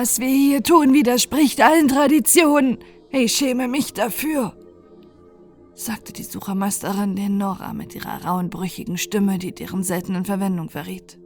[0.00, 2.78] Was wir hier tun, widerspricht allen Traditionen.
[3.10, 4.56] Ich schäme mich dafür,
[5.74, 11.18] sagte die Suchermeisterin den Nora mit ihrer rauen, brüchigen Stimme, die deren seltenen Verwendung verriet.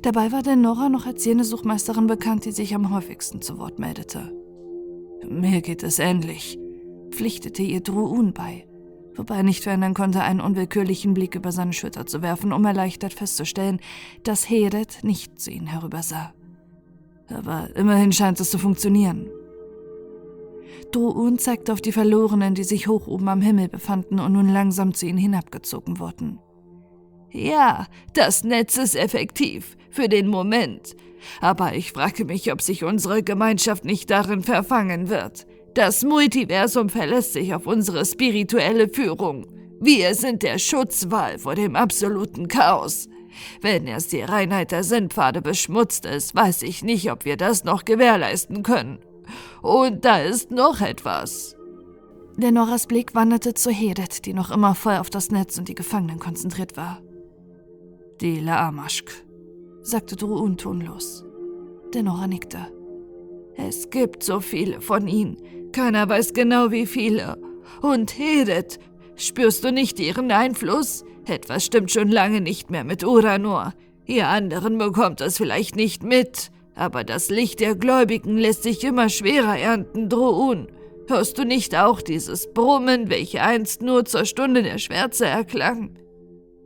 [0.00, 3.78] Dabei war der Nora noch als jene Suchmeisterin bekannt, die sich am häufigsten zu Wort
[3.78, 4.32] meldete.
[5.28, 6.58] Mir geht es ähnlich,
[7.10, 8.66] pflichtete ihr Druun bei,
[9.14, 13.12] wobei er nicht verändern konnte, einen unwillkürlichen Blick über seine Schulter zu werfen, um erleichtert
[13.12, 13.78] festzustellen,
[14.22, 16.32] dass Heret nicht zu ihnen herübersah.
[17.30, 19.28] Aber immerhin scheint es zu funktionieren.
[20.92, 24.94] Druun zeigte auf die Verlorenen, die sich hoch oben am Himmel befanden und nun langsam
[24.94, 26.38] zu ihnen hinabgezogen wurden.
[27.30, 30.96] Ja, das Netz ist effektiv, für den Moment.
[31.40, 35.46] Aber ich frage mich, ob sich unsere Gemeinschaft nicht darin verfangen wird.
[35.74, 39.46] Das Multiversum verlässt sich auf unsere spirituelle Führung.
[39.80, 43.08] Wir sind der Schutzwall vor dem absoluten Chaos.
[43.60, 47.84] Wenn erst die Reinheit der Sinnpfade beschmutzt ist, weiß ich nicht, ob wir das noch
[47.84, 48.98] gewährleisten können.
[49.62, 51.56] Und da ist noch etwas.
[52.36, 55.74] Der Noras Blick wanderte zu Hedet, die noch immer voll auf das Netz und die
[55.74, 57.02] Gefangenen konzentriert war.
[58.20, 59.10] Die Laamaschk,
[59.82, 61.24] sagte Druun tonlos.
[61.94, 62.66] Der Nora nickte.
[63.56, 65.36] Es gibt so viele von ihnen.
[65.72, 67.38] Keiner weiß genau, wie viele.
[67.82, 68.78] Und Hedet,
[69.16, 71.04] spürst du nicht ihren Einfluss?
[71.28, 73.74] Etwas stimmt schon lange nicht mehr mit Uranor.
[74.06, 79.08] Ihr anderen bekommt es vielleicht nicht mit, aber das Licht der Gläubigen lässt sich immer
[79.08, 80.68] schwerer ernten, Droun.
[81.08, 85.98] Hörst du nicht auch dieses Brummen, welches einst nur zur Stunde der Schwärze erklang?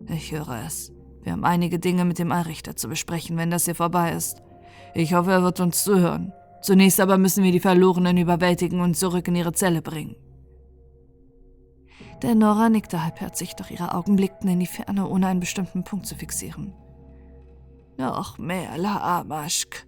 [0.08, 0.92] Ich höre es.
[1.22, 4.42] Wir haben einige Dinge mit dem Allrichter zu besprechen, wenn das hier vorbei ist.
[4.94, 6.33] Ich hoffe, er wird uns zuhören.
[6.60, 10.16] Zunächst aber müssen wir die Verlorenen überwältigen und zurück in ihre Zelle bringen.
[12.22, 16.06] Der Nora nickte halbherzig, doch ihre Augen blickten in die Ferne, ohne einen bestimmten Punkt
[16.06, 16.72] zu fixieren.
[17.98, 19.86] Noch mehr, Laamaschk.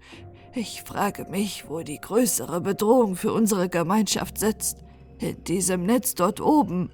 [0.53, 4.85] Ich frage mich, wo die größere Bedrohung für unsere Gemeinschaft sitzt.
[5.19, 6.91] In diesem Netz dort oben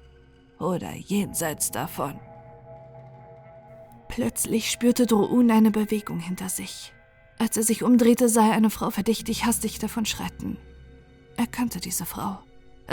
[0.59, 2.19] oder jenseits davon.
[4.07, 6.93] Plötzlich spürte Droun eine Bewegung hinter sich.
[7.39, 10.57] Als er sich umdrehte, sah er eine Frau verdächtig hastig davon schreiten.
[11.37, 12.37] Er kannte diese Frau.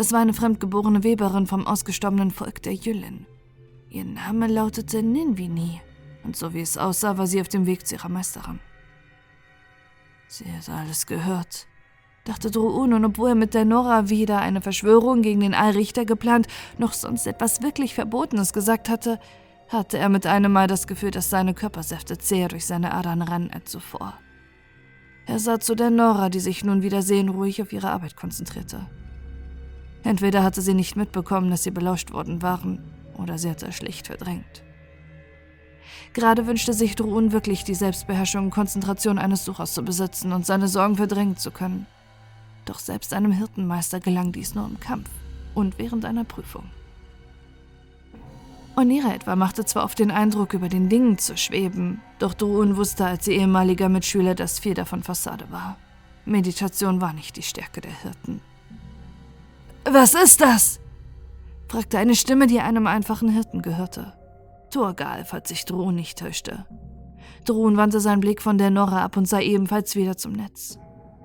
[0.00, 3.26] Es war eine fremdgeborene Weberin vom ausgestorbenen Volk der Jüllen.
[3.90, 5.80] Ihr Name lautete Ninvini,
[6.22, 8.60] und so wie es aussah, war sie auf dem Weg zu ihrer Meisterin.
[10.28, 11.66] Sie hat alles gehört,
[12.24, 16.46] dachte Droun, und obwohl er mit der Nora wieder eine Verschwörung gegen den Allrichter geplant,
[16.78, 19.18] noch sonst etwas wirklich Verbotenes gesagt hatte,
[19.66, 23.50] hatte er mit einem Mal das Gefühl, dass seine Körpersäfte zäher durch seine Adern rannen
[23.50, 24.14] als zuvor.
[25.26, 28.86] Er sah zu der Nora, die sich nun wieder seelenruhig auf ihre Arbeit konzentrierte.
[30.04, 32.82] Entweder hatte sie nicht mitbekommen, dass sie belauscht worden waren,
[33.16, 34.62] oder sie hatte es schlicht verdrängt.
[36.12, 40.68] Gerade wünschte sich Druun wirklich die Selbstbeherrschung und Konzentration eines Suchers zu besitzen und seine
[40.68, 41.86] Sorgen verdrängen zu können.
[42.64, 45.10] Doch selbst einem Hirtenmeister gelang dies nur im Kampf
[45.54, 46.64] und während einer Prüfung.
[48.76, 53.06] Onira etwa machte zwar oft den Eindruck, über den Dingen zu schweben, doch Druun wusste
[53.06, 55.76] als ihr ehemaliger Mitschüler, dass viel davon Fassade war.
[56.24, 58.40] Meditation war nicht die Stärke der Hirten.
[59.90, 60.80] Was ist das?
[61.68, 64.12] fragte eine Stimme, die einem einfachen Hirten gehörte.
[64.70, 66.66] Turgal, falls sich Drohn nicht täuschte.
[67.46, 70.78] Drohn wandte seinen Blick von der Norra ab und sah ebenfalls wieder zum Netz.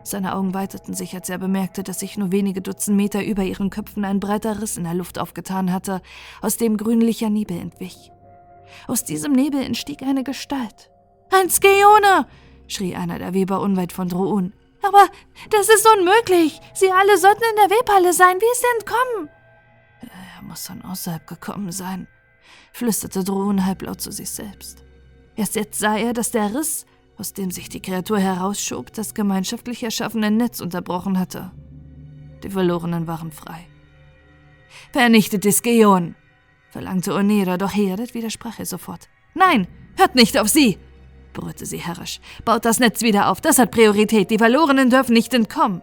[0.03, 3.69] Seine Augen weiteten sich, als er bemerkte, dass sich nur wenige Dutzend Meter über ihren
[3.69, 6.01] Köpfen ein breiter Riss in der Luft aufgetan hatte,
[6.41, 8.11] aus dem grünlicher Nebel entwich.
[8.87, 10.89] Aus diesem Nebel entstieg eine Gestalt.
[11.31, 12.27] Ein Skeone!
[12.67, 14.53] schrie einer der Weber unweit von Droun.
[14.83, 15.07] Aber
[15.49, 16.59] das ist unmöglich.
[16.73, 18.37] Sie alle sollten in der Webhalle sein.
[18.39, 19.29] Wie ist er entkommen?
[20.01, 22.07] Er muss von außerhalb gekommen sein,
[22.73, 24.83] flüsterte Drohun halblaut zu sich selbst.
[25.35, 26.85] Erst jetzt sah er, dass der Riss,
[27.17, 31.51] aus dem sich die Kreatur herausschob, das gemeinschaftlich erschaffene Netz unterbrochen hatte.
[32.43, 33.65] Die Verlorenen waren frei.
[34.91, 36.15] Vernichtet Skeon,
[36.69, 39.07] verlangte Onera, doch Headet widersprach ihr sofort.
[39.33, 40.77] Nein, hört nicht auf sie!
[41.33, 42.19] Brüllte sie herrisch.
[42.45, 44.31] Baut das Netz wieder auf, das hat Priorität.
[44.31, 45.81] Die Verlorenen dürfen nicht entkommen.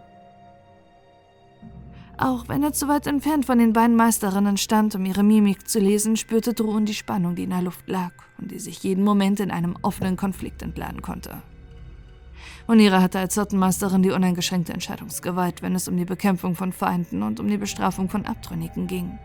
[2.20, 5.78] Auch wenn er zu weit entfernt von den beiden Meisterinnen stand, um ihre Mimik zu
[5.78, 9.40] lesen, spürte Drohn die Spannung, die in der Luft lag und die sich jeden Moment
[9.40, 11.42] in einem offenen Konflikt entladen konnte.
[12.68, 17.40] Onira hatte als Hirtenmeisterin die uneingeschränkte Entscheidungsgewalt, wenn es um die Bekämpfung von Feinden und
[17.40, 19.18] um die Bestrafung von Abtrünnigen ging.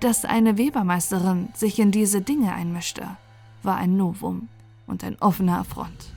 [0.00, 3.06] Dass eine Webermeisterin sich in diese Dinge einmischte,
[3.62, 4.48] war ein Novum,
[4.92, 6.14] und ein offener Affront.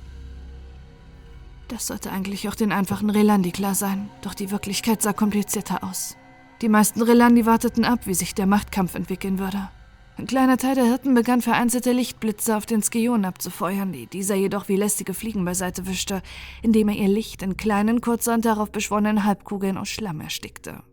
[1.70, 6.16] Das sollte eigentlich auch den einfachen Relandi klar sein, doch die Wirklichkeit sah komplizierter aus.
[6.62, 9.70] Die meisten Relandi warteten ab, wie sich der Machtkampf entwickeln würde.
[10.18, 14.70] Ein kleiner Teil der Hirten begann vereinzelte Lichtblitze auf den Skionen abzufeuern, die dieser jedoch
[14.70, 16.22] wie lästige Fliegen beiseite wischte,
[16.62, 20.84] indem er ihr Licht in kleinen, kurzer und darauf beschworenen Halbkugeln aus Schlamm erstickte.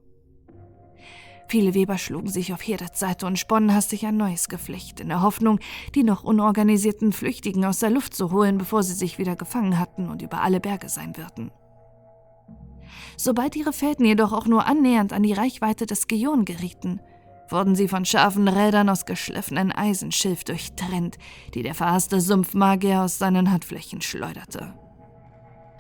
[1.53, 5.21] Viele Weber schlugen sich auf Hirdats Seite und sponnen hastig ein neues Geflecht, in der
[5.21, 5.61] Hoffnung,
[5.95, 10.09] die noch unorganisierten Flüchtigen aus der Luft zu holen, bevor sie sich wieder gefangen hatten
[10.09, 11.51] und über alle Berge sein würden.
[13.19, 17.03] Sobald ihre Fäden jedoch auch nur annähernd an die Reichweite des Geon gerieten,
[17.51, 21.19] wurden sie von scharfen Rädern aus geschliffenen Eisenschilf durchtrennt,
[21.53, 24.73] die der verhasste Sumpfmagier aus seinen Handflächen schleuderte.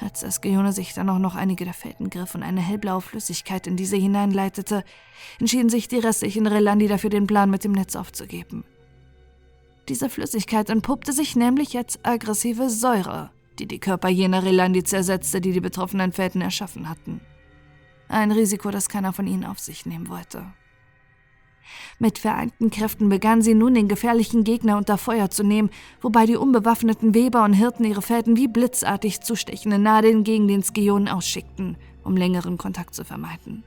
[0.03, 3.69] Als das Geone sich dann auch noch einige der Fäden griff und eine hellblaue Flüssigkeit
[3.69, 4.85] in diese hineinleitete,
[5.39, 8.65] entschieden sich die restlichen Relandi dafür, den Plan mit dem Netz aufzugeben.
[9.89, 15.53] Diese Flüssigkeit entpuppte sich nämlich als aggressive Säure, die die Körper jener Relandi zersetzte, die
[15.53, 17.21] die betroffenen Fäden erschaffen hatten.
[18.09, 20.53] Ein Risiko, das keiner von ihnen auf sich nehmen wollte.
[21.99, 25.71] Mit vereinten Kräften begann sie nun den gefährlichen Gegner unter Feuer zu nehmen,
[26.01, 31.09] wobei die unbewaffneten Weber und Hirten ihre Fäden wie blitzartig zustechende Nadeln gegen den Skionen
[31.09, 33.65] ausschickten, um längeren Kontakt zu vermeiden.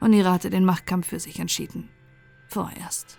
[0.00, 1.88] Onira hatte den Machtkampf für sich entschieden.
[2.48, 3.18] Vorerst.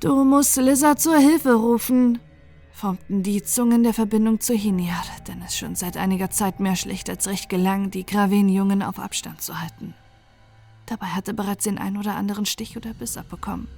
[0.00, 2.18] Du musst Lizard zur Hilfe rufen,
[2.82, 7.08] formten die Zungen der Verbindung zu Hiniar, denn es schon seit einiger Zeit mehr schlecht
[7.08, 9.94] als recht gelang, die Graven-Jungen auf Abstand zu halten.
[10.86, 13.68] Dabei hatte bereits den ein oder anderen Stich oder Biss abbekommen.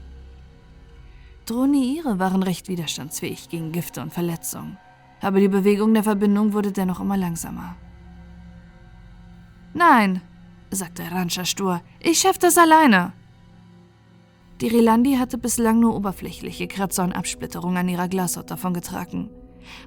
[1.45, 4.79] Droniire waren recht widerstandsfähig gegen Gifte und Verletzungen,
[5.21, 7.77] aber die Bewegung der Verbindung wurde dennoch immer langsamer.
[9.75, 10.23] Nein,
[10.71, 13.13] sagte Rancha stur, ich schaff das alleine.
[14.65, 19.29] Die Rilandi hatte bislang nur oberflächliche Kratzer und Absplitterungen an ihrer Glashaut davongetragen.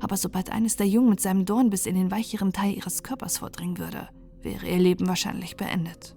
[0.01, 3.39] Aber sobald eines der Jungen mit seinem Dorn bis in den weicheren Teil ihres Körpers
[3.39, 4.07] vordringen würde,
[4.43, 6.15] wäre ihr Leben wahrscheinlich beendet.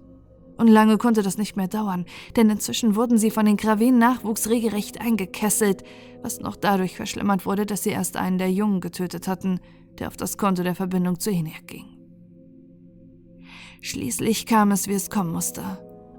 [0.57, 2.05] Und lange konnte das nicht mehr dauern,
[2.35, 5.81] denn inzwischen wurden sie von den Kraven-Nachwuchs regelrecht eingekesselt,
[6.21, 9.59] was noch dadurch verschlimmert wurde, dass sie erst einen der Jungen getötet hatten,
[9.97, 11.97] der auf das Konto der Verbindung zu Hinek ging.
[13.81, 15.63] Schließlich kam es, wie es kommen musste.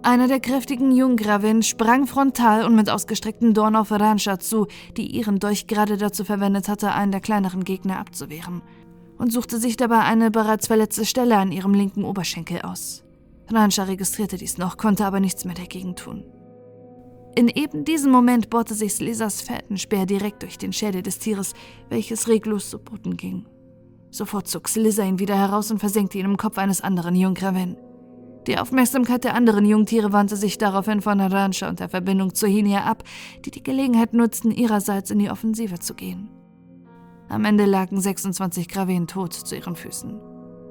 [0.05, 4.67] Einer der kräftigen Junggravin sprang frontal und mit ausgestreckten Dorn auf Rancha zu,
[4.97, 8.63] die ihren Dolch gerade dazu verwendet hatte, einen der kleineren Gegner abzuwehren,
[9.17, 13.05] und suchte sich dabei eine bereits verletzte Stelle an ihrem linken Oberschenkel aus.
[13.49, 16.25] Rancha registrierte dies noch, konnte aber nichts mehr dagegen tun.
[17.37, 21.55] In eben diesem Moment bohrte sich Slesas Fährtenspeer direkt durch den Schädel des Tieres,
[21.89, 23.47] welches reglos zu Boden ging.
[24.11, 27.77] Sofort zog Slisa ihn wieder heraus und versenkte ihn im Kopf eines anderen Junggraven.
[28.47, 32.85] Die Aufmerksamkeit der anderen Jungtiere wandte sich daraufhin von Aransha und der Verbindung zu Hinia
[32.85, 33.05] ab,
[33.45, 36.29] die die Gelegenheit nutzten, ihrerseits in die Offensive zu gehen.
[37.29, 40.21] Am Ende lagen 26 Graven tot zu ihren Füßen.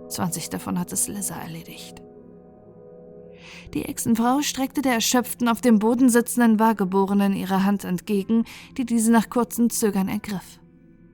[0.09, 2.01] 20 davon hatte Slizza erledigt.
[3.73, 8.43] Die Echsenfrau streckte der erschöpften, auf dem Boden sitzenden Wahrgeborenen ihre Hand entgegen,
[8.77, 10.59] die diese nach kurzem Zögern ergriff.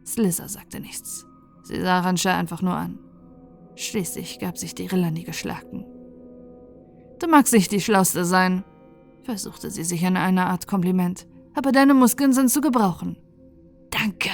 [0.05, 1.25] Slizza sagte nichts.
[1.63, 2.97] Sie sah Ransha einfach nur an.
[3.75, 5.85] Schließlich gab sich die Rillani geschlagen.
[7.19, 8.63] Du magst nicht die Schlauste sein,
[9.23, 13.17] versuchte sie sich in einer Art Kompliment, aber deine Muskeln sind zu gebrauchen.
[13.89, 14.29] Danke,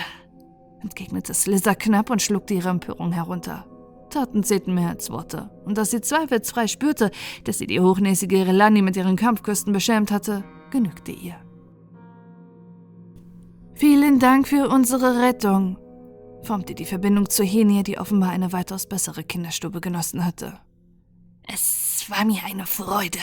[0.81, 3.65] entgegnete Slither knapp und schluckte ihre Empörung herunter.
[4.09, 7.09] Taten zählten mehr als Worte, und dass sie zweifelsfrei spürte,
[7.45, 11.35] dass sie die hochnäsige Irelani mit ihren Kampfküsten beschämt hatte, genügte ihr.
[13.73, 15.77] Vielen Dank für unsere Rettung,
[16.43, 20.59] formte die Verbindung zu Henie, die offenbar eine weitaus bessere Kinderstube genossen hatte.
[21.51, 23.19] Es war mir eine Freude,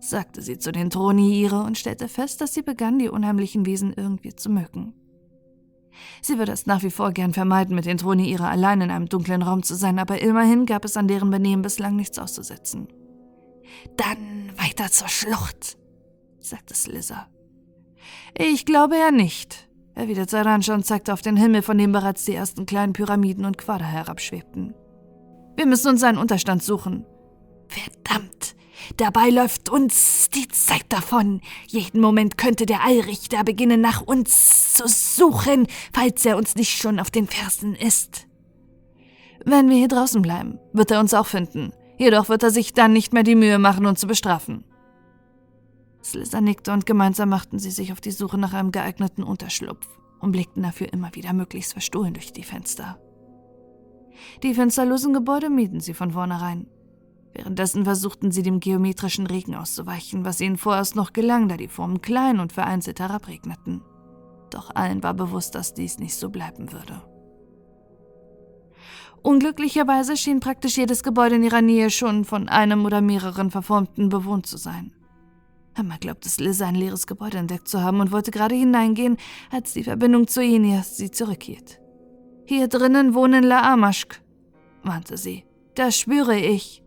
[0.00, 4.34] sagte sie zu den Troniire und stellte fest, dass sie begann, die unheimlichen Wesen irgendwie
[4.34, 4.94] zu mögen.
[6.20, 9.42] Sie würde es nach wie vor gern vermeiden, mit den Troniire allein in einem dunklen
[9.42, 12.88] Raum zu sein, aber immerhin gab es an deren Benehmen bislang nichts auszusetzen.
[13.96, 15.78] Dann weiter zur Schlucht,
[16.40, 17.28] sagte Slizzer.
[18.36, 22.34] Ich glaube ja nicht, erwiderte Rancha und zeigte auf den Himmel, von dem bereits die
[22.34, 24.74] ersten kleinen Pyramiden und Quader herabschwebten.
[25.56, 27.06] Wir müssen uns einen Unterstand suchen.
[27.74, 28.54] Verdammt!
[28.96, 31.40] Dabei läuft uns die Zeit davon.
[31.66, 37.00] Jeden Moment könnte der Allrichter beginnen, nach uns zu suchen, falls er uns nicht schon
[37.00, 38.26] auf den Fersen ist.
[39.44, 41.72] Wenn wir hier draußen bleiben, wird er uns auch finden.
[41.98, 44.64] Jedoch wird er sich dann nicht mehr die Mühe machen, uns zu bestrafen.
[46.02, 49.88] Slither nickte und gemeinsam machten sie sich auf die Suche nach einem geeigneten Unterschlupf
[50.20, 52.98] und blickten dafür immer wieder möglichst verstohlen durch die Fenster.
[54.42, 56.66] Die fensterlosen Gebäude mieden sie von vornherein.
[57.34, 62.00] Währenddessen versuchten sie dem geometrischen Regen auszuweichen, was ihnen vorerst noch gelang, da die Formen
[62.00, 63.82] klein und vereinzelt herabregneten.
[64.50, 67.02] Doch allen war bewusst, dass dies nicht so bleiben würde.
[69.22, 74.46] Unglücklicherweise schien praktisch jedes Gebäude in ihrer Nähe schon von einem oder mehreren Verformten bewohnt
[74.46, 74.92] zu sein.
[75.76, 79.16] Hammer glaubte Slizzer ein leeres Gebäude entdeckt zu haben und wollte gerade hineingehen,
[79.50, 81.80] als die Verbindung zu Enias sie zurückhielt.
[82.46, 84.22] Hier drinnen wohnen Laamaschk,
[84.84, 85.44] warnte sie.
[85.74, 86.83] Das spüre ich.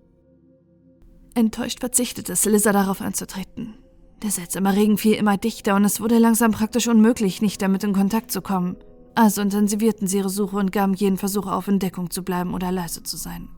[1.37, 3.75] Enttäuscht verzichtete Slizzer darauf anzutreten.
[4.23, 7.93] Der seltsame Regen fiel immer dichter und es wurde langsam praktisch unmöglich, nicht damit in
[7.93, 8.75] Kontakt zu kommen.
[9.13, 12.71] Also intensivierten sie ihre Suche und gaben jeden Versuch auf, in Deckung zu bleiben oder
[12.71, 13.49] leise zu sein.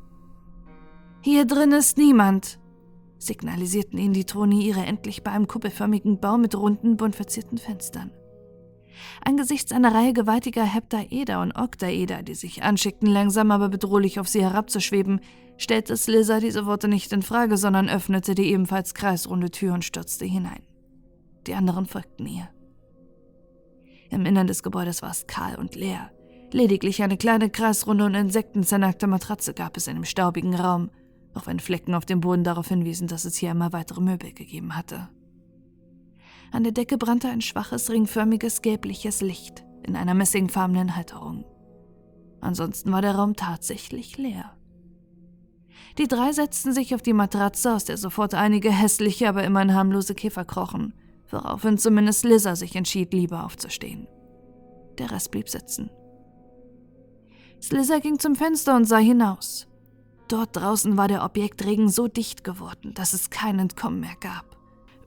[1.21, 2.59] Hier drin ist niemand,
[3.17, 8.11] signalisierten ihnen die Troniere endlich bei einem kuppelförmigen Bau mit runden, bunt verzierten Fenstern.
[9.23, 14.43] Angesichts einer Reihe gewaltiger Heptaeder und Oktaeder, die sich anschickten, langsam aber bedrohlich auf sie
[14.43, 15.21] herabzuschweben,
[15.59, 20.25] stellte Slizzer diese Worte nicht in Frage, sondern öffnete die ebenfalls kreisrunde Tür und stürzte
[20.25, 20.63] hinein.
[21.45, 22.49] Die anderen folgten ihr.
[24.09, 26.11] Im Innern des Gebäudes war es kahl und leer.
[26.51, 30.89] Lediglich eine kleine kreisrunde und insektenzernackte Matratze gab es in dem staubigen Raum,
[31.35, 34.75] auch wenn Flecken auf dem Boden darauf hinwiesen, dass es hier immer weitere Möbel gegeben
[34.75, 35.09] hatte.
[36.51, 41.45] An der Decke brannte ein schwaches, ringförmiges, gelbliches Licht in einer messingfarbenen Halterung.
[42.41, 44.58] Ansonsten war der Raum tatsächlich leer.
[45.97, 50.15] Die drei setzten sich auf die Matratze, aus der sofort einige hässliche, aber immerhin harmlose
[50.15, 50.93] Käfer krochen,
[51.29, 54.07] woraufhin zumindest Lizzer sich entschied, lieber aufzustehen.
[54.97, 55.89] Der Rest blieb sitzen.
[57.61, 59.67] Slizzer ging zum Fenster und sah hinaus.
[60.29, 64.57] Dort draußen war der Objektregen so dicht geworden, dass es kein Entkommen mehr gab.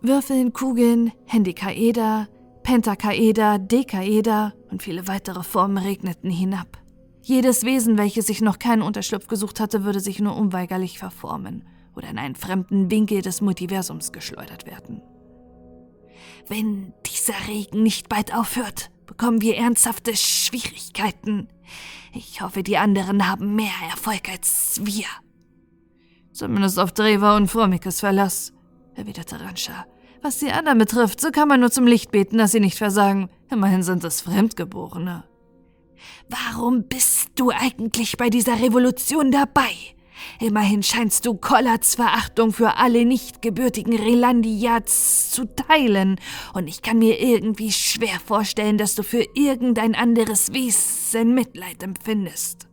[0.00, 2.28] Würfeln, Kugeln, Hendikaeder,
[2.64, 6.81] Pentakaeder, Dekaeder und viele weitere Formen regneten hinab.
[7.22, 11.64] Jedes Wesen, welches sich noch keinen Unterschlupf gesucht hatte, würde sich nur unweigerlich verformen
[11.94, 15.02] oder in einen fremden Winkel des Multiversums geschleudert werden.
[16.48, 21.48] Wenn dieser Regen nicht bald aufhört, bekommen wir ernsthafte Schwierigkeiten.
[22.12, 25.06] Ich hoffe, die anderen haben mehr Erfolg als wir.
[26.32, 28.52] Zumindest auf Dreva und Formikes Verlass,
[28.94, 29.86] erwiderte Ranscha.
[30.22, 33.28] Was die anderen betrifft, so kann man nur zum Licht beten, dass sie nicht versagen.
[33.50, 35.24] Immerhin sind es Fremdgeborene.
[36.28, 39.70] Warum bist du eigentlich bei dieser Revolution dabei?
[40.40, 46.16] Immerhin scheinst du Kollards Verachtung für alle nicht gebürtigen Relandiats zu teilen,
[46.54, 52.68] und ich kann mir irgendwie schwer vorstellen, dass du für irgendein anderes Wesen Mitleid empfindest.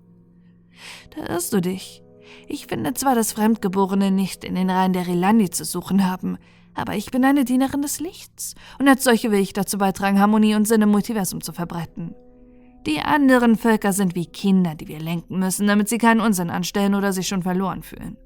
[1.16, 2.04] Da irrst du dich.
[2.48, 6.38] Ich finde zwar, dass Fremdgeborene nicht in den Reihen der Relandi zu suchen haben,
[6.76, 10.56] aber ich bin eine Dienerin des Lichts, und als solche will ich dazu beitragen, Harmonie
[10.56, 12.16] und Sinn im Multiversum zu verbreiten.
[12.90, 16.96] Die anderen Völker sind wie Kinder, die wir lenken müssen, damit sie keinen Unsinn anstellen
[16.96, 18.18] oder sich schon verloren fühlen.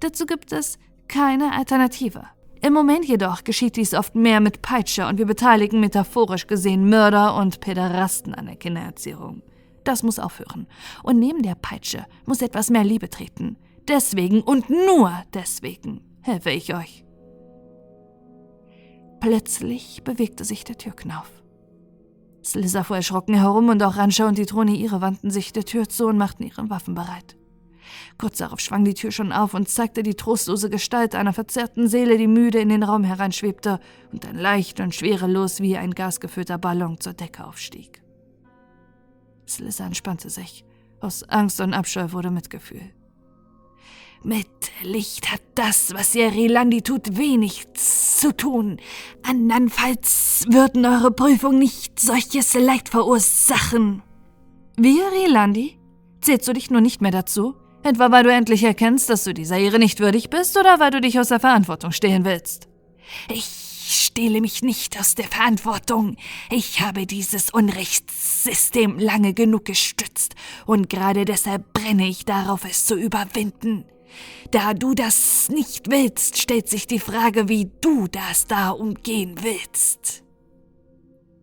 [0.00, 2.24] Dazu gibt es keine Alternative.
[2.62, 7.36] Im Moment jedoch geschieht dies oft mehr mit Peitsche und wir beteiligen metaphorisch gesehen Mörder
[7.36, 9.42] und Päderasten an der Kindererziehung.
[9.84, 10.68] Das muss aufhören.
[11.02, 13.58] Und neben der Peitsche muss etwas mehr Liebe treten.
[13.88, 17.04] Deswegen und nur deswegen helfe ich euch.
[19.20, 21.41] Plötzlich bewegte sich der Türknauf.
[22.44, 25.88] Slizza fuhr erschrocken herum und auch Ranscha und die Trone ihre wandten sich der Tür
[25.88, 27.36] zu und machten ihre Waffen bereit.
[28.18, 32.18] Kurz darauf schwang die Tür schon auf und zeigte die trostlose Gestalt einer verzerrten Seele,
[32.18, 33.80] die müde in den Raum hereinschwebte
[34.12, 38.02] und dann leicht und schwerelos wie ein gasgefüllter Ballon zur Decke aufstieg.
[39.48, 40.64] Slizza entspannte sich.
[41.00, 42.92] Aus Angst und Abscheu wurde Mitgefühl.
[44.24, 44.46] Mit
[44.82, 48.78] Licht hat das, was ihr Rilandi tut, wenig zu tun.
[49.24, 54.02] Andernfalls würden eure Prüfungen nicht solches Leid verursachen.
[54.76, 55.78] Wir, Rilandi?
[56.20, 57.56] Zählst du dich nur nicht mehr dazu?
[57.82, 61.00] Etwa weil du endlich erkennst, dass du dieser Ehre nicht würdig bist oder weil du
[61.00, 62.68] dich aus der Verantwortung stehlen willst?
[63.28, 63.44] Ich
[63.88, 66.16] stehle mich nicht aus der Verantwortung.
[66.48, 72.94] Ich habe dieses Unrechtssystem lange genug gestützt und gerade deshalb brenne ich darauf, es zu
[72.94, 73.84] überwinden.
[74.50, 80.24] Da du das nicht willst, stellt sich die Frage, wie du das da umgehen willst.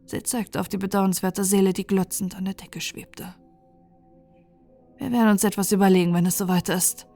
[0.06, 3.36] Sie zeigte auf die bedauernswerte Seele, die glotzend an der Decke schwebte.
[4.98, 7.08] Wir werden uns etwas überlegen, wenn es soweit ist.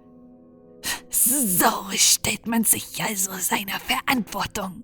[1.09, 4.83] So stellt man sich also seiner Verantwortung.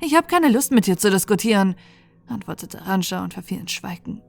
[0.00, 1.76] Ich habe keine Lust mit dir zu diskutieren,
[2.26, 4.22] antwortete Ranscha und verfiel ins Schweigen.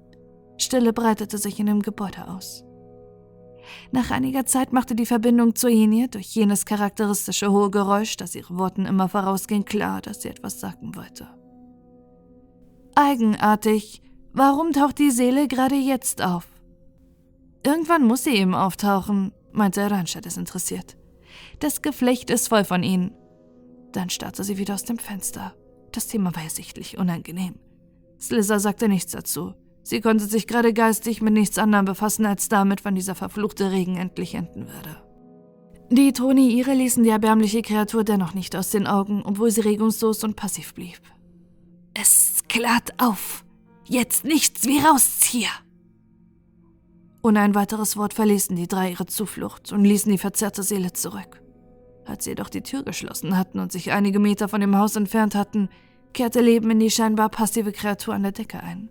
[0.58, 2.64] Stille breitete sich in dem Gebäude aus.
[3.92, 8.58] Nach einiger Zeit machte die Verbindung zu Enie durch jenes charakteristische hohe Geräusch, das ihren
[8.58, 11.28] Worten immer vorausging, klar, dass sie etwas sagen wollte.
[12.96, 14.02] Eigenartig.
[14.34, 16.48] Warum taucht die Seele gerade jetzt auf?
[17.66, 20.98] Irgendwann muss sie eben auftauchen, meinte Ranscha desinteressiert.
[21.60, 23.12] Das Geflecht ist voll von ihnen.
[23.92, 25.54] Dann starrte sie wieder aus dem Fenster.
[25.92, 27.56] Das Thema war sichtlich unangenehm.
[28.20, 29.54] Slizzer sagte nichts dazu.
[29.84, 33.98] Sie konnte sich gerade geistig mit nichts anderem befassen als damit, wann dieser verfluchte Regen
[33.98, 35.02] endlich enden würde.
[35.90, 40.38] Die Troniire ließen die erbärmliche Kreatur dennoch nicht aus den Augen, obwohl sie regungslos und
[40.38, 41.02] passiv blieb.
[41.94, 43.44] Es klart auf.
[43.88, 45.50] Jetzt nichts wie raus hier.
[47.24, 51.42] Ohne ein weiteres Wort verließen die drei ihre Zuflucht und ließen die verzerrte Seele zurück.
[52.06, 55.36] Als sie jedoch die Tür geschlossen hatten und sich einige Meter von dem Haus entfernt
[55.36, 55.70] hatten,
[56.14, 58.90] kehrte Leben in die scheinbar passive Kreatur an der Decke ein.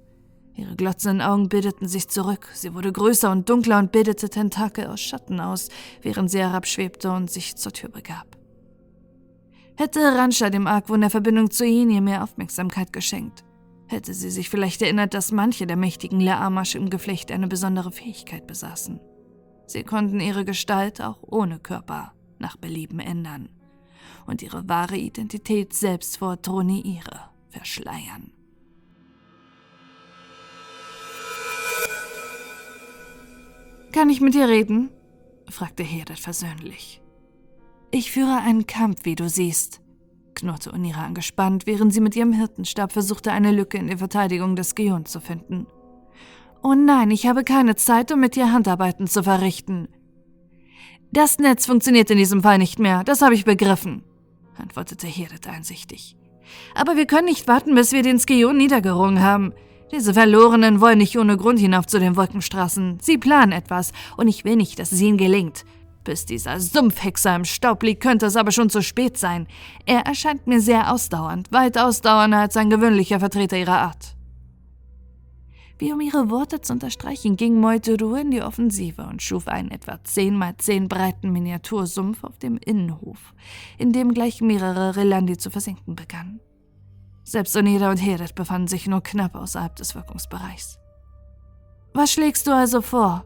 [0.61, 5.01] Ihre glotzenden Augen bildeten sich zurück, sie wurde größer und dunkler und bildete Tentakel aus
[5.01, 5.71] Schatten aus,
[6.03, 8.37] während sie herabschwebte und sich zur Tür begab.
[9.79, 13.43] Hätte Ranscha dem Argwohn der Verbindung zu ihr mehr Aufmerksamkeit geschenkt,
[13.87, 18.47] hätte sie sich vielleicht erinnert, dass manche der mächtigen Leamasch im Geflecht eine besondere Fähigkeit
[18.47, 19.01] besaßen.
[19.67, 23.49] Sie konnten ihre Gestalt auch ohne Körper nach Belieben ändern
[24.27, 28.35] und ihre wahre Identität selbst vor Troniire verschleiern.
[33.93, 34.91] Kann ich mit dir reden?
[35.49, 37.03] fragte Herdet versöhnlich.
[37.91, 39.81] Ich führe einen Kampf, wie du siehst,
[40.35, 44.77] knurrte Unira angespannt, während sie mit ihrem Hirtenstab versuchte, eine Lücke in der Verteidigung des
[44.77, 45.67] Gion zu finden.
[46.63, 49.89] Oh nein, ich habe keine Zeit, um mit dir Handarbeiten zu verrichten.
[51.11, 54.05] Das Netz funktioniert in diesem Fall nicht mehr, das habe ich begriffen,
[54.57, 56.17] antwortete Hirdet einsichtig.
[56.77, 59.53] Aber wir können nicht warten, bis wir den Skion niedergerungen haben.
[59.93, 62.99] Diese Verlorenen wollen nicht ohne Grund hinauf zu den Wolkenstraßen.
[63.01, 65.65] Sie planen etwas, und ich will nicht, dass es ihnen gelingt.
[66.05, 69.49] Bis dieser Sumpfhexer im Staub liegt, könnte es aber schon zu spät sein.
[69.87, 74.17] Er erscheint mir sehr ausdauernd, weit ausdauernder als ein gewöhnlicher Vertreter ihrer Art.
[75.79, 79.99] Wie um ihre Worte zu unterstreichen, ging Moituru in die Offensive und schuf einen etwa
[80.03, 83.35] 10 mal 10 breiten Miniatursumpf auf dem Innenhof,
[83.79, 86.41] in dem gleich mehrere Relandi zu versinken begannen.
[87.25, 90.79] Selbst Oneda und Heret befanden sich nur knapp außerhalb des Wirkungsbereichs.
[91.93, 93.25] Was schlägst du also vor?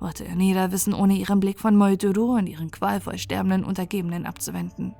[0.00, 4.94] wollte Oneda wissen, ohne ihren Blick von Moituru und ihren qualvoll sterbenden Untergebenen abzuwenden.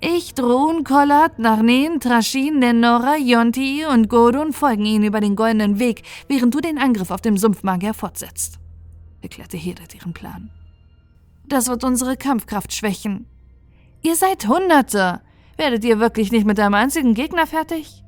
[0.00, 6.02] Ich, Drohn, Kollat, Narnen, Trashin, Nenora, Yonti und Godun folgen ihnen über den goldenen Weg,
[6.28, 8.58] während du den Angriff auf dem Sumpfmagier fortsetzt,
[9.22, 10.50] erklärte Heret ihren Plan.
[11.48, 13.26] Das wird unsere Kampfkraft schwächen.
[14.02, 15.22] Ihr seid Hunderte.
[15.56, 18.04] Werdet ihr wirklich nicht mit einem einzigen Gegner fertig?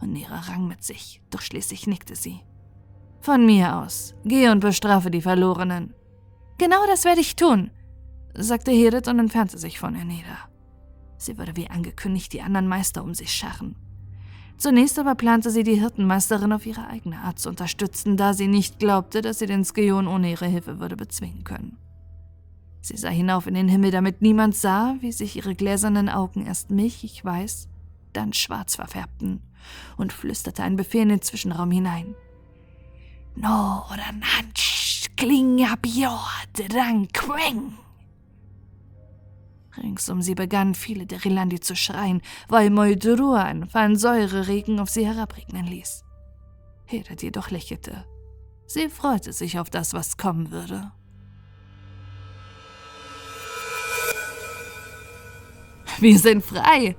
[0.00, 2.40] Und Nera rang mit sich, doch schließlich nickte sie.
[3.20, 4.14] Von mir aus.
[4.24, 5.94] Geh und bestrafe die Verlorenen.
[6.58, 7.70] Genau das werde ich tun,
[8.34, 10.38] sagte Hedith und entfernte sich von ihr nieder.
[11.18, 13.76] Sie würde wie angekündigt die anderen Meister um sich scharren.
[14.58, 18.78] Zunächst aber plante sie, die Hirtenmeisterin auf ihre eigene Art zu unterstützen, da sie nicht
[18.78, 21.78] glaubte, dass sie den Skeon ohne ihre Hilfe würde bezwingen können.
[22.82, 26.70] Sie sah hinauf in den Himmel, damit niemand sah, wie sich ihre gläsernen Augen erst
[26.70, 27.68] milchig weiß,
[28.12, 29.40] dann schwarz verfärbten,
[29.96, 32.16] und flüsterte einen Befehl in den Zwischenraum hinein.
[33.36, 37.78] No oder Nanch, Klinga Bjord, Queng.
[39.76, 44.90] Rings um sie begannen viele der Rilandi zu schreien, weil Moldurur einen feinen Säureregen auf
[44.90, 46.04] sie herabregnen ließ.
[46.84, 48.04] Hedet jedoch lächelte.
[48.66, 50.92] Sie freute sich auf das, was kommen würde.
[55.98, 56.96] Wir sind frei,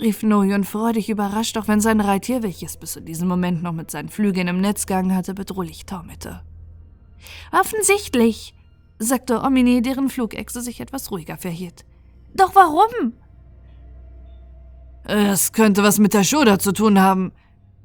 [0.00, 3.90] rief Noyon freudig überrascht, auch wenn sein Reittier, welches bis zu diesem Moment noch mit
[3.90, 6.42] seinen Flügeln im Netz gegangen hatte, bedrohlich taumelte.
[7.52, 8.54] Offensichtlich,
[8.98, 11.84] sagte Omini, deren Flugechse sich etwas ruhiger verhielt.
[12.34, 13.14] Doch warum?
[15.04, 17.32] Es könnte was mit der Schoda zu tun haben,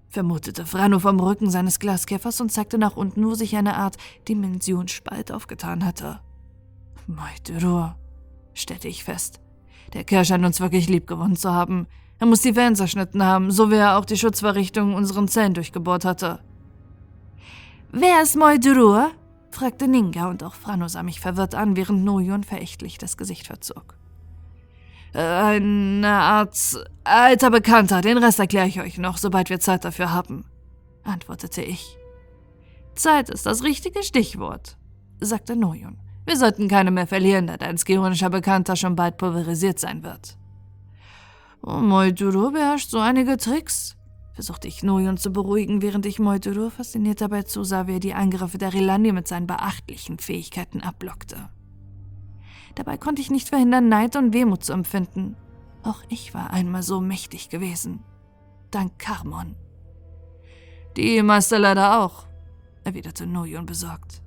[0.10, 5.32] vermutete Frano vom Rücken seines Glaskäfers und zeigte nach unten, wo sich eine Art Dimensionsspalt
[5.32, 6.22] aufgetan hatte.
[7.08, 7.96] Meidurur,
[8.54, 9.42] stellte ich fest.
[9.94, 11.88] Der Kerl scheint uns wirklich lieb gewonnen zu haben.
[12.20, 16.06] Er muss die Wellen zerschnitten haben, so wie er auch die Schutzverrichtungen unseren Zellen durchgebohrt
[16.06, 16.40] hatte.
[17.92, 19.12] Wer ist Moldurur?
[19.52, 23.96] fragte Ninga und auch Frano sah mich verwirrt an, während Noyon verächtlich das Gesicht verzog.
[25.14, 26.56] Eine Art
[27.04, 30.46] alter Bekannter, den Rest erkläre ich euch noch, sobald wir Zeit dafür haben,
[31.04, 31.98] antwortete ich.
[32.94, 34.78] Zeit ist das richtige Stichwort,
[35.20, 35.98] sagte Noyon.
[36.30, 40.38] Wir sollten keine mehr verlieren, da dein skionischer Bekannter schon bald pulverisiert sein wird.
[41.64, 43.98] Oh, Moituro beherrscht so einige Tricks,
[44.36, 48.60] versuchte ich Noyon zu beruhigen, während ich Moituro fasziniert dabei zusah, wie er die Angriffe
[48.60, 51.50] der Rilandi mit seinen beachtlichen Fähigkeiten abblockte.
[52.76, 55.36] Dabei konnte ich nicht verhindern, Neid und Wehmut zu empfinden.
[55.82, 58.04] Auch ich war einmal so mächtig gewesen.
[58.70, 59.56] Dank Karmon.
[60.96, 62.28] Die Meister leider auch,
[62.84, 64.22] erwiderte Noyon besorgt.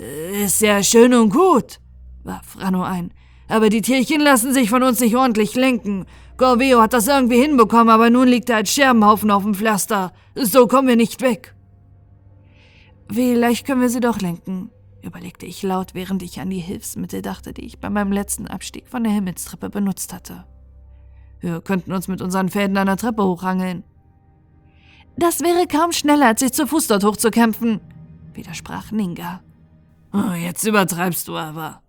[0.00, 1.78] Ist ja schön und gut,
[2.24, 3.12] warf Rano ein.
[3.48, 6.06] Aber die Tierchen lassen sich von uns nicht ordentlich lenken.
[6.38, 10.12] Gorveo hat das irgendwie hinbekommen, aber nun liegt er als Scherbenhaufen auf dem Pflaster.
[10.34, 11.54] So kommen wir nicht weg.
[13.12, 14.70] Vielleicht können wir sie doch lenken,
[15.02, 18.88] überlegte ich laut, während ich an die Hilfsmittel dachte, die ich bei meinem letzten Abstieg
[18.88, 20.46] von der Himmelstreppe benutzt hatte.
[21.40, 23.84] Wir könnten uns mit unseren Fäden an der Treppe hochrangeln.
[25.18, 27.80] Das wäre kaum schneller, als sich zu Fuß dort hochzukämpfen,
[28.32, 29.42] widersprach Ninga.
[30.12, 31.82] Oh, jetzt übertreibst du aber,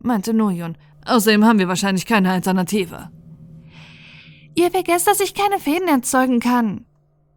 [0.00, 0.76] meinte Nojon.
[1.04, 3.10] Außerdem haben wir wahrscheinlich keine Alternative.
[4.54, 6.84] Ihr vergesst, dass ich keine Fäden erzeugen kann,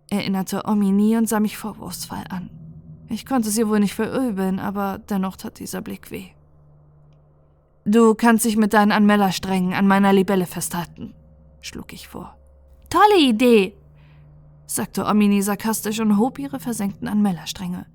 [0.09, 2.49] erinnerte Omini und sah mich vorwurfsvoll an.
[3.09, 6.27] Ich konnte es ihr wohl nicht verübeln, aber dennoch tat dieser Blick weh.
[7.85, 11.13] Du kannst dich mit deinen Anmellersträngen an meiner Libelle festhalten,
[11.61, 12.35] schlug ich vor.
[12.89, 13.75] Tolle Idee,
[14.65, 17.85] sagte Omini sarkastisch und hob ihre versenkten Anmellerstränge.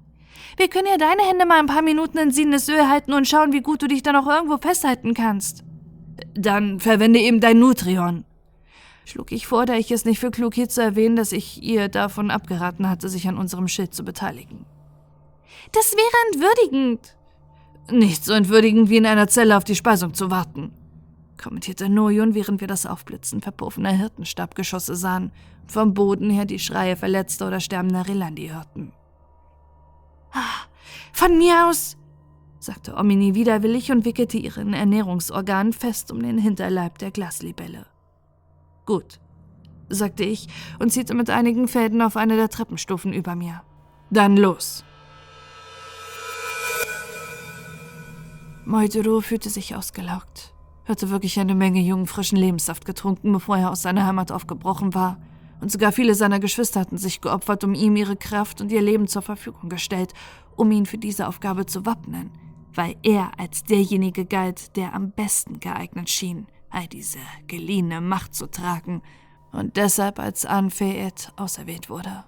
[0.57, 3.53] Wir können ja deine Hände mal ein paar Minuten in siedendes Öl halten und schauen,
[3.53, 5.65] wie gut du dich da noch irgendwo festhalten kannst.
[6.35, 8.25] Dann verwende eben dein Nutrion,
[9.05, 11.89] schlug ich vor, da ich es nicht für klug hielt zu erwähnen, dass ich ihr
[11.89, 14.67] davon abgeraten hatte, sich an unserem Schild zu beteiligen.
[15.73, 17.17] Das wäre entwürdigend.
[17.91, 20.73] Nicht so entwürdigend wie in einer Zelle auf die Speisung zu warten,
[21.43, 26.97] kommentierte Nojon, während wir das Aufblitzen verpuffender Hirtenstabgeschosse sahen und vom Boden her die Schreie
[26.97, 28.93] verletzter oder sterbender Relandi hörten.
[31.13, 31.97] Von mir aus,
[32.61, 37.87] sagte Omini widerwillig und wickelte ihren Ernährungsorgan fest um den Hinterleib der Glaslibelle.
[38.87, 39.21] Gut,
[39.89, 43.63] sagte ich und zielte mit einigen Fäden auf eine der Treppenstufen über mir.
[44.11, 44.85] Dann los.
[48.65, 50.55] Moiduro fühlte sich ausgelaugt,
[50.87, 55.19] hatte wirklich eine Menge jungen, frischen Lebenssaft getrunken, bevor er aus seiner Heimat aufgebrochen war,
[55.61, 59.09] und sogar viele seiner Geschwister hatten sich geopfert, um ihm ihre Kraft und ihr Leben
[59.09, 60.15] zur Verfügung gestellt,
[60.57, 62.31] um ihn für diese Aufgabe zu wappnen,
[62.75, 68.47] weil er als derjenige galt, der am besten geeignet schien, all diese geliehene Macht zu
[68.47, 69.03] tragen
[69.53, 72.25] und deshalb als Anfeet auserwählt wurde.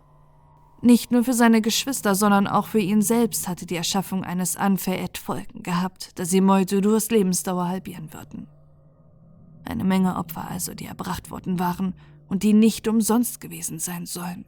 [0.85, 5.17] Nicht nur für seine Geschwister, sondern auch für ihn selbst hatte die Erschaffung eines Anfeet
[5.17, 8.49] Folgen gehabt, da sie Moitudurs Lebensdauer halbieren würden.
[9.65, 11.95] Eine Menge Opfer also, die erbracht worden waren
[12.33, 14.47] und die nicht umsonst gewesen sein sollen.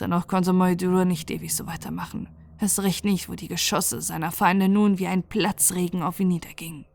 [0.00, 2.30] Dennoch konnte Moidur nicht ewig so weitermachen.
[2.58, 6.86] Es recht nicht, wo die Geschosse seiner Feinde nun wie ein Platzregen auf ihn niedergingen.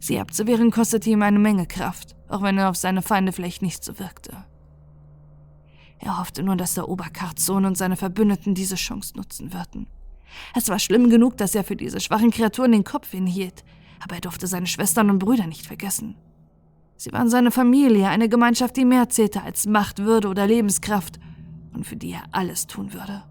[0.00, 3.84] Sie abzuwehren kostete ihm eine Menge Kraft, auch wenn er auf seine Feinde vielleicht nicht
[3.84, 4.44] so wirkte.
[6.00, 9.86] Er hoffte nur, dass der Oberkartsohn und seine Verbündeten diese Chance nutzen würden.
[10.56, 13.62] Es war schlimm genug, dass er für diese schwachen Kreaturen den Kopf hinhielt,
[14.02, 16.16] aber er durfte seine Schwestern und Brüder nicht vergessen.
[17.02, 21.18] Sie waren seine Familie, eine Gemeinschaft, die mehr zählte als Macht, Würde oder Lebenskraft
[21.74, 23.24] und für die er alles tun würde.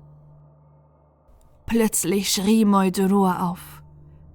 [1.68, 3.82] Plötzlich schrie Moidurua auf.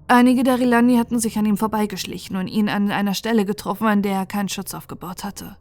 [0.07, 4.01] Einige der Rilani hatten sich an ihm vorbeigeschlichen und ihn an einer Stelle getroffen, an
[4.01, 5.55] der er keinen Schutz aufgebaut hatte.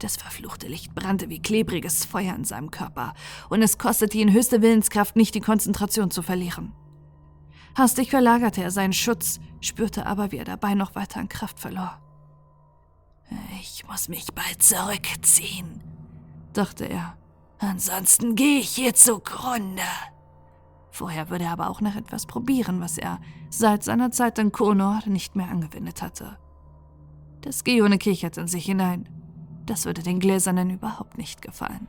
[0.00, 3.14] Das verfluchte Licht brannte wie klebriges Feuer in seinem Körper,
[3.48, 6.72] und es kostete ihn höchste Willenskraft, nicht die Konzentration zu verlieren.
[7.76, 12.00] Hastig verlagerte er seinen Schutz, spürte aber, wie er dabei noch weiter an Kraft verlor.
[13.60, 15.82] Ich muss mich bald zurückziehen,
[16.52, 17.16] dachte er.
[17.58, 19.82] Ansonsten gehe ich hier zugrunde.
[20.90, 23.20] Vorher würde er aber auch noch etwas probieren, was er
[23.50, 26.38] seit seiner Zeit in Konor nicht mehr angewendet hatte.
[27.40, 29.08] Das Geone kicherte in sich hinein.
[29.66, 31.86] Das würde den Gläsernen überhaupt nicht gefallen.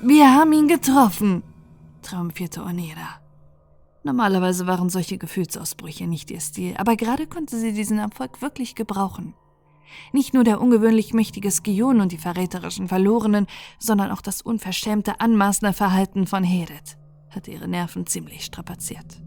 [0.00, 1.42] Wir haben ihn getroffen,
[2.02, 3.20] triumphierte Onera.
[4.04, 9.34] Normalerweise waren solche Gefühlsausbrüche nicht ihr Stil, aber gerade konnte sie diesen Erfolg wirklich gebrauchen.
[10.12, 13.46] Nicht nur der ungewöhnlich mächtige Skion und die verräterischen Verlorenen,
[13.78, 16.98] sondern auch das unverschämte, anmaßende Verhalten von Heret
[17.30, 19.20] hatte ihre Nerven ziemlich strapaziert.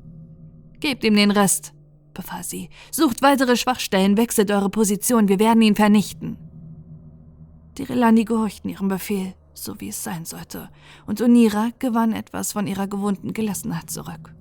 [0.79, 1.73] Gebt ihm den Rest,
[2.13, 2.69] befahl sie.
[2.91, 6.37] Sucht weitere Schwachstellen, wechselt eure Position, wir werden ihn vernichten.
[7.77, 10.69] Die Relani gehorchten ihrem Befehl, so wie es sein sollte,
[11.05, 14.33] und Unira gewann etwas von ihrer gewohnten Gelassenheit zurück.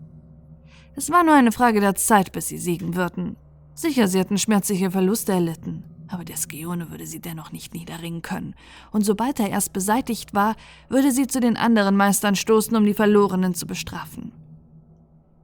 [0.97, 3.37] Es war nur eine Frage der Zeit, bis sie siegen würden.
[3.75, 8.55] Sicher, sie hatten schmerzliche Verluste erlitten, aber der Skione würde sie dennoch nicht niederringen können,
[8.91, 10.57] und sobald er erst beseitigt war,
[10.89, 14.33] würde sie zu den anderen Meistern stoßen, um die Verlorenen zu bestrafen.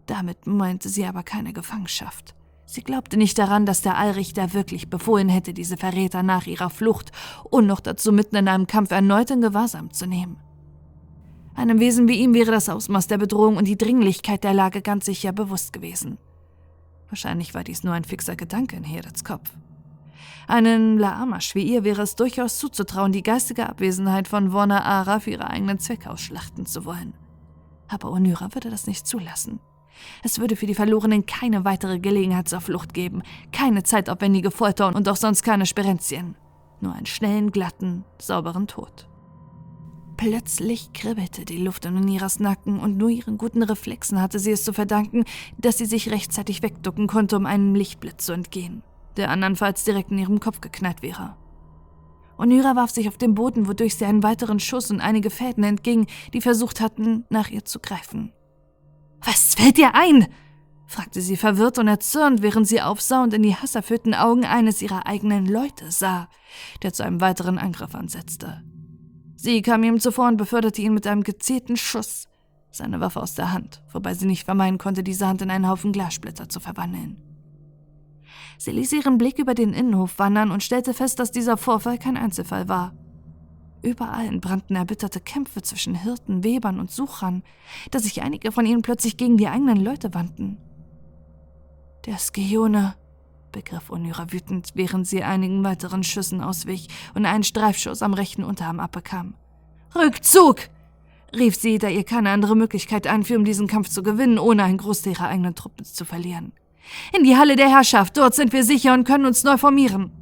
[0.06, 2.34] Damit meinte sie aber keine Gefangenschaft.
[2.66, 7.12] Sie glaubte nicht daran, dass der Allrichter wirklich befohlen hätte, diese Verräter nach ihrer Flucht
[7.44, 10.36] und noch dazu mitten in einem Kampf erneut in Gewahrsam zu nehmen.
[11.56, 15.06] Einem Wesen wie ihm wäre das Ausmaß der Bedrohung und die Dringlichkeit der Lage ganz
[15.06, 16.18] sicher bewusst gewesen.
[17.08, 19.50] Wahrscheinlich war dies nur ein fixer Gedanke in Herets Kopf.
[20.48, 25.30] Einen Laamasch wie ihr wäre es durchaus zuzutrauen, die geistige Abwesenheit von Wona Ara für
[25.30, 27.14] ihre eigenen Zwecke ausschlachten zu wollen.
[27.88, 29.58] Aber Onyra würde das nicht zulassen.
[30.22, 35.08] Es würde für die Verlorenen keine weitere Gelegenheit zur Flucht geben, keine zeitaufwendige Folter und
[35.08, 36.36] auch sonst keine Sperenzien.
[36.82, 39.08] Nur einen schnellen, glatten, sauberen Tod.
[40.16, 44.64] Plötzlich kribbelte die Luft in Oniras Nacken und nur ihren guten Reflexen hatte sie es
[44.64, 45.24] zu verdanken,
[45.58, 48.82] dass sie sich rechtzeitig wegducken konnte, um einem Lichtblitz zu entgehen,
[49.18, 51.36] der andernfalls direkt in ihrem Kopf geknallt wäre.
[52.38, 56.06] Onira warf sich auf den Boden, wodurch sie einen weiteren Schuss und einige Fäden entging,
[56.32, 58.32] die versucht hatten, nach ihr zu greifen.
[59.22, 60.26] Was fällt dir ein?
[60.86, 65.06] fragte sie verwirrt und erzürnt, während sie aufsah und in die hasserfüllten Augen eines ihrer
[65.06, 66.28] eigenen Leute sah,
[66.82, 68.62] der zu einem weiteren Angriff ansetzte.
[69.36, 72.26] Sie kam ihm zuvor und beförderte ihn mit einem gezielten Schuss,
[72.70, 75.92] seine Waffe aus der Hand, wobei sie nicht vermeiden konnte, diese Hand in einen Haufen
[75.92, 77.18] Glassplitter zu verwandeln.
[78.58, 82.16] Sie ließ ihren Blick über den Innenhof wandern und stellte fest, dass dieser Vorfall kein
[82.16, 82.94] Einzelfall war.
[83.82, 87.42] Überall entbrannten erbitterte Kämpfe zwischen Hirten, Webern und Suchern,
[87.90, 90.56] dass sich einige von ihnen plötzlich gegen die eigenen Leute wandten.
[92.06, 92.94] Der Skione,
[93.56, 98.80] begriff Onyra wütend, während sie einigen weiteren Schüssen auswich und einen Streifschuss am rechten Unterarm
[98.80, 99.34] abbekam.
[99.94, 100.58] Rückzug!
[101.34, 104.76] rief sie, da ihr keine andere Möglichkeit einfiel, um diesen Kampf zu gewinnen, ohne einen
[104.76, 106.52] Großteil ihrer eigenen Truppen zu verlieren.
[107.16, 110.12] In die Halle der Herrschaft, dort sind wir sicher und können uns neu formieren.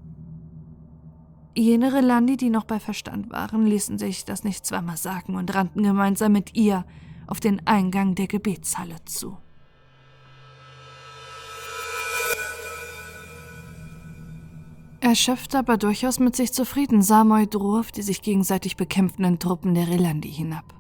[1.57, 5.83] Jene Relandi, die noch bei Verstand waren, ließen sich das nicht zweimal sagen und rannten
[5.83, 6.85] gemeinsam mit ihr
[7.27, 9.39] auf den Eingang der Gebetshalle zu.
[15.05, 19.87] Erschöpft, aber durchaus mit sich zufrieden, sah Moidro auf die sich gegenseitig bekämpfenden Truppen der
[19.87, 20.73] Relandi hinab.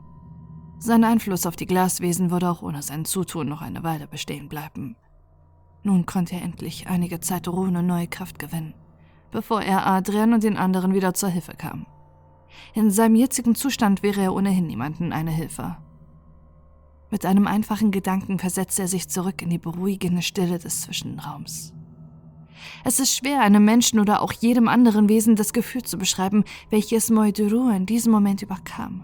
[0.78, 4.96] Sein Einfluss auf die Glaswesen würde auch ohne sein Zutun noch eine Weile bestehen bleiben.
[5.82, 8.72] Nun konnte er endlich einige Zeit ruhen und neue Kraft gewinnen,
[9.30, 11.84] bevor er Adrian und den anderen wieder zur Hilfe kam.
[12.72, 15.76] In seinem jetzigen Zustand wäre er ohnehin niemanden eine Hilfe.
[17.10, 21.74] Mit einem einfachen Gedanken versetzte er sich zurück in die beruhigende Stille des Zwischenraums.
[22.84, 27.10] Es ist schwer, einem Menschen oder auch jedem anderen Wesen das Gefühl zu beschreiben, welches
[27.10, 29.02] Moiduru in diesem Moment überkam.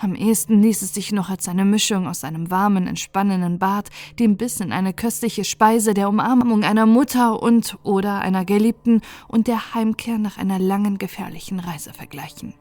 [0.00, 3.88] Am ehesten ließ es sich noch als eine Mischung aus einem warmen, entspannenden Bad,
[4.20, 9.48] dem Biss in eine köstliche Speise, der Umarmung einer Mutter und oder einer Geliebten und
[9.48, 12.54] der Heimkehr nach einer langen, gefährlichen Reise vergleichen.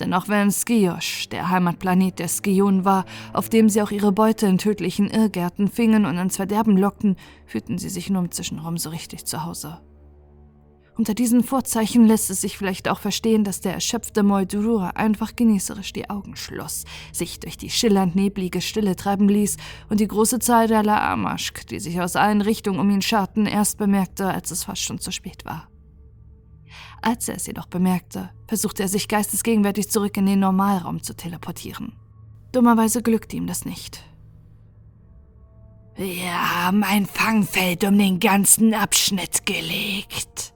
[0.00, 4.46] Denn auch wenn Skiosch der Heimatplanet der Skionen war, auf dem sie auch ihre Beute
[4.46, 8.90] in tödlichen Irrgärten fingen und ins Verderben lockten, fühlten sie sich nur im Zwischenraum so
[8.90, 9.80] richtig zu Hause.
[10.96, 15.94] Unter diesen Vorzeichen lässt es sich vielleicht auch verstehen, dass der erschöpfte Moldurur einfach genießerisch
[15.94, 19.56] die Augen schloss, sich durch die schillernd neblige Stille treiben ließ
[19.88, 23.78] und die große Zahl der Laamaschk, die sich aus allen Richtungen um ihn scharten, erst
[23.78, 25.69] bemerkte, als es fast schon zu spät war.
[27.02, 31.92] Als er es jedoch bemerkte, versuchte er sich geistesgegenwärtig zurück in den Normalraum zu teleportieren.
[32.52, 34.04] Dummerweise glückte ihm das nicht.
[35.96, 40.54] Wir haben ein Fangfeld um den ganzen Abschnitt gelegt,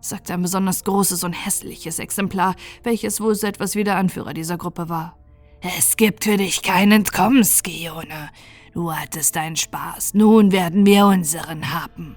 [0.00, 4.58] sagte ein besonders großes und hässliches Exemplar, welches wohl so etwas wie der Anführer dieser
[4.58, 5.16] Gruppe war.
[5.60, 8.30] Es gibt für dich kein Entkommen, Skione.
[8.74, 12.16] Du hattest deinen Spaß, nun werden wir unseren haben.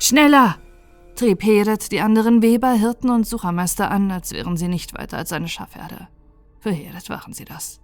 [0.00, 0.56] Schneller!
[1.14, 5.32] trieb Heret die anderen Weber, Hirten und Suchermeister an, als wären sie nicht weiter als
[5.32, 6.08] eine Schafherde.
[6.58, 7.80] Für Heret waren sie das.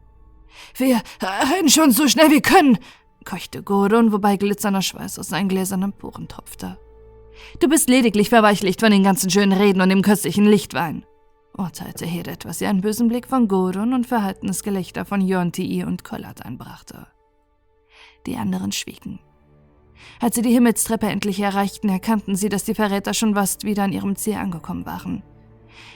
[0.75, 2.79] Wir rennen schon so schnell wir können,
[3.27, 6.79] keuchte Gordon, wobei glitzernder Schweiß aus seinen gläsernen Poren tropfte.
[7.61, 11.05] Du bist lediglich verweichlicht von den ganzen schönen Reden und dem köstlichen Lichtwein,
[11.59, 16.05] urteilte Heret, was ihr einen bösen Blick von Gordon und verhaltenes Gelächter von Yonti und
[16.05, 17.07] Kollat einbrachte.
[18.27, 19.21] Die anderen schwiegen.
[20.21, 23.93] Als sie die Himmelstreppe endlich erreichten, erkannten sie, dass die Verräter schon fast wieder an
[23.93, 25.23] ihrem Ziel angekommen waren.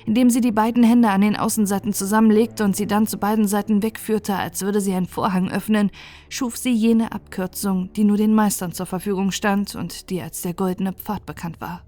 [0.07, 3.83] Indem sie die beiden Hände an den Außenseiten zusammenlegte und sie dann zu beiden Seiten
[3.83, 5.91] wegführte, als würde sie einen Vorhang öffnen,
[6.29, 10.55] schuf sie jene Abkürzung, die nur den Meistern zur Verfügung stand und die als der
[10.55, 11.85] goldene Pfad bekannt war.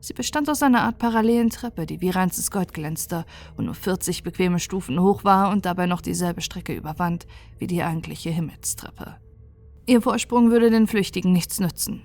[0.00, 3.24] Sie bestand aus einer Art parallelen Treppe, die wie reinstes Gold glänzte
[3.56, 7.26] und nur 40 bequeme Stufen hoch war und dabei noch dieselbe Strecke überwand
[7.58, 9.16] wie die eigentliche Himmelstreppe.
[9.86, 12.02] Ihr Vorsprung würde den Flüchtigen nichts nützen.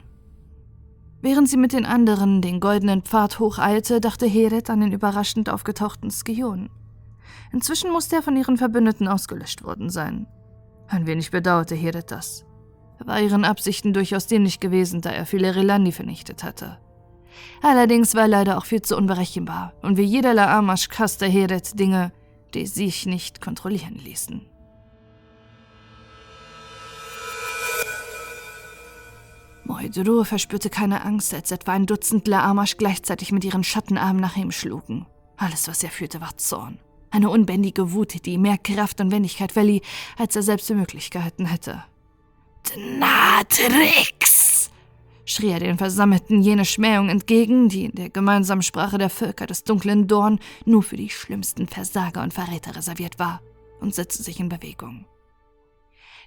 [1.21, 6.11] Während sie mit den anderen den goldenen Pfad hocheilte, dachte Heret an den überraschend aufgetauchten
[6.11, 6.69] Skion.
[7.51, 10.27] Inzwischen musste er von ihren Verbündeten ausgelöscht worden sein.
[10.87, 12.45] Ein wenig bedauerte Heret das.
[12.99, 16.77] Er war ihren Absichten durchaus dienlich gewesen, da er viele Relandi vernichtet hatte.
[17.61, 22.11] Allerdings war er leider auch viel zu unberechenbar, und wie jeder Laamasch kasste Heret Dinge,
[22.53, 24.50] die sich nicht kontrollieren ließen.
[29.65, 34.51] Moiduru verspürte keine Angst, als etwa ein Dutzend Laamasch gleichzeitig mit ihren Schattenarmen nach ihm
[34.51, 35.05] schlugen.
[35.37, 36.79] Alles, was er fühlte, war Zorn.
[37.09, 39.81] Eine unbändige Wut, die mehr Kraft und Wendigkeit verlieh,
[40.17, 41.83] als er selbst die Möglichkeiten hätte.
[42.63, 44.69] Dnatrix!
[45.25, 49.63] schrie er den Versammelten jene Schmähung entgegen, die in der gemeinsamen Sprache der Völker des
[49.63, 53.41] dunklen Dorn nur für die schlimmsten Versager und Verräter reserviert war,
[53.79, 55.05] und setzte sich in Bewegung.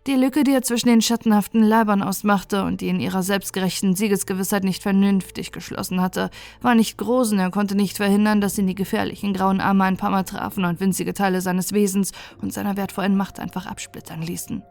[0.07, 4.63] Die Lücke, die er zwischen den schattenhaften Leibern ausmachte und die in ihrer selbstgerechten Siegesgewissheit
[4.63, 6.29] nicht vernünftig geschlossen hatte,
[6.61, 9.97] war nicht groß und er konnte nicht verhindern, dass ihn die gefährlichen grauen Arme ein
[9.97, 12.13] paar Mal trafen und winzige Teile seines Wesens
[12.43, 14.63] und seiner wertvollen Macht einfach absplittern ließen.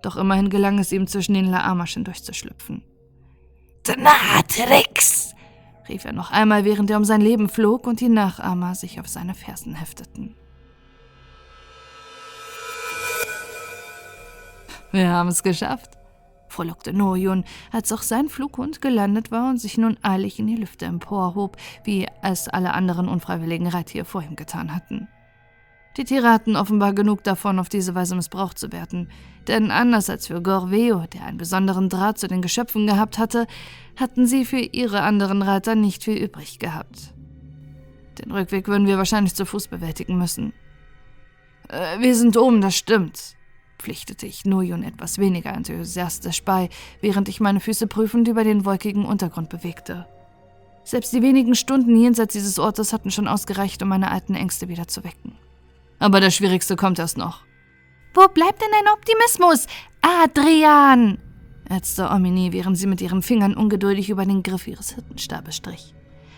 [0.00, 2.82] Doch immerhin gelang es ihm, zwischen den Laamaschen durchzuschlüpfen.
[3.98, 5.34] Natrix!
[5.90, 9.08] rief er noch einmal, während er um sein Leben flog und die Nachahmer sich auf
[9.08, 10.34] seine Fersen hefteten.
[14.94, 15.98] Wir haben es geschafft,
[16.46, 20.84] frohlockte Noyun, als auch sein Flughund gelandet war und sich nun eilig in die Lüfte
[20.84, 25.08] emporhob, wie es alle anderen unfreiwilligen Reittiere vor ihm getan hatten.
[25.96, 29.10] Die Tiere hatten offenbar genug davon, auf diese Weise missbraucht zu werden,
[29.48, 33.48] denn anders als für Gorveo, der einen besonderen Draht zu den Geschöpfen gehabt hatte,
[33.98, 37.12] hatten sie für ihre anderen Reiter nicht viel übrig gehabt.
[38.20, 40.52] Den Rückweg würden wir wahrscheinlich zu Fuß bewältigen müssen.
[41.68, 43.34] Äh, wir sind oben, das stimmt,
[43.78, 46.68] pflichtete ich Nuyun etwas weniger enthusiastisch bei,
[47.00, 50.06] während ich meine Füße prüfend über den wolkigen Untergrund bewegte.
[50.84, 54.86] Selbst die wenigen Stunden jenseits dieses Ortes hatten schon ausgereicht, um meine alten Ängste wieder
[54.86, 55.36] zu wecken.
[55.98, 57.44] Aber das Schwierigste kommt erst noch.
[58.14, 59.66] Wo bleibt denn dein Optimismus?
[60.02, 61.18] Adrian!
[61.68, 65.94] ärzte Omini, während sie mit ihren Fingern ungeduldig über den Griff ihres Hirtenstabes strich.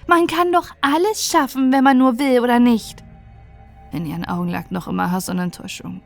[0.07, 3.03] Man kann doch alles schaffen, wenn man nur will, oder nicht?
[3.93, 6.03] In ihren Augen lag noch immer Hass und Enttäuschung.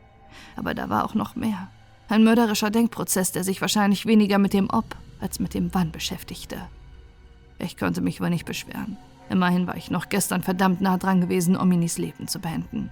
[0.55, 1.69] Aber da war auch noch mehr.
[2.09, 6.57] Ein mörderischer Denkprozess, der sich wahrscheinlich weniger mit dem Ob als mit dem Wann beschäftigte.
[7.59, 8.97] Ich konnte mich wohl nicht beschweren.
[9.29, 12.91] Immerhin war ich noch gestern verdammt nah dran gewesen, Ominis Leben zu beenden.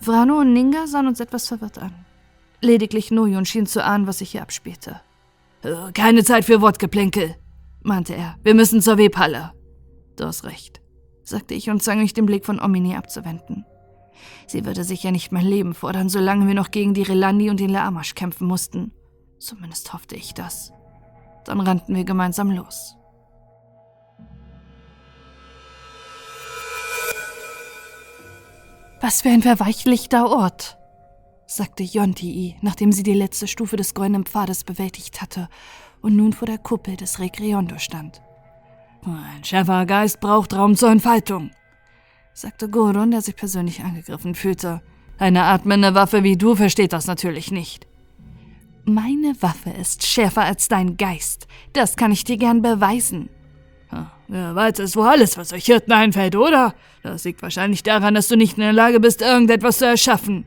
[0.00, 1.92] Vrano und Ninga sahen uns etwas verwirrt an.
[2.60, 5.00] Lediglich Noyun schien zu ahnen, was sich hier abspielte.
[5.62, 7.34] Äh, keine Zeit für Wortgeplänkel,
[7.82, 8.36] meinte er.
[8.42, 9.52] Wir müssen zur Webhalle.
[10.16, 10.80] Du hast recht,
[11.24, 13.64] sagte ich und zwang mich, den Blick von Omini abzuwenden.
[14.46, 17.70] Sie würde sicher nicht mein Leben fordern, solange wir noch gegen die Relandi und den
[17.70, 18.92] Laamash kämpfen mussten.
[19.38, 20.72] Zumindest hoffte ich das.
[21.44, 22.96] Dann rannten wir gemeinsam los.
[29.00, 30.78] Was für ein verweichlichter Ort,
[31.46, 35.48] sagte Yontii, nachdem sie die letzte Stufe des goldenen Pfades bewältigt hatte
[36.02, 38.20] und nun vor der Kuppel des Rekriondo stand.
[39.04, 41.50] Ein schärferer Geist braucht Raum zur Entfaltung
[42.40, 44.80] sagte Gordon, der sich persönlich angegriffen fühlte.
[45.18, 47.86] Eine atmende Waffe wie du versteht das natürlich nicht.
[48.86, 51.46] Meine Waffe ist schärfer als dein Geist.
[51.74, 53.28] Das kann ich dir gern beweisen.
[54.28, 56.74] Wer weiß es wohl alles, was euch Hirten einfällt, oder?
[57.02, 60.46] Das liegt wahrscheinlich daran, dass du nicht in der Lage bist, irgendetwas zu erschaffen.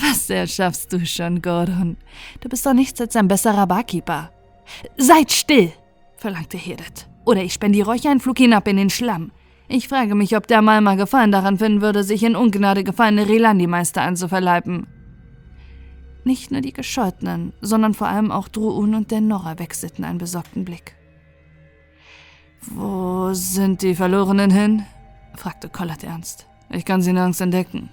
[0.00, 1.96] Was erschaffst du schon, Gordon?
[2.40, 4.30] Du bist doch nichts als ein besserer Barkeeper.
[4.96, 5.72] Seid still,
[6.16, 7.08] verlangte Hirdet.
[7.24, 9.32] Oder ich spendiere euch einen Flug hinab in den Schlamm.
[9.68, 14.02] Ich frage mich, ob der Malma Gefallen daran finden würde, sich in Ungnade gefallene Relandi-Meister
[14.02, 14.86] anzuverleiben.
[16.24, 20.64] Nicht nur die Gescholtenen, sondern vor allem auch Druun und der Norra wechselten einen besorgten
[20.64, 20.94] Blick.
[22.62, 24.86] Wo sind die Verlorenen hin?
[25.36, 26.46] fragte Collard ernst.
[26.70, 27.90] Ich kann sie nirgends entdecken.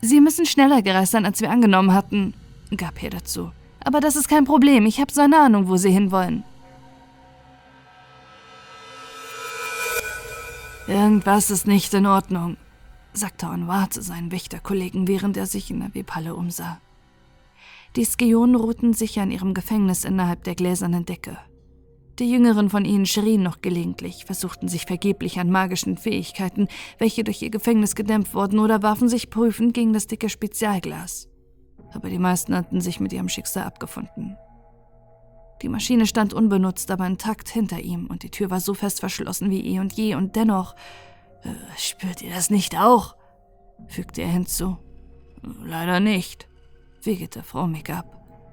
[0.00, 2.34] Sie müssen schneller gereist sein, als wir angenommen hatten,
[2.76, 3.50] gab er dazu.
[3.84, 6.44] Aber das ist kein Problem, ich habe so eine Ahnung, wo sie hinwollen.
[10.88, 12.56] Irgendwas ist nicht in Ordnung,
[13.12, 16.80] sagte Anwar zu seinen Wächterkollegen, während er sich in der Webhalle umsah.
[17.94, 21.38] Die Skionen ruhten sicher in ihrem Gefängnis innerhalb der gläsernen Decke.
[22.18, 26.68] Die Jüngeren von ihnen schrien noch gelegentlich, versuchten sich vergeblich an magischen Fähigkeiten,
[26.98, 31.28] welche durch ihr Gefängnis gedämpft wurden, oder warfen sich prüfend gegen das dicke Spezialglas.
[31.92, 34.36] Aber die meisten hatten sich mit ihrem Schicksal abgefunden.
[35.62, 39.48] Die Maschine stand unbenutzt, aber intakt hinter ihm, und die Tür war so fest verschlossen
[39.50, 40.74] wie eh und je, und dennoch.
[41.44, 43.16] Äh, spürt ihr das nicht auch?
[43.88, 44.78] fügte er hinzu.
[45.42, 46.48] Leider nicht,
[47.02, 48.06] wiegelte Frau Mikab.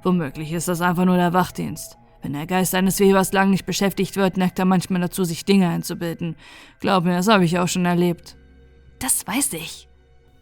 [0.03, 1.97] Womöglich ist das einfach nur der Wachdienst.
[2.21, 5.69] Wenn der Geist eines Webers lang nicht beschäftigt wird, neigt er manchmal dazu, sich Dinge
[5.69, 6.35] einzubilden.
[6.79, 8.37] Glaub mir, das habe ich auch schon erlebt.
[8.99, 9.87] Das weiß ich,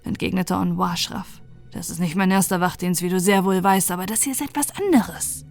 [0.03, 1.41] entgegnete Onwar schraff.
[1.71, 4.41] Das ist nicht mein erster Wachdienst, wie du sehr wohl weißt, aber das hier ist
[4.41, 5.45] etwas anderes.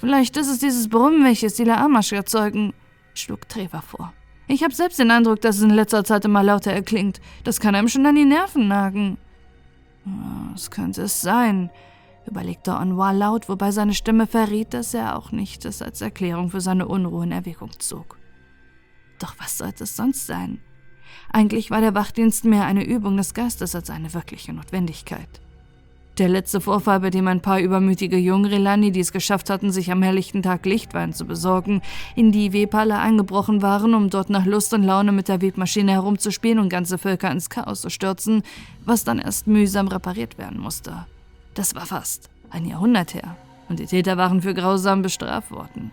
[0.00, 2.72] Vielleicht ist es dieses Brummen, welches die Laamasch erzeugen,
[3.12, 4.14] schlug Trevor vor.
[4.48, 7.20] Ich habe selbst den Eindruck, dass es in letzter Zeit immer lauter erklingt.
[7.44, 9.18] Das kann einem schon an die Nerven nagen.
[10.52, 11.70] Was könnte es sein?
[12.26, 16.60] überlegte Anwar laut, wobei seine Stimme verriet, dass er auch nicht das als Erklärung für
[16.60, 18.16] seine Unruhe in Erwägung zog.
[19.18, 20.60] Doch was sollte es sonst sein?
[21.30, 25.40] Eigentlich war der Wachdienst mehr eine Übung des Geistes als eine wirkliche Notwendigkeit.
[26.20, 30.02] Der letzte Vorfall, bei dem ein paar übermütige Jungrelani, die es geschafft hatten, sich am
[30.02, 31.80] helllichten Tag Lichtwein zu besorgen,
[32.14, 36.58] in die Webhalle eingebrochen waren, um dort nach Lust und Laune mit der Webmaschine herumzuspielen
[36.58, 38.42] und ganze Völker ins Chaos zu stürzen,
[38.84, 41.06] was dann erst mühsam repariert werden musste.
[41.54, 43.38] Das war fast ein Jahrhundert her,
[43.70, 45.90] und die Täter waren für grausam bestraft worden.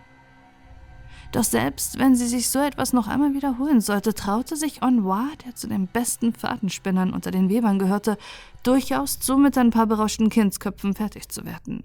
[1.32, 5.54] Doch selbst wenn sie sich so etwas noch einmal wiederholen sollte, traute sich Onwa, der
[5.54, 8.16] zu den besten Fadenspinnern unter den Webern gehörte,
[8.62, 11.84] durchaus zu, mit ein paar berauschten Kindsköpfen fertig zu werden.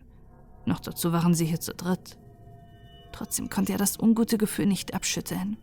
[0.65, 2.17] Noch dazu waren sie hier zu dritt.
[3.11, 5.57] Trotzdem konnte er das ungute Gefühl nicht abschütteln.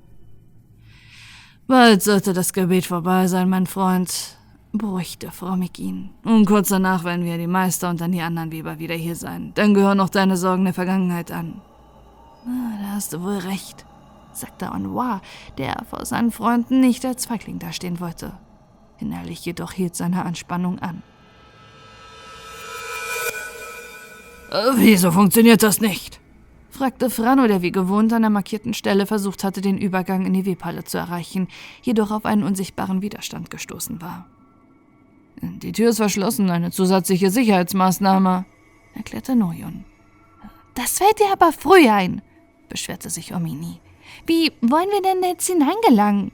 [1.67, 4.37] Bald sollte das Gebet vorbei sein, mein Freund,
[4.73, 6.11] beruhigte Frau ihn.
[6.25, 9.53] Und kurz danach werden wir die Meister und dann die anderen Weber wieder hier sein.
[9.55, 11.63] Dann gehören noch deine Sorgen der Vergangenheit an.
[12.45, 13.85] Da hast du wohl recht,
[14.33, 15.21] sagte Anwar,
[15.59, 18.33] der vor seinen Freunden nicht als Feigling dastehen wollte.
[18.99, 21.03] Innerlich jedoch hielt seine Anspannung an.
[24.51, 26.21] Äh, wieso funktioniert das nicht?
[26.71, 30.47] fragte Frano, der wie gewohnt an der markierten Stelle versucht hatte, den Übergang in die
[30.47, 31.49] Webhalle zu erreichen,
[31.83, 34.27] jedoch auf einen unsichtbaren Widerstand gestoßen war.
[35.43, 38.47] Die Tür ist verschlossen, eine zusätzliche Sicherheitsmaßnahme,
[38.95, 39.85] erklärte Noyon.
[40.75, 42.23] Das fällt dir aber früh ein,
[42.71, 43.81] beschwerte sich Omini.
[44.27, 46.33] Wie wollen wir denn jetzt hineingelangen?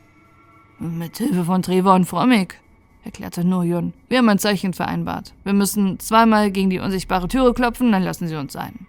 [0.78, 2.60] Mit Hilfe von Trevor und Fromig,
[3.02, 3.94] erklärte Nurjun.
[4.08, 5.34] Wir haben ein Zeichen vereinbart.
[5.42, 8.86] Wir müssen zweimal gegen die unsichtbare Türe klopfen, dann lassen sie uns ein.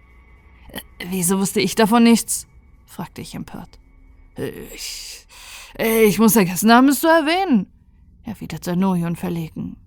[0.69, 2.45] Äh, wieso wusste ich davon nichts?
[2.85, 3.79] fragte ich empört.
[4.75, 5.25] Ich,
[5.79, 7.67] ich muss vergessen haben, es zu erwähnen,
[8.23, 9.77] erwiderte Nurjun verlegen.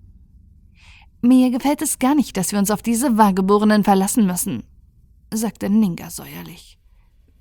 [1.21, 4.63] Mir gefällt es gar nicht, dass wir uns auf diese Wahrgeborenen verlassen müssen,
[5.31, 6.80] sagte Ninga säuerlich.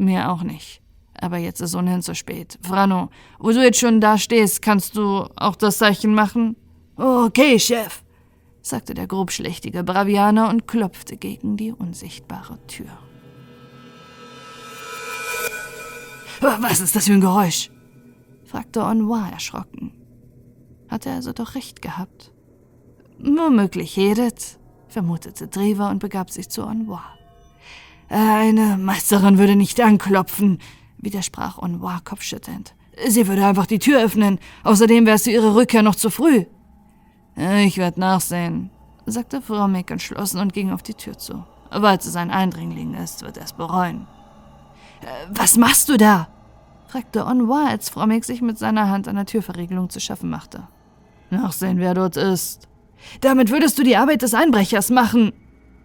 [0.00, 0.80] Mir auch nicht.
[1.20, 2.58] Aber jetzt ist ohnehin zu spät.
[2.62, 6.56] Frano, wo du jetzt schon da stehst, kannst du auch das Zeichen machen?
[6.96, 8.02] Okay, Chef,
[8.62, 12.88] sagte der grobschlächtige Bravianer und klopfte gegen die unsichtbare Tür.
[16.40, 17.70] Was ist das für ein Geräusch?
[18.46, 19.92] fragte Onwa erschrocken.
[20.88, 22.32] Hatte er also doch recht gehabt?
[23.18, 27.19] Womöglich Hedith, vermutete Dreva und begab sich zu Onwa.
[28.10, 30.58] Eine Meisterin würde nicht anklopfen,
[30.98, 32.74] widersprach Onwa kopfschüttelnd.
[33.06, 34.40] Sie würde einfach die Tür öffnen.
[34.64, 36.44] Außerdem wärst du ihre Rückkehr noch zu früh.
[37.36, 38.70] Ich werde nachsehen,
[39.06, 41.44] sagte Frau Mick entschlossen und ging auf die Tür zu.
[41.70, 44.08] Weil es ein Eindringling ist, wird er es bereuen.
[45.30, 46.28] Was machst du da?
[46.88, 50.66] fragte Onwa, als Frau Mick sich mit seiner Hand an der Türverriegelung zu schaffen machte.
[51.30, 52.66] Nachsehen, wer dort ist.
[53.20, 55.32] Damit würdest du die Arbeit des Einbrechers machen,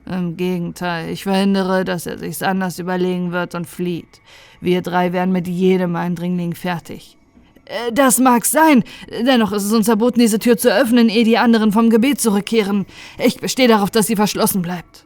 [0.05, 4.21] im Gegenteil, ich verhindere, dass er sich's anders überlegen wird und flieht.
[4.61, 7.17] Wir drei werden mit jedem Eindringling fertig.
[7.65, 11.37] Äh, das mag sein, dennoch ist es uns verboten, diese Tür zu öffnen, ehe die
[11.37, 12.85] anderen vom Gebet zurückkehren.
[13.17, 15.05] Ich bestehe darauf, dass sie verschlossen bleibt.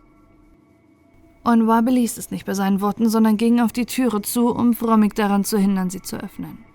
[1.45, 5.15] Onwa beließ es nicht bei seinen Worten, sondern ging auf die Türe zu, um Frommig
[5.15, 6.65] daran zu hindern, sie zu öffnen.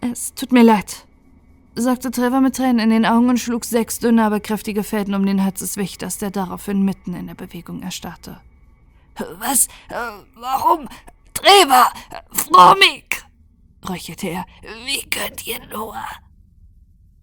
[0.00, 1.07] Es tut mir leid,
[1.80, 5.24] sagte Trevor mit Tränen in den Augen und schlug sechs dünne, aber kräftige Fäden um
[5.24, 8.40] den Hals des Wächters, der daraufhin mitten in der Bewegung erstarrte.
[9.38, 9.68] Was?
[10.34, 10.88] Warum?
[11.34, 11.86] Trevor!
[12.32, 13.24] Fromig!
[13.88, 14.44] räucherte er.
[14.84, 15.94] Wie könnt ihr nur?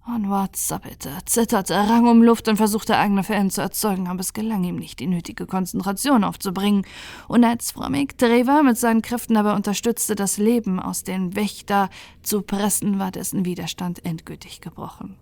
[0.07, 4.63] Onward zappelte, zitterte, rang um Luft und versuchte eigene Fäden zu erzeugen, aber es gelang
[4.63, 6.85] ihm nicht, die nötige Konzentration aufzubringen.
[7.27, 11.89] Und als Fromig Treva mit seinen Kräften dabei unterstützte, das Leben aus den Wächter
[12.21, 15.17] zu pressen, war dessen Widerstand endgültig gebrochen.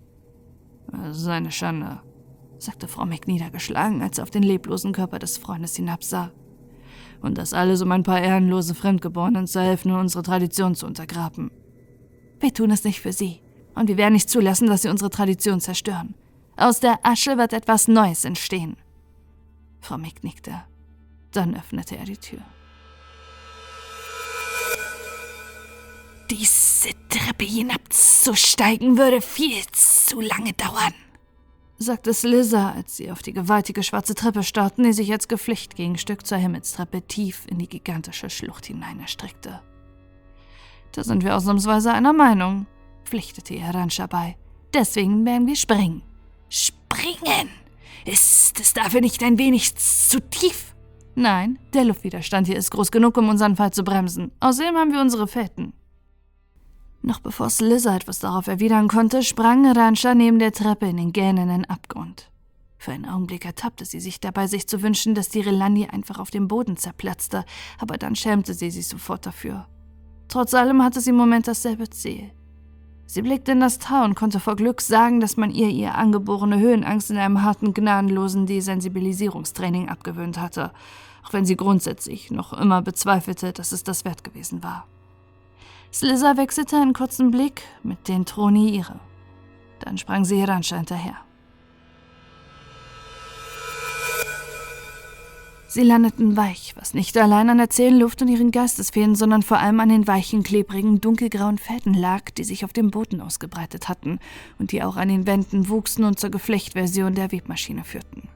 [1.12, 2.02] Seine Schande,
[2.58, 6.32] sagte Fromig niedergeschlagen, als er auf den leblosen Körper des Freundes hinabsah.
[7.22, 11.52] Und das alles, um ein paar ehrenlose Fremdgeborenen zu helfen und unsere Tradition zu untergraben.
[12.42, 13.43] Wir tun es nicht für sie,
[13.76, 16.16] und wir werden nicht zulassen, dass sie unsere Tradition zerstören.
[16.56, 18.78] Aus der Asche wird etwas Neues entstehen.
[19.82, 20.64] Frau Mick nickte.
[21.32, 22.42] Dann öffnete er die Tür.
[26.30, 30.94] Diese Treppe hinabzusteigen würde viel zu lange dauern,
[31.78, 36.38] sagte Slizza, als sie auf die gewaltige schwarze Treppe starrten, die sich als Geflechtgegenstück zur
[36.38, 39.62] Himmelstreppe tief in die gigantische Schlucht hinein erstreckte.
[40.94, 42.68] Da sind wir ausnahmsweise einer Meinung,
[43.04, 44.36] pflichtete ihr Rancha bei.
[44.74, 46.02] Deswegen werden wir springen.
[46.50, 47.50] Springen?
[48.06, 50.76] Ist es dafür nicht ein wenig zu tief?
[51.16, 54.32] Nein, der Luftwiderstand hier ist groß genug, um unseren Fall zu bremsen.
[54.40, 55.74] Außerdem haben wir unsere Fäden.
[57.02, 61.66] Noch bevor Slizzer etwas darauf erwidern konnte, sprang Rancha neben der Treppe in den gähnenden
[61.66, 62.32] Abgrund.
[62.78, 66.32] Für einen Augenblick ertappte sie sich dabei, sich zu wünschen, dass die Relani einfach auf
[66.32, 67.46] dem Boden zerplatzte,
[67.80, 69.68] aber dann schämte sie sich sofort dafür.
[70.28, 72.32] Trotz allem hatte sie im Moment dasselbe Ziel.
[73.14, 76.58] Sie blickte in das Tau und konnte vor Glück sagen, dass man ihr ihr angeborene
[76.58, 80.72] Höhenangst in einem harten, gnadenlosen Desensibilisierungstraining abgewöhnt hatte,
[81.24, 84.88] auch wenn sie grundsätzlich noch immer bezweifelte, dass es das wert gewesen war.
[85.94, 89.00] Slizza wechselte einen kurzen Blick mit den Troni ihre.
[89.78, 91.18] Dann sprang sie Hiranscha hinterher.
[95.74, 99.58] Sie landeten weich, was nicht allein an der zähen Luft und ihren Geistesfehlen, sondern vor
[99.58, 104.20] allem an den weichen, klebrigen, dunkelgrauen Fäden lag, die sich auf dem Boden ausgebreitet hatten
[104.60, 108.30] und die auch an den Wänden wuchsen und zur Geflechtversion der Webmaschine führten.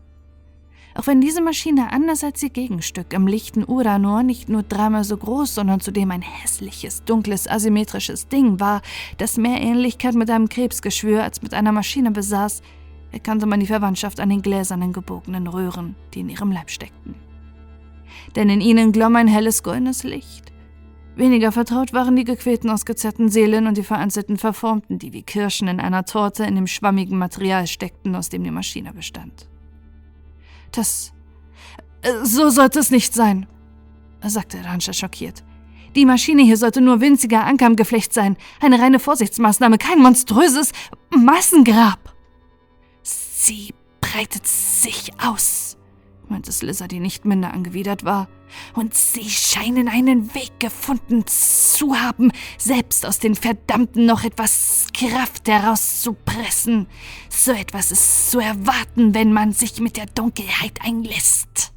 [0.96, 5.16] Auch wenn diese Maschine anders als ihr Gegenstück im lichten Uranor nicht nur dreimal so
[5.16, 8.82] groß, sondern zudem ein hässliches, dunkles, asymmetrisches Ding war,
[9.20, 12.64] das mehr Ähnlichkeit mit einem Krebsgeschwür als mit einer Maschine besaß,
[13.12, 17.27] erkannte man die Verwandtschaft an den gläsernen, gebogenen Röhren, die in ihrem Leib steckten
[18.38, 20.54] denn in ihnen glomm ein helles goldenes Licht.
[21.16, 25.80] Weniger vertraut waren die gequälten, ausgezerrten Seelen und die vereinzelten Verformten, die wie Kirschen in
[25.80, 29.50] einer Torte in dem schwammigen Material steckten, aus dem die Maschine bestand.
[30.72, 31.14] Das.
[32.04, 33.48] Äh, so sollte es nicht sein,
[34.24, 35.44] sagte Ranscha schockiert.
[35.96, 40.72] Die Maschine hier sollte nur winziger Anker im Geflecht sein, eine reine Vorsichtsmaßnahme, kein monströses
[41.10, 42.14] Massengrab.
[43.02, 45.67] Sie breitet sich aus,
[46.30, 48.28] meinte Slizzer, die nicht minder angewidert war.
[48.74, 55.48] Und sie scheinen einen Weg gefunden zu haben, selbst aus den Verdammten noch etwas Kraft
[55.48, 56.88] herauszupressen.
[57.30, 61.74] So etwas ist zu erwarten, wenn man sich mit der Dunkelheit einlässt.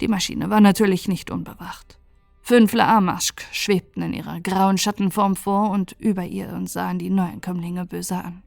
[0.00, 1.98] Die Maschine war natürlich nicht unbewacht.
[2.42, 7.86] Fünf Laamaschk schwebten in ihrer grauen Schattenform vor und über ihr und sahen die Neuankömmlinge
[7.86, 8.42] böse an.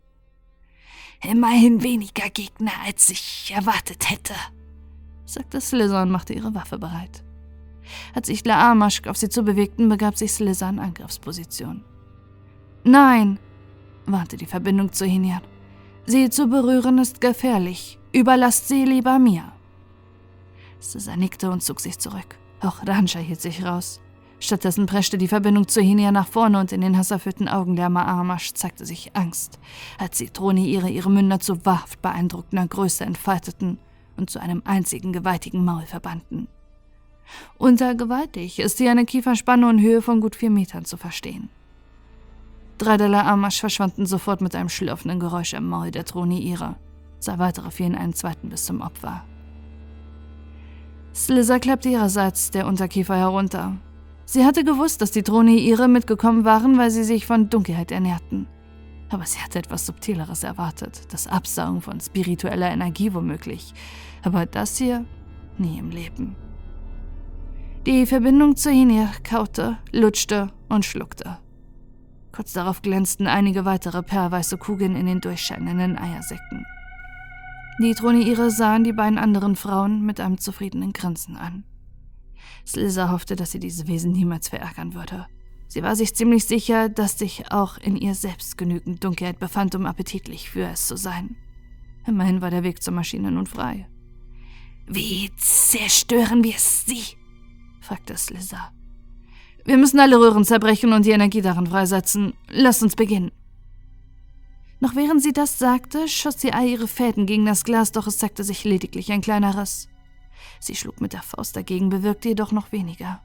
[1.22, 4.34] Immerhin weniger Gegner, als ich erwartet hätte,
[5.26, 7.24] sagte Slizzer und machte ihre Waffe bereit.
[8.14, 11.84] Als sich Laamaschk auf sie zubewegten, begab sich Slizzer in Angriffsposition.
[12.84, 13.40] Nein,
[14.06, 15.42] warnte die Verbindung zu Hinian.
[16.06, 18.00] Sie zu berühren ist gefährlich.
[18.12, 19.52] Überlasst sie lieber mir.
[20.82, 22.38] Slizzer nickte und zog sich zurück.
[22.62, 24.02] Auch Ranscha hielt sich raus.
[24.40, 28.54] Stattdessen preschte die Verbindung zu Hinia nach vorne und in den hasserfüllten Augen der Maamasch
[28.54, 29.60] zeigte sich Angst,
[29.98, 33.80] als die Throne ihre ihre Münder zu wahrhaft beeindruckender Größe entfalteten
[34.16, 36.48] und zu einem einzigen gewaltigen Maul verbanden.
[37.58, 41.50] Unter gewaltig ist hier eine Kieferspanne und Höhe von gut vier Metern zu verstehen.
[42.78, 46.78] Drei der Laamasch verschwanden sofort mit einem schlürfenden Geräusch im Maul der Throne ihrer.
[47.20, 49.26] Zwei weitere fielen einen zweiten bis zum Opfer.
[51.14, 53.76] Slizzer klappte ihrerseits der Unterkiefer herunter
[54.32, 58.46] Sie hatte gewusst, dass die Drohne ihre mitgekommen waren, weil sie sich von Dunkelheit ernährten.
[59.10, 63.74] Aber sie hatte etwas Subtileres erwartet, das Absaugen von spiritueller Energie womöglich.
[64.22, 65.04] Aber das hier
[65.58, 66.36] nie im Leben.
[67.88, 71.40] Die Verbindung zu Hinir kaute, lutschte und schluckte.
[72.32, 76.68] Kurz darauf glänzten einige weitere perlweiße Kugeln in den durchscheinenden Eiersäcken.
[77.82, 81.64] Die Troniere sahen die beiden anderen Frauen mit einem zufriedenen Grinsen an.
[82.66, 85.28] Slizzer hoffte, dass sie diese Wesen niemals verärgern würde.
[85.68, 89.86] Sie war sich ziemlich sicher, dass sich auch in ihr selbst genügend Dunkelheit befand, um
[89.86, 91.36] appetitlich für es zu sein.
[92.08, 93.88] Immerhin war der Weg zur Maschine nun frei.
[94.88, 97.04] Wie zerstören wir sie?
[97.82, 98.72] fragte Slizzer.
[99.64, 102.34] Wir müssen alle Röhren zerbrechen und die Energie darin freisetzen.
[102.50, 103.32] Lasst uns beginnen.
[104.80, 108.18] Noch während sie das sagte, schoss sie all ihre Fäden gegen das Glas, doch es
[108.18, 109.90] zeigte sich lediglich ein kleiner Riss.
[110.60, 113.22] Sie schlug mit der Faust dagegen, bewirkte jedoch noch weniger.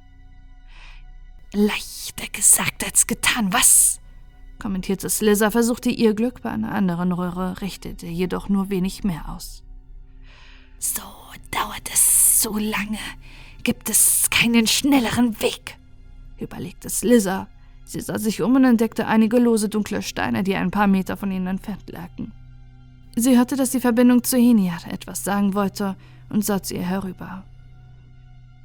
[1.53, 4.01] Leichter gesagt als getan, was?
[4.61, 9.63] kommentierte Slizzer, versuchte ihr Glück bei einer anderen Röhre, richtete jedoch nur wenig mehr aus.
[10.79, 11.03] So
[11.51, 12.99] dauert es so lange.
[13.63, 15.79] Gibt es keinen schnelleren Weg?
[16.39, 17.49] überlegte Slizzer.
[17.85, 21.31] Sie sah sich um und entdeckte einige lose dunkle Steine, die ein paar Meter von
[21.31, 22.33] ihnen entfernt lagen.
[23.17, 25.97] Sie hörte, dass die Verbindung zu Hiniat etwas sagen wollte
[26.29, 27.45] und sah zu ihr herüber.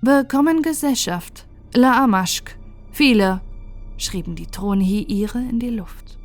[0.01, 2.57] Willkommen Gesellschaft, La Amaschk,
[2.91, 3.41] viele,
[3.97, 6.17] schrieben die Thronhiire in die Luft.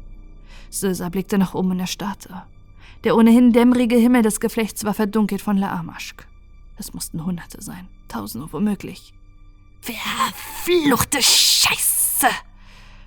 [0.70, 2.42] Silsa blickte nach oben und erstarrte.
[3.04, 6.26] Der ohnehin dämmerige Himmel des Geflechts war verdunkelt von La Amaschk.
[6.76, 9.12] Es mussten Hunderte sein, Tausende womöglich.
[9.80, 12.28] Verfluchte Scheiße!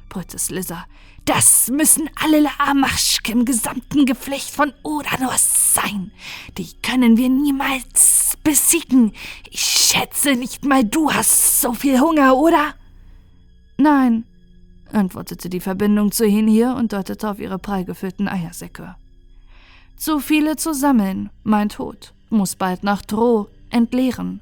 [0.10, 0.86] brüllte Slizzer.
[1.28, 6.12] Das müssen alle Laamaschk im gesamten Geflecht von Uranus sein.
[6.58, 9.12] Die können wir niemals besiegen.
[9.52, 12.76] Ich schätze nicht mal du hast so viel Hunger, oder?
[13.78, 14.24] Nein,
[14.94, 17.86] antwortete die Verbindung zu Hinir und deutete auf ihre prall
[18.26, 18.96] Eiersäcke.
[19.98, 24.40] Zu viele zu sammeln, mein Tod, muss bald nach Droh entleeren.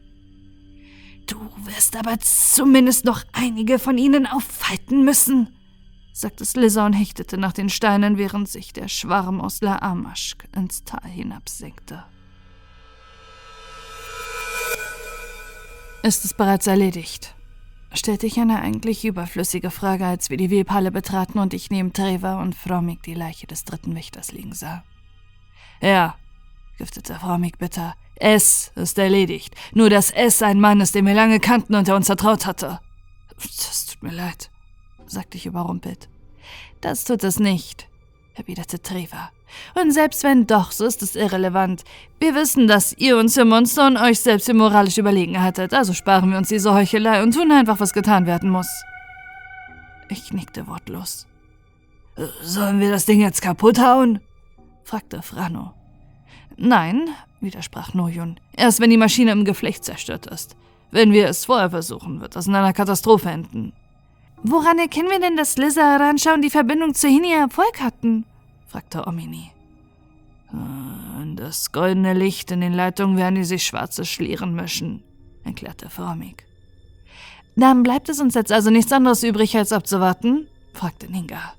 [1.26, 5.48] Du wirst aber zumindest noch einige von ihnen aufhalten müssen,
[6.16, 10.86] sagte Slizzer und hechtete nach den Steinen, während sich der Schwarm aus La Amaschk ins
[10.86, 12.06] Tal hinabsenkte.
[16.04, 17.36] Ist es bereits erledigt?
[17.94, 22.40] stellte ich eine eigentlich überflüssige Frage, als wir die Webhalle betraten und ich neben Trevor
[22.40, 24.84] und Fromig die Leiche des dritten Wächters liegen sah.
[25.82, 26.16] Ja,
[26.78, 27.96] giftete Fromig bitter.
[28.16, 29.56] Es ist erledigt.
[29.74, 32.80] Nur dass es ein Mann ist, den wir lange kannten und der uns vertraut hatte.
[33.38, 34.50] Das tut mir leid,
[35.08, 36.10] sagte ich überrumpelt.
[36.82, 37.88] Das tut es nicht,
[38.36, 39.32] erwiderte Trevor.
[39.74, 41.84] Und selbst wenn doch, so ist es irrelevant.
[42.20, 45.94] Wir wissen, dass ihr uns für Monster und euch selbst für moralisch überlegen hattet, also
[45.94, 48.70] sparen wir uns diese Heuchelei und tun einfach, was getan werden muss.
[50.10, 51.28] Ich nickte wortlos.
[52.42, 54.20] Sollen wir das Ding jetzt kaputt hauen?
[54.84, 55.74] fragte Frano.
[56.58, 57.10] Nein,
[57.42, 58.40] widersprach Nojun.
[58.56, 60.56] Erst wenn die Maschine im Geflecht zerstört ist.
[60.92, 63.74] Wenn wir es vorher versuchen, wird das in einer Katastrophe enden.
[64.48, 68.26] Woran erkennen wir denn, dass Lizza, Rancha und die Verbindung zu Hinia Erfolg hatten?
[68.68, 69.50] fragte Omini.
[70.54, 75.02] Äh, das goldene Licht in den Leitungen werden die sich schwarze Schlieren mischen,
[75.44, 76.46] erklärte Formig.
[77.56, 80.48] Dann bleibt es uns jetzt also nichts anderes übrig, als abzuwarten?
[80.74, 81.56] fragte Ninga.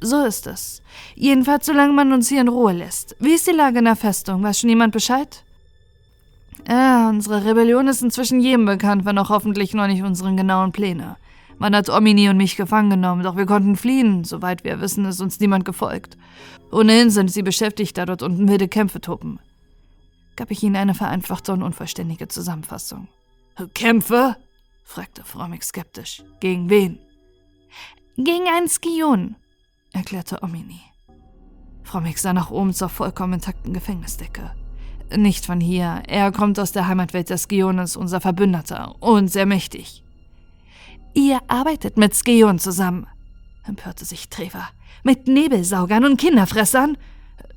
[0.00, 0.82] So ist es.
[1.14, 3.14] Jedenfalls, solange man uns hier in Ruhe lässt.
[3.20, 4.42] Wie ist die Lage in der Festung?
[4.42, 5.44] Weiß schon jemand Bescheid?
[6.68, 11.16] Ja, unsere Rebellion ist inzwischen jedem bekannt, wenn auch hoffentlich noch nicht unseren genauen Pläne.
[11.58, 14.24] Man hat Omini und mich gefangen genommen, doch wir konnten fliehen.
[14.24, 16.16] Soweit wir wissen, ist uns niemand gefolgt.
[16.70, 19.40] Ohnehin sind sie beschäftigt, da dort unten wilde Kämpfe toben.
[20.36, 23.08] Gab ich ihnen eine vereinfachte und unvollständige Zusammenfassung.
[23.74, 24.36] Kämpfe?
[24.84, 26.22] fragte Fromig skeptisch.
[26.40, 26.98] Gegen wen?
[28.16, 29.36] Gegen einen Skion,
[29.92, 30.80] erklärte Omini.
[31.82, 34.52] Fromig sah nach oben zur vollkommen intakten Gefängnisdecke.
[35.16, 36.02] Nicht von hier.
[36.06, 40.04] Er kommt aus der Heimatwelt des Skiones, unser Verbündeter, und sehr mächtig.
[41.14, 43.06] Ihr arbeitet mit Skeon zusammen,
[43.66, 44.68] empörte sich Trevor.
[45.02, 46.96] Mit Nebelsaugern und Kinderfressern?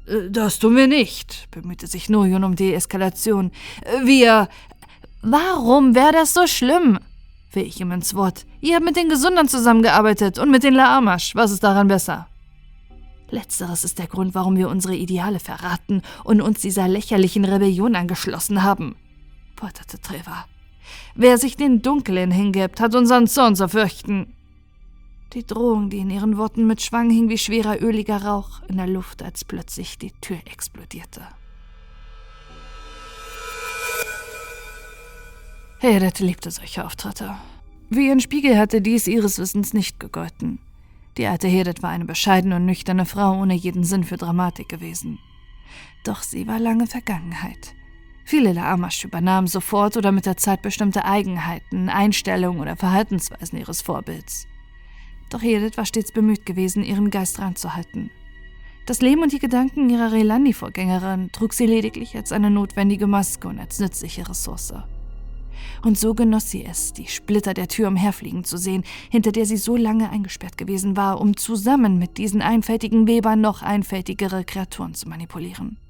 [0.08, 3.52] Äh, das tun wir nicht, bemühte sich Nojon um Deeskalation.
[4.04, 4.48] Wir.
[5.22, 7.00] Warum wäre das so schlimm?
[7.50, 8.46] fiel ich ihm ins Wort.
[8.62, 11.36] Ihr habt mit den Gesundern zusammengearbeitet und mit den Laamasch.
[11.36, 12.28] Was ist daran besser?
[13.30, 18.64] Letzteres ist der Grund, warum wir unsere Ideale verraten und uns dieser lächerlichen Rebellion angeschlossen
[18.64, 18.96] haben,
[19.56, 20.46] polterte Trevor.
[21.16, 24.34] Wer sich den Dunklen hingibt, hat unseren Zorn zu fürchten.
[25.34, 29.24] Die Drohung, die in ihren Worten mitschwang, hing wie schwerer öliger Rauch in der Luft,
[29.24, 31.22] als plötzlich die Tür explodierte.
[35.80, 37.36] Hedet liebte solche Auftritte.
[37.90, 40.60] Wie ein Spiegel hatte dies ihres Wissens nicht gegolten.
[41.18, 45.18] Die alte Hedet war eine bescheidene und nüchterne Frau ohne jeden Sinn für Dramatik gewesen.
[46.04, 47.74] Doch sie war lange Vergangenheit.
[48.32, 53.82] Viele der Amasch übernahmen sofort oder mit der Zeit bestimmte Eigenheiten, Einstellungen oder Verhaltensweisen ihres
[53.82, 54.48] Vorbilds.
[55.30, 58.10] Doch Edith war stets bemüht gewesen, ihren Geist reinzuhalten.
[58.86, 63.60] Das Leben und die Gedanken ihrer Relandi-Vorgängerin trug sie lediglich als eine notwendige Maske und
[63.60, 64.76] als nützliche Ressource.
[65.84, 69.58] Und so genoss sie es, die Splitter der Tür umherfliegen zu sehen, hinter der sie
[69.58, 75.10] so lange eingesperrt gewesen war, um zusammen mit diesen einfältigen Webern noch einfältigere Kreaturen zu
[75.10, 75.81] manipulieren.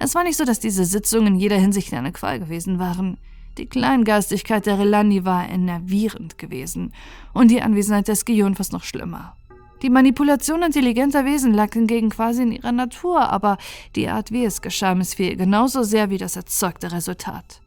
[0.00, 3.18] Es war nicht so, dass diese Sitzungen in jeder Hinsicht eine Qual gewesen waren.
[3.58, 6.92] Die Kleingeistigkeit der Relani war enervierend gewesen
[7.32, 9.36] und die Anwesenheit des Gion fast noch schlimmer.
[9.82, 13.58] Die Manipulation intelligenter Wesen lag hingegen quasi in ihrer Natur, aber
[13.96, 17.60] die Art, wie es geschah, missfiel genauso sehr wie das erzeugte Resultat.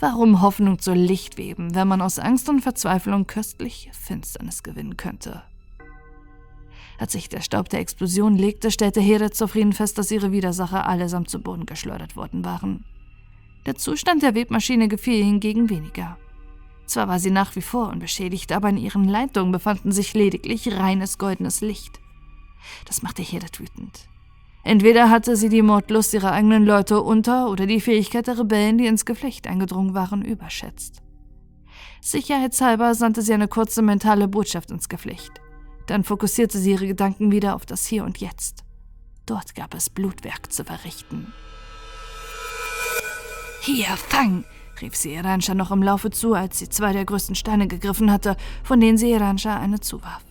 [0.00, 5.42] Warum Hoffnung zu Licht weben, wenn man aus Angst und Verzweiflung köstliche Finsternis gewinnen könnte?
[7.04, 11.28] Als sich der Staub der Explosion legte, stellte Hera zufrieden fest, dass ihre Widersacher allesamt
[11.28, 12.82] zu Boden geschleudert worden waren.
[13.66, 16.16] Der Zustand der Webmaschine gefiel hingegen weniger.
[16.86, 21.18] Zwar war sie nach wie vor unbeschädigt, aber in ihren Leitungen befanden sich lediglich reines
[21.18, 22.00] goldenes Licht.
[22.86, 24.08] Das machte Hera wütend.
[24.62, 28.86] Entweder hatte sie die Mordlust ihrer eigenen Leute unter oder die Fähigkeit der Rebellen, die
[28.86, 31.02] ins Geflecht eingedrungen waren, überschätzt.
[32.00, 35.43] Sicherheitshalber sandte sie eine kurze mentale Botschaft ins Geflecht.
[35.86, 38.64] Dann fokussierte sie ihre Gedanken wieder auf das Hier und Jetzt.
[39.26, 41.32] Dort gab es Blutwerk zu verrichten.
[43.62, 44.44] Hier, fang!
[44.80, 48.36] rief sie Iransha noch im Laufe zu, als sie zwei der größten Steine gegriffen hatte,
[48.62, 50.24] von denen sie Iransha eine zuwarf.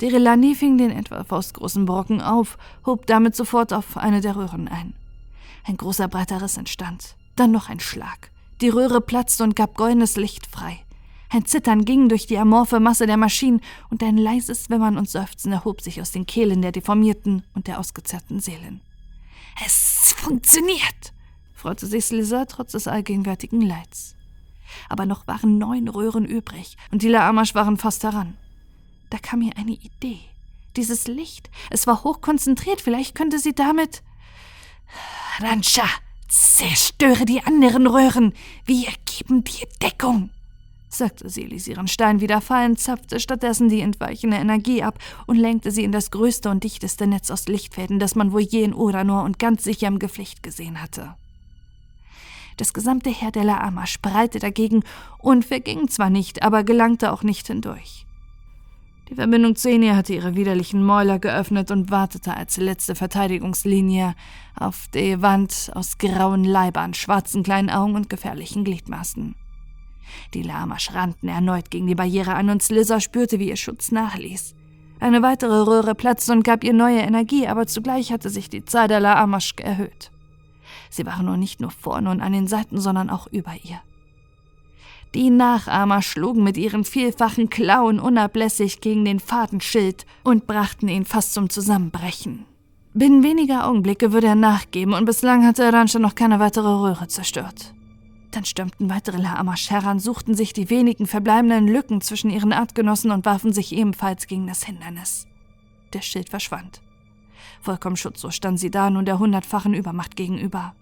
[0.00, 4.94] Derilani fing den etwa faustgroßen Brocken auf, hob damit sofort auf eine der Röhren ein.
[5.64, 8.30] Ein großer breiter Riss entstand, dann noch ein Schlag.
[8.60, 10.83] Die Röhre platzte und gab goldenes Licht frei.
[11.30, 13.60] Ein Zittern ging durch die amorphe Masse der Maschinen
[13.90, 17.80] und ein leises Wimmern und Seufzen erhob sich aus den Kehlen der deformierten und der
[17.80, 18.80] ausgezerrten Seelen.
[19.64, 21.12] Es funktioniert,
[21.54, 24.16] freute sich Slizzer trotz des allgegenwärtigen Leids.
[24.88, 28.36] Aber noch waren neun Röhren übrig und die Laamasch waren fast heran.
[29.10, 30.20] Da kam mir eine Idee.
[30.76, 34.02] Dieses Licht, es war hochkonzentriert, vielleicht könnte sie damit.
[35.38, 35.88] Rancha,
[36.28, 38.34] zerstöre die anderen Röhren.
[38.64, 40.30] Wir geben dir Deckung
[40.94, 45.70] sagte sie, ließ ihren Stein wieder fallen, zapfte stattdessen die entweichende Energie ab und lenkte
[45.70, 49.24] sie in das größte und dichteste Netz aus Lichtfäden, das man wohl je in Uranor
[49.24, 51.14] und ganz sicher im Geflecht gesehen hatte.
[52.56, 54.84] Das gesamte Heer der Laama spreite dagegen
[55.18, 58.06] und verging zwar nicht, aber gelangte auch nicht hindurch.
[59.10, 64.14] Die Verbindung zu Enia hatte ihre widerlichen Mäuler geöffnet und wartete als letzte Verteidigungslinie
[64.58, 69.34] auf die Wand aus grauen Leibern, schwarzen kleinen Augen und gefährlichen Gliedmaßen.
[70.34, 74.54] Die Lamasch rannten erneut gegen die Barriere an und Slizzer spürte, wie ihr Schutz nachließ.
[75.00, 78.88] Eine weitere Röhre platzte und gab ihr neue Energie, aber zugleich hatte sich die Zahl
[78.88, 80.10] der Laamasch erhöht.
[80.90, 83.80] Sie waren nun nicht nur vorne und an den Seiten, sondern auch über ihr.
[85.14, 91.34] Die Nachahmer schlugen mit ihren vielfachen Klauen unablässig gegen den Fadenschild und brachten ihn fast
[91.34, 92.46] zum Zusammenbrechen.
[92.94, 97.74] Binnen weniger Augenblicke würde er nachgeben und bislang hatte Rancha noch keine weitere Röhre zerstört.
[98.34, 103.24] Dann stürmten weitere Laamasch heran, suchten sich die wenigen verbleibenden Lücken zwischen ihren Artgenossen und
[103.24, 105.28] warfen sich ebenfalls gegen das Hindernis.
[105.92, 106.82] Der Schild verschwand.
[107.60, 110.74] Vollkommen schutzlos stand sie da, nun der hundertfachen Übermacht gegenüber.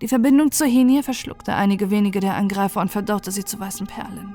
[0.00, 4.34] Die Verbindung zur Henie verschluckte einige wenige der Angreifer und verdaute sie zu weißen Perlen.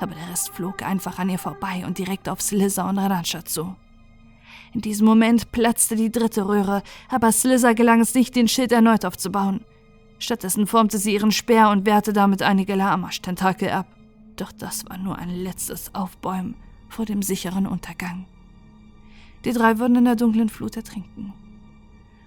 [0.00, 3.76] Aber der Rest flog einfach an ihr vorbei und direkt auf Slizzer und Radancha zu.
[4.72, 9.04] In diesem Moment platzte die dritte Röhre, aber Slizzer gelang es nicht, den Schild erneut
[9.04, 9.62] aufzubauen.
[10.22, 13.86] Stattdessen formte sie ihren Speer und wehrte damit einige Lamasch-Tentakel ab.
[14.36, 16.54] Doch das war nur ein letztes Aufbäumen
[16.88, 18.26] vor dem sicheren Untergang.
[19.44, 21.32] Die drei würden in der dunklen Flut ertrinken.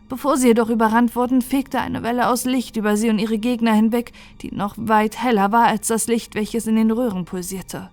[0.10, 3.74] Bevor sie jedoch überrannt wurden, fegte eine Welle aus Licht über sie und ihre Gegner
[3.74, 7.92] hinweg, die noch weit heller war als das Licht, welches in den Röhren pulsierte.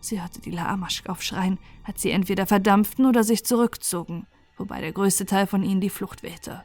[0.00, 4.26] Sie hörte die Laamasch aufschreien, als sie entweder verdampften oder sich zurückzogen,
[4.58, 6.62] wobei der größte Teil von ihnen die Flucht wählte.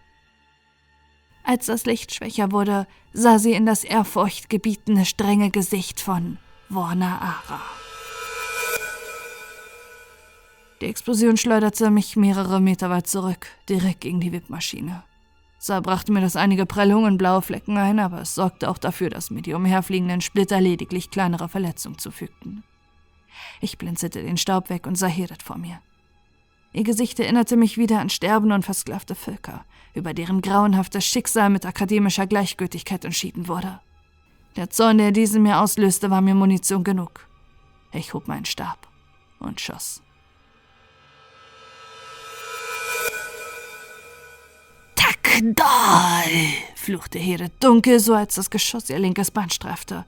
[1.48, 7.62] Als das Licht schwächer wurde, sah sie in das ehrfurchtgebietende, strenge Gesicht von Warner Ara.
[10.82, 15.06] Die Explosion schleuderte mich mehrere Meter weit zurück, direkt gegen die Wippmaschine.
[15.58, 19.32] Zwar brachte mir das einige Prellungen blaue Flecken ein, aber es sorgte auch dafür, dass
[19.32, 22.66] mir die umherfliegenden Splitter lediglich kleinere Verletzungen zufügten.
[23.62, 25.80] Ich blinzelte den Staub weg und sah Hirat vor mir.
[26.78, 29.66] Ihr Gesicht erinnerte mich wieder an sterbende und versklavte Völker,
[29.96, 33.80] über deren grauenhaftes Schicksal mit akademischer Gleichgültigkeit entschieden wurde.
[34.58, 37.28] Der Zorn, der diese mir auslöste, war mir Munition genug.
[37.92, 38.88] Ich hob meinen Stab
[39.40, 40.04] und schoss.
[44.94, 46.30] Takdal!
[46.76, 50.06] fluchte Hede dunkel, so als das Geschoss ihr linkes Bein streifte.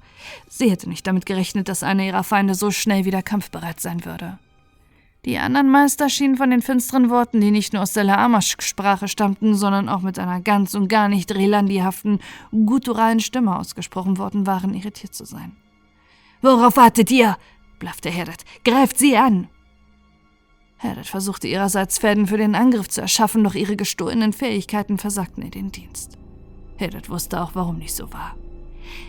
[0.48, 4.38] Sie hätte nicht damit gerechnet, dass einer ihrer Feinde so schnell wieder kampfbereit sein würde.
[5.26, 9.54] Die anderen Meister schienen von den finsteren Worten, die nicht nur aus der Laamasch-Sprache stammten,
[9.54, 12.20] sondern auch mit einer ganz und gar nicht relandihaften,
[12.52, 15.58] gutturalen Stimme ausgesprochen worden waren, irritiert zu sein.
[16.42, 17.38] Worauf wartet ihr?
[17.80, 18.44] blaffte Herbert.
[18.64, 19.50] Greift sie an!
[20.78, 25.52] Herbert versuchte ihrerseits Fäden für den Angriff zu erschaffen, doch ihre gestohlenen Fähigkeiten versagten ihr
[25.52, 26.18] den Dienst.
[26.78, 28.38] Herbert wusste auch, warum nicht so war.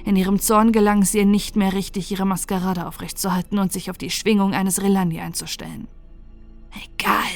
[0.04, 3.98] In ihrem Zorn gelang es ihr nicht mehr richtig, ihre Maskerade aufrechtzuerhalten und sich auf
[3.98, 5.86] die Schwingung eines Relandi einzustellen.
[6.72, 7.30] Egal,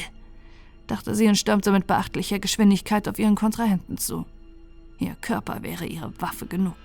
[0.87, 4.25] dachte sie und stürmte mit beachtlicher Geschwindigkeit auf ihren Kontrahenten zu.
[4.99, 6.77] Ihr Körper wäre ihre Waffe genug.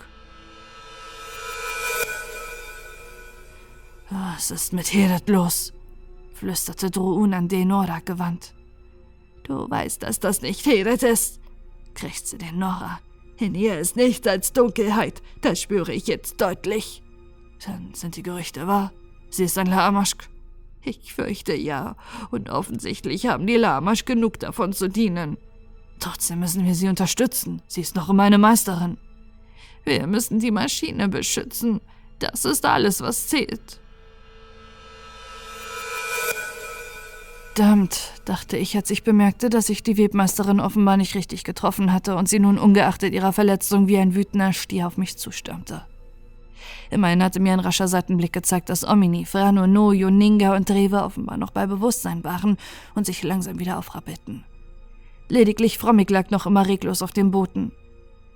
[4.11, 5.73] Was ist mit Hedet los?
[6.35, 8.55] flüsterte Druun an Denora gewandt.
[9.45, 11.41] Du weißt, dass das nicht Hedet ist,
[11.95, 12.99] krächzte Denora.
[13.37, 17.03] In ihr ist nichts als Dunkelheit, das spüre ich jetzt deutlich.
[17.65, 18.93] Dann sind die Gerüchte wahr.
[19.29, 20.29] Sie ist ein Lamaschk.
[20.83, 21.97] Ich fürchte ja,
[22.31, 25.37] und offensichtlich haben die Lamasch genug davon zu dienen.
[25.99, 27.61] Trotzdem müssen wir sie unterstützen.
[27.67, 28.97] Sie ist noch immer eine Meisterin.
[29.85, 31.81] Wir müssen die Maschine beschützen.
[32.19, 33.81] Das ist alles, was zählt.
[37.61, 42.17] Verdammt, dachte ich, als ich bemerkte, dass ich die Webmeisterin offenbar nicht richtig getroffen hatte
[42.17, 45.85] und sie nun ungeachtet ihrer Verletzung wie ein wütender Stier auf mich zustürmte.
[46.91, 51.37] Immerhin hatte mir ein rascher Seitenblick gezeigt, dass Omini, Frano, Noyo, Ninga und Rewe offenbar
[51.37, 52.57] noch bei Bewusstsein waren
[52.95, 54.45] und sich langsam wieder aufrappelten.
[55.29, 57.73] Lediglich Frommig lag noch immer reglos auf dem Boden.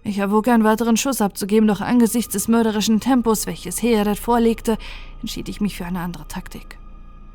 [0.04, 4.76] Ich erwog einen weiteren Schuss abzugeben, doch angesichts des mörderischen Tempos, welches Heered vorlegte,
[5.22, 6.78] entschied ich mich für eine andere Taktik.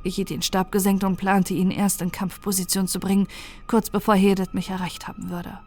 [0.04, 3.28] Ich hielt den Stab gesenkt und plante, ihn erst in Kampfposition zu bringen,
[3.68, 5.60] kurz bevor Hedet mich erreicht haben würde.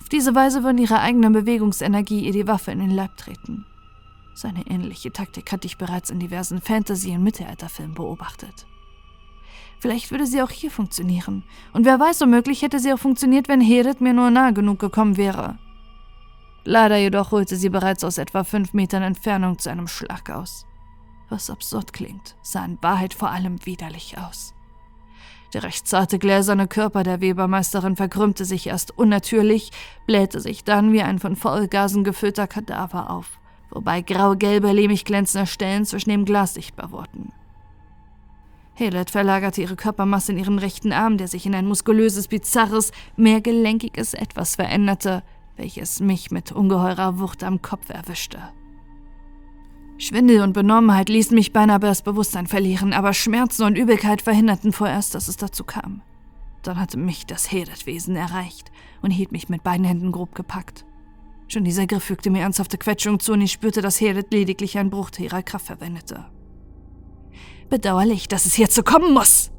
[0.00, 3.64] Auf diese Weise würden ihre eigene Bewegungsenergie ihr die Waffe in den Leib treten.
[4.40, 8.66] Seine ähnliche Taktik hatte ich bereits in diversen Fantasy- und Mittelalterfilmen beobachtet.
[9.80, 11.44] Vielleicht würde sie auch hier funktionieren.
[11.74, 15.18] Und wer weiß, womöglich hätte sie auch funktioniert, wenn Heret mir nur nah genug gekommen
[15.18, 15.58] wäre.
[16.64, 20.64] Leider jedoch holte sie bereits aus etwa fünf Metern Entfernung zu einem Schlag aus.
[21.28, 24.54] Was absurd klingt, sah in Wahrheit vor allem widerlich aus.
[25.52, 29.70] Der recht zarte gläserne Körper der Webermeisterin verkrümmte sich erst unnatürlich,
[30.06, 33.39] blähte sich dann wie ein von Faulgasen gefüllter Kadaver auf,
[33.70, 37.32] wobei grau-gelbe, lehmig glänzende Stellen zwischen dem Glas sichtbar wurden.
[38.74, 43.40] Helet verlagerte ihre Körpermasse in ihren rechten Arm, der sich in ein muskulöses, bizarres, mehr
[43.40, 45.22] gelenkiges Etwas veränderte,
[45.56, 48.40] welches mich mit ungeheurer Wucht am Kopf erwischte.
[49.98, 55.14] Schwindel und Benommenheit ließen mich beinahe das Bewusstsein verlieren, aber Schmerzen und Übelkeit verhinderten vorerst,
[55.14, 56.00] dass es dazu kam.
[56.62, 60.86] Dann hatte mich das Hedet-Wesen erreicht und hielt mich mit beiden Händen grob gepackt.
[61.50, 64.88] Schon dieser Griff fügte mir ernsthafte Quetschung zu und ich spürte, dass Hedet lediglich einen
[64.88, 66.24] Bruchteil ihrer Kraft verwendete.
[67.68, 69.50] Bedauerlich, dass es hierzu kommen muss,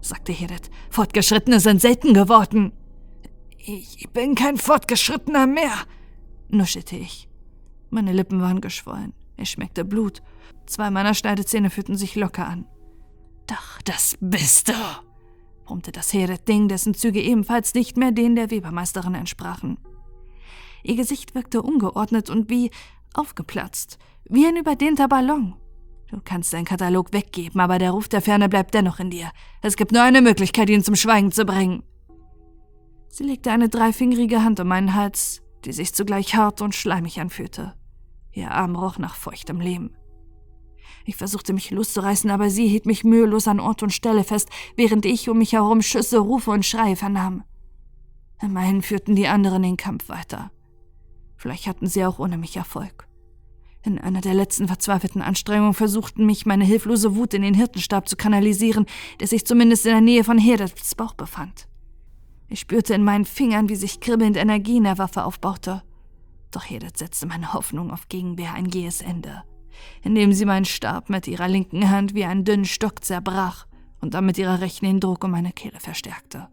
[0.00, 0.68] sagte Hedet.
[0.90, 2.72] Fortgeschrittene sind selten geworden.
[3.56, 5.74] Ich bin kein Fortgeschrittener mehr,
[6.48, 7.28] nuschelte ich.
[7.90, 9.12] Meine Lippen waren geschwollen.
[9.36, 10.22] Ich schmeckte Blut.
[10.66, 12.66] Zwei meiner Schneidezähne fühlten sich locker an.
[13.46, 14.74] Doch, das bist du,
[15.64, 19.78] brummte das Heeret-Ding, dessen Züge ebenfalls nicht mehr denen der Webermeisterin entsprachen.
[20.82, 22.70] Ihr Gesicht wirkte ungeordnet und wie
[23.14, 25.54] aufgeplatzt, wie ein überdehnter Ballon.
[26.10, 29.30] Du kannst deinen Katalog weggeben, aber der Ruf der Ferne bleibt dennoch in dir.
[29.62, 31.82] Es gibt nur eine Möglichkeit, ihn zum Schweigen zu bringen.
[33.10, 37.74] Sie legte eine dreifingerige Hand um meinen Hals, die sich zugleich hart und schleimig anfühlte.
[38.32, 39.90] Ihr Arm roch nach feuchtem Lehm.
[41.04, 45.04] Ich versuchte mich loszureißen, aber sie hielt mich mühelos an Ort und Stelle fest, während
[45.04, 47.44] ich um mich herum Schüsse, Rufe und Schreie vernahm.
[48.40, 50.50] Immerhin führten die anderen den Kampf weiter.
[51.38, 53.08] Vielleicht hatten sie auch ohne mich Erfolg.
[53.84, 58.16] In einer der letzten verzweifelten Anstrengungen versuchten mich meine hilflose Wut in den Hirtenstab zu
[58.16, 58.86] kanalisieren,
[59.20, 61.68] der sich zumindest in der Nähe von Herdets Bauch befand.
[62.48, 65.82] Ich spürte in meinen Fingern, wie sich kribbelnd Energie in der Waffe aufbaute.
[66.50, 69.44] Doch Hedet setzte meine Hoffnung auf Gegenwehr ein jähes Ende,
[70.02, 73.66] indem sie meinen Stab mit ihrer linken Hand wie einen dünnen Stock zerbrach
[74.00, 76.48] und dann mit ihrer rechten den Druck um meine Kehle verstärkte.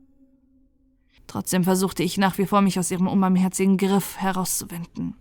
[1.28, 5.16] Trotzdem versuchte ich nach wie vor, mich aus ihrem unbarmherzigen Griff herauszuwinden.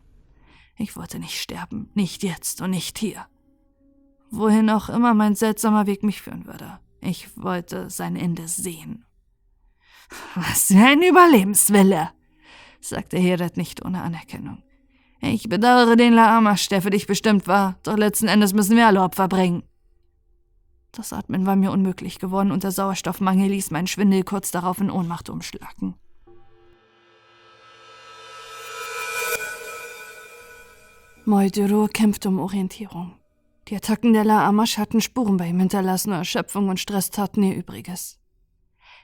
[0.77, 3.27] Ich wollte nicht sterben, nicht jetzt und nicht hier.
[4.31, 6.79] Wohin auch immer mein seltsamer Weg mich führen würde.
[7.01, 9.05] Ich wollte sein Ende sehen.
[10.35, 12.11] Was für ein Überlebenswille,
[12.81, 14.63] sagte Heret nicht ohne Anerkennung.
[15.21, 19.03] Ich bedauere den Laamasch, der für dich bestimmt war, doch letzten Endes müssen wir alle
[19.03, 19.63] Opfer bringen.
[20.95, 24.91] Das Atmen war mir unmöglich geworden und der Sauerstoffmangel ließ meinen Schwindel kurz darauf in
[24.91, 25.95] Ohnmacht umschlagen.
[31.25, 33.17] Molduro kämpfte um Orientierung.
[33.69, 37.57] Die Attacken der La Amash hatten Spuren bei ihm hinterlassen, Erschöpfung und Stress taten ihr
[37.57, 38.21] Übriges.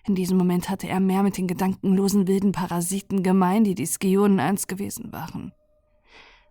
[0.06, 4.38] In diesem Moment hatte er mehr mit den gedankenlosen wilden Parasiten gemein, die die Skionen
[4.38, 5.52] einst gewesen waren.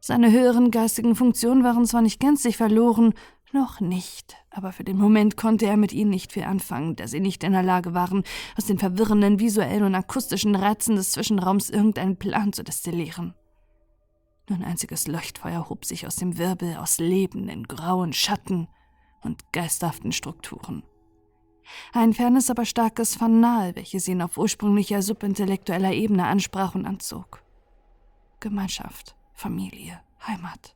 [0.01, 3.13] Seine höheren geistigen Funktionen waren zwar nicht gänzlich verloren,
[3.51, 7.21] noch nicht, aber für den Moment konnte er mit ihnen nicht viel anfangen, da sie
[7.21, 8.23] nicht in der Lage waren,
[8.57, 13.33] aus den verwirrenden visuellen und akustischen Reizen des Zwischenraums irgendeinen Plan zu destillieren.
[14.49, 18.67] Nur ein einziges Leuchtfeuer hob sich aus dem Wirbel aus lebenden, grauen Schatten
[19.21, 20.83] und geisterhaften Strukturen.
[21.93, 27.41] Ein fernes, aber starkes Fanal, welches ihn auf ursprünglicher subintellektueller Ebene ansprach und anzog.
[28.41, 30.75] Gemeinschaft, Familie, Heimat.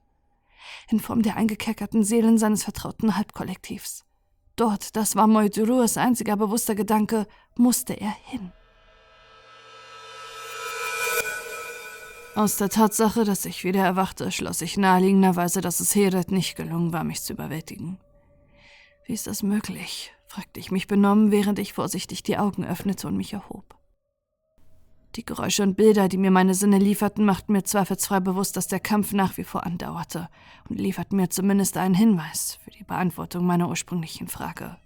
[0.90, 4.06] In Form der eingekerkerten Seelen seines vertrauten Halbkollektivs.
[4.56, 8.52] Dort, das war Moidurus einziger bewusster Gedanke, musste er hin.
[12.36, 16.92] Aus der Tatsache, dass ich wieder erwachte, schloss ich naheliegenderweise, dass es Heret nicht gelungen
[16.92, 18.00] war, mich zu überwältigen.
[19.06, 20.12] Wie ist das möglich?
[20.28, 23.76] fragte ich mich benommen, während ich vorsichtig die Augen öffnete und mich erhob.
[25.16, 28.80] Die Geräusche und Bilder, die mir meine Sinne lieferten, machten mir zweifelsfrei bewusst, dass der
[28.80, 30.28] Kampf nach wie vor andauerte
[30.70, 34.78] und lieferten mir zumindest einen Hinweis für die Beantwortung meiner ursprünglichen Frage.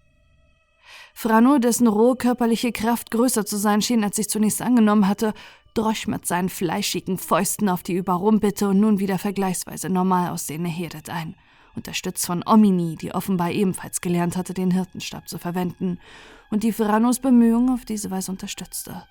[1.14, 5.34] Frano, dessen rohe körperliche Kraft größer zu sein schien, als ich zunächst angenommen hatte,
[5.74, 11.10] drosch mit seinen fleischigen Fäusten auf die überrumpelte und nun wieder vergleichsweise normal aussehende Hedet
[11.10, 11.36] ein–
[11.78, 16.00] unterstützt von Omini, die offenbar ebenfalls gelernt hatte, den Hirtenstab zu verwenden
[16.50, 19.04] und die Ferranos Bemühungen auf diese Weise unterstützte.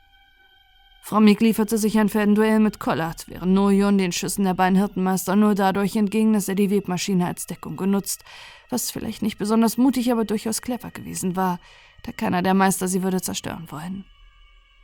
[1.06, 5.54] Frommig lieferte sich ein Fädenduell mit Collard, während Nojon den Schüssen der beiden Hirtenmeister nur
[5.54, 8.24] dadurch entging, dass er die Webmaschine als Deckung genutzt,
[8.70, 11.60] was vielleicht nicht besonders mutig, aber durchaus clever gewesen war,
[12.02, 14.04] da keiner der Meister sie würde zerstören wollen.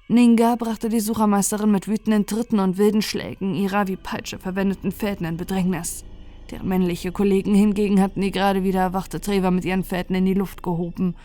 [0.06, 5.26] Ninga brachte die Suchermeisterin mit wütenden Tritten und wilden Schlägen ihrer wie Peitsche verwendeten Fäden
[5.26, 6.04] in Bedrängnis.
[6.52, 10.34] Deren männliche Kollegen hingegen hatten die gerade wieder erwachte Treva mit ihren Fäden in die
[10.34, 11.16] Luft gehoben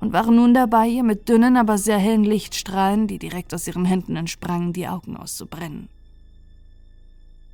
[0.00, 3.84] und waren nun dabei, ihr mit dünnen, aber sehr hellen Lichtstrahlen, die direkt aus ihren
[3.84, 5.88] Händen entsprangen, die Augen auszubrennen.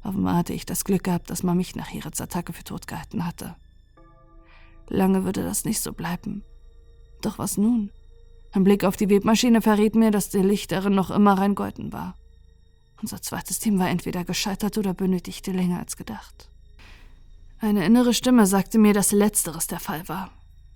[0.03, 3.27] Offenbar hatte ich das Glück gehabt, dass man mich nach Herets Attacke für tot gehalten
[3.27, 3.55] hatte.
[4.89, 6.43] Lange würde das nicht so bleiben.
[7.23, 7.91] Doch was nun?
[8.53, 12.17] Ein Blick auf die Webmaschine verriet mir, dass der Lichterin noch immer rein golden war.
[13.01, 16.51] Unser zweites Team war entweder gescheitert oder benötigte länger als gedacht.
[17.61, 20.31] Eine innere Stimme sagte mir, dass letzteres der Fall war.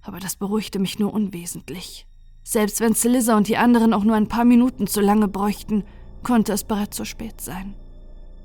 [0.05, 2.07] Aber das beruhigte mich nur unwesentlich.
[2.43, 5.85] Selbst wenn Celissa und die anderen auch nur ein paar Minuten zu lange bräuchten,
[6.23, 7.75] konnte es bereits zu spät sein.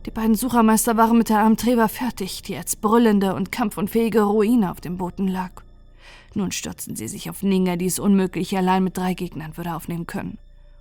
[0.06, 4.80] Die beiden Suchermeister waren mit der Armtreva fertig, die als brüllende und kampfunfähige Ruine auf
[4.80, 5.52] dem Boden lag.
[6.34, 10.08] Nun stürzten sie sich auf Ninga, die es unmöglich allein mit drei Gegnern würde aufnehmen
[10.08, 10.38] können.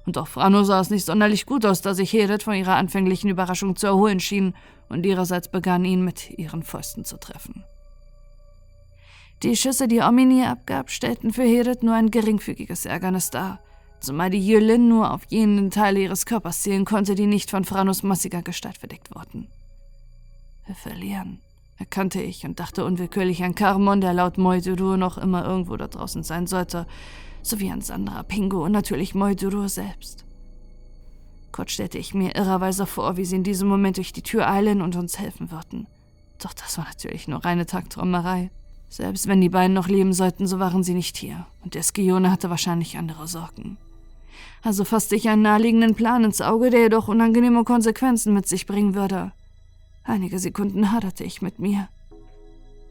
[0.07, 3.29] Und auch Frano sah es nicht sonderlich gut aus, da sich Heret von ihrer anfänglichen
[3.29, 4.55] Überraschung zu erholen schien
[4.89, 7.65] und ihrerseits begann, ihn mit ihren Fäusten zu treffen.
[9.45, 13.61] Die Schüsse, die Omini abgab, stellten für Heret nur ein geringfügiges Ärgernis dar,
[14.01, 18.03] zumal die Jülin nur auf jenen Teile ihres Körpers zielen konnte, die nicht von Franos
[18.03, 19.47] massiger Gestalt verdeckt wurden.
[20.67, 21.41] Wir verlieren,
[21.77, 26.25] erkannte ich und dachte unwillkürlich an Carmon, der laut Moidudur noch immer irgendwo da draußen
[26.25, 26.87] sein sollte,
[27.43, 30.25] sowie an Sandra Pingo und natürlich Moidudur selbst.
[31.53, 34.83] Kurz stellte ich mir irrerweise vor, wie sie in diesem Moment durch die Tür eilen
[34.83, 35.87] und uns helfen würden.
[36.43, 38.51] Doch das war natürlich nur reine Tagträumerei.
[38.89, 42.31] Selbst wenn die beiden noch leben sollten, so waren sie nicht hier, und der Skione
[42.31, 43.77] hatte wahrscheinlich andere Sorgen.
[44.63, 48.95] Also fasste ich einen naheliegenden Plan ins Auge, der jedoch unangenehme Konsequenzen mit sich bringen
[48.95, 49.33] würde.
[50.05, 51.89] Einige Sekunden haderte ich mit mir.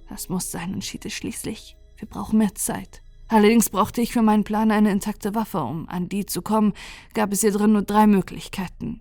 [0.10, 1.76] Das muss sein, entschied es schließlich.
[1.98, 3.02] Wir brauchen mehr Zeit.
[3.28, 5.60] Allerdings brauchte ich für meinen Plan eine intakte Waffe.
[5.60, 6.74] Um an die zu kommen,
[7.14, 9.00] gab es hier drin nur drei Möglichkeiten.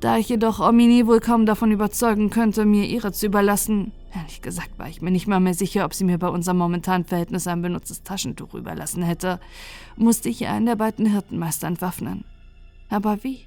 [0.00, 4.78] Da ich jedoch Omini wohl kaum davon überzeugen könnte, mir ihre zu überlassen, ehrlich gesagt
[4.78, 7.62] war ich mir nicht mal mehr sicher, ob sie mir bei unserem momentanen Verhältnis ein
[7.62, 9.40] benutztes Taschentuch überlassen hätte,
[9.96, 12.24] musste ich einen der beiden Hirtenmeister entwaffnen.
[12.88, 13.46] Aber wie?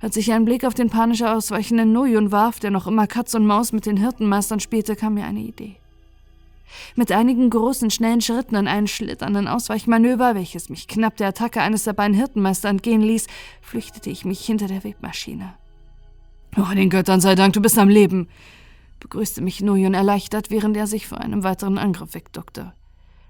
[0.00, 3.46] Als ich einen Blick auf den panisch ausweichenden Nojun warf, der noch immer Katz und
[3.46, 5.76] Maus mit den Hirtenmeistern spielte, kam mir eine Idee.
[6.96, 11.84] Mit einigen großen, schnellen Schritten und einem schlitternden Ausweichmanöver, welches mich knapp der Attacke eines
[11.84, 13.26] der beiden Hirtenmeister entgehen ließ,
[13.62, 15.54] flüchtete ich mich hinter der Webmaschine.
[16.56, 18.28] Oh, den Göttern sei Dank, du bist am Leben,
[19.04, 22.72] begrüßte mich Nojun erleichtert, während er sich vor einem weiteren Angriff wegduckte.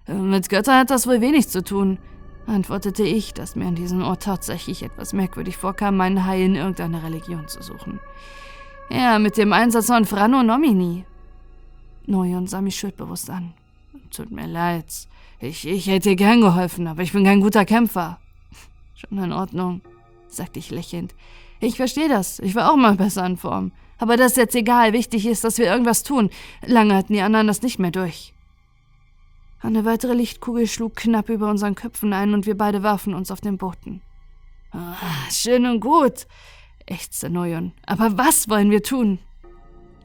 [0.07, 1.99] Äh, mit Göttern hat das wohl wenig zu tun
[2.47, 7.03] antwortete ich, dass mir an diesem Ort tatsächlich etwas merkwürdig vorkam, meinen Heil in irgendeiner
[7.03, 8.01] Religion zu suchen.
[8.91, 11.05] Ja, mit dem Einsatz von Frano Nomini.
[12.07, 13.55] Noyon sah mich schuldbewusst an.
[14.15, 15.09] Tut mir leid.
[15.41, 18.19] Ich, ich hätte dir gern geholfen, aber ich bin kein guter Kämpfer.
[18.95, 19.81] Schon in Ordnung,
[20.29, 21.15] sagte ich lächelnd.
[21.61, 22.39] Ich verstehe das.
[22.41, 23.73] Ich war auch mal besser in Form.
[23.99, 24.93] Aber das ist jetzt egal.
[24.93, 26.31] Wichtig ist, dass wir irgendwas tun.
[26.65, 28.35] Lange hatten die anderen das nicht mehr durch.
[29.61, 33.41] Eine weitere Lichtkugel schlug knapp über unseren Köpfen ein und wir beide warfen uns auf
[33.41, 34.03] den Boden.
[34.73, 34.97] Ah,
[35.31, 36.27] schön und gut,
[36.87, 37.73] ächzte Noyon.
[37.87, 39.21] Aber was wollen wir tun?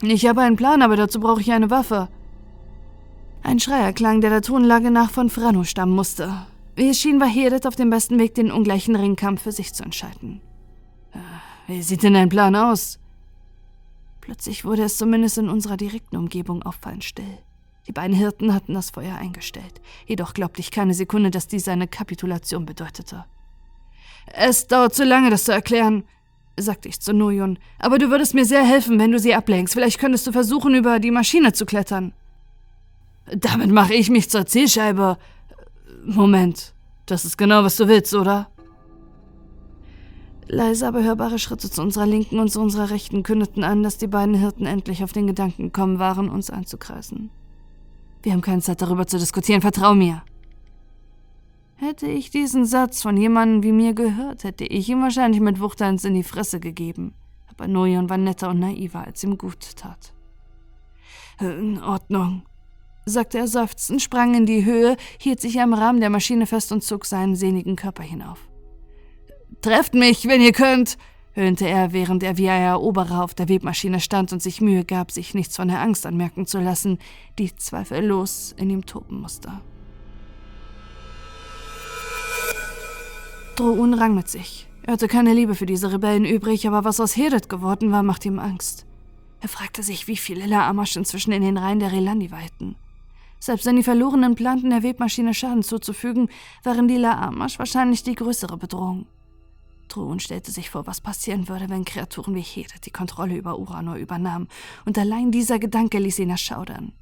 [0.00, 2.08] Ich habe einen Plan, aber dazu brauche ich eine Waffe.
[3.42, 6.46] Ein Schrei erklang, der der Tonlage nach von Frano stammen musste.
[6.76, 9.82] Wie es schien, war Hedet auf dem besten Weg, den ungleichen Ringkampf für sich zu
[9.82, 10.40] entscheiden.
[11.12, 11.18] Ah,
[11.66, 12.99] wie sieht denn dein Plan aus?
[14.30, 17.38] Plötzlich wurde es zumindest in unserer direkten Umgebung auffallend still.
[17.88, 19.80] Die beiden Hirten hatten das Feuer eingestellt.
[20.06, 23.24] Jedoch glaubte ich keine Sekunde, dass dies eine Kapitulation bedeutete.
[24.26, 26.04] Es dauert zu lange, das zu erklären,
[26.56, 27.58] sagte ich zu Nuyun.
[27.80, 29.74] Aber du würdest mir sehr helfen, wenn du sie ablenkst.
[29.74, 32.12] Vielleicht könntest du versuchen, über die Maschine zu klettern.
[33.34, 35.18] Damit mache ich mich zur Zielscheibe.
[36.04, 36.72] Moment,
[37.06, 38.48] das ist genau, was du willst, oder?
[40.50, 44.08] Leise, aber hörbare Schritte zu unserer Linken und zu unserer Rechten kündeten an, dass die
[44.08, 47.30] beiden Hirten endlich auf den Gedanken gekommen waren, uns anzukreisen.
[48.22, 50.22] Wir haben keine Zeit darüber zu diskutieren, vertrau mir.
[51.76, 55.80] Hätte ich diesen Satz von jemandem wie mir gehört, hätte ich ihm wahrscheinlich mit Wucht
[55.80, 57.14] eins in die Fresse gegeben.
[57.48, 60.12] Aber Nojon war netter und naiver, als ihm gut tat.
[61.40, 62.42] In Ordnung,
[63.06, 66.82] sagte er seufzend, sprang in die Höhe, hielt sich am Rahmen der Maschine fest und
[66.82, 68.49] zog seinen sehnigen Körper hinauf.
[69.62, 70.96] Trefft mich, wenn ihr könnt,
[71.32, 75.10] höhnte er, während er wie ein Eroberer auf der Webmaschine stand und sich Mühe gab,
[75.10, 76.98] sich nichts von der Angst anmerken zu lassen,
[77.38, 79.52] die zweifellos in ihm toben musste.
[83.56, 84.66] Drohun rang mit sich.
[84.84, 88.28] Er hatte keine Liebe für diese Rebellen übrig, aber was aus Hedet geworden war, machte
[88.28, 88.86] ihm Angst.
[89.42, 92.76] Er fragte sich, wie viele La Amash inzwischen in den Reihen der Relandi weilten.
[93.38, 96.30] Selbst wenn die Verlorenen planten, der Webmaschine Schaden zuzufügen,
[96.62, 99.06] waren die La Amash wahrscheinlich die größere Bedrohung.
[99.90, 103.96] Truun stellte sich vor, was passieren würde, wenn Kreaturen wie Hede die Kontrolle über Uranor
[103.96, 104.48] übernahmen,
[104.86, 106.92] und allein dieser Gedanke ließ ihn erschaudern.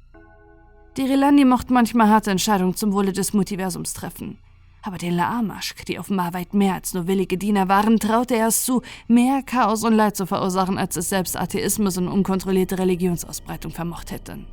[0.97, 4.39] Die Rilandi mochten manchmal harte Entscheidungen zum Wohle des Multiversums treffen.
[4.81, 8.65] Aber den Laamaschk, die offenbar weit mehr als nur willige Diener waren, traute er es
[8.65, 14.11] zu, mehr Chaos und Leid zu verursachen, als es selbst Atheismus und unkontrollierte Religionsausbreitung vermocht
[14.11, 14.45] hätten.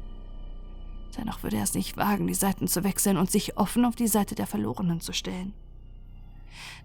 [1.16, 4.08] Dennoch würde er es nicht wagen, die Seiten zu wechseln und sich offen auf die
[4.08, 5.54] Seite der Verlorenen zu stellen.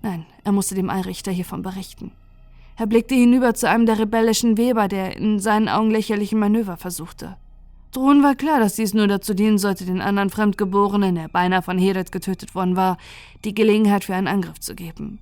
[0.02, 2.12] Nein, er musste dem Allrichter hiervon berichten.
[2.78, 7.38] Er blickte hinüber zu einem der rebellischen Weber, der in seinen Augen lächerlichen Manöver versuchte.
[7.91, 11.78] Drohnen war klar, dass dies nur dazu dienen sollte, den anderen Fremdgeborenen, der beinahe von
[11.78, 12.97] Heret getötet worden war,
[13.43, 15.20] die Gelegenheit für einen Angriff zu geben.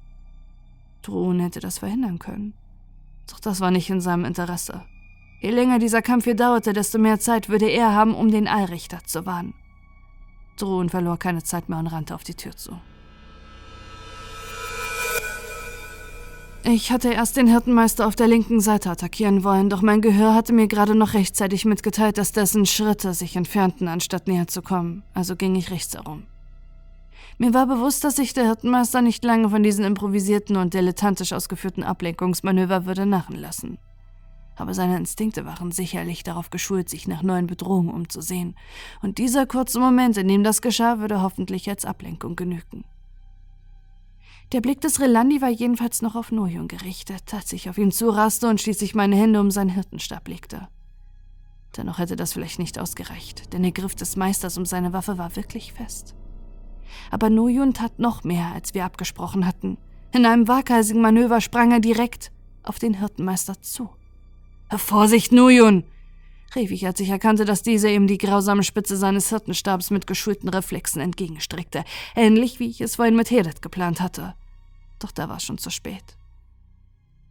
[1.02, 2.54] Drohnen hätte das verhindern können.
[3.30, 4.84] Doch das war nicht in seinem Interesse.
[5.42, 9.00] Je länger dieser Kampf hier dauerte, desto mehr Zeit würde er haben, um den Allrichter
[9.06, 9.54] zu warnen.
[10.58, 12.80] Drohnen verlor keine Zeit mehr und rannte auf die Tür zu.
[16.64, 20.52] Ich hatte erst den Hirtenmeister auf der linken Seite attackieren wollen, doch mein Gehör hatte
[20.52, 25.38] mir gerade noch rechtzeitig mitgeteilt, dass dessen Schritte sich entfernten, anstatt näher zu kommen, also
[25.38, 26.24] ging ich rechts herum.
[27.38, 31.84] Mir war bewusst, dass sich der Hirtenmeister nicht lange von diesen improvisierten und dilettantisch ausgeführten
[31.84, 33.78] Ablenkungsmanöver würde narren lassen.
[34.58, 38.56] Aber seine Instinkte waren sicherlich darauf geschult, sich nach neuen Bedrohungen umzusehen,
[39.02, 42.84] und dieser kurze Moment, in dem das geschah, würde hoffentlich als Ablenkung genügen.
[44.52, 48.48] Der Blick des Relandi war jedenfalls noch auf Nojon gerichtet, als ich auf ihn zuraste
[48.48, 50.68] und schließlich meine Hände um seinen Hirtenstab legte.
[51.78, 55.36] Dennoch hätte das vielleicht nicht ausgereicht, denn der Griff des Meisters um seine Waffe war
[55.36, 56.16] wirklich fest.
[57.12, 59.78] Aber Nojon tat noch mehr, als wir abgesprochen hatten.
[60.12, 62.32] In einem waghalsigen Manöver sprang er direkt
[62.64, 63.92] auf den Hirtenmeister zu.
[64.76, 65.84] Vorsicht, Nojon!
[66.56, 70.50] rief ich, als ich erkannte, dass dieser ihm die grausame Spitze seines Hirtenstabs mit geschulten
[70.50, 71.84] Reflexen entgegenstreckte,
[72.16, 74.34] ähnlich wie ich es vorhin mit Hedet geplant hatte.
[75.00, 76.18] Doch da war schon zu spät.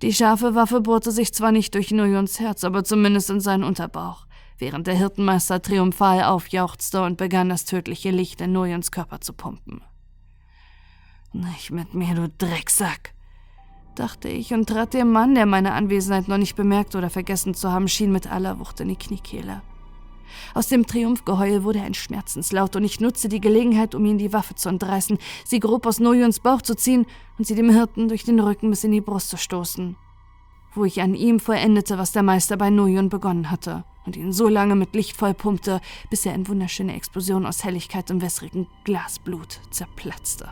[0.03, 4.27] Die scharfe Waffe bohrte sich zwar nicht durch Nujons Herz, aber zumindest in seinen Unterbauch,
[4.57, 9.83] während der Hirtenmeister triumphal aufjauchzte und begann, das tödliche Licht in Nujons Körper zu pumpen.
[11.33, 13.15] Nicht mit mir, du Drecksack!
[13.99, 17.73] dachte ich und trat dem Mann, der meine Anwesenheit noch nicht bemerkt oder vergessen zu
[17.73, 19.63] haben schien, mit aller Wucht in die Kniekehle.
[20.55, 24.55] Aus dem Triumphgeheul wurde ein Schmerzenslaut und ich nutzte die Gelegenheit, um ihn die Waffe
[24.55, 27.07] zu entreißen, sie grob aus Nojons Bauch zu ziehen
[27.39, 29.97] und sie dem Hirten durch den Rücken bis in die Brust zu stoßen.
[30.75, 34.49] Wo ich an ihm vollendete, was der Meister bei Nojon begonnen hatte und ihn so
[34.49, 40.49] lange mit Licht vollpumpte, bis er in wunderschöne Explosion aus Helligkeit und wässrigem Glasblut zerplatzte.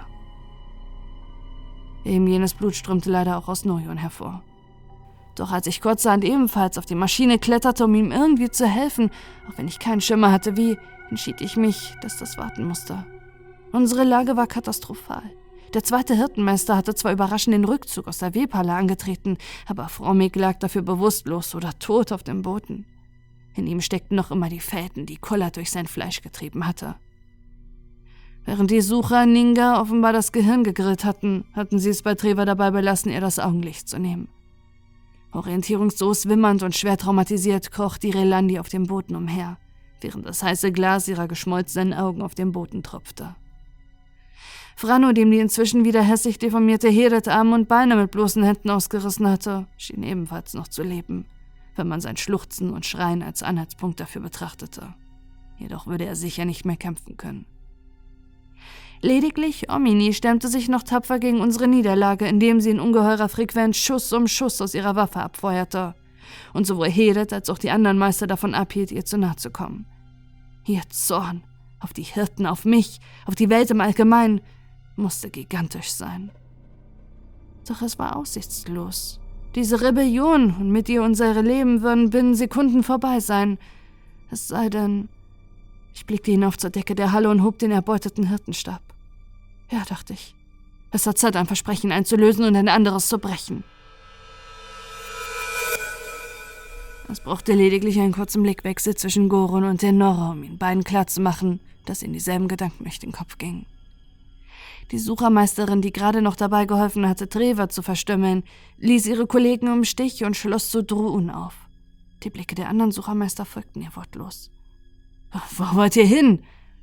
[2.04, 4.42] Eben jenes Blut strömte leider auch aus Nojon hervor.
[5.36, 9.10] Doch als ich kurzerhand ebenfalls auf die Maschine kletterte, um ihm irgendwie zu helfen,
[9.48, 10.78] auch wenn ich keinen Schimmer hatte wie,
[11.10, 13.06] entschied ich mich, dass das warten musste.
[13.70, 15.22] Unsere Lage war katastrophal.
[15.74, 20.58] Der zweite Hirtenmeister hatte zwar überraschend den Rückzug aus der Webhalle angetreten, aber Fromig lag
[20.58, 22.86] dafür bewusstlos oder tot auf dem Boden.
[23.54, 26.96] In ihm steckten noch immer die Fäden, die Koller durch sein Fleisch getrieben hatte.
[28.46, 32.70] Während die Sucher Ninga offenbar das Gehirn gegrillt hatten, hatten sie es bei Trevor dabei
[32.70, 34.28] belassen, ihr das Augenlicht zu nehmen.
[35.36, 39.58] Orientierungslos wimmernd und schwer traumatisiert kroch die Relandi auf dem Boden umher,
[40.00, 43.36] während das heiße Glas ihrer geschmolzenen Augen auf dem Boden tropfte.
[44.76, 49.26] Frano, dem die inzwischen wieder hässlich deformierte Heret Arme und Beine mit bloßen Händen ausgerissen
[49.26, 51.24] hatte, schien ebenfalls noch zu leben,
[51.76, 54.94] wenn man sein Schluchzen und Schreien als Anhaltspunkt dafür betrachtete.
[55.58, 57.46] Jedoch würde er sicher nicht mehr kämpfen können.
[59.02, 64.12] Lediglich Omini stemmte sich noch tapfer gegen unsere Niederlage, indem sie in ungeheurer Frequenz Schuss
[64.12, 65.94] um Schuss aus ihrer Waffe abfeuerte
[66.52, 69.86] und sowohl Hedet als auch die anderen Meister davon abhielt, ihr zu nahe zu kommen.
[70.66, 71.44] Ihr Zorn
[71.80, 74.40] auf die Hirten, auf mich, auf die Welt im Allgemeinen
[74.96, 76.30] musste gigantisch sein.
[77.68, 79.20] Doch es war aussichtslos.
[79.54, 83.58] Diese Rebellion und mit ihr unsere Leben würden binnen Sekunden vorbei sein.
[84.30, 85.08] Es sei denn,
[85.96, 88.82] ich blickte hinauf zur Decke der Halle und hob den erbeuteten Hirtenstab.
[89.72, 90.34] Ja, dachte ich.
[90.92, 93.64] Es hat Zeit, ein Versprechen einzulösen und ein anderes zu brechen.
[97.08, 101.60] Es brauchte lediglich einen kurzen Blickwechsel zwischen Goron und den Norra, um ihnen beiden klarzumachen,
[101.86, 103.64] dass ihnen dieselben Gedanken durch den Kopf gingen.
[104.90, 108.44] Die Suchermeisterin, die gerade noch dabei geholfen hatte, Treva zu verstümmeln,
[108.78, 111.54] ließ ihre Kollegen im Stich und schloss zu Druun auf.
[112.22, 114.50] Die Blicke der anderen Suchermeister folgten ihr wortlos.
[115.56, 116.42] Wo wollt ihr hin?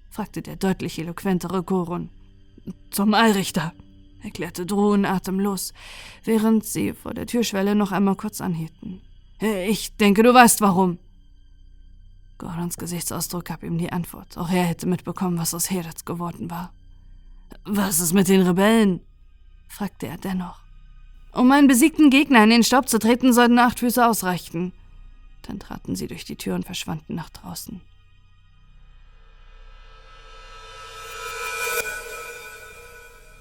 [0.10, 2.10] fragte der deutlich eloquentere Korun.
[2.92, 3.74] Zum Allrichter,
[4.22, 5.74] erklärte Drohen atemlos,
[6.24, 9.02] während sie vor der Türschwelle noch einmal kurz anhielten.
[9.40, 11.00] Ich denke, du weißt warum.
[12.38, 14.38] Gordons Gesichtsausdruck gab ihm die Antwort.
[14.38, 16.74] Auch er hätte mitbekommen, was aus Heretz geworden war.
[17.66, 19.02] Was ist mit den Rebellen?
[19.68, 20.62] fragte er dennoch.
[21.34, 24.72] Um einen besiegten Gegner in den Staub zu treten, sollten acht Füße ausreichen.
[25.44, 27.82] Dann traten sie durch die Tür und verschwanden nach draußen.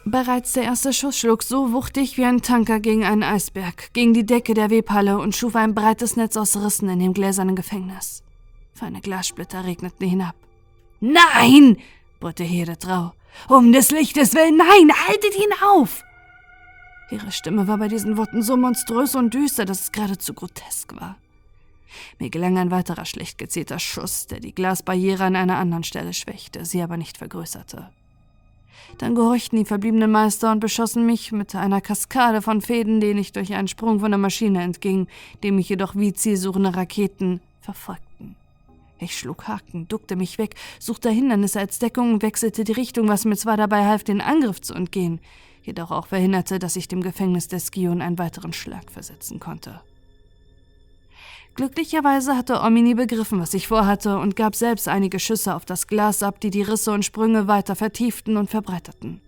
[0.04, 4.26] Bereits der erste Schuss schlug so wuchtig wie ein Tanker gegen einen Eisberg, gegen die
[4.26, 8.24] Decke der Webhalle und schuf ein breites Netz aus Rissen in dem gläsernen Gefängnis.
[8.74, 10.34] Feine Glassplitter regneten hinab.
[11.00, 11.78] Nein!
[12.18, 13.12] brüllte Hede Trau.
[13.48, 16.02] Um des Lichtes willen, nein, haltet ihn auf!
[17.10, 21.16] Ihre Stimme war bei diesen Worten so monströs und düster, dass es geradezu grotesk war.
[22.18, 26.64] Mir gelang ein weiterer schlecht gezielter Schuss, der die Glasbarriere an einer anderen Stelle schwächte,
[26.64, 27.90] sie aber nicht vergrößerte.
[28.98, 33.32] Dann gehorchten die verbliebenen Meister und beschossen mich mit einer Kaskade von Fäden, denen ich
[33.32, 35.08] durch einen Sprung von der Maschine entging,
[35.42, 38.36] dem mich jedoch wie zielsuchende Raketen verfolgten.
[38.98, 43.24] Ich schlug Haken, duckte mich weg, suchte Hindernisse als Deckung und wechselte die Richtung, was
[43.24, 45.20] mir zwar dabei half, den Angriff zu entgehen,
[45.62, 49.80] jedoch auch verhinderte, dass ich dem Gefängnis der Skion einen weiteren Schlag versetzen konnte.
[51.54, 56.22] Glücklicherweise hatte Omini begriffen, was ich vorhatte, und gab selbst einige Schüsse auf das Glas
[56.22, 59.20] ab, die die Risse und Sprünge weiter vertieften und verbreiterten.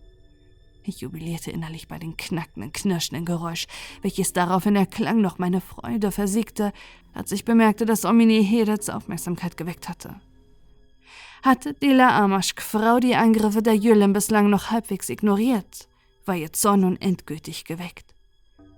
[0.86, 3.66] Ich jubilierte innerlich bei dem knackenden, knirschenden Geräusch,
[4.02, 6.72] welches daraufhin erklang, doch meine Freude versiegte,
[7.12, 10.20] als ich bemerkte, dass Omini Hedets Aufmerksamkeit geweckt hatte.
[11.42, 15.88] Hatte Dila Amaschk Frau die Angriffe der Jüllen bislang noch halbwegs ignoriert,
[16.24, 18.14] war ihr Zorn nun endgültig geweckt.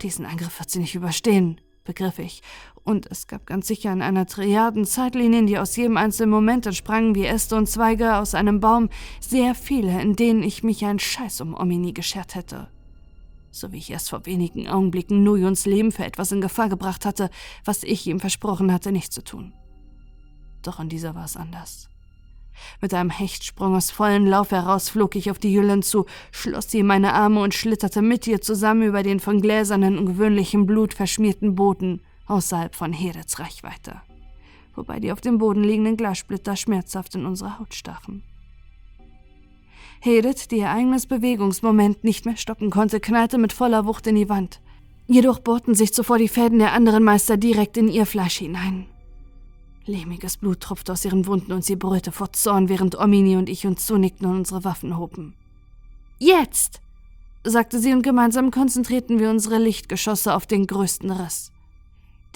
[0.02, 2.42] Diesen Angriff wird sie nicht überstehen, begriff ich,
[2.86, 7.16] und es gab ganz sicher in einer Triaden Zeitlinien, die aus jedem einzelnen Moment entsprangen
[7.16, 8.90] wie Äste und Zweige aus einem Baum,
[9.20, 12.68] sehr viele, in denen ich mich einen Scheiß um Omini geschert hätte.
[13.50, 17.28] So wie ich erst vor wenigen Augenblicken Nuyuns Leben für etwas in Gefahr gebracht hatte,
[17.64, 19.52] was ich ihm versprochen hatte, nicht zu tun.
[20.62, 21.90] Doch in dieser war es anders.
[22.80, 26.78] Mit einem Hechtsprung aus vollem Lauf heraus flog ich auf die Jüllen zu, schloss sie
[26.78, 30.94] in meine Arme und schlitterte mit ihr zusammen über den von gläsernen und gewöhnlichem Blut
[30.94, 34.00] verschmierten Boden außerhalb von Hedets Reichweite,
[34.74, 38.22] wobei die auf dem Boden liegenden Glassplitter schmerzhaft in unsere Haut stachen.
[40.00, 44.28] Hedet, die ihr eigenes Bewegungsmoment nicht mehr stoppen konnte, knallte mit voller Wucht in die
[44.28, 44.60] Wand.
[45.08, 48.86] Jedoch bohrten sich zuvor die Fäden der anderen Meister direkt in ihr Fleisch hinein.
[49.86, 53.66] Lehmiges Blut tropfte aus ihren Wunden und sie brüllte vor Zorn, während Omini und ich
[53.66, 55.34] uns zunickten und unsere Waffen hoben.
[56.18, 56.80] Jetzt!
[57.44, 61.52] sagte sie und gemeinsam konzentrierten wir unsere Lichtgeschosse auf den größten Riss.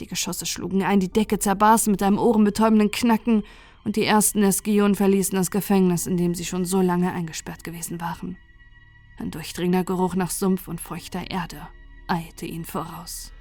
[0.01, 3.45] Die Geschosse schlugen ein, die Decke zerbarsten mit einem ohrenbetäubenden Knacken
[3.85, 8.01] und die ersten Eskionen verließen das Gefängnis, in dem sie schon so lange eingesperrt gewesen
[8.01, 8.39] waren.
[9.19, 11.69] Ein durchdringender Geruch nach Sumpf und feuchter Erde
[12.09, 13.33] eilte ihnen voraus.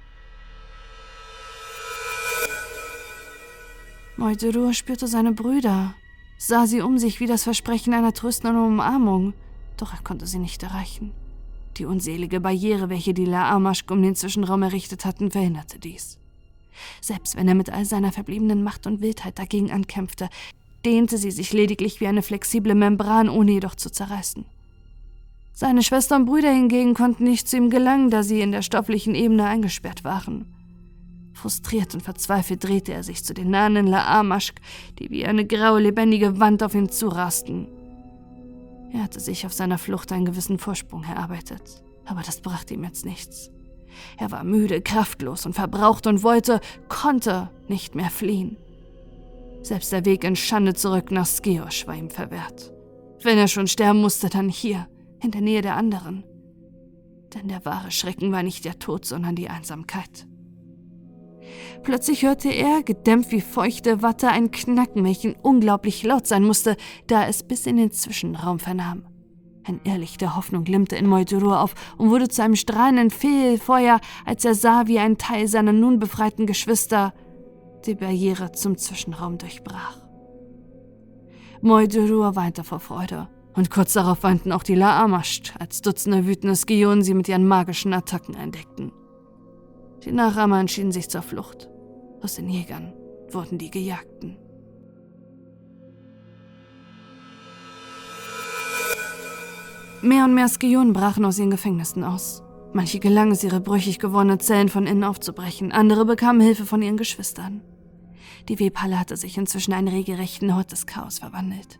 [4.18, 5.94] Moiderur spürte seine Brüder,
[6.36, 9.32] sah sie um sich wie das Versprechen einer tröstenden Umarmung,
[9.78, 11.12] doch er konnte sie nicht erreichen.
[11.78, 16.19] Die unselige Barriere, welche die Laamaschk um den Zwischenraum errichtet hatten, verhinderte dies.
[17.00, 20.28] Selbst wenn er mit all seiner verbliebenen Macht und Wildheit dagegen ankämpfte,
[20.84, 24.44] dehnte sie sich lediglich wie eine flexible Membran, ohne jedoch zu zerreißen.
[25.52, 29.14] Seine Schwester und Brüder hingegen konnten nicht zu ihm gelangen, da sie in der stofflichen
[29.14, 30.46] Ebene eingesperrt waren.
[31.34, 34.60] Frustriert und verzweifelt drehte er sich zu den nahenden Laamaschk,
[34.98, 37.68] die wie eine graue, lebendige Wand auf ihn zurasten.
[38.92, 43.04] Er hatte sich auf seiner Flucht einen gewissen Vorsprung erarbeitet, aber das brachte ihm jetzt
[43.04, 43.50] nichts.
[44.18, 48.56] Er war müde, kraftlos und verbraucht und wollte, konnte nicht mehr fliehen.
[49.62, 52.72] Selbst der Weg in Schande zurück nach Skeosch war ihm verwehrt.
[53.22, 54.88] Wenn er schon sterben musste, dann hier,
[55.22, 56.24] in der Nähe der anderen.
[57.34, 60.26] Denn der wahre Schrecken war nicht der Tod, sondern die Einsamkeit.
[61.82, 67.26] Plötzlich hörte er, gedämpft wie feuchte Watte, ein Knacken, welchen unglaublich laut sein musste, da
[67.26, 69.04] es bis in den Zwischenraum vernahm.
[69.70, 74.56] Ein Irrlicht Hoffnung glimmte in Moldurur auf und wurde zu einem strahlenden Fehlfeuer, als er
[74.56, 77.14] sah, wie ein Teil seiner nun befreiten Geschwister
[77.86, 79.96] die Barriere zum Zwischenraum durchbrach.
[81.60, 87.04] Moldurur weinte vor Freude, und kurz darauf weinten auch die Laamascht, als Dutzende wütende Skionen
[87.04, 88.90] sie mit ihren magischen Attacken entdeckten.
[90.04, 91.70] Die Nachahmer entschieden sich zur Flucht.
[92.22, 92.92] Aus den Jägern
[93.30, 94.36] wurden die Gejagten.
[100.02, 102.42] Mehr und mehr Skionen brachen aus ihren Gefängnissen aus.
[102.72, 106.96] Manche gelang es, ihre brüchig gewordenen Zellen von innen aufzubrechen, andere bekamen Hilfe von ihren
[106.96, 107.60] Geschwistern.
[108.48, 111.78] Die Webhalle hatte sich inzwischen einen regelrechten Hort des Chaos verwandelt.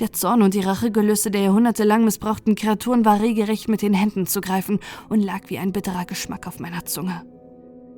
[0.00, 4.40] Der Zorn und die Rachegelüste der jahrhundertelang missbrauchten Kreaturen war regelrecht mit den Händen zu
[4.40, 4.78] greifen
[5.10, 7.22] und lag wie ein bitterer Geschmack auf meiner Zunge.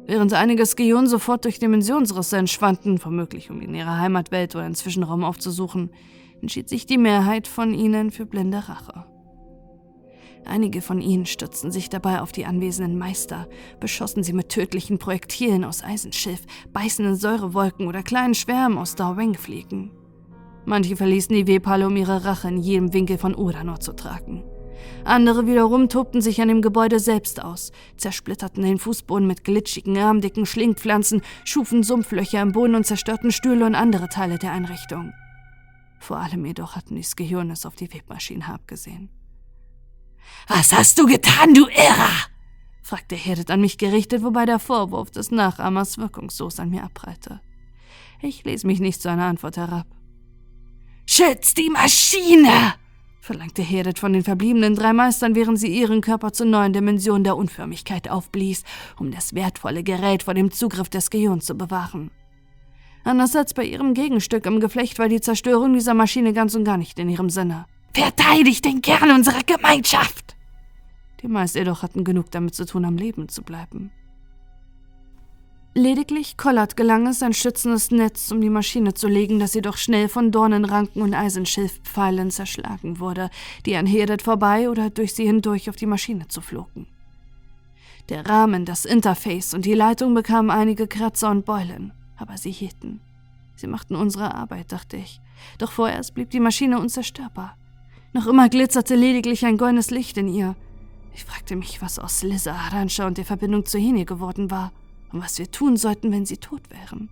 [0.06, 5.22] Während einige Skionen sofort durch Dimensionsrisse entschwanden, womöglich um in ihrer Heimatwelt oder einen Zwischenraum
[5.22, 5.90] aufzusuchen,
[6.42, 9.04] entschied sich die Mehrheit von ihnen für blinde Rache.
[10.44, 13.48] Einige von ihnen stützten sich dabei auf die anwesenden Meister,
[13.78, 16.40] beschossen sie mit tödlichen Projektilen aus Eisenschilf,
[16.72, 19.90] beißenden Säurewolken oder kleinen Schwärmen aus Darweng-Fliegen.
[20.64, 24.44] Manche verließen die Webhalle, um ihre Rache in jedem Winkel von Uranor zu tragen.
[25.04, 30.46] Andere wiederum tobten sich an dem Gebäude selbst aus, zersplitterten den Fußboden mit glitschigen, armdicken
[30.46, 35.12] Schlingpflanzen, schufen Sumpflöcher im Boden und zerstörten Stühle und andere Teile der Einrichtung.
[35.98, 39.10] Vor allem jedoch hatten die Skiones auf die Webmaschine abgesehen.
[40.48, 42.10] Was hast du getan, du Irrer?
[42.82, 47.40] fragte Hedet an mich gerichtet, wobei der Vorwurf des Nachahmers wirkungslos an mir abprallte.
[48.20, 49.86] Ich ließ mich nicht zu einer Antwort herab.
[51.06, 52.74] Schütz die Maschine!
[53.20, 57.36] verlangte Hedet von den verbliebenen drei Meistern, während sie ihren Körper zur neuen Dimension der
[57.36, 58.64] Unförmigkeit aufblies,
[58.98, 62.10] um das wertvolle Gerät vor dem Zugriff des Geons zu bewahren.
[63.04, 66.76] Anders als bei ihrem Gegenstück im Geflecht war die Zerstörung dieser Maschine ganz und gar
[66.76, 67.66] nicht in ihrem Sinne.
[67.92, 70.36] Verteidigt den Kern unserer Gemeinschaft!
[71.22, 73.90] Die Meister jedoch hatten genug damit zu tun, am Leben zu bleiben.
[75.74, 80.08] Lediglich Collard gelang es, ein schützendes Netz um die Maschine zu legen, das jedoch schnell
[80.08, 83.30] von Dornenranken und Eisenschilfpfeilen zerschlagen wurde,
[83.66, 86.88] die an Hedet vorbei oder durch sie hindurch auf die Maschine zu flogen.
[88.08, 93.00] Der Rahmen, das Interface und die Leitung bekamen einige Kratzer und Beulen, aber sie hielten.
[93.54, 95.20] Sie machten unsere Arbeit, dachte ich.
[95.58, 97.56] Doch vorerst blieb die Maschine unzerstörbar.
[98.12, 100.56] Noch immer glitzerte lediglich ein goldenes Licht in ihr.
[101.14, 104.72] Ich fragte mich, was aus Lisa, Aranscha und der Verbindung zu Heni geworden war
[105.12, 107.08] und was wir tun sollten, wenn sie tot wären.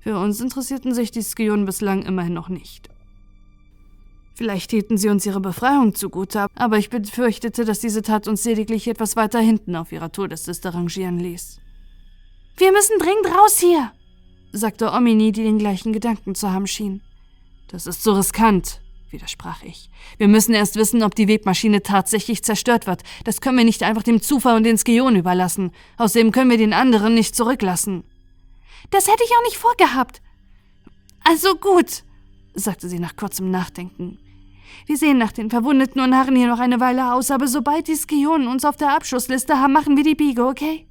[0.00, 2.88] Für uns interessierten sich die Skionen bislang immerhin noch nicht.
[4.34, 8.88] Vielleicht hielten sie uns ihre Befreiung zugute, aber ich befürchtete, dass diese Tat uns lediglich
[8.88, 11.60] etwas weiter hinten auf ihrer Todesliste rangieren ließ.
[12.56, 13.92] Wir müssen dringend raus hier,
[14.52, 17.02] sagte Omini, die den gleichen Gedanken zu haben schien.
[17.68, 18.80] Das ist so riskant,
[19.12, 19.90] widersprach ich.
[20.18, 23.02] Wir müssen erst wissen, ob die Webmaschine tatsächlich zerstört wird.
[23.24, 25.72] Das können wir nicht einfach dem Zufall und den Skeon überlassen.
[25.98, 28.04] Außerdem können wir den anderen nicht zurücklassen.
[28.90, 30.22] Das hätte ich auch nicht vorgehabt.
[31.24, 32.04] Also gut,
[32.54, 34.18] sagte sie nach kurzem Nachdenken.
[34.86, 37.96] Wir sehen nach den Verwundeten und harren hier noch eine Weile aus, aber sobald die
[37.96, 40.86] Skionen uns auf der Abschussliste haben, machen wir die Biege, okay?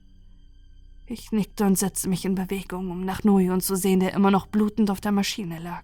[1.08, 4.48] Ich nickte und setzte mich in Bewegung, um nach Noyon zu sehen, der immer noch
[4.48, 5.84] blutend auf der Maschine lag.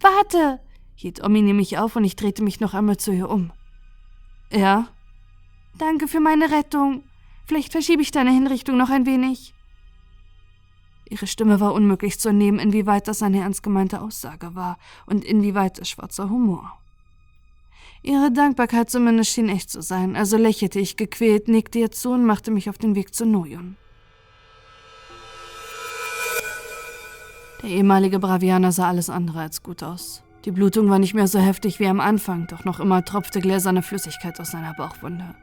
[0.00, 0.60] Warte,
[1.02, 3.52] hielt Omi nämlich auf und ich drehte mich noch einmal zu ihr um.
[4.50, 4.88] Ja?
[5.76, 7.02] Danke für meine Rettung.
[7.46, 9.52] Vielleicht verschiebe ich deine Hinrichtung noch ein wenig.
[11.10, 15.78] Ihre Stimme war unmöglich zu entnehmen, inwieweit das eine ernst gemeinte Aussage war und inwieweit
[15.78, 16.78] es schwarzer Humor.
[18.02, 22.24] Ihre Dankbarkeit zumindest schien echt zu sein, also lächelte ich gequält, nickte ihr zu und
[22.24, 23.76] machte mich auf den Weg zu Noyon.
[27.62, 30.22] Der ehemalige Bravianer sah alles andere als gut aus.
[30.44, 33.82] Die Blutung war nicht mehr so heftig wie am Anfang, doch noch immer tropfte gläserne
[33.82, 35.36] Flüssigkeit aus seiner Bauchwunde.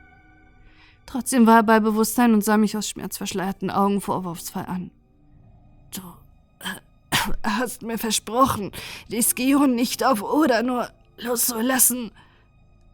[1.05, 4.91] Trotzdem war er bei Bewusstsein und sah mich aus schmerzverschleierten Augen vorwurfsvoll an.
[5.91, 6.01] Du
[6.59, 8.71] äh, hast mir versprochen,
[9.07, 12.11] die Skion nicht auf oder nur loszulassen,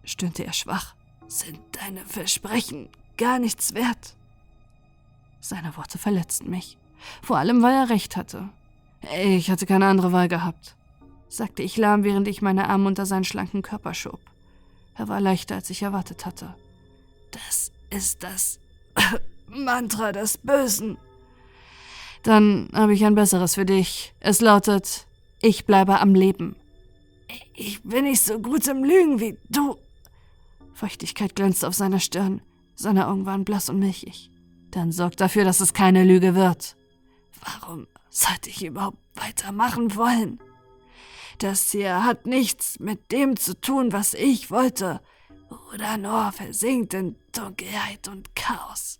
[0.04, 0.94] stöhnte er schwach.
[1.28, 2.88] Sind deine Versprechen
[3.18, 4.16] gar nichts wert?
[5.40, 6.78] Seine Worte verletzten mich.
[7.24, 8.50] Vor allem, weil er recht hatte.
[9.24, 10.76] Ich hatte keine andere Wahl gehabt
[11.30, 14.20] sagte ich lahm, während ich meine Arme unter seinen schlanken Körper schob.
[14.96, 16.56] Er war leichter, als ich erwartet hatte.
[17.32, 18.60] Das ist das
[19.48, 20.98] Mantra des Bösen.
[22.24, 24.14] Dann habe ich ein besseres für dich.
[24.20, 25.06] Es lautet,
[25.42, 26.56] ich bleibe am Leben.
[27.54, 29.78] Ich bin nicht so gut im Lügen wie du.
[30.74, 32.42] Feuchtigkeit glänzte auf seiner Stirn.
[32.76, 34.30] Seine Augen waren blass und milchig.
[34.72, 36.76] Dann sorg dafür, dass es keine Lüge wird.
[37.44, 40.40] Warum sollte ich überhaupt weitermachen wollen?
[41.40, 45.02] Das hier hat nichts mit dem zu tun, was ich wollte.
[46.00, 49.00] Nur versinkt in Dunkelheit und Chaos.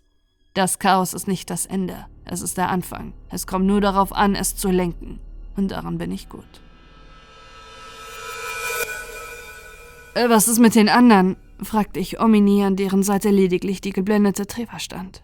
[0.54, 3.14] Das Chaos ist nicht das Ende, es ist der Anfang.
[3.30, 5.20] Es kommt nur darauf an, es zu lenken.
[5.56, 6.44] Und daran bin ich gut.
[10.14, 11.36] Äh, was ist mit den anderen?
[11.62, 15.22] fragte ich Omini, an deren Seite lediglich die geblendete Treva stand.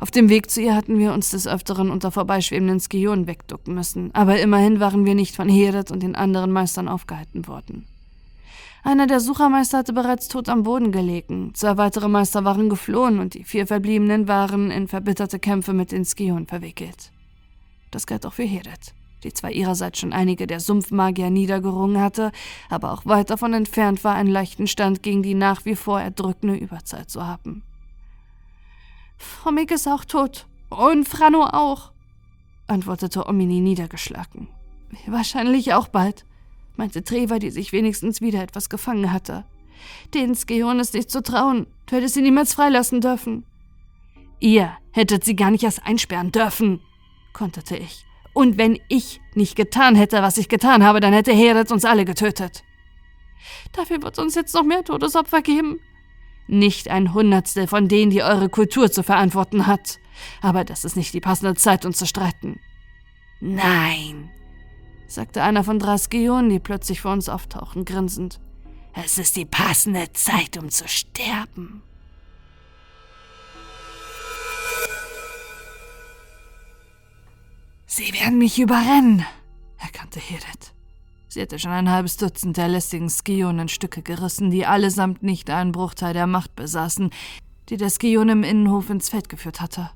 [0.00, 4.14] Auf dem Weg zu ihr hatten wir uns des Öfteren unter vorbeischwebenden Skionen wegducken müssen,
[4.14, 7.86] aber immerhin waren wir nicht von Heret und den anderen Meistern aufgehalten worden.
[8.86, 13.32] Einer der Suchermeister hatte bereits tot am Boden gelegen, zwei weitere Meister waren geflohen und
[13.32, 17.10] die vier Verbliebenen waren in verbitterte Kämpfe mit den Skionen verwickelt.
[17.90, 18.92] Das galt auch für Heret,
[19.22, 22.30] die zwar ihrerseits schon einige der Sumpfmagier niedergerungen hatte,
[22.68, 26.54] aber auch weit davon entfernt war, einen leichten Stand gegen die nach wie vor erdrückende
[26.54, 27.62] Überzeit zu haben.
[29.24, 30.46] Fromig ist auch tot.
[30.70, 31.92] Und Frano auch,
[32.66, 34.48] antwortete Omini niedergeschlagen.
[35.06, 36.24] Wahrscheinlich auch bald,
[36.76, 39.44] meinte Treva, die sich wenigstens wieder etwas gefangen hatte.
[40.14, 41.66] Den Skeon ist nicht zu trauen.
[41.86, 43.44] Du hättest sie niemals freilassen dürfen.
[44.40, 46.80] Ihr hättet sie gar nicht erst einsperren dürfen,
[47.32, 48.04] konterte ich.
[48.32, 52.04] Und wenn ich nicht getan hätte, was ich getan habe, dann hätte Heretz uns alle
[52.04, 52.64] getötet.
[53.72, 55.78] Dafür wird uns jetzt noch mehr Todesopfer geben.
[56.46, 59.98] Nicht ein Hundertstel von denen, die eure Kultur zu verantworten hat.
[60.42, 62.60] Aber das ist nicht die passende Zeit, uns zu streiten.
[63.40, 64.30] Nein,
[65.06, 68.40] sagte einer von Draskion, die plötzlich vor uns auftauchen, grinsend.
[68.92, 71.82] Es ist die passende Zeit, um zu sterben.
[77.86, 79.24] Sie werden mich überrennen,
[79.78, 80.73] erkannte Hedet.
[81.34, 85.50] Sie hatte schon ein halbes Dutzend der lästigen Skion in Stücke gerissen, die allesamt nicht
[85.50, 87.10] einen Bruchteil der Macht besaßen,
[87.68, 89.90] die der Skion im Innenhof ins Feld geführt hatte.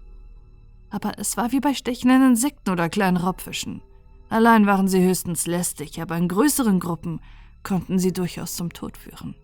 [0.90, 3.82] Aber es war wie bei stechenden Insekten oder kleinen Raubfischen.
[4.28, 7.20] Allein waren sie höchstens lästig, aber in größeren Gruppen
[7.62, 9.36] konnten sie durchaus zum Tod führen.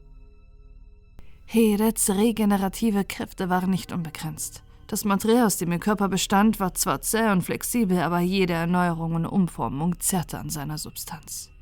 [1.44, 4.64] Herets regenerative Kräfte waren nicht unbegrenzt.
[4.88, 9.14] Das Material, aus dem ihr Körper bestand, war zwar zäh und flexibel, aber jede Erneuerung
[9.14, 11.53] und Umformung zerrte an seiner Substanz.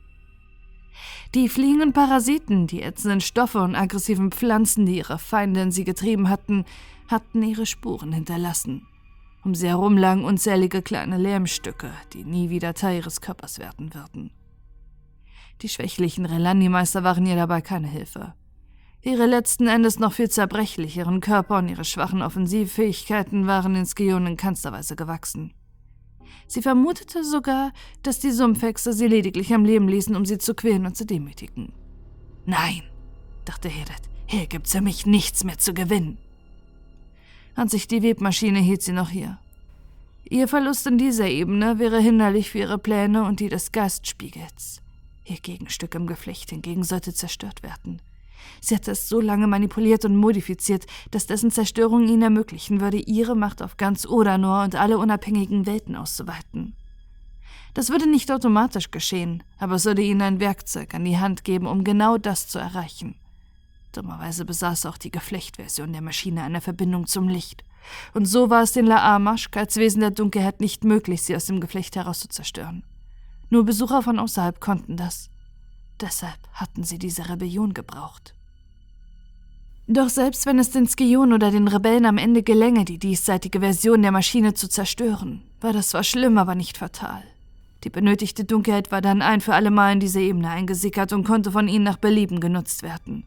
[1.34, 6.28] Die fliegenden Parasiten, die ätzenden Stoffe und aggressiven Pflanzen, die ihre Feinde in sie getrieben
[6.28, 6.64] hatten,
[7.08, 8.86] hatten ihre Spuren hinterlassen.
[9.44, 14.30] Um sie herum lagen unzählige kleine Lärmstücke, die nie wieder Teil ihres Körpers werden würden.
[15.62, 18.34] Die schwächlichen Relandi-Meister waren ihr dabei keine Hilfe.
[19.00, 24.36] Ihre letzten Endes noch viel zerbrechlicheren Körper und ihre schwachen Offensivfähigkeiten waren in Skion in
[24.36, 25.54] keinster Weise gewachsen.
[26.46, 27.72] Sie vermutete sogar,
[28.02, 31.72] dass die Sumpfhexe sie lediglich am Leben ließen, um sie zu quälen und zu demütigen.
[32.44, 32.82] Nein,
[33.44, 36.18] dachte Hedet, hier gibt's für mich nichts mehr zu gewinnen.
[37.54, 39.38] An sich die Webmaschine hielt sie noch hier.
[40.28, 44.80] Ihr Verlust in dieser Ebene wäre hinderlich für ihre Pläne und die des Geistspiegels.
[45.24, 48.00] Ihr Gegenstück im Geflecht hingegen sollte zerstört werden.
[48.60, 53.34] Sie hatte es so lange manipuliert und modifiziert, dass dessen Zerstörung ihnen ermöglichen würde, ihre
[53.34, 56.74] Macht auf ganz Odanor und alle unabhängigen Welten auszuweiten.
[57.74, 61.66] Das würde nicht automatisch geschehen, aber es würde ihnen ein Werkzeug an die Hand geben,
[61.66, 63.14] um genau das zu erreichen.
[63.92, 67.64] Dummerweise besaß auch die Geflechtversion der Maschine eine Verbindung zum Licht.
[68.14, 71.60] Und so war es den Laamaschk als Wesen der Dunkelheit nicht möglich, sie aus dem
[71.60, 72.84] Geflecht heraus zu zerstören.
[73.50, 75.28] Nur Besucher von außerhalb konnten das.
[76.00, 78.34] Deshalb hatten sie diese Rebellion gebraucht.
[79.88, 84.02] Doch selbst wenn es den Skion oder den Rebellen am Ende gelänge, die diesseitige Version
[84.02, 87.22] der Maschine zu zerstören, war das zwar schlimm, aber nicht fatal.
[87.84, 91.50] Die benötigte Dunkelheit war dann ein für alle Mal in diese Ebene eingesickert und konnte
[91.50, 93.24] von ihnen nach Belieben genutzt werden.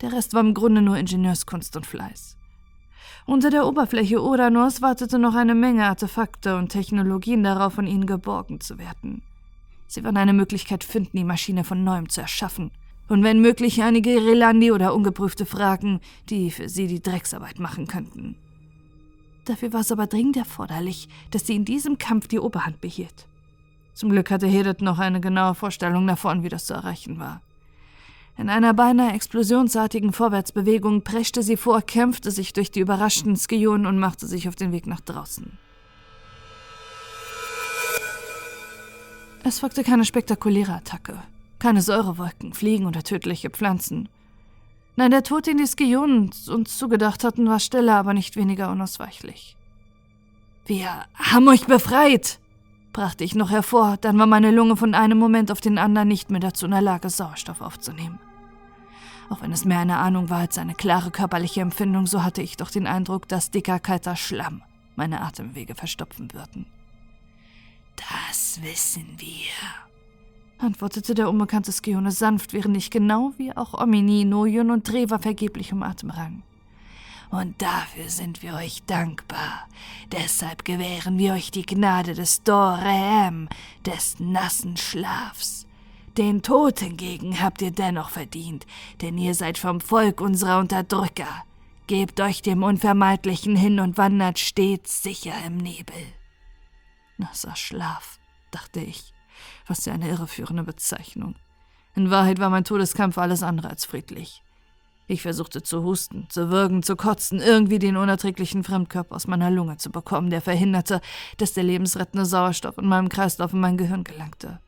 [0.00, 2.36] Der Rest war im Grunde nur Ingenieurskunst und Fleiß.
[3.26, 8.60] Unter der Oberfläche Uranus wartete noch eine Menge Artefakte und Technologien darauf, von ihnen geborgen
[8.60, 9.22] zu werden.
[9.86, 12.70] Sie werden eine Möglichkeit finden, die Maschine von neuem zu erschaffen.
[13.08, 16.00] Und wenn möglich einige Relandi oder ungeprüfte Fragen,
[16.30, 18.36] die für sie die Drecksarbeit machen könnten.
[19.44, 23.26] Dafür war es aber dringend erforderlich, dass sie in diesem Kampf die Oberhand behielt.
[23.92, 27.42] Zum Glück hatte Hedet noch eine genaue Vorstellung davon, wie das zu erreichen war.
[28.36, 33.98] In einer beinahe explosionsartigen Vorwärtsbewegung preschte sie vor, kämpfte sich durch die überraschten Skionen und
[33.98, 35.56] machte sich auf den Weg nach draußen.
[39.46, 41.22] Es folgte keine spektakuläre Attacke.
[41.58, 44.08] Keine Säurewolken, Fliegen oder tödliche Pflanzen.
[44.96, 49.54] Nein, der Tod, den die Skionen uns zugedacht hatten, war stiller, aber nicht weniger unausweichlich.
[50.64, 52.38] Wir haben euch befreit,
[52.94, 56.30] brachte ich noch hervor, dann war meine Lunge von einem Moment auf den anderen nicht
[56.30, 58.18] mehr dazu in der Lage, Sauerstoff aufzunehmen.
[59.28, 62.56] Auch wenn es mehr eine Ahnung war als eine klare körperliche Empfindung, so hatte ich
[62.56, 64.62] doch den Eindruck, dass dicker, kalter Schlamm
[64.96, 66.64] meine Atemwege verstopfen würden.
[67.96, 69.52] Das wissen wir,
[70.58, 75.72] antwortete der unbekannte Skione sanft, während ich genau wie auch Omini, Nojon und Treva vergeblich
[75.72, 76.42] um Atem rang.
[77.30, 79.66] Und dafür sind wir euch dankbar.
[80.12, 83.48] Deshalb gewähren wir euch die Gnade des Dorehem,
[83.84, 85.66] des nassen Schlafs.
[86.16, 88.66] Den Tod hingegen habt ihr dennoch verdient,
[89.00, 91.44] denn ihr seid vom Volk unserer Unterdrücker.
[91.88, 96.13] Gebt euch dem Unvermeidlichen hin und wandert stets sicher im Nebel.
[97.18, 98.18] Nasser Schlaf,
[98.50, 99.12] dachte ich.
[99.66, 101.36] Was für eine irreführende Bezeichnung.
[101.94, 104.42] In Wahrheit war mein Todeskampf alles andere als friedlich.
[105.06, 109.76] Ich versuchte zu husten, zu würgen, zu kotzen, irgendwie den unerträglichen Fremdkörper aus meiner Lunge
[109.76, 111.02] zu bekommen, der verhinderte,
[111.36, 114.60] dass der lebensrettende Sauerstoff in meinem Kreislauf in mein Gehirn gelangte.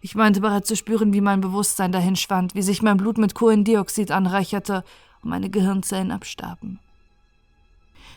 [0.00, 3.34] Ich meinte bereits zu spüren, wie mein Bewusstsein dahin schwand, wie sich mein Blut mit
[3.34, 4.82] Kohlendioxid anreicherte
[5.22, 6.80] und meine Gehirnzellen abstarben.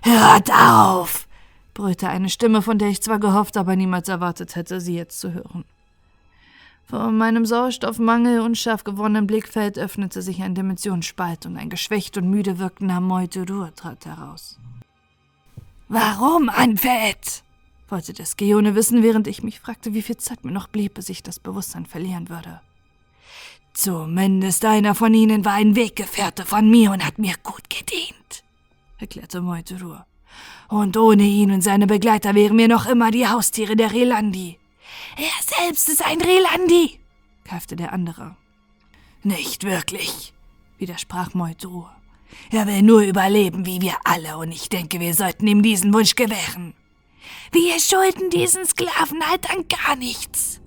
[0.02, 1.28] Hört auf!
[1.74, 5.34] Brüllte eine Stimme, von der ich zwar gehofft, aber niemals erwartet hätte, sie jetzt zu
[5.34, 5.66] hören.
[6.86, 12.30] Vor meinem Sauerstoffmangel und scharf gewonnenen Blickfeld öffnete sich ein Dimensionsspalt und ein geschwächt und
[12.30, 14.60] müde wirkender Moiturur trat heraus.
[15.88, 17.44] Warum, Anfett?
[17.90, 21.10] wollte der Skeone wissen, während ich mich fragte, wie viel Zeit mir noch blieb, bis
[21.10, 22.62] ich das Bewusstsein verlieren würde.
[23.74, 28.44] Zumindest einer von ihnen war ein Weggefährte von mir und hat mir gut gedient,
[29.00, 30.06] erklärte Moiturur.
[30.74, 34.58] Und ohne ihn und seine Begleiter wären wir noch immer die Haustiere der Relandi.
[35.18, 37.00] Er selbst ist ein Relandi,
[37.44, 38.36] keifte der andere.
[39.22, 40.34] Nicht wirklich,
[40.80, 41.92] widersprach Moitur.
[42.50, 46.16] Er will nur überleben wie wir alle, und ich denke, wir sollten ihm diesen Wunsch
[46.16, 46.74] gewähren.
[47.52, 50.60] Wir schulden diesen Sklavenhaltern gar nichts,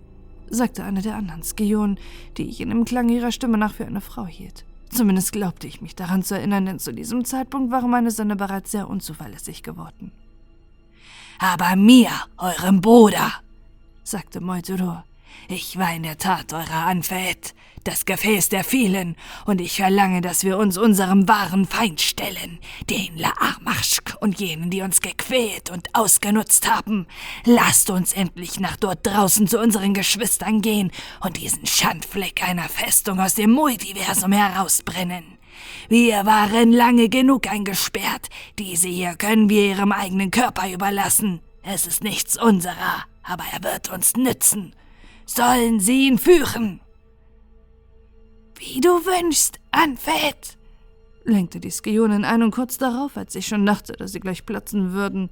[0.49, 1.99] sagte eine der anderen Skionen,
[2.37, 4.67] die ich in dem Klang ihrer Stimme nach für eine Frau hielt.
[4.91, 8.71] Zumindest glaubte ich mich daran zu erinnern, denn zu diesem Zeitpunkt waren meine Sinne bereits
[8.71, 10.13] sehr unzuverlässig geworden.
[11.39, 13.33] Aber mir, eurem Bruder,
[14.03, 15.05] sagte Moldurur.
[15.49, 17.55] Ich war in der Tat eurer Anfät,
[17.85, 22.59] das Gefäß der vielen, und ich verlange, dass wir uns unserem wahren Feind stellen,
[22.91, 27.07] den Laamarschk und jenen, die uns gequält und ausgenutzt haben.
[27.45, 30.91] Lasst uns endlich nach dort draußen zu unseren Geschwistern gehen
[31.21, 35.39] und diesen Schandfleck einer Festung aus dem Multiversum herausbrennen.
[35.89, 41.41] Wir waren lange genug eingesperrt, diese hier können wir ihrem eigenen Körper überlassen.
[41.63, 44.73] Es ist nichts unserer aber er wird uns nützen.
[45.27, 46.81] Sollen sie ihn führen?
[48.59, 50.57] Wie du wünschst, Anfett,
[51.25, 54.93] lenkte die Skionin ein und kurz darauf, als ich schon dachte, dass sie gleich platzen
[54.93, 55.31] würden,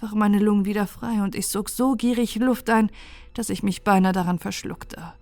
[0.00, 2.90] waren meine Lungen wieder frei und ich sog so gierig Luft ein,
[3.34, 5.12] dass ich mich beinahe daran verschluckte.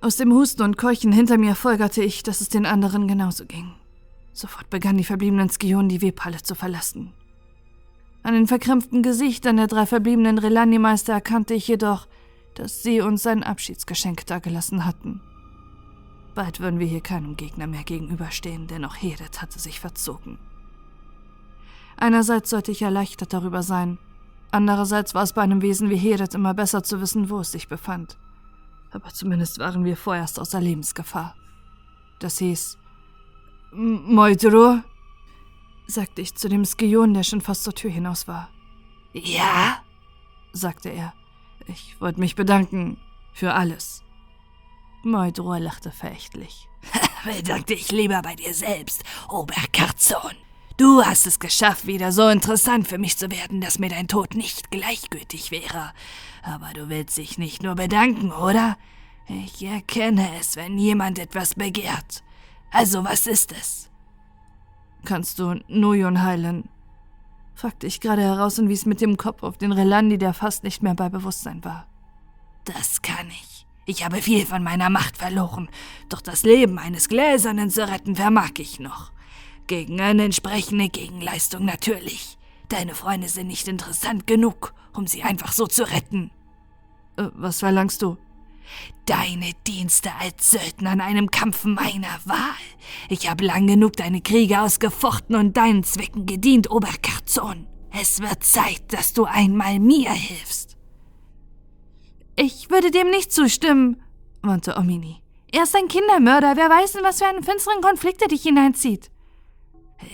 [0.00, 3.72] Aus dem Husten und Keuchen hinter mir folgerte ich, dass es den anderen genauso ging.
[4.32, 7.12] Sofort begannen die verbliebenen Skionen die Webhalle zu verlassen.
[8.22, 12.06] An den verkrampften Gesichtern der drei verbliebenen Relani-Meister erkannte ich jedoch,
[12.58, 15.20] dass sie uns ein Abschiedsgeschenk dagelassen hatten.
[16.34, 20.38] Bald würden wir hier keinem Gegner mehr gegenüberstehen, denn auch Hedet hatte sich verzogen.
[21.96, 23.98] Einerseits sollte ich erleichtert darüber sein,
[24.50, 27.68] andererseits war es bei einem Wesen wie Hedet immer besser zu wissen, wo es sich
[27.68, 28.18] befand.
[28.90, 31.34] Aber zumindest waren wir vorerst außer Lebensgefahr.
[32.18, 32.78] Das hieß,
[33.72, 34.80] Moitro,
[35.86, 38.48] sagte ich zu dem Skion, der schon fast zur Tür hinaus war.
[39.12, 39.78] Ja?
[40.52, 41.12] sagte er.
[41.68, 42.98] Ich wollte mich bedanken
[43.32, 44.02] für alles.
[45.02, 46.68] Meudror lachte verächtlich.
[47.24, 50.34] Bedank dich lieber bei dir selbst, Oberkarzon.
[50.76, 54.34] Du hast es geschafft, wieder so interessant für mich zu werden, dass mir dein Tod
[54.34, 55.92] nicht gleichgültig wäre.
[56.42, 58.76] Aber du willst dich nicht nur bedanken, oder?
[59.28, 62.22] Ich erkenne es, wenn jemand etwas begehrt.
[62.70, 63.90] Also was ist es?
[65.04, 66.68] Kannst du Nujon heilen?
[67.58, 70.80] Fragte ich gerade heraus und wies mit dem Kopf auf den Relandi, der fast nicht
[70.80, 71.88] mehr bei Bewusstsein war.
[72.64, 73.66] Das kann ich.
[73.84, 75.68] Ich habe viel von meiner Macht verloren,
[76.08, 79.10] doch das Leben eines Gläsernen zu retten vermag ich noch.
[79.66, 82.38] Gegen eine entsprechende Gegenleistung natürlich.
[82.68, 86.30] Deine Freunde sind nicht interessant genug, um sie einfach so zu retten.
[87.16, 88.18] Äh, was verlangst du?
[89.06, 92.38] Deine Dienste als Söldner an einem Kampf meiner Wahl.
[93.08, 97.66] Ich habe lang genug deine Kriege ausgefochten und deinen Zwecken gedient, Oberkarzon.
[97.90, 100.76] Es wird Zeit, dass du einmal mir hilfst.
[102.36, 104.02] Ich würde dem nicht zustimmen,
[104.42, 105.22] warnte Omini.
[105.50, 106.56] Er ist ein Kindermörder.
[106.56, 109.10] Wer weiß, in was für einen finsteren Konflikt er dich hineinzieht.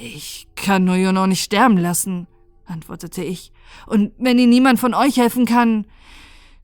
[0.00, 2.26] Ich kann noch nicht sterben lassen,
[2.66, 3.52] antwortete ich.
[3.86, 5.86] Und wenn ihm niemand von euch helfen kann,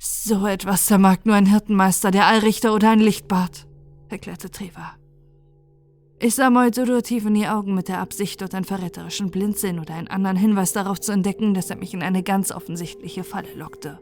[0.00, 3.66] so etwas vermag nur ein Hirtenmeister, der Allrichter oder ein Lichtbart,
[4.08, 4.94] erklärte Treva.
[6.18, 9.94] Ich sah Moizuru tief in die Augen mit der Absicht, dort einen verräterischen Blindsinn oder
[9.94, 14.00] einen anderen Hinweis darauf zu entdecken, dass er mich in eine ganz offensichtliche Falle lockte.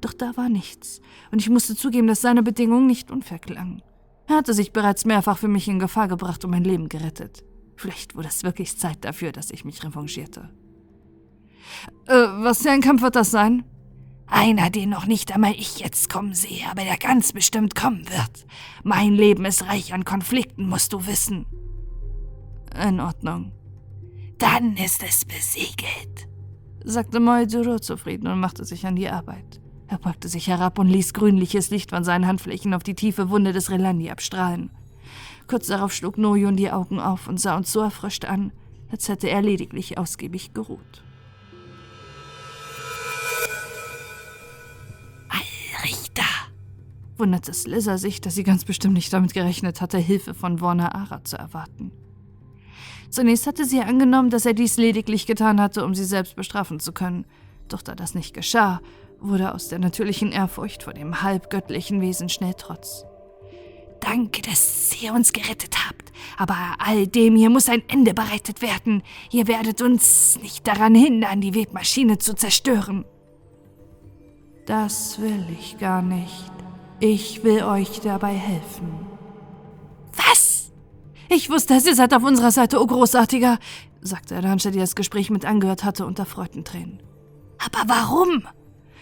[0.00, 1.00] Doch da war nichts,
[1.30, 3.82] und ich musste zugeben, dass seine Bedingungen nicht unfair klangen.
[4.26, 7.44] Er hatte sich bereits mehrfach für mich in Gefahr gebracht und mein Leben gerettet.
[7.76, 10.50] Vielleicht wurde es wirklich Zeit dafür, dass ich mich revanchierte.
[12.06, 13.64] Äh, was für ein Kampf wird das sein?
[14.30, 18.46] Einer, den noch nicht einmal ich jetzt kommen sehe, aber der ganz bestimmt kommen wird.
[18.84, 21.46] Mein Leben ist reich an Konflikten, musst du wissen.
[22.80, 23.52] In Ordnung.
[24.38, 26.28] Dann ist es besiegelt,
[26.84, 29.60] sagte Moiduro zufrieden und machte sich an die Arbeit.
[29.88, 33.52] Er packte sich herab und ließ grünliches Licht von seinen Handflächen auf die tiefe Wunde
[33.52, 34.70] des Relandi abstrahlen.
[35.48, 38.52] Kurz darauf schlug Noyun die Augen auf und sah uns so erfrischt an,
[38.92, 41.02] als hätte er lediglich ausgiebig geruht.
[47.20, 51.22] Wunderte Slizzer sich, dass sie ganz bestimmt nicht damit gerechnet hatte, Hilfe von Warner Ara
[51.22, 51.92] zu erwarten.
[53.10, 56.92] Zunächst hatte sie angenommen, dass er dies lediglich getan hatte, um sie selbst bestrafen zu
[56.92, 57.26] können.
[57.68, 58.80] Doch da das nicht geschah,
[59.20, 63.04] wurde aus der natürlichen Ehrfurcht vor dem halbgöttlichen Wesen schnell Trotz.
[64.00, 66.12] Danke, dass ihr uns gerettet habt.
[66.38, 69.02] Aber all dem hier muss ein Ende bereitet werden.
[69.30, 73.04] Ihr werdet uns nicht daran hindern, die Webmaschine zu zerstören.
[74.66, 76.59] Das will ich gar nicht.
[77.00, 79.06] Ich will euch dabei helfen.
[80.12, 80.70] Was?
[81.30, 83.58] Ich wusste, ihr seid auf unserer Seite, oh Großartiger,
[84.02, 87.02] sagte Arancha, die das Gespräch mit angehört hatte, unter Freudentränen.
[87.58, 88.46] Aber warum?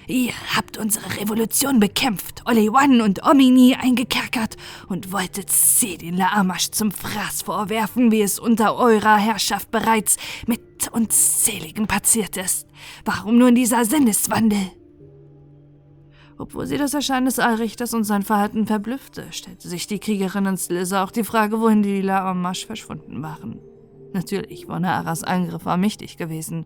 [0.06, 4.56] Ihr habt unsere Revolution bekämpft, One und Omini eingekerkert
[4.88, 10.16] und wolltet sie den Laamash zum Fraß vorwerfen, wie es unter eurer Herrschaft bereits
[10.46, 12.68] mit unzähligen passiert ist.
[13.04, 14.70] Warum nun dieser Sinneswandel?
[16.38, 20.56] Obwohl sie das Erscheinen des Allrichters und sein Verhalten verblüffte, stellte sich die Kriegerin in
[20.56, 23.60] Slizza auch die Frage, wohin die Laamash verschwunden waren.
[24.12, 26.64] Natürlich, Wonaras Angriff war mächtig gewesen,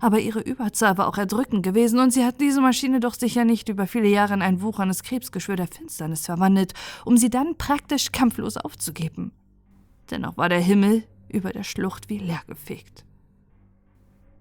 [0.00, 3.68] aber ihre Überzahl war auch erdrückend gewesen und sie hat diese Maschine doch sicher nicht
[3.68, 6.72] über viele Jahre in ein wucherndes Krebsgeschwür der Finsternis verwandelt,
[7.04, 9.32] um sie dann praktisch kampflos aufzugeben.
[10.10, 13.04] Dennoch war der Himmel über der Schlucht wie leergefegt.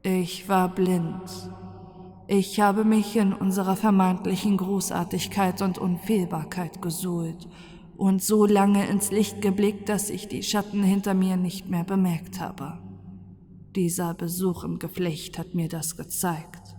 [0.01, 1.29] Ich war blind.
[2.31, 7.47] Ich habe mich in unserer vermeintlichen Großartigkeit und Unfehlbarkeit gesuhlt
[7.97, 12.39] und so lange ins Licht geblickt, dass ich die Schatten hinter mir nicht mehr bemerkt
[12.39, 12.77] habe.
[13.75, 16.75] Dieser Besuch im Geflecht hat mir das gezeigt.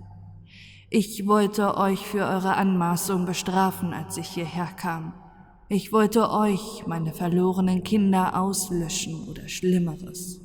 [0.89, 5.14] Ich wollte euch für eure Anmaßung bestrafen, als ich hierher kam.
[5.68, 10.43] Ich wollte euch, meine verlorenen Kinder, auslöschen oder Schlimmeres.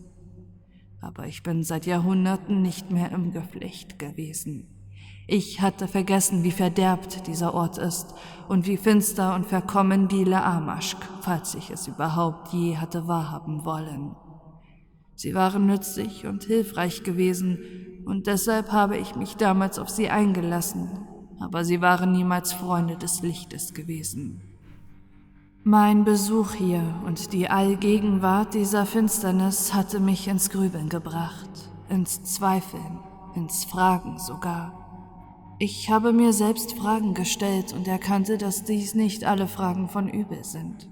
[1.00, 4.75] Aber ich bin seit Jahrhunderten nicht mehr im Geflecht gewesen.
[5.28, 8.14] Ich hatte vergessen, wie verderbt dieser Ort ist
[8.48, 14.16] und wie finster und verkommen die Laamaschk, falls ich es überhaupt je hatte wahrhaben wollen.
[15.16, 17.60] Sie waren nützlich und hilfreich gewesen,
[18.06, 20.92] und deshalb habe ich mich damals auf sie eingelassen,
[21.40, 24.42] aber sie waren niemals Freunde des Lichtes gewesen.
[25.64, 31.50] Mein Besuch hier und die Allgegenwart dieser Finsternis hatte mich ins Grübeln gebracht,
[31.90, 33.00] ins Zweifeln,
[33.34, 34.85] ins Fragen sogar.
[35.58, 40.44] Ich habe mir selbst Fragen gestellt und erkannte, dass dies nicht alle Fragen von übel
[40.44, 40.90] sind.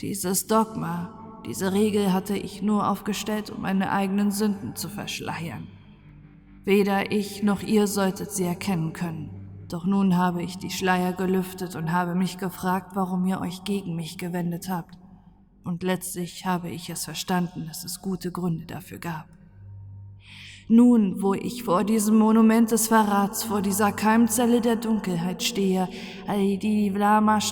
[0.00, 5.68] Dieses Dogma, diese Regel hatte ich nur aufgestellt, um meine eigenen Sünden zu verschleiern.
[6.64, 9.30] Weder ich noch ihr solltet sie erkennen können.
[9.68, 13.94] Doch nun habe ich die Schleier gelüftet und habe mich gefragt, warum ihr euch gegen
[13.94, 14.98] mich gewendet habt.
[15.62, 19.35] Und letztlich habe ich es verstanden, dass es gute Gründe dafür gab.
[20.68, 25.88] Nun, wo ich vor diesem Monument des Verrats, vor dieser Keimzelle der Dunkelheit stehe,
[26.26, 26.92] all die die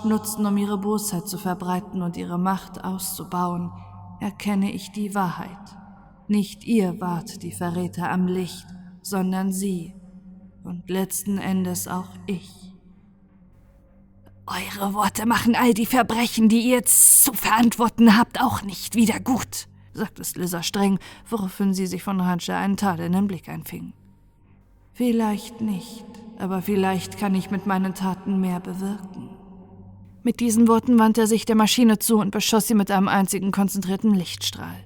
[0.04, 3.70] nutzten, um ihre Bosheit zu verbreiten und ihre Macht auszubauen,
[4.20, 5.48] erkenne ich die Wahrheit.
[6.26, 8.66] Nicht ihr wart die Verräter am Licht,
[9.00, 9.94] sondern sie
[10.64, 12.50] und letzten Endes auch ich.
[14.46, 19.68] Eure Worte machen all die Verbrechen, die ihr zu verantworten habt, auch nicht wieder gut
[19.94, 20.98] sagte Slizzer streng,
[21.28, 23.92] woraufhin sie sich von Rancha einen tadelnden Blick einfing.
[24.92, 26.04] Vielleicht nicht,
[26.38, 29.30] aber vielleicht kann ich mit meinen Taten mehr bewirken.
[30.22, 33.52] Mit diesen Worten wandte er sich der Maschine zu und beschoss sie mit einem einzigen
[33.52, 34.84] konzentrierten Lichtstrahl.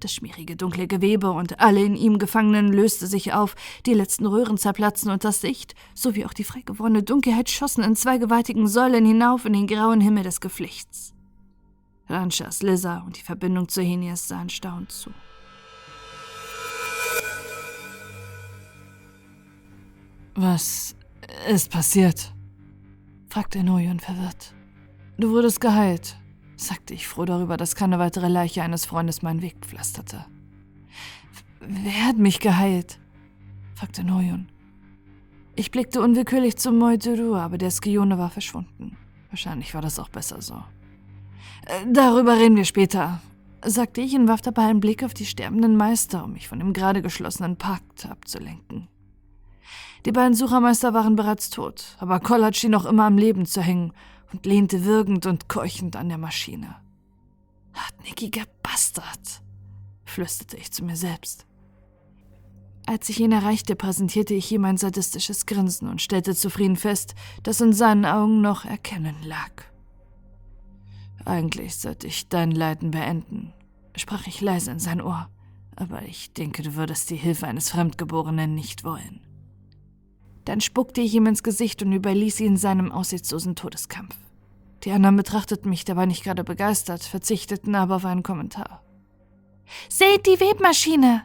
[0.00, 3.54] Das schmierige dunkle Gewebe und alle in ihm Gefangenen löste sich auf,
[3.84, 7.94] die letzten Röhren zerplatzten und das Licht, sowie auch die frei gewordene Dunkelheit schossen in
[7.96, 11.12] zwei gewaltigen Säulen hinauf in den grauen Himmel des Geflechts.
[12.10, 15.10] Ranchas, Lizza und die Verbindung zu Henias sahen staunend zu.
[20.34, 20.96] Was
[21.48, 22.32] ist passiert?
[23.28, 24.54] fragte Noyon verwirrt.
[25.18, 26.18] Du wurdest geheilt,
[26.56, 30.24] sagte ich froh darüber, dass keine weitere Leiche eines Freundes meinen Weg pflasterte.
[31.60, 32.98] Wer hat mich geheilt?
[33.74, 34.48] fragte Noyon.
[35.54, 38.96] Ich blickte unwillkürlich zum Moituru, aber der Skione war verschwunden.
[39.30, 40.64] Wahrscheinlich war das auch besser so.
[41.86, 43.20] Darüber reden wir später,
[43.64, 46.72] sagte ich und warf dabei einen Blick auf die sterbenden Meister, um mich von dem
[46.72, 48.88] gerade geschlossenen Pakt abzulenken.
[50.06, 53.92] Die beiden Suchermeister waren bereits tot, aber Collard schien noch immer am Leben zu hängen
[54.32, 56.76] und lehnte würgend und keuchend an der Maschine.
[57.74, 59.42] Hartnäckiger Bastard,
[60.04, 61.46] flüsterte ich zu mir selbst.
[62.86, 67.60] Als ich ihn erreichte, präsentierte ich ihm ein sadistisches Grinsen und stellte zufrieden fest, dass
[67.60, 69.69] in seinen Augen noch Erkennen lag.
[71.24, 73.52] Eigentlich sollte ich dein Leiden beenden,
[73.96, 75.28] sprach ich leise in sein Ohr,
[75.76, 79.20] aber ich denke, du würdest die Hilfe eines Fremdgeborenen nicht wollen.
[80.44, 84.16] Dann spuckte ich ihm ins Gesicht und überließ ihn seinem aussichtslosen Todeskampf.
[84.84, 88.82] Die anderen betrachteten mich dabei nicht gerade begeistert, verzichteten aber auf einen Kommentar.
[89.88, 91.24] Seht die Webmaschine!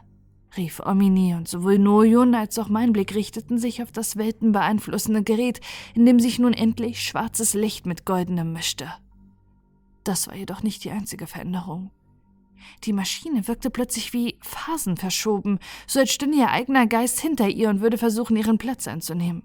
[0.56, 5.60] rief Omini, und sowohl Noyun als auch mein Blick richteten sich auf das weltenbeeinflussende Gerät,
[5.94, 8.90] in dem sich nun endlich schwarzes Licht mit goldenem mischte.
[10.06, 11.90] Das war jedoch nicht die einzige Veränderung.
[12.84, 15.58] Die Maschine wirkte plötzlich wie Phasen verschoben,
[15.88, 19.42] so als stünde ihr eigener Geist hinter ihr und würde versuchen, ihren Platz einzunehmen.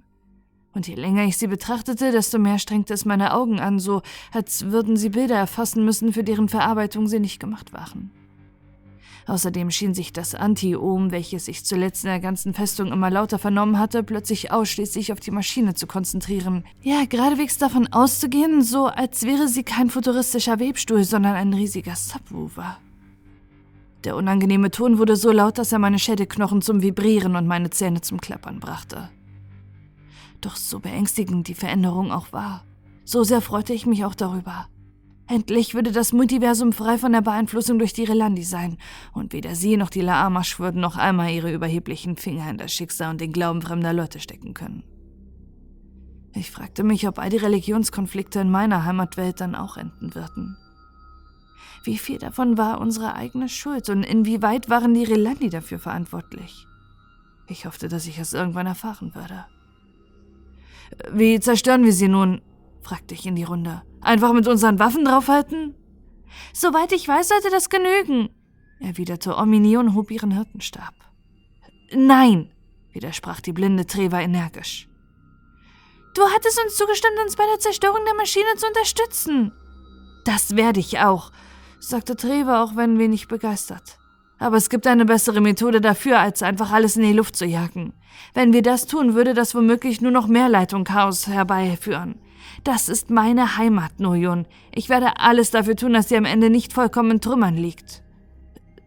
[0.73, 4.67] Und je länger ich sie betrachtete, desto mehr strengte es meine Augen an, so als
[4.67, 8.11] würden sie Bilder erfassen müssen, für deren Verarbeitung sie nicht gemacht waren.
[9.27, 13.77] Außerdem schien sich das Anti-Ohm, welches ich zuletzt in der ganzen Festung immer lauter vernommen
[13.77, 16.63] hatte, plötzlich ausschließlich auf die Maschine zu konzentrieren.
[16.81, 22.77] Ja, geradewegs davon auszugehen, so als wäre sie kein futuristischer Webstuhl, sondern ein riesiger Subwoofer.
[24.03, 28.01] Der unangenehme Ton wurde so laut, dass er meine Schädelknochen zum Vibrieren und meine Zähne
[28.01, 29.09] zum Klappern brachte.
[30.41, 32.63] Doch so beängstigend die Veränderung auch war,
[33.03, 34.67] so sehr freute ich mich auch darüber.
[35.31, 38.77] Endlich würde das Multiversum frei von der Beeinflussung durch die Relandi sein,
[39.13, 43.11] und weder sie noch die Laamash würden noch einmal ihre überheblichen Finger in das Schicksal
[43.11, 44.83] und den Glauben fremder Leute stecken können.
[46.33, 50.57] Ich fragte mich, ob all die Religionskonflikte in meiner Heimatwelt dann auch enden würden.
[51.85, 56.67] Wie viel davon war unsere eigene Schuld und inwieweit waren die Relandi dafür verantwortlich?
[57.47, 59.45] Ich hoffte, dass ich es irgendwann erfahren würde.
[61.13, 62.41] Wie zerstören wir sie nun?
[62.81, 63.81] fragte ich in die Runde.
[64.01, 65.75] Einfach mit unseren Waffen draufhalten?
[66.53, 68.29] Soweit ich weiß, sollte das genügen,
[68.79, 70.93] erwiderte Omini und hob ihren Hirtenstab.
[71.93, 72.51] Nein,
[72.93, 74.87] widersprach die blinde Treva energisch.
[76.13, 79.53] Du hattest uns zugestimmt, uns bei der Zerstörung der Maschine zu unterstützen.
[80.25, 81.31] Das werde ich auch,
[81.79, 83.97] sagte Treva, auch wenn wenig begeistert.
[84.37, 87.93] Aber es gibt eine bessere Methode dafür, als einfach alles in die Luft zu jagen.
[88.33, 92.19] Wenn wir das tun, würde das womöglich nur noch mehr Leid und Chaos herbeiführen.
[92.63, 94.45] Das ist meine Heimat, Noyun.
[94.73, 98.03] Ich werde alles dafür tun, dass sie am Ende nicht vollkommen in Trümmern liegt.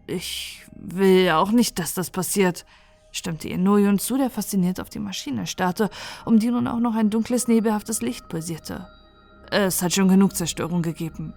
[0.07, 2.65] Ich will auch nicht, dass das passiert,
[3.11, 5.89] stimmte ihr Noyun zu, der fasziniert auf die Maschine starrte,
[6.25, 8.87] um die nun auch noch ein dunkles, nebelhaftes Licht pulsierte.
[9.51, 11.33] Es hat schon genug Zerstörung gegeben.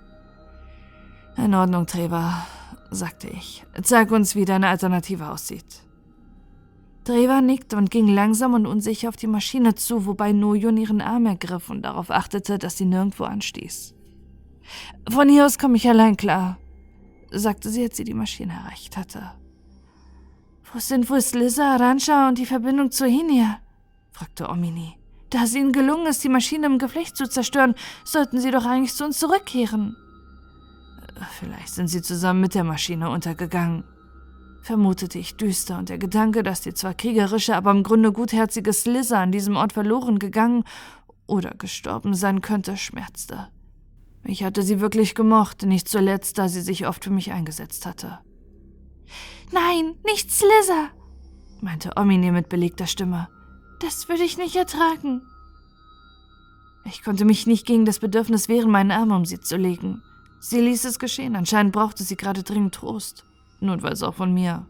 [1.36, 2.46] In Ordnung, Treva,
[2.90, 3.64] sagte ich.
[3.82, 5.87] Zeig uns, wie deine Alternative aussieht.
[7.08, 11.24] Treva nickte und ging langsam und unsicher auf die Maschine zu, wobei Noyun ihren Arm
[11.24, 13.94] ergriff und darauf achtete, dass sie nirgendwo anstieß.
[15.10, 16.58] Von hier aus komme ich allein klar,
[17.30, 19.32] sagte sie, als sie die Maschine erreicht hatte.
[20.70, 23.60] Wo sind wohl Slizza, Aransha und die Verbindung zu Hinia?
[24.12, 24.98] fragte Omini.
[25.30, 27.74] Da es ihnen gelungen ist, die Maschine im Geflecht zu zerstören,
[28.04, 29.96] sollten sie doch eigentlich zu uns zurückkehren.
[31.40, 33.84] Vielleicht sind sie zusammen mit der Maschine untergegangen,
[34.68, 39.18] vermutete ich düster, und der Gedanke, dass die zwar kriegerische, aber im Grunde gutherzige Slizzer
[39.18, 40.64] an diesem Ort verloren gegangen
[41.26, 43.48] oder gestorben sein könnte, schmerzte.
[44.24, 48.18] Ich hatte sie wirklich gemocht, nicht zuletzt, da sie sich oft für mich eingesetzt hatte.
[49.52, 50.90] Nein, nicht Slizzer,
[51.62, 53.28] meinte Omine mit belegter Stimme.
[53.80, 55.22] Das würde ich nicht ertragen.
[56.84, 60.02] Ich konnte mich nicht gegen das Bedürfnis wehren, meinen Arm um sie zu legen.
[60.40, 61.36] Sie ließ es geschehen.
[61.36, 63.24] Anscheinend brauchte sie gerade dringend Trost.
[63.60, 64.66] Notfalls auch von mir.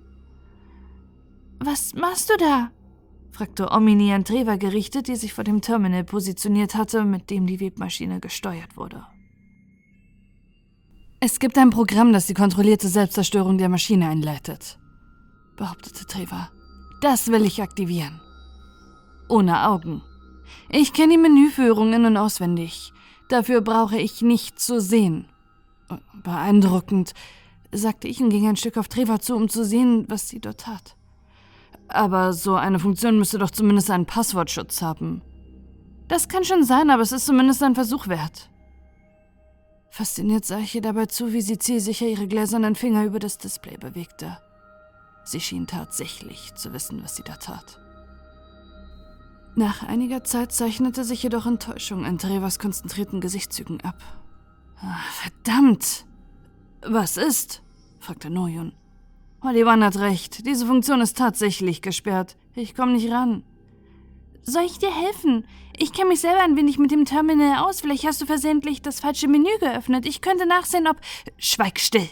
[1.60, 2.70] Was machst du da?
[3.32, 7.60] fragte Omini an Treva gerichtet, die sich vor dem Terminal positioniert hatte, mit dem die
[7.60, 9.06] Webmaschine gesteuert wurde.
[11.20, 14.78] Es gibt ein Programm, das die kontrollierte Selbstzerstörung der Maschine einleitet,
[15.56, 16.50] behauptete Treva.
[17.00, 18.20] Das will ich aktivieren.
[19.28, 20.02] Ohne Augen.
[20.68, 22.92] Ich kenne die Menüführungen und auswendig.
[23.28, 25.26] Dafür brauche ich nicht zu sehen.
[26.22, 27.14] Beeindruckend,
[27.72, 30.60] sagte ich und ging ein Stück auf Treva zu, um zu sehen, was sie dort
[30.60, 30.96] tat.
[31.88, 35.22] Aber so eine Funktion müsste doch zumindest einen Passwortschutz haben.
[36.06, 38.50] Das kann schon sein, aber es ist zumindest ein Versuch wert.
[39.90, 43.76] Fasziniert sah ich ihr dabei zu, wie sie zielsicher ihre gläsernen Finger über das Display
[43.76, 44.38] bewegte.
[45.24, 47.78] Sie schien tatsächlich zu wissen, was sie da tat.
[49.54, 53.96] Nach einiger Zeit zeichnete sich jedoch Enttäuschung in Trevas konzentrierten Gesichtszügen ab.
[54.80, 56.06] Ach, verdammt!
[56.82, 57.62] Was ist?
[57.98, 58.72] fragte Noyun.
[59.40, 60.46] Olivan hat recht.
[60.46, 62.36] Diese Funktion ist tatsächlich gesperrt.
[62.54, 63.44] Ich komme nicht ran.
[64.42, 65.44] Soll ich dir helfen?
[65.76, 67.80] Ich kenne mich selber ein wenig mit dem Terminal aus.
[67.80, 70.06] Vielleicht hast du versehentlich das falsche Menü geöffnet.
[70.06, 70.96] Ich könnte nachsehen, ob.
[71.36, 72.08] Schweig still!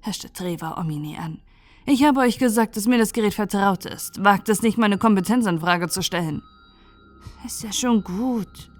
[0.00, 1.40] herrschte Treva Omini an.
[1.86, 4.22] Ich habe euch gesagt, dass mir das Gerät vertraut ist.
[4.22, 6.42] Wagt es nicht, meine Kompetenz in Frage zu stellen.
[7.44, 8.70] Ist ja schon gut,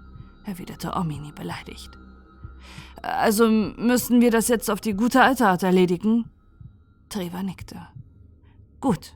[0.43, 1.91] erwiderte Omini beleidigt.
[3.05, 6.25] Also müssen wir das jetzt auf die gute alte Art erledigen?
[7.09, 7.87] Treva nickte.
[8.81, 9.13] Gut,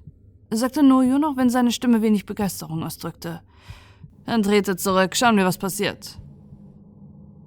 [0.52, 3.42] sagte Noyo noch, wenn seine Stimme wenig Begeisterung ausdrückte.
[4.28, 6.20] Dann trete zurück, schauen wir, was passiert.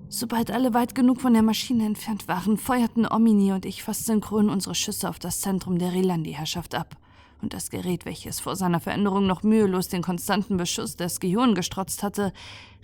[0.08, 4.50] Sobald alle weit genug von der Maschine entfernt waren, feuerten Omini und ich fast synchron
[4.50, 6.96] unsere Schüsse auf das Zentrum der Relandi-Herrschaft ab
[7.40, 12.02] und das Gerät, welches vor seiner Veränderung noch mühelos den konstanten Beschuss des Gehirns gestrotzt
[12.02, 12.32] hatte,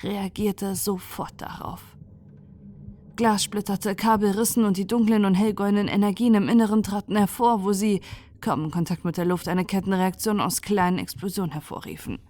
[0.00, 1.97] reagierte sofort darauf.
[3.18, 7.72] Glas splitterte, Kabel rissen und die dunklen und hellgoldenen Energien im Inneren traten hervor, wo
[7.72, 8.00] sie,
[8.40, 12.20] kaum in Kontakt mit der Luft, eine Kettenreaktion aus kleinen Explosionen hervorriefen,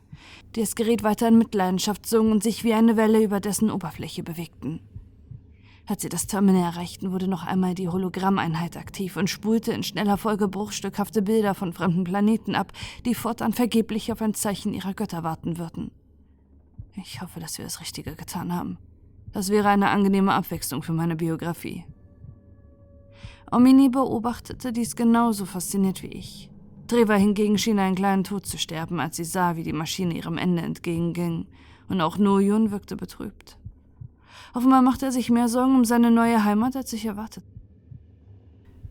[0.56, 4.22] die das Gerät weiter in Mitleidenschaft zogen und sich wie eine Welle über dessen Oberfläche
[4.22, 4.80] bewegten.
[5.84, 10.16] Als sie das Terminal erreichten, wurde noch einmal die Hologrammeinheit aktiv und spulte in schneller
[10.16, 12.72] Folge bruchstückhafte Bilder von fremden Planeten ab,
[13.04, 15.90] die fortan vergeblich auf ein Zeichen ihrer Götter warten würden.
[16.96, 18.78] Ich hoffe, dass wir das Richtige getan haben.
[19.32, 21.84] Das wäre eine angenehme Abwechslung für meine Biografie.
[23.50, 26.50] Omini beobachtete dies genauso fasziniert wie ich.
[26.86, 30.38] Treva hingegen schien einen kleinen Tod zu sterben, als sie sah, wie die Maschine ihrem
[30.38, 31.46] Ende entgegenging,
[31.88, 33.58] und auch Noyun wirkte betrübt.
[34.54, 37.44] Offenbar macht er sich mehr Sorgen um seine neue Heimat, als ich erwartet.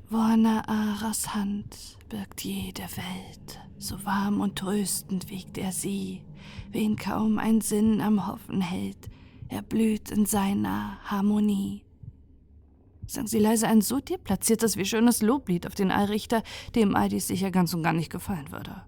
[0.09, 6.21] Warna Aras Hand birgt jede Welt, so warm und tröstend wiegt er sie,
[6.71, 9.09] wen kaum ein Sinn am Hoffen hält,
[9.49, 11.83] er blüht in seiner Harmonie.
[13.05, 16.43] Sang sie leise ein so deplatziertes wie schönes Loblied auf den Allrichter,
[16.75, 18.83] dem all dies sicher ganz und gar nicht gefallen würde.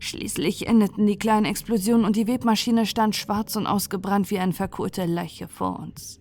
[0.00, 5.06] Schließlich endeten die kleinen Explosionen und die Webmaschine stand schwarz und ausgebrannt wie eine verkohlte
[5.06, 6.20] Leiche vor uns.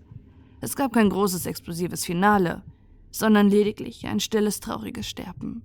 [0.61, 2.64] Es gab kein großes explosives Finale,
[3.11, 5.64] sondern lediglich ein stilles, trauriges Sterben.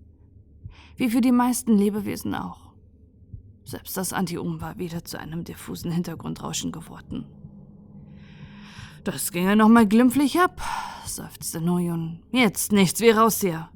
[0.97, 2.73] Wie für die meisten Lebewesen auch.
[3.65, 7.27] Selbst das Antium war wieder zu einem diffusen Hintergrundrauschen geworden.
[9.05, 10.61] Das ging ja nochmal glimpflich ab,
[11.07, 12.20] seufzte Noyun.
[12.31, 13.69] Jetzt nichts wie raus hier.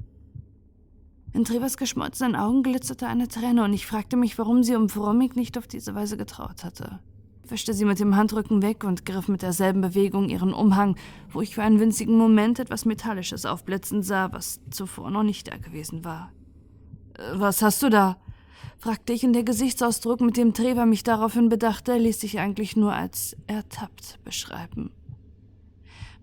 [1.33, 5.35] In Trevers geschmolzenen Augen glitzerte eine Träne und ich fragte mich, warum sie um Fromig
[5.35, 6.99] nicht auf diese Weise getraut hatte.
[7.43, 10.95] Ich wischte sie mit dem Handrücken weg und griff mit derselben Bewegung ihren Umhang,
[11.29, 15.57] wo ich für einen winzigen Moment etwas Metallisches aufblitzen sah, was zuvor noch nicht da
[15.57, 16.31] gewesen war.
[17.15, 18.17] Äh, was hast du da?
[18.77, 22.93] fragte ich, und der Gesichtsausdruck, mit dem Trevor mich daraufhin bedachte, ließ sich eigentlich nur
[22.93, 24.91] als ertappt beschreiben.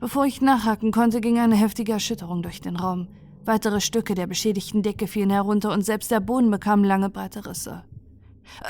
[0.04, 3.08] Bevor ich nachhaken konnte, ging eine heftige Erschütterung durch den Raum.
[3.46, 7.84] Weitere Stücke der beschädigten Decke fielen herunter und selbst der Boden bekam lange breite Risse.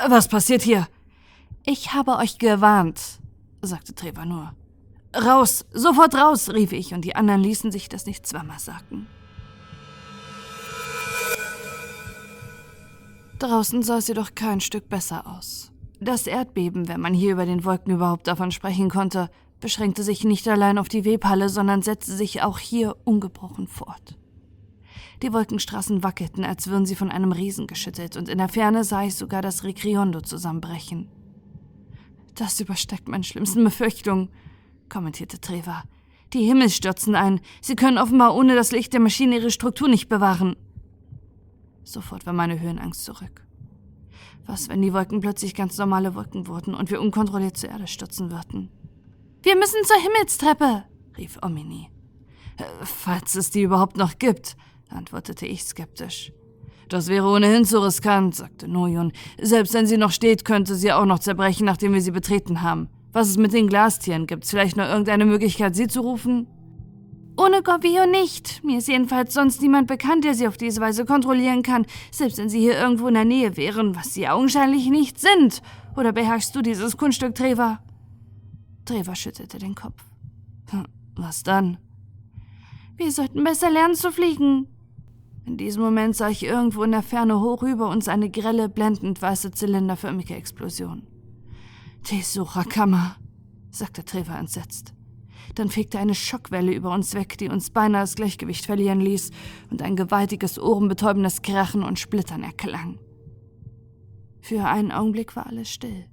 [0.07, 0.87] Was passiert hier?
[1.65, 3.19] Ich habe euch gewarnt,
[3.61, 4.53] sagte Trevor nur.
[5.13, 9.05] Raus, sofort raus, rief ich, und die anderen ließen sich das nicht zweimal sagen.
[13.39, 15.73] Draußen sah es jedoch kein Stück besser aus.
[15.99, 19.29] Das Erdbeben, wenn man hier über den Wolken überhaupt davon sprechen konnte,
[19.59, 24.17] beschränkte sich nicht allein auf die Webhalle, sondern setzte sich auch hier ungebrochen fort.
[25.21, 29.03] Die Wolkenstraßen wackelten, als würden sie von einem Riesen geschüttelt, und in der Ferne sah
[29.03, 31.09] ich sogar das Rekriondo zusammenbrechen.
[32.35, 34.29] Das übersteckt meine schlimmsten Befürchtungen,
[34.89, 35.83] kommentierte Treva.
[36.33, 37.39] Die Himmel stürzen ein.
[37.61, 40.57] Sie können offenbar ohne das Licht der Maschine ihre Struktur nicht bewahren.
[41.83, 43.45] Sofort war meine Höhenangst zurück.
[44.45, 48.31] Was, wenn die Wolken plötzlich ganz normale Wolken wurden und wir unkontrolliert zur Erde stürzen
[48.31, 48.69] würden?
[49.45, 50.85] Wir müssen zur Himmelstreppe,
[51.19, 51.87] rief Omini.
[52.57, 54.57] Äh, falls es die überhaupt noch gibt,
[54.89, 56.31] antwortete ich skeptisch.
[56.89, 59.13] Das wäre ohnehin zu riskant, sagte Noyun.
[59.39, 62.89] Selbst wenn sie noch steht, könnte sie auch noch zerbrechen, nachdem wir sie betreten haben.
[63.11, 64.25] Was ist mit den Glastieren?
[64.25, 66.47] Gibt's vielleicht noch irgendeine Möglichkeit, sie zu rufen?
[67.37, 68.63] Ohne Gorbio nicht.
[68.63, 72.49] Mir ist jedenfalls sonst niemand bekannt, der sie auf diese Weise kontrollieren kann, selbst wenn
[72.49, 75.61] sie hier irgendwo in der Nähe wären, was sie augenscheinlich nicht sind.
[75.95, 77.84] Oder beherrschst du dieses Kunststück, Treva?
[78.85, 80.03] Treva schüttelte den Kopf.
[80.69, 80.85] Hm,
[81.15, 81.77] was dann?
[82.97, 84.67] Wir sollten besser lernen zu fliegen.
[85.45, 89.21] In diesem Moment sah ich irgendwo in der Ferne hoch über uns eine grelle, blendend
[89.21, 91.05] weiße zylinderförmige Explosion.
[92.03, 93.17] Tesurakama,
[93.69, 94.93] sagte Trevor entsetzt.
[95.53, 99.31] Dann fegte eine Schockwelle über uns weg, die uns beinahe das Gleichgewicht verlieren ließ,
[99.69, 102.99] und ein gewaltiges, ohrenbetäubendes Krachen und Splittern erklang.
[104.41, 106.05] Für einen Augenblick war alles still.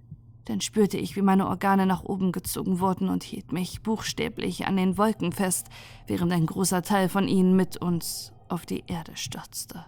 [0.47, 4.77] Dann spürte ich, wie meine Organe nach oben gezogen wurden und hielt mich buchstäblich an
[4.77, 5.69] den Wolken fest,
[6.07, 9.85] während ein großer Teil von ihnen mit uns auf die Erde stürzte.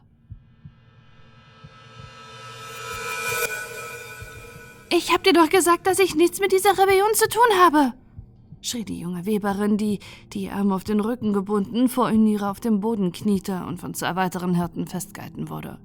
[4.91, 7.95] Ich hab dir doch gesagt, dass ich nichts mit dieser Rebellion zu tun habe,
[8.65, 9.99] schrie die junge Weberin, die,
[10.33, 14.17] die Arme auf den Rücken gebunden, vor Unira auf dem Boden kniete und von zwei
[14.17, 15.79] weiteren Hirten festgehalten wurde.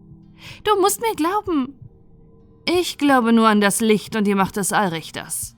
[0.64, 1.76] Du musst mir glauben.
[2.72, 5.56] Ich glaube nur an das Licht und die Macht des Allrichters,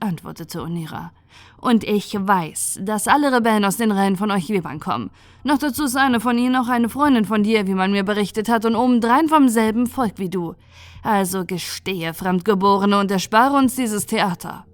[0.00, 1.12] antwortete Unira.
[1.60, 5.12] Und ich weiß, dass alle Rebellen aus den Reihen von euch Webern kommen.
[5.44, 8.48] Noch dazu ist eine von ihnen auch eine Freundin von dir, wie man mir berichtet
[8.48, 10.56] hat, und obendrein vom selben Volk wie du.
[11.04, 14.66] Also gestehe, Fremdgeborene, und erspare uns dieses Theater.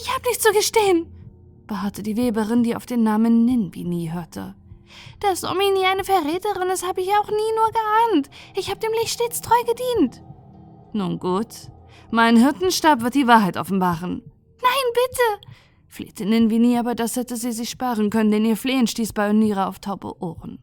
[0.00, 1.06] Ich hab nichts zu gestehen,
[1.66, 4.54] beharrte die Weberin, die auf den Namen Ninbini hörte.
[5.20, 8.30] Dass Omini eine Verräterin ist, habe ich auch nie nur geahnt.
[8.56, 10.22] Ich habe dem Licht stets treu gedient.
[10.92, 11.70] Nun gut.
[12.10, 14.22] Mein Hirtenstab wird die Wahrheit offenbaren.
[14.62, 15.50] Nein, bitte!
[15.88, 19.66] flehte Ninvini, aber das hätte sie sich sparen können, denn ihr Flehen stieß bei Onira
[19.66, 20.58] auf taube Ohren.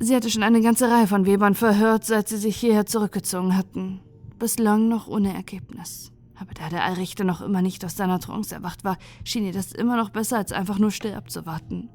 [0.00, 4.00] Sie hatte schon eine ganze Reihe von Webern verhört, seit sie sich hierher zurückgezogen hatten.
[4.38, 6.12] Bislang noch ohne Ergebnis.
[6.38, 9.72] Aber da der Allrichter noch immer nicht aus seiner Trance erwacht war, schien ihr das
[9.72, 11.88] immer noch besser, als einfach nur still abzuwarten.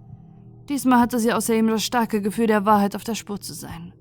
[0.68, 3.94] Diesmal hatte sie außerdem das starke Gefühl der Wahrheit auf der Spur zu sein.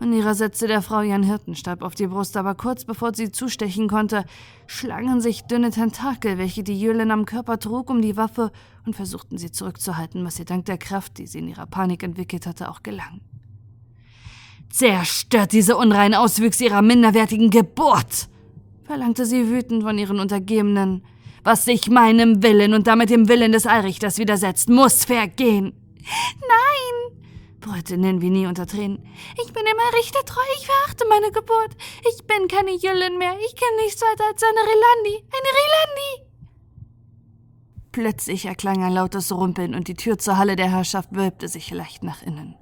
[0.00, 4.24] Manira setzte der Frau ihren Hirtenstab auf die Brust, aber kurz bevor sie zustechen konnte,
[4.66, 8.52] schlangen sich dünne Tentakel, welche die Jülin am Körper trug, um die Waffe
[8.86, 12.46] und versuchten sie zurückzuhalten, was ihr dank der Kraft, die sie in ihrer Panik entwickelt
[12.46, 13.20] hatte, auch gelang.
[14.70, 18.28] Zerstört diese unreinen Auswüchse ihrer minderwertigen Geburt!
[18.84, 21.04] verlangte sie wütend von ihren Untergebenen.
[21.44, 25.72] Was sich meinem Willen und damit dem Willen des Allrichters widersetzt, muss vergehen.
[26.40, 27.18] Nein!
[27.60, 29.04] Brüllte Ninvini unter Tränen.
[29.44, 31.76] Ich bin immer Richter treu, ich verachte meine Geburt.
[32.10, 36.28] Ich bin keine Jüllin mehr, ich kenne nichts weiter als eine Relandi, eine Relandi.
[37.92, 42.02] Plötzlich erklang ein lautes Rumpeln und die Tür zur Halle der Herrschaft wölbte sich leicht
[42.02, 42.54] nach innen.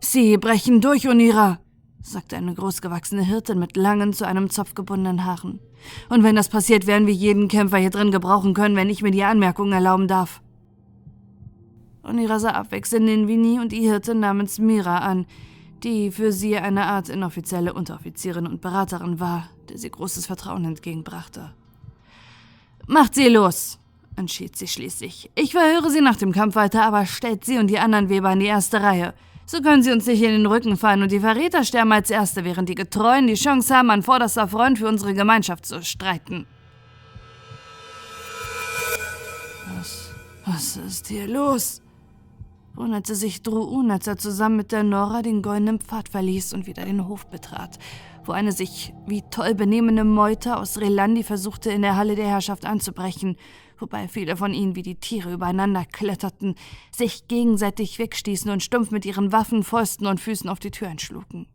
[0.00, 1.60] Sie brechen durch, Onira,
[2.02, 5.60] sagte eine großgewachsene Hirtin mit langen, zu einem Zopf gebundenen Haaren.
[6.08, 9.10] Und wenn das passiert, werden wir jeden Kämpfer hier drin gebrauchen können, wenn ich mir
[9.10, 10.42] die Anmerkungen erlauben darf.
[12.04, 15.26] Onira sah abwechselnd Ninvini und die Hirtin namens Mira an,
[15.82, 21.52] die für sie eine Art inoffizielle Unteroffizierin und Beraterin war, der sie großes Vertrauen entgegenbrachte.
[22.86, 23.78] Macht sie los,
[24.16, 25.30] entschied sie schließlich.
[25.34, 28.40] Ich verhöre sie nach dem Kampf weiter, aber stellt sie und die anderen Weber in
[28.40, 29.14] die erste Reihe.
[29.46, 32.44] So können sie uns nicht in den Rücken fallen und die Verräter sterben als Erste,
[32.44, 36.46] während die Getreuen die Chance haben, an vorderster Front für unsere Gemeinschaft zu streiten.
[39.76, 40.10] Was,
[40.46, 41.82] was ist hier los?
[42.74, 46.84] Wunderte sich Druun, als er zusammen mit der Nora den goldenen Pfad verließ und wieder
[46.84, 47.78] den Hof betrat,
[48.24, 52.66] wo eine sich wie toll benehmende Meute aus Relandi versuchte, in der Halle der Herrschaft
[52.66, 53.36] anzubrechen
[53.78, 56.54] wobei viele von ihnen wie die Tiere übereinander kletterten,
[56.94, 61.46] sich gegenseitig wegstießen und stumpf mit ihren Waffen, Fäusten und Füßen auf die Tür einschlugen.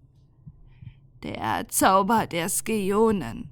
[1.24, 3.50] Der Zauber der Skeonen,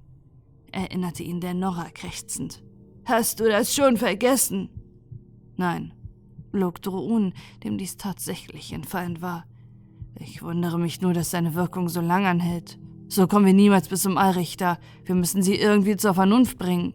[0.72, 2.62] erinnerte ihn der Norra krächzend.
[3.04, 4.68] Hast du das schon vergessen?
[5.56, 5.92] Nein,
[6.52, 7.32] log Droun,
[7.64, 9.44] dem dies tatsächlich entfallen war.
[10.14, 12.78] Ich wundere mich nur, dass seine Wirkung so lang anhält.
[13.08, 14.78] So kommen wir niemals bis zum Allrichter.
[15.04, 16.94] Wir müssen sie irgendwie zur Vernunft bringen.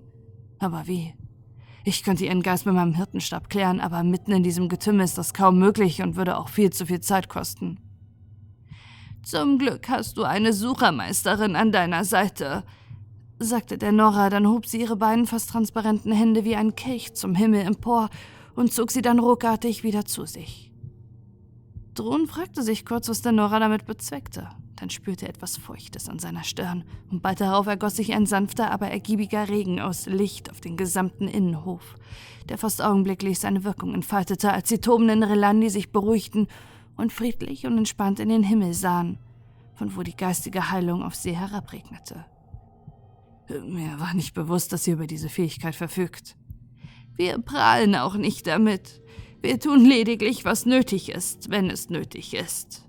[0.59, 1.13] Aber wie?
[1.85, 5.33] Ich könnte ihren Geist mit meinem Hirtenstab klären, aber mitten in diesem Getümmel ist das
[5.33, 7.79] kaum möglich und würde auch viel zu viel Zeit kosten.
[9.23, 12.63] Zum Glück hast du eine Suchermeisterin an deiner Seite,
[13.39, 17.35] sagte der Nora, dann hob sie ihre beiden fast transparenten Hände wie ein Kelch zum
[17.35, 18.09] Himmel empor
[18.55, 20.71] und zog sie dann ruckartig wieder zu sich.
[21.93, 24.49] Drohn fragte sich kurz, was der Nora damit bezweckte.
[24.75, 28.71] Dann spürte er etwas Feuchtes an seiner Stirn, und bald darauf ergoss sich ein sanfter,
[28.71, 31.95] aber ergiebiger Regen aus Licht auf den gesamten Innenhof,
[32.49, 36.47] der fast augenblicklich seine Wirkung entfaltete, als die tobenden Relandi sich beruhigten
[36.97, 39.19] und friedlich und entspannt in den Himmel sahen,
[39.75, 42.25] von wo die geistige Heilung auf sie herabregnete.
[43.49, 46.35] Mir war nicht bewusst, dass sie über diese Fähigkeit verfügt.
[47.15, 49.01] Wir prahlen auch nicht damit.
[49.41, 52.85] Wir tun lediglich, was nötig ist, wenn es nötig ist.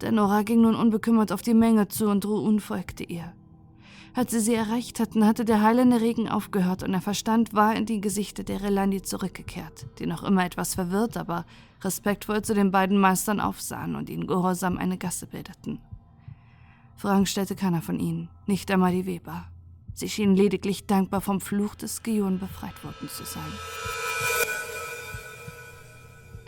[0.00, 3.32] Der Nora ging nun unbekümmert auf die Menge zu und Ruun folgte ihr.
[4.14, 7.86] Als sie sie erreicht hatten, hatte der heilende Regen aufgehört und der Verstand war in
[7.86, 11.44] die Gesichter der Relandi zurückgekehrt, die noch immer etwas verwirrt, aber
[11.82, 15.80] respektvoll zu den beiden Meistern aufsahen und ihnen gehorsam eine Gasse bildeten.
[16.96, 19.46] Fragen stellte keiner von ihnen, nicht einmal die Weber.
[19.94, 23.52] Sie schienen lediglich dankbar vom Fluch des Gion befreit worden zu sein.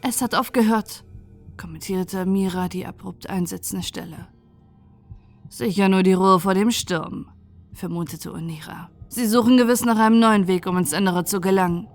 [0.02, 1.04] Es hat aufgehört,
[1.56, 4.28] kommentierte Mira die abrupt einsetzende Stelle.
[5.48, 7.30] Sicher nur die Ruhe vor dem Sturm,
[7.72, 8.90] vermutete Onira.
[9.08, 11.86] Sie suchen gewiss nach einem neuen Weg, um ins Innere zu gelangen.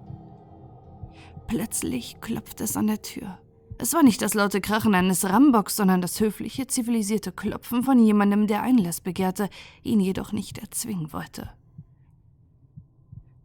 [1.47, 3.39] Plötzlich klopfte es an der Tür.
[3.79, 8.47] Es war nicht das laute Krachen eines Rambocks, sondern das höfliche, zivilisierte Klopfen von jemandem,
[8.47, 9.49] der Einlass begehrte,
[9.83, 11.49] ihn jedoch nicht erzwingen wollte.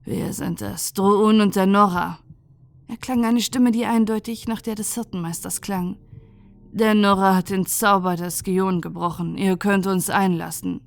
[0.04, 2.18] Wir sind es, Droun und der Nora,
[2.88, 5.96] erklang eine Stimme, die eindeutig nach der des Hirtenmeisters klang.
[6.72, 9.36] Der Nora hat den Zauber des Gion gebrochen.
[9.36, 10.80] Ihr könnt uns einlassen.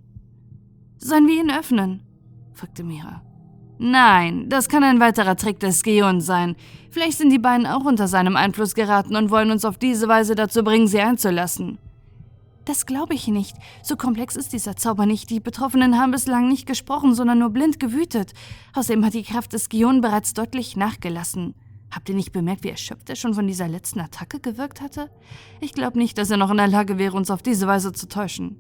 [0.98, 2.02] Sollen wir ihn öffnen?
[2.54, 3.22] fragte Mira.
[3.78, 6.56] Nein, das kann ein weiterer Trick des Gion sein.
[6.90, 10.36] Vielleicht sind die beiden auch unter seinem Einfluss geraten und wollen uns auf diese Weise
[10.36, 11.78] dazu bringen, sie einzulassen.
[12.64, 13.56] Das glaube ich nicht.
[13.84, 15.30] So komplex ist dieser Zauber nicht.
[15.30, 18.34] Die Betroffenen haben bislang nicht gesprochen, sondern nur blind gewütet.
[18.74, 21.54] Außerdem hat die Kraft des Gion bereits deutlich nachgelassen
[21.96, 25.10] Habt ihr nicht bemerkt, wie erschöpft er schon von dieser letzten Attacke gewirkt hatte?
[25.62, 28.10] Ich glaube nicht, dass er noch in der Lage wäre, uns auf diese Weise zu
[28.10, 28.60] täuschen.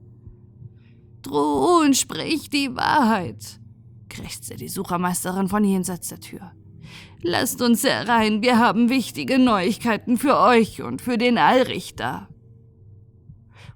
[1.21, 3.59] Drohun, sprich die Wahrheit,
[4.15, 6.51] krächzte die Suchermeisterin von jenseits der Tür.
[7.21, 12.29] Lasst uns herein, wir haben wichtige Neuigkeiten für euch und für den Allrichter.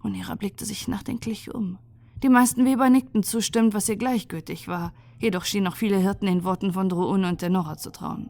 [0.02, 1.78] Unira blickte sich nachdenklich um.
[2.24, 6.44] Die meisten Weber nickten zustimmend, was ihr gleichgültig war, jedoch schienen auch viele Hirten den
[6.44, 8.30] Worten von Drohun und der Nora zu trauen.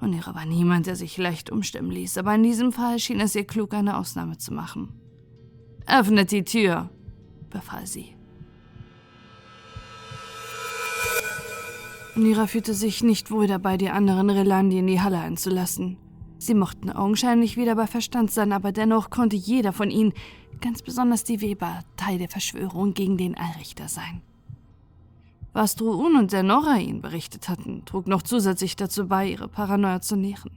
[0.00, 3.46] Unira war niemand, der sich leicht umstimmen ließ, aber in diesem Fall schien es ihr
[3.46, 5.00] klug, eine Ausnahme zu machen.
[5.86, 6.90] Öffnet die Tür,
[7.50, 8.17] befahl sie.
[12.18, 15.96] Nira fühlte sich nicht wohl dabei, die anderen Relandi in die Halle einzulassen.
[16.38, 20.12] Sie mochten augenscheinlich wieder bei Verstand sein, aber dennoch konnte jeder von ihnen,
[20.60, 24.22] ganz besonders die Weber, Teil der Verschwörung gegen den Allrichter sein.
[25.52, 30.00] Was Druun und der Nora ihnen berichtet hatten, trug noch zusätzlich dazu bei, ihre Paranoia
[30.00, 30.50] zu nähren.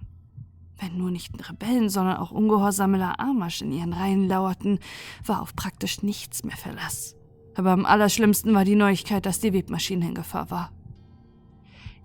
[0.79, 4.79] Wenn nur nicht Rebellen, sondern auch ungehorsame Laamasch in ihren Reihen lauerten,
[5.25, 7.15] war auf praktisch nichts mehr Verlass.
[7.55, 10.71] Aber am allerschlimmsten war die Neuigkeit, dass die Webmaschine in Gefahr war.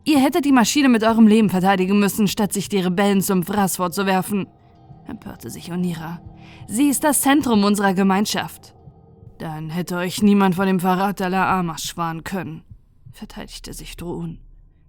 [0.08, 3.74] Ihr hättet die Maschine mit eurem Leben verteidigen müssen, statt sich die Rebellen zum Fraß
[3.78, 4.46] vorzuwerfen,
[5.08, 6.22] empörte sich Onira.
[6.68, 8.72] Sie ist das Zentrum unserer Gemeinschaft.
[9.38, 12.62] Dann hätte euch niemand von dem Verrat der Laamasch warnen können,
[13.10, 14.38] verteidigte sich Drohun.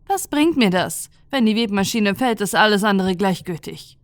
[0.05, 1.09] Was bringt mir das?
[1.31, 3.97] Wenn die Webmaschine fällt, ist alles andere gleichgültig.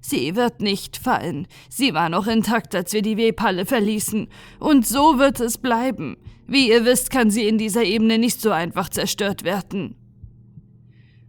[0.00, 1.46] Sie wird nicht fallen.
[1.68, 4.26] Sie war noch intakt, als wir die Webhalle verließen.
[4.58, 6.16] Und so wird es bleiben.
[6.48, 9.94] Wie ihr wisst, kann sie in dieser Ebene nicht so einfach zerstört werden.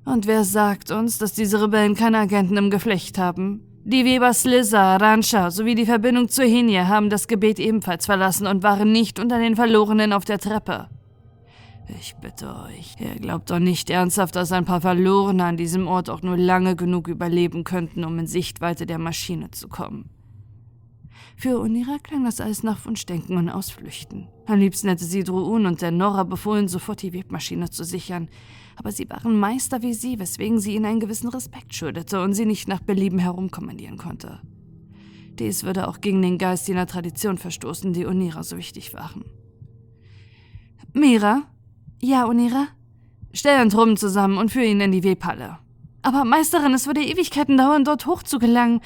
[0.06, 3.62] Und wer sagt uns, dass diese Rebellen keine Agenten im Geflecht haben?
[3.84, 8.62] Die Weber Slizza, Rancha sowie die Verbindung zu Henia haben das Gebet ebenfalls verlassen und
[8.62, 10.88] waren nicht unter den Verlorenen auf der Treppe.
[12.00, 16.10] Ich bitte euch, ihr glaubt doch nicht ernsthaft, dass ein paar Verlorene an diesem Ort
[16.10, 20.10] auch nur lange genug überleben könnten, um in Sichtweite der Maschine zu kommen.
[21.36, 24.28] Für Unira klang das alles nach Wunschdenken und Ausflüchten.
[24.46, 28.30] Am liebsten hätte sie Druun und der Nora befohlen, sofort die Webmaschine zu sichern.
[28.76, 32.46] Aber sie waren Meister wie sie, weswegen sie ihnen einen gewissen Respekt schuldete und sie
[32.46, 34.40] nicht nach Belieben herumkommandieren konnte.
[35.40, 39.26] Dies würde auch gegen den Geist jener Tradition verstoßen, die Unira so wichtig waren.
[40.94, 41.44] Mira,
[42.02, 42.68] ja, Unira?
[43.34, 45.58] Stell einen Truppen zusammen und führe ihn in die Webhalle.
[46.02, 48.82] Aber Meisterin, es würde Ewigkeiten dauern, dort hochzugelangen.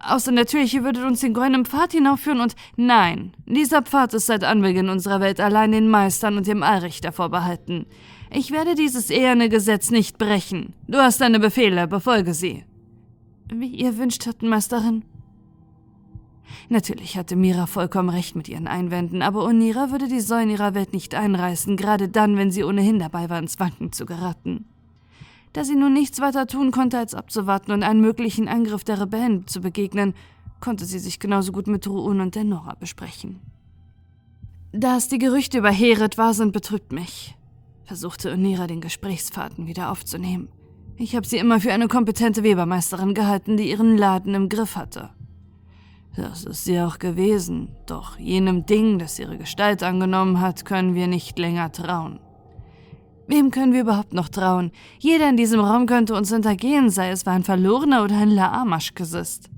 [0.00, 4.44] Außer natürlich, ihr würdet uns den goldenen Pfad hinaufführen und nein, dieser Pfad ist seit
[4.44, 7.86] Anbeginn unserer Welt allein den Meistern und dem Allrichter vorbehalten.
[8.30, 10.74] Ich werde dieses eherne Gesetz nicht brechen.
[10.86, 12.64] Du hast deine Befehle, befolge sie.
[13.50, 15.04] Wie ihr wünscht, Meisterin.
[16.68, 20.92] Natürlich hatte Mira vollkommen recht mit ihren Einwänden, aber Onira würde die Säulen ihrer Welt
[20.92, 24.66] nicht einreißen, gerade dann, wenn sie ohnehin dabei war, ins Wanken zu geraten.
[25.54, 29.46] Da sie nun nichts weiter tun konnte, als abzuwarten und einen möglichen Angriff der Rebellen
[29.46, 30.14] zu begegnen,
[30.60, 33.40] konnte sie sich genauso gut mit Ruun und der Nora besprechen.
[34.72, 37.34] Dass die Gerüchte über Heret wahr sind, betrübt mich,
[37.88, 40.50] versuchte Onira den Gesprächsfaden wieder aufzunehmen.
[40.98, 45.08] Ich habe sie immer für eine kompetente Webermeisterin gehalten, die ihren Laden im Griff hatte.
[46.14, 51.06] Das ist sie auch gewesen, doch jenem Ding, das ihre Gestalt angenommen hat, können wir
[51.06, 52.20] nicht länger trauen.
[53.26, 54.70] Wem können wir überhaupt noch trauen?
[54.98, 59.48] Jeder in diesem Raum könnte uns hintergehen, sei es war ein Verlorener oder ein Laamasch-Gesist.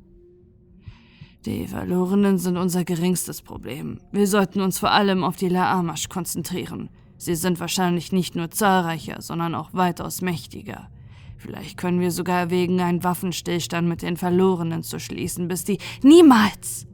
[1.47, 3.98] Die Verlorenen sind unser geringstes Problem.
[4.12, 6.90] Wir sollten uns vor allem auf die Laamasch konzentrieren.
[7.21, 10.89] Sie sind wahrscheinlich nicht nur zahlreicher, sondern auch weitaus mächtiger.
[11.37, 15.77] Vielleicht können wir sogar erwägen, einen Waffenstillstand mit den Verlorenen zu schließen, bis die.
[16.03, 16.87] Niemals!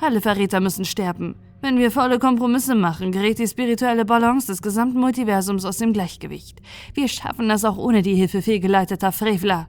[0.00, 1.36] Alle Verräter müssen sterben.
[1.60, 6.62] Wenn wir volle Kompromisse machen, gerät die spirituelle Balance des gesamten Multiversums aus dem Gleichgewicht.
[6.94, 9.68] Wir schaffen das auch ohne die Hilfe fehlgeleiteter Frevler.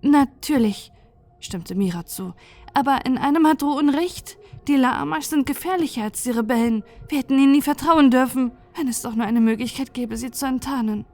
[0.00, 0.90] Natürlich,
[1.38, 2.32] stimmte Mira zu.
[2.72, 4.38] Aber in einem hat Drohun recht.
[4.68, 6.82] Die Laamash sind gefährlicher als die Rebellen.
[7.10, 10.46] Wir hätten ihnen nie vertrauen dürfen, wenn es doch nur eine Möglichkeit gäbe, sie zu
[10.46, 11.04] enttarnen.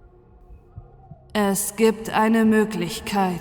[1.32, 3.40] Es gibt eine Möglichkeit,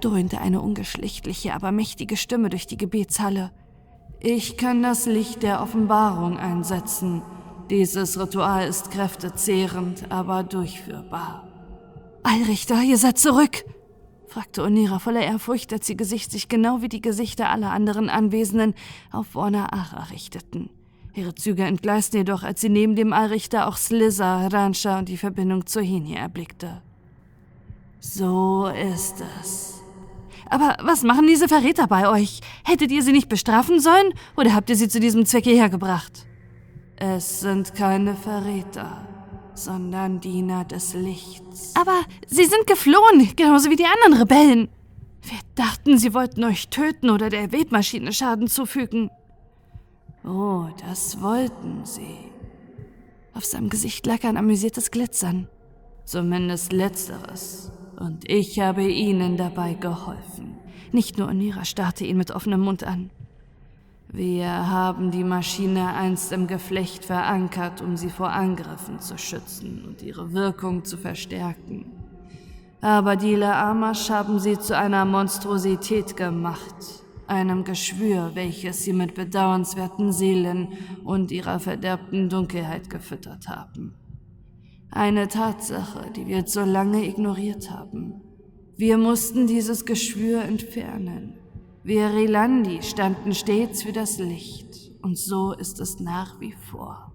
[0.00, 3.52] dröhnte eine ungeschlechtliche, aber mächtige Stimme durch die Gebetshalle.
[4.20, 7.22] Ich kann das Licht der Offenbarung einsetzen.
[7.70, 11.48] Dieses Ritual ist kräftezehrend, aber durchführbar.
[12.22, 13.64] Allrichter, ihr seid zurück!
[14.28, 18.74] fragte Onira voller Ehrfurcht, als ihr Gesicht sich genau wie die Gesichter aller anderen Anwesenden
[19.10, 20.70] auf Warner Ara richteten.
[21.14, 25.66] Ihre Züge entgleisten jedoch, als sie neben dem Allrichter auch Slizza, Rancha und die Verbindung
[25.66, 26.82] zur Henie erblickte.
[28.00, 29.82] So ist es.
[30.48, 32.40] Aber was machen diese Verräter bei euch?
[32.64, 36.26] Hättet ihr sie nicht bestrafen sollen oder habt ihr sie zu diesem Zweck hierher gebracht?
[36.96, 39.06] Es sind keine Verräter.
[39.54, 41.74] sondern Diener des Lichts.
[41.76, 44.68] Aber sie sind geflohen, genauso wie die anderen Rebellen.
[45.22, 49.10] Wir dachten, sie wollten euch töten oder der Webmaschine Schaden zufügen.
[50.24, 52.30] Oh, das wollten sie.
[53.34, 55.48] Auf seinem Gesicht lag ein amüsiertes Glitzern.
[56.04, 57.72] Zumindest letzteres.
[57.98, 60.56] Und ich habe ihnen dabei geholfen.
[60.92, 63.10] Nicht nur Onira starrte ihn mit offenem Mund an.
[64.14, 70.02] Wir haben die Maschine einst im Geflecht verankert, um sie vor Angriffen zu schützen und
[70.02, 71.86] ihre Wirkung zu verstärken.
[72.82, 77.01] Aber die Laamash haben sie zu einer Monstrosität gemacht,
[77.32, 80.68] einem Geschwür, welches sie mit bedauernswerten Seelen
[81.04, 83.94] und ihrer verderbten Dunkelheit gefüttert haben.
[84.90, 88.20] Eine Tatsache, die wir so lange ignoriert haben.
[88.76, 91.38] Wir mussten dieses Geschwür entfernen.
[91.82, 97.12] Wir Rilandi standen stets für das Licht, und so ist es nach wie vor.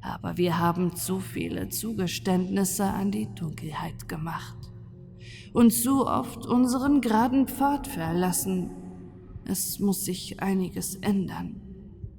[0.00, 4.56] Aber wir haben zu viele Zugeständnisse an die Dunkelheit gemacht
[5.52, 8.70] und zu oft unseren geraden Pfad verlassen.
[9.44, 11.60] Es muss sich einiges ändern.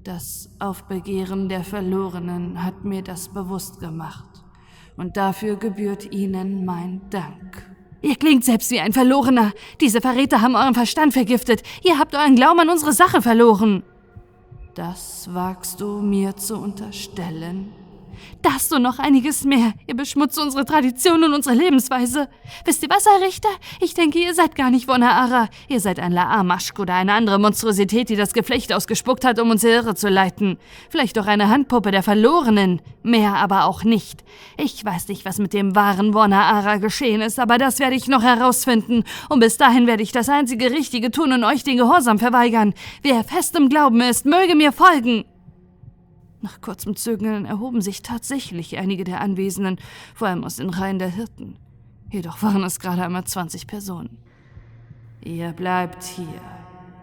[0.04, 4.44] Das Aufbegehren der Verlorenen hat mir das bewusst gemacht,
[4.98, 7.74] und dafür gebührt ihnen mein Dank.
[8.02, 9.54] Ihr klingt selbst wie ein Verlorener.
[9.80, 11.64] Diese Verräter haben euren Verstand vergiftet.
[11.84, 13.84] Ihr habt euren Glauben an unsere Sache verloren.
[14.76, 17.72] Das wagst du mir zu unterstellen?
[18.42, 19.74] Das und noch einiges mehr.
[19.88, 22.28] Ihr beschmutzt unsere Tradition und unsere Lebensweise.
[22.66, 23.50] Wisst ihr was, Herr Richter?
[23.80, 25.48] Ich denke, ihr seid gar nicht Wona'ara.
[25.70, 29.64] Ihr seid ein Laamaschk oder eine andere Monstrosität, die das Geflecht ausgespuckt hat, um uns
[29.64, 30.58] irre zu leiten.
[30.90, 32.82] Vielleicht auch eine Handpuppe der Verlorenen.
[33.02, 34.24] Mehr aber auch nicht.
[34.58, 38.24] Ich weiß nicht, was mit dem wahren Wona'ara geschehen ist, aber das werde ich noch
[38.24, 39.04] herausfinden.
[39.30, 42.74] Und bis dahin werde ich das einzige Richtige tun und euch den Gehorsam verweigern.
[43.02, 45.26] Wer fest im Glauben ist, möge mir folgen.
[46.44, 49.78] Nach kurzem Zögern erhoben sich tatsächlich einige der Anwesenden,
[50.14, 51.56] vor allem aus den Reihen der Hirten.
[52.12, 54.18] Jedoch waren es gerade einmal 20 Personen.
[55.24, 56.42] Ihr bleibt hier.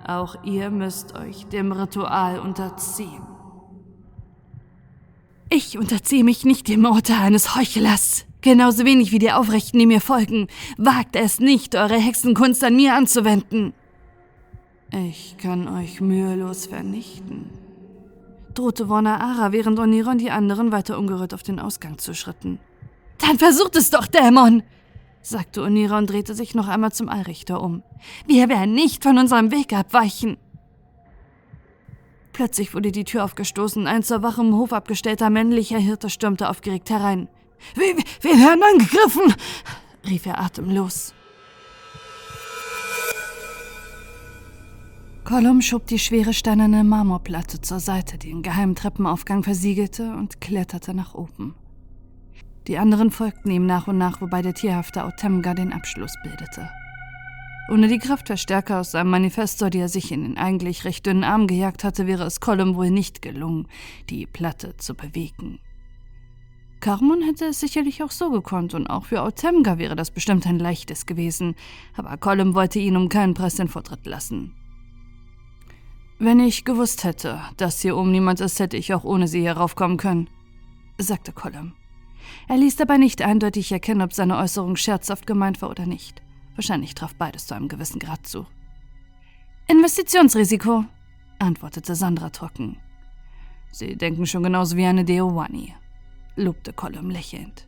[0.06, 3.22] Auch ihr müsst euch dem Ritual unterziehen.
[5.48, 8.26] Ich unterziehe mich nicht dem Urteil eines Heuchlers.
[8.42, 10.48] Genauso wenig wie die Aufrechten, die mir folgen.
[10.76, 13.72] Wagt es nicht, eure Hexenkunst an mir anzuwenden.
[14.92, 17.59] Ich kann euch mühelos vernichten
[18.60, 22.58] drohte Warner Ara, während Onira und die anderen weiter ungerührt auf den Ausgang zuschritten.
[23.18, 24.62] Dann versucht es doch, Dämon!
[25.22, 27.82] sagte Onira und drehte sich noch einmal zum Allrichter um.
[28.26, 30.36] Wir werden nicht von unserem Weg abweichen.
[32.32, 33.86] Plötzlich wurde die Tür aufgestoßen.
[33.86, 37.28] Ein zur Wache im Hof abgestellter männlicher Hirte stürmte aufgeregt herein.
[37.74, 39.34] Wir, wir werden angegriffen!
[40.06, 41.14] rief er atemlos.
[45.30, 50.92] Gollum schob die schwere steinerne Marmorplatte zur Seite, die den geheimen Treppenaufgang versiegelte, und kletterte
[50.92, 51.54] nach oben.
[52.66, 56.68] Die anderen folgten ihm nach und nach, wobei der tierhafte Autemga den Abschluss bildete.
[57.70, 61.46] Ohne die Kraftverstärker aus seinem Manifestor, die er sich in den eigentlich recht dünnen Arm
[61.46, 63.68] gejagt hatte, wäre es Gollum wohl nicht gelungen,
[64.08, 65.60] die Platte zu bewegen.
[66.80, 70.58] Carmon hätte es sicherlich auch so gekonnt, und auch für Autemga wäre das bestimmt ein
[70.58, 71.54] leichtes gewesen,
[71.96, 74.56] aber Gollum wollte ihn um keinen Preis den Vortritt lassen.
[76.22, 79.54] Wenn ich gewusst hätte, dass hier oben niemand ist, hätte ich auch ohne sie hier
[79.54, 80.28] raufkommen können,
[80.98, 81.72] sagte Colum.
[82.46, 86.20] Er ließ dabei nicht eindeutig erkennen, ob seine Äußerung scherzhaft gemeint war oder nicht.
[86.56, 88.46] Wahrscheinlich traf beides zu einem gewissen Grad zu.
[89.66, 90.84] Investitionsrisiko,
[91.38, 92.76] antwortete Sandra trocken.
[93.72, 95.74] Sie denken schon genauso wie eine Deowani,
[96.36, 97.66] lobte Colum lächelnd.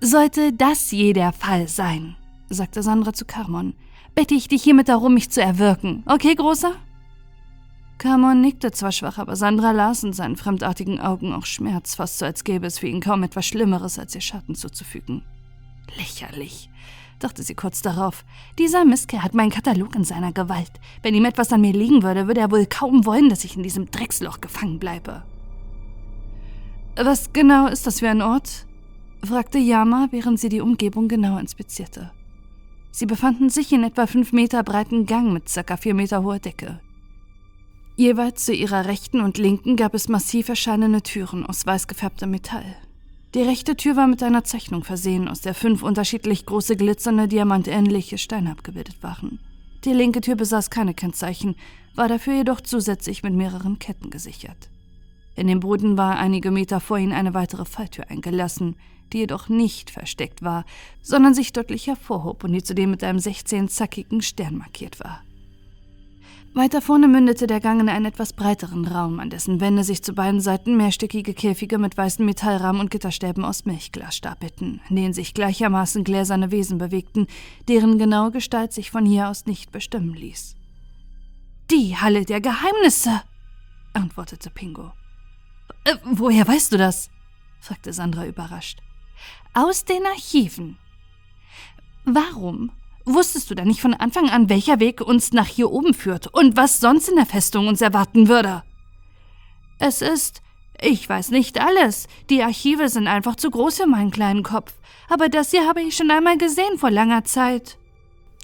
[0.00, 2.14] Sollte das je der Fall sein,
[2.48, 3.74] sagte Sandra zu Carmon,
[4.14, 6.04] bitte ich dich hiermit darum, mich zu erwürgen.
[6.06, 6.76] Okay, Großer?
[7.98, 12.24] Carmon nickte zwar schwach, aber Sandra las in seinen fremdartigen Augen auch Schmerz, fast so
[12.24, 15.22] als gäbe es für ihn kaum etwas Schlimmeres, als ihr Schatten zuzufügen.
[15.96, 16.70] Lächerlich,
[17.18, 18.24] dachte sie kurz darauf.
[18.58, 20.72] Dieser Mistkerl hat meinen Katalog in seiner Gewalt.
[21.02, 23.62] Wenn ihm etwas an mir liegen würde, würde er wohl kaum wollen, dass ich in
[23.62, 25.22] diesem Drecksloch gefangen bleibe.
[26.96, 28.66] Was genau ist das für ein Ort?
[29.24, 32.12] fragte Yama, während sie die Umgebung genau inspizierte.
[32.90, 36.80] Sie befanden sich in etwa fünf Meter breiten Gang mit circa vier Meter hoher Decke.
[37.96, 42.76] Jeweils zu ihrer rechten und linken gab es massiv erscheinende Türen aus weiß gefärbtem Metall.
[43.34, 48.18] Die rechte Tür war mit einer Zeichnung versehen, aus der fünf unterschiedlich große glitzernde, diamantähnliche
[48.18, 49.38] Steine abgebildet waren.
[49.84, 51.54] Die linke Tür besaß keine Kennzeichen,
[51.94, 54.70] war dafür jedoch zusätzlich mit mehreren Ketten gesichert.
[55.36, 58.76] In dem Boden war einige Meter vor ihnen eine weitere Falltür eingelassen,
[59.12, 60.64] die jedoch nicht versteckt war,
[61.02, 65.23] sondern sich deutlich hervorhob und die zudem mit einem 16-zackigen Stern markiert war.
[66.56, 70.12] Weiter vorne mündete der Gang in einen etwas breiteren Raum, an dessen Wände sich zu
[70.12, 75.34] beiden Seiten mehrstöckige Käfige mit weißen Metallrahmen und Gitterstäben aus Milchglas stapelten, in denen sich
[75.34, 77.26] gleichermaßen gläserne Wesen bewegten,
[77.66, 80.54] deren genaue Gestalt sich von hier aus nicht bestimmen ließ.
[81.72, 83.22] Die Halle der Geheimnisse,
[83.92, 84.92] antwortete Pingo.
[85.82, 87.10] Äh, woher weißt du das?
[87.58, 88.80] fragte Sandra überrascht.
[89.54, 90.78] Aus den Archiven.
[92.04, 92.70] Warum
[93.06, 96.56] Wusstest du denn nicht von Anfang an, welcher Weg uns nach hier oben führt und
[96.56, 98.62] was sonst in der Festung uns erwarten würde?
[99.78, 100.40] Es ist.
[100.80, 102.08] Ich weiß nicht alles.
[102.30, 104.72] Die Archive sind einfach zu groß für meinen kleinen Kopf.
[105.08, 107.78] Aber das hier habe ich schon einmal gesehen vor langer Zeit.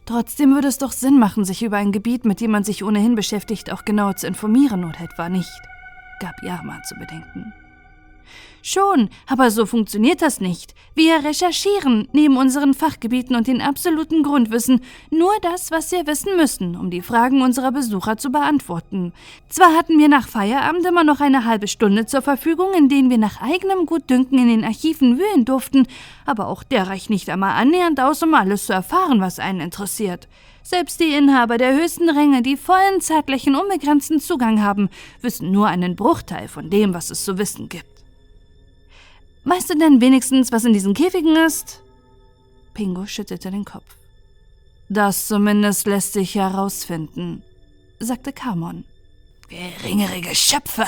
[0.06, 3.14] Trotzdem würde es doch Sinn machen, sich über ein Gebiet, mit dem man sich ohnehin
[3.14, 5.60] beschäftigt, auch genauer zu informieren, oder etwa nicht?
[6.20, 7.52] gab Yarma zu bedenken.
[8.62, 10.74] Schon, aber so funktioniert das nicht.
[10.94, 16.76] Wir recherchieren neben unseren Fachgebieten und den absoluten Grundwissen nur das, was wir wissen müssen,
[16.76, 19.12] um die Fragen unserer Besucher zu beantworten.
[19.48, 23.18] Zwar hatten wir nach Feierabend immer noch eine halbe Stunde zur Verfügung, in denen wir
[23.18, 25.86] nach eigenem Gutdünken in den Archiven wühlen durften,
[26.26, 30.28] aber auch der reicht nicht einmal annähernd aus, um alles zu erfahren, was einen interessiert.
[30.62, 34.90] Selbst die Inhaber der höchsten Ränge, die vollen zeitlichen unbegrenzten Zugang haben,
[35.22, 37.89] wissen nur einen Bruchteil von dem, was es zu wissen gibt.
[39.44, 41.82] Weißt du denn wenigstens, was in diesen Käfigen ist?
[42.74, 43.96] Pingo schüttelte den Kopf.
[44.88, 47.42] Das zumindest lässt sich herausfinden,
[48.00, 48.84] sagte Kamon.
[49.48, 50.84] Geringere Geschöpfe,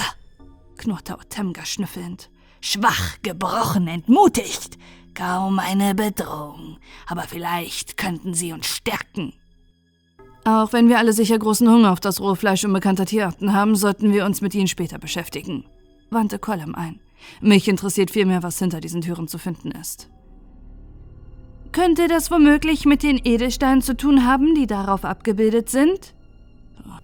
[0.77, 2.31] knurrte Otemga schnüffelnd.
[2.61, 4.79] Schwach, gebrochen, entmutigt.
[5.15, 6.79] Kaum eine Bedrohung.
[7.07, 9.33] Aber vielleicht könnten sie uns stärken.
[10.45, 14.12] Auch wenn wir alle sicher großen Hunger auf das rohe Fleisch unbekannter Tierarten haben, sollten
[14.12, 15.65] wir uns mit ihnen später beschäftigen,
[16.11, 17.01] wandte Colum ein.
[17.40, 20.09] Mich interessiert vielmehr, was hinter diesen Türen zu finden ist.
[21.73, 26.15] Könnte das womöglich mit den Edelsteinen zu tun haben, die darauf abgebildet sind?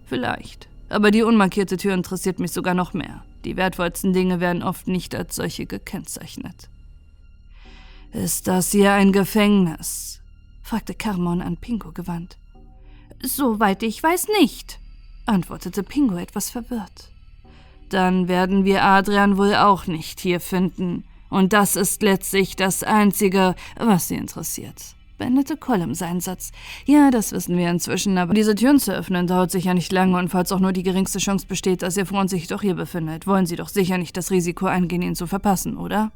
[0.05, 0.69] Vielleicht.
[0.89, 3.23] Aber die unmarkierte Tür interessiert mich sogar noch mehr.
[3.45, 6.69] Die wertvollsten Dinge werden oft nicht als solche gekennzeichnet.
[8.11, 10.21] Ist das hier ein Gefängnis?
[10.63, 12.37] fragte Carmon an Pingo gewandt.
[13.23, 14.79] Soweit ich weiß nicht,
[15.25, 17.11] antwortete Pingo etwas verwirrt.
[17.89, 21.03] Dann werden wir Adrian wohl auch nicht hier finden.
[21.29, 24.95] Und das ist letztlich das Einzige, was sie interessiert.
[25.17, 26.51] Beendete Colum seinen Satz.
[26.85, 30.29] Ja, das wissen wir inzwischen, aber diese Türen zu öffnen dauert sicher nicht lange und
[30.29, 33.45] falls auch nur die geringste Chance besteht, dass Ihr Freund sich doch hier befindet, wollen
[33.45, 36.11] Sie doch sicher nicht das Risiko eingehen, ihn zu verpassen, oder?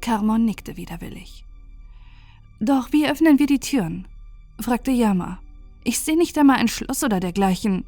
[0.00, 1.44] Carmon nickte widerwillig.
[2.58, 4.08] Doch wie öffnen wir die Türen?
[4.58, 5.38] fragte Yama.
[5.84, 7.84] Ich sehe nicht einmal ein Schloss oder dergleichen.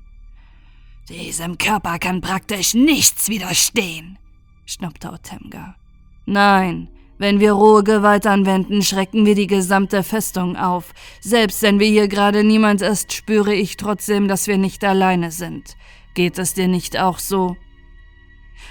[1.08, 4.18] Diesem Körper kann praktisch nichts widerstehen,
[4.64, 5.76] schnappte Otemga.
[6.24, 6.88] Nein,
[7.18, 10.92] wenn wir rohe Gewalt anwenden, schrecken wir die gesamte Festung auf.
[11.20, 15.76] Selbst wenn wir hier gerade niemand ist, spüre ich trotzdem, dass wir nicht alleine sind.
[16.14, 17.56] Geht es dir nicht auch so?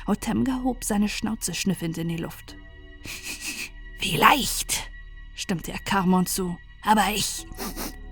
[0.06, 2.58] Otemga hob seine Schnauze schnüffelnd in die Luft.
[4.00, 4.92] Vielleicht,
[5.36, 6.58] stimmte er Carmon zu.
[6.84, 7.48] Aber ich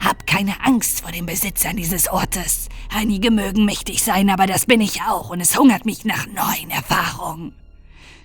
[0.03, 2.69] hab keine Angst vor den Besitzern dieses Ortes.
[2.93, 6.69] Einige mögen mächtig sein, aber das bin ich auch und es hungert mich nach neuen
[6.69, 7.53] Erfahrungen.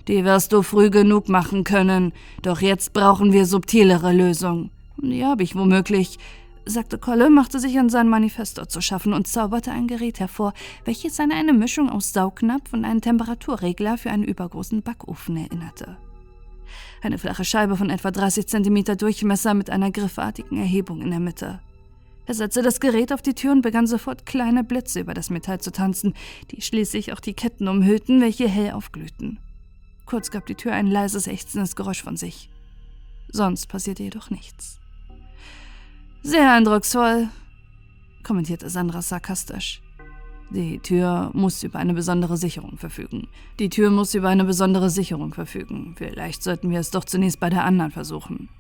[0.09, 4.71] Die wirst du früh genug machen können, doch jetzt brauchen wir subtilere Lösungen.
[4.97, 6.19] Die habe ich womöglich,
[6.65, 11.21] sagte Kolle, machte sich an sein Manifesto zu schaffen und zauberte ein Gerät hervor, welches
[11.21, 15.97] an eine Mischung aus Saugnapf und einen Temperaturregler für einen übergroßen Backofen erinnerte.
[17.03, 21.61] Eine flache Scheibe von etwa 30 cm Durchmesser mit einer griffartigen Erhebung in der Mitte.
[22.29, 25.63] Er setzte das Gerät auf die Tür und begann sofort kleine Blitze über das Metall
[25.63, 26.13] zu tanzen,
[26.51, 29.41] die schließlich auch die Ketten umhüllten, welche hell aufglühten.
[30.05, 32.51] Kurz gab die Tür ein leises, ächzendes Geräusch von sich.
[33.33, 34.79] Sonst passierte jedoch nichts.
[36.23, 37.31] Sehr eindrucksvoll,
[38.25, 39.81] kommentierte Sandra sarkastisch.
[40.51, 43.29] Die Tür muss über eine besondere Sicherung verfügen.
[43.59, 45.95] Die Tür muss über eine besondere Sicherung verfügen.
[45.97, 48.51] Vielleicht sollten wir es doch zunächst bei der anderen versuchen.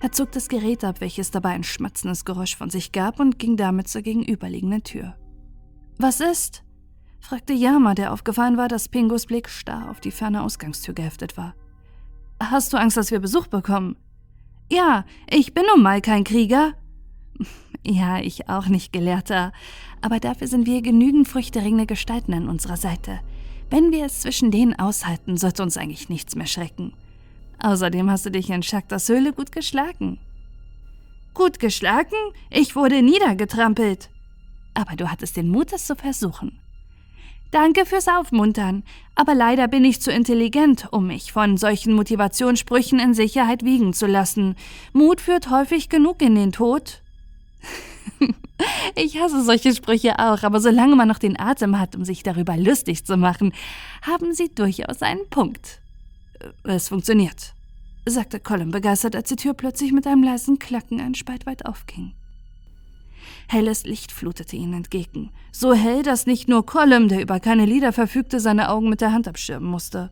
[0.00, 3.56] Er zog das Gerät ab, welches dabei ein schmatzendes Geräusch von sich gab, und ging
[3.56, 5.14] damit zur gegenüberliegenden Tür.
[5.98, 6.64] Was ist?
[7.20, 11.54] fragte Yama, der aufgefallen war, dass Pingos Blick starr auf die ferne Ausgangstür geheftet war.
[12.42, 13.96] Hast du Angst, dass wir Besuch bekommen?
[14.72, 16.74] Ja, ich bin nun mal kein Krieger.
[17.82, 19.52] Ja, ich auch nicht, Gelehrter.
[20.02, 23.20] Aber dafür sind wir genügend früchteringende Gestalten an unserer Seite.
[23.70, 26.92] Wenn wir es zwischen denen aushalten, sollte uns eigentlich nichts mehr schrecken.
[27.62, 30.18] Außerdem hast du dich in Shaktas Höhle gut geschlagen.
[31.34, 32.16] Gut geschlagen?
[32.50, 34.10] Ich wurde niedergetrampelt.
[34.74, 36.58] Aber du hattest den Mut, es zu versuchen.
[37.50, 38.84] Danke fürs Aufmuntern,
[39.16, 44.06] aber leider bin ich zu intelligent, um mich von solchen Motivationssprüchen in Sicherheit wiegen zu
[44.06, 44.54] lassen.
[44.92, 47.02] Mut führt häufig genug in den Tod.
[48.94, 52.56] ich hasse solche Sprüche auch, aber solange man noch den Atem hat, um sich darüber
[52.56, 53.52] lustig zu machen,
[54.02, 55.80] haben sie durchaus einen Punkt.
[56.64, 57.54] Es funktioniert,
[58.06, 62.14] sagte Colin begeistert, als die Tür plötzlich mit einem leisen Klacken ein Spalt weit aufging.
[63.48, 67.92] Helles Licht flutete ihnen entgegen, so hell, dass nicht nur Colin, der über keine Lieder
[67.92, 70.10] verfügte, seine Augen mit der Hand abschirmen musste.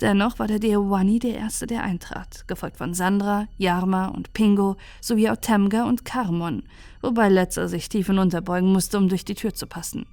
[0.00, 5.30] Dennoch war der Deowani der Erste, der eintrat, gefolgt von Sandra, Yarma und Pingo sowie
[5.30, 6.64] Otemga und Karmon,
[7.00, 10.04] wobei letzter sich tief hinunterbeugen musste, um durch die Tür zu passen.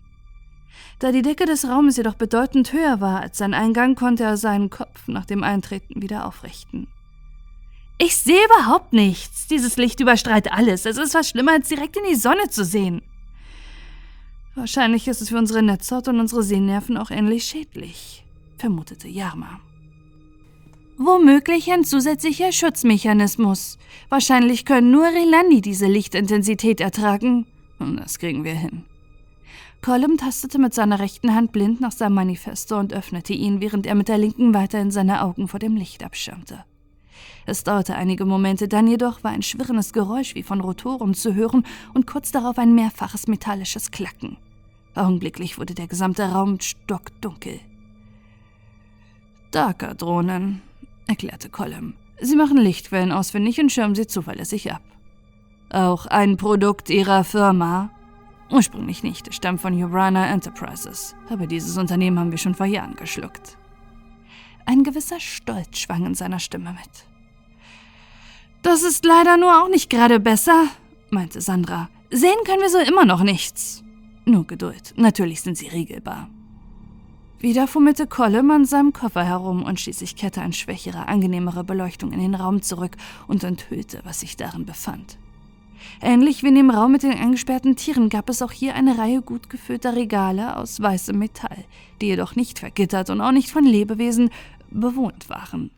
[0.99, 4.69] Da die Decke des Raumes jedoch bedeutend höher war als sein Eingang, konnte er seinen
[4.69, 6.87] Kopf nach dem Eintreten wieder aufrichten.
[7.97, 9.47] Ich sehe überhaupt nichts.
[9.47, 10.85] Dieses Licht überstrahlt alles.
[10.85, 13.01] Es ist fast schlimmer, als direkt in die Sonne zu sehen.
[14.55, 18.23] Wahrscheinlich ist es für unsere Netzhaut und unsere Sehnerven auch ähnlich schädlich,
[18.57, 19.59] vermutete Yarma.
[20.97, 23.79] Womöglich ein zusätzlicher Schutzmechanismus.
[24.09, 27.47] Wahrscheinlich können nur Relandi diese Lichtintensität ertragen.
[27.79, 28.83] Und das kriegen wir hin.
[29.83, 33.95] Colum tastete mit seiner rechten Hand blind nach seinem Manifesto und öffnete ihn, während er
[33.95, 36.63] mit der linken weiterhin seine Augen vor dem Licht abschirmte.
[37.45, 41.65] Es dauerte einige Momente, dann jedoch war ein schwirrendes Geräusch wie von Rotoren zu hören
[41.93, 44.37] und kurz darauf ein mehrfaches metallisches Klacken.
[44.95, 47.59] Augenblicklich wurde der gesamte Raum stockdunkel.
[49.51, 50.61] Darker-Drohnen,
[51.07, 51.95] erklärte Colum.
[52.21, 54.83] Sie machen Lichtquellen ausfindig und schirmen sie zuverlässig ab.
[55.69, 57.89] Auch ein Produkt ihrer Firma.
[58.53, 63.57] Ursprünglich nicht, stammt von Urana Enterprises, aber dieses Unternehmen haben wir schon vor Jahren geschluckt.
[64.67, 67.07] Ein gewisser Stolz schwang in seiner Stimme mit.
[68.61, 70.67] Das ist leider nur auch nicht gerade besser,
[71.09, 71.89] meinte Sandra.
[72.11, 73.83] Sehen können wir so immer noch nichts.
[74.25, 76.29] Nur Geduld, natürlich sind sie regelbar.
[77.39, 82.19] Wieder fummelte Colum an seinem Koffer herum und schließlich kehrte eine schwächere, angenehmere Beleuchtung in
[82.19, 82.97] den Raum zurück
[83.27, 85.17] und enthüllte, was sich darin befand.
[86.01, 89.21] Ähnlich wie in dem Raum mit den eingesperrten Tieren gab es auch hier eine Reihe
[89.21, 91.65] gut gefüllter Regale aus weißem Metall,
[92.01, 94.29] die jedoch nicht vergittert und auch nicht von Lebewesen
[94.69, 95.71] bewohnt waren.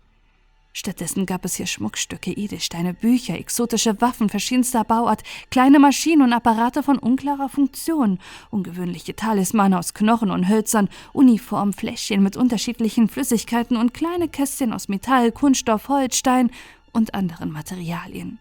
[0.77, 6.84] Stattdessen gab es hier Schmuckstücke, Edelsteine, Bücher, exotische Waffen verschiedenster Bauart, kleine Maschinen und Apparate
[6.84, 8.19] von unklarer Funktion,
[8.49, 15.32] ungewöhnliche Talismane aus Knochen und Hölzern, Uniformfläschchen mit unterschiedlichen Flüssigkeiten und kleine Kästchen aus Metall,
[15.32, 16.52] Kunststoff, Holz, Stein
[16.91, 18.40] und anderen Materialien.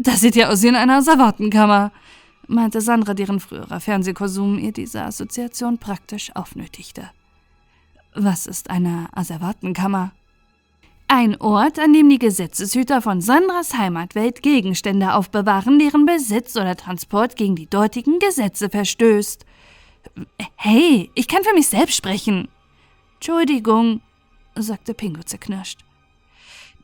[0.00, 1.90] Das sieht ja aus wie in einer Savatenkammer,
[2.46, 7.10] meinte Sandra, deren früherer Fernsehkonsum ihr diese Assoziation praktisch aufnötigte.
[8.14, 10.12] Was ist eine Asservatenkammer?
[11.08, 17.34] Ein Ort, an dem die Gesetzeshüter von Sandras Heimatwelt Gegenstände aufbewahren, deren Besitz oder Transport
[17.34, 19.44] gegen die dortigen Gesetze verstößt.
[20.54, 22.46] Hey, ich kann für mich selbst sprechen.
[23.14, 24.00] Entschuldigung,
[24.54, 25.87] sagte Pingo zerknirscht.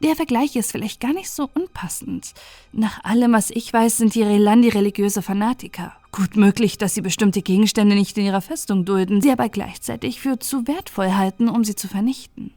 [0.01, 2.35] Der Vergleich ist vielleicht gar nicht so unpassend.
[2.73, 5.95] Nach allem, was ich weiß, sind die Relandi religiöse Fanatiker.
[6.13, 10.39] Gut möglich, dass sie bestimmte Gegenstände nicht in ihrer Festung dulden, sie aber gleichzeitig für
[10.39, 12.53] zu wertvoll halten, um sie zu vernichten.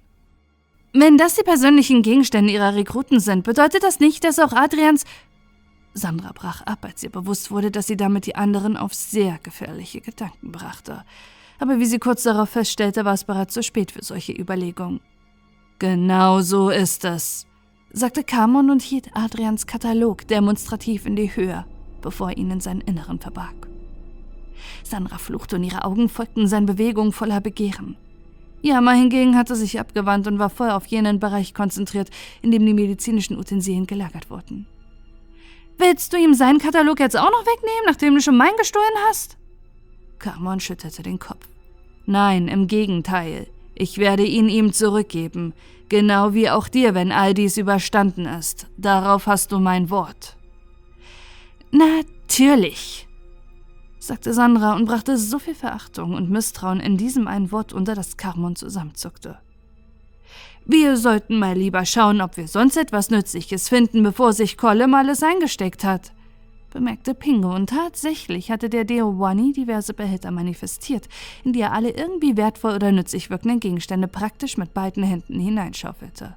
[0.94, 5.04] Wenn das die persönlichen Gegenstände ihrer Rekruten sind, bedeutet das nicht, dass auch Adrians.
[5.94, 10.02] Sandra brach ab, als ihr bewusst wurde, dass sie damit die anderen auf sehr gefährliche
[10.02, 11.04] Gedanken brachte.
[11.60, 15.02] Aber wie sie kurz darauf feststellte, war es bereits zu spät für solche Überlegungen.
[15.80, 17.46] Genau so ist es,
[17.92, 21.66] sagte Carmon und hielt Adrians Katalog demonstrativ in die Höhe,
[22.02, 23.68] bevor er ihn in seinen Inneren verbarg.
[24.84, 27.96] Sandra fluchte und ihre Augen folgten seinen Bewegungen voller Begehren.
[28.64, 32.10] Yama hingegen hatte sich abgewandt und war voll auf jenen Bereich konzentriert,
[32.42, 34.66] in dem die medizinischen Utensilien gelagert wurden.
[35.78, 39.38] Willst du ihm seinen Katalog jetzt auch noch wegnehmen, nachdem du schon meinen gestohlen hast?
[40.18, 41.48] Carmon schüttelte den Kopf.
[42.08, 43.46] Nein, im Gegenteil.
[43.80, 45.54] Ich werde ihn ihm zurückgeben,
[45.88, 48.66] genau wie auch dir, wenn all dies überstanden ist.
[48.76, 50.36] Darauf hast du mein Wort.
[51.70, 53.08] Natürlich,
[54.00, 58.18] sagte Sandra und brachte so viel Verachtung und Misstrauen in diesem einen Wort unter, dass
[58.18, 59.38] Carmon zusammenzuckte.
[60.66, 65.22] Wir sollten mal lieber schauen, ob wir sonst etwas Nützliches finden, bevor sich Colum alles
[65.22, 66.14] eingesteckt hat,
[66.70, 71.08] bemerkte Pingo, und tatsächlich hatte der Deowani diverse Behälter manifestiert,
[71.44, 76.36] in die er alle irgendwie wertvoll oder nützlich wirkenden Gegenstände praktisch mit beiden Händen hineinschaufelte.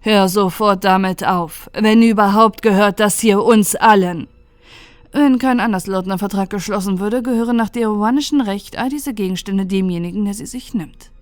[0.00, 1.70] Hör sofort damit auf.
[1.72, 4.28] Wenn überhaupt gehört das hier uns allen,
[5.12, 10.34] wenn kein anderslautender Vertrag geschlossen würde, gehören nach deowanischen Recht all diese Gegenstände demjenigen, der
[10.34, 11.12] sie sich nimmt.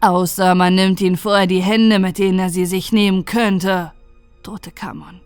[0.00, 3.92] Außer man nimmt ihn vorher die Hände, mit denen er sie sich nehmen könnte,
[4.44, 5.20] drohte Kamon.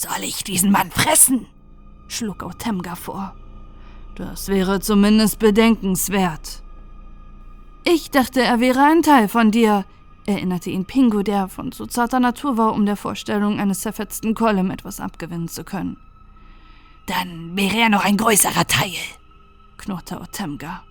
[0.00, 1.46] Soll ich diesen Mann fressen?
[2.08, 3.36] schlug Autemga vor.
[4.14, 6.62] Das wäre zumindest bedenkenswert.
[7.84, 9.84] Ich dachte, er wäre ein Teil von dir,
[10.24, 14.70] erinnerte ihn Pingu, der von so zarter Natur war, um der Vorstellung eines zerfetzten Kolem
[14.70, 15.98] etwas abgewinnen zu können.
[17.04, 18.96] Dann wäre er noch ein größerer Teil,
[19.76, 20.82] knurrte Otemga.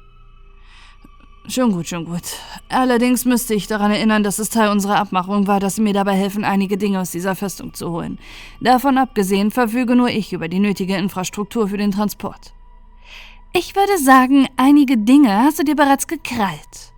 [1.50, 2.22] Schon gut, schon gut.
[2.70, 6.14] Allerdings müsste ich daran erinnern, dass es Teil unserer Abmachung war, dass Sie mir dabei
[6.14, 8.20] helfen, einige Dinge aus dieser Festung zu holen.
[8.62, 12.54] Davon abgesehen verfüge nur ich über die nötige Infrastruktur für den Transport.
[13.52, 16.94] Ich würde sagen, einige Dinge hast du dir bereits gekrallt.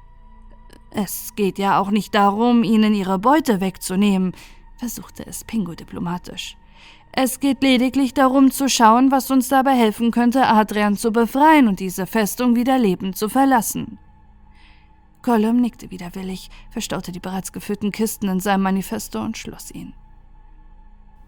[0.90, 4.34] Es geht ja auch nicht darum, ihnen ihre Beute wegzunehmen,
[4.76, 6.58] versuchte es Pingo diplomatisch.
[7.14, 11.80] Es geht lediglich darum zu schauen, was uns dabei helfen könnte, Adrian zu befreien und
[11.80, 13.98] diese Festung wieder lebend zu verlassen.
[15.24, 19.94] Gollum nickte widerwillig, verstaute die bereits gefüllten Kisten in seinem Manifesto und schloss ihn.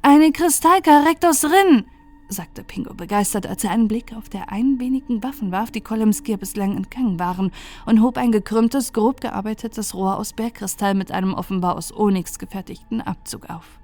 [0.02, 1.86] Eine Kristallkarektos Rin,
[2.28, 6.38] sagte Pingo begeistert, als er einen Blick auf der einen wenigen Waffen warf, die Columskir
[6.38, 7.52] bislang entgangen waren,
[7.86, 13.02] und hob ein gekrümmtes, grob gearbeitetes Rohr aus Bergkristall mit einem offenbar aus Onyx gefertigten
[13.02, 13.80] Abzug auf.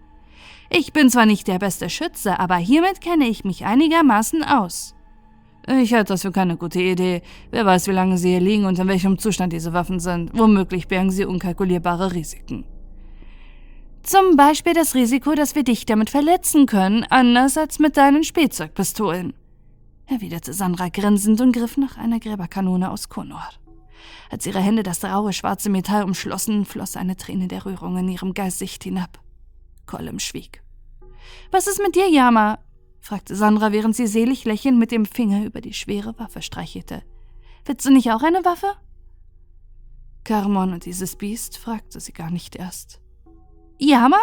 [0.69, 4.95] Ich bin zwar nicht der beste Schütze, aber hiermit kenne ich mich einigermaßen aus.
[5.67, 7.21] Ich halte das für keine gute Idee.
[7.51, 10.31] Wer weiß, wie lange sie hier liegen und in welchem Zustand diese Waffen sind.
[10.33, 12.65] Womöglich bergen sie unkalkulierbare Risiken.
[14.03, 19.33] Zum Beispiel das Risiko, dass wir dich damit verletzen können, anders als mit deinen Spielzeugpistolen,
[20.07, 23.47] erwiderte Sandra grinsend und griff nach einer Gräberkanone aus Konor.
[24.31, 28.33] Als ihre Hände das raue schwarze Metall umschlossen, floss eine Träne der Rührung in ihrem
[28.33, 29.19] Gesicht hinab.
[29.85, 30.63] Colum schwieg.
[31.51, 32.59] Was ist mit dir, Yama?
[33.01, 37.03] Fragte Sandra, während sie selig lächelnd mit dem Finger über die schwere Waffe streichelte.
[37.65, 38.73] Willst du nicht auch eine Waffe?
[40.23, 43.01] Carmon und dieses Biest fragte sie gar nicht erst.
[43.79, 44.19] Yama?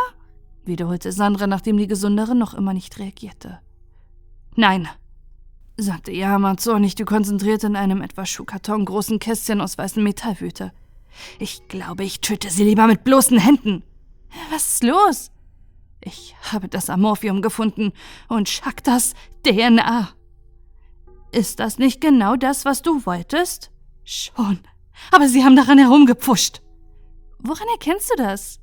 [0.65, 3.61] wiederholte Sandra, nachdem die Gesundere noch immer nicht reagierte.
[4.57, 4.89] Nein,
[5.77, 10.73] sagte Yama zornig, die konzentriert in einem etwa Schuhkarton großen Kästchen aus weißem Metall wühlte.
[11.39, 13.82] Ich glaube, ich töte sie lieber mit bloßen Händen.
[14.51, 15.31] Was ist los?
[16.07, 17.93] Ich habe das Amorphium gefunden
[18.28, 19.15] und Shaktas
[19.45, 20.09] DNA.
[21.33, 23.73] Ist das nicht genau das, was du wolltest?
[24.05, 24.61] Schon.
[25.11, 26.62] Aber sie haben daran herumgepfuscht.
[27.41, 28.61] Woran erkennst du das?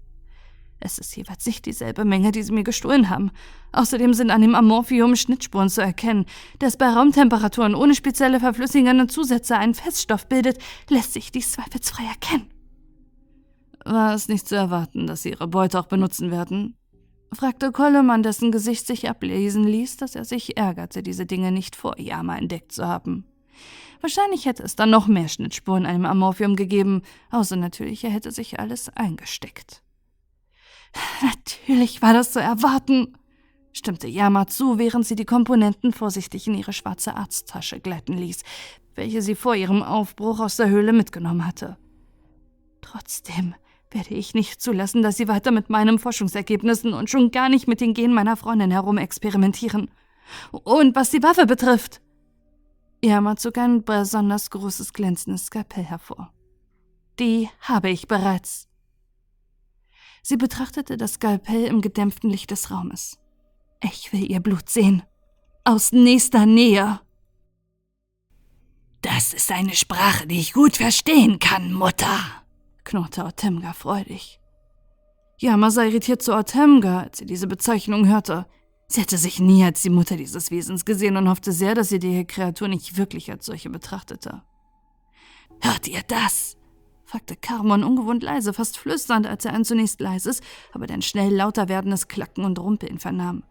[0.79, 3.29] Es ist jeweils nicht dieselbe Menge, die sie mir gestohlen haben.
[3.73, 6.25] Außerdem sind an dem Amorphium Schnittspuren zu erkennen.
[6.59, 10.59] Das bei Raumtemperaturen ohne spezielle verflüssigende Zusätze einen Feststoff bildet,
[10.89, 12.49] lässt sich dies zweifelsfrei erkennen.
[13.83, 16.77] War es nicht zu erwarten, dass sie ihre Beute auch benutzen werden?
[17.35, 21.99] Fragte Collemann, dessen Gesicht sich ablesen ließ, dass er sich ärgerte, diese Dinge nicht vor
[21.99, 23.25] Yama entdeckt zu haben.
[24.01, 28.59] Wahrscheinlich hätte es dann noch mehr Schnittspuren einem Amorphium gegeben, außer natürlich, er hätte sich
[28.59, 29.81] alles eingesteckt.
[31.21, 33.17] Natürlich war das zu erwarten,
[33.71, 38.43] stimmte Yama zu, während sie die Komponenten vorsichtig in ihre schwarze Arzttasche gleiten ließ,
[38.95, 41.77] welche sie vor ihrem Aufbruch aus der Höhle mitgenommen hatte.
[42.81, 43.55] Trotzdem
[43.93, 47.81] werde ich nicht zulassen, dass Sie weiter mit meinen Forschungsergebnissen und schon gar nicht mit
[47.81, 49.91] den Genen meiner Freundin herumexperimentieren.
[50.51, 52.01] Und was die Waffe betrifft.
[53.01, 56.33] Irma zog ein besonders großes glänzendes Skalpell hervor.
[57.19, 58.67] Die habe ich bereits.
[60.21, 63.19] Sie betrachtete das Skalpell im gedämpften Licht des Raumes.
[63.81, 65.03] Ich will ihr Blut sehen.
[65.65, 67.01] Aus nächster Nähe.
[69.01, 72.42] Das ist eine Sprache, die ich gut verstehen kann, Mutter
[72.83, 74.39] knurrte Ortemga freudig.
[75.37, 78.45] Yama sah irritiert zu Ortemga, als sie diese Bezeichnung hörte.
[78.87, 81.99] Sie hätte sich nie als die Mutter dieses Wesens gesehen und hoffte sehr, dass sie
[81.99, 84.43] die Kreatur nicht wirklich als solche betrachtete.
[85.61, 86.57] Hört ihr das?
[87.05, 90.41] fragte Carmon ungewohnt leise, fast flüsternd, als er ein zunächst leises,
[90.71, 93.43] aber dann schnell lauter werdendes Klacken und Rumpeln vernahm.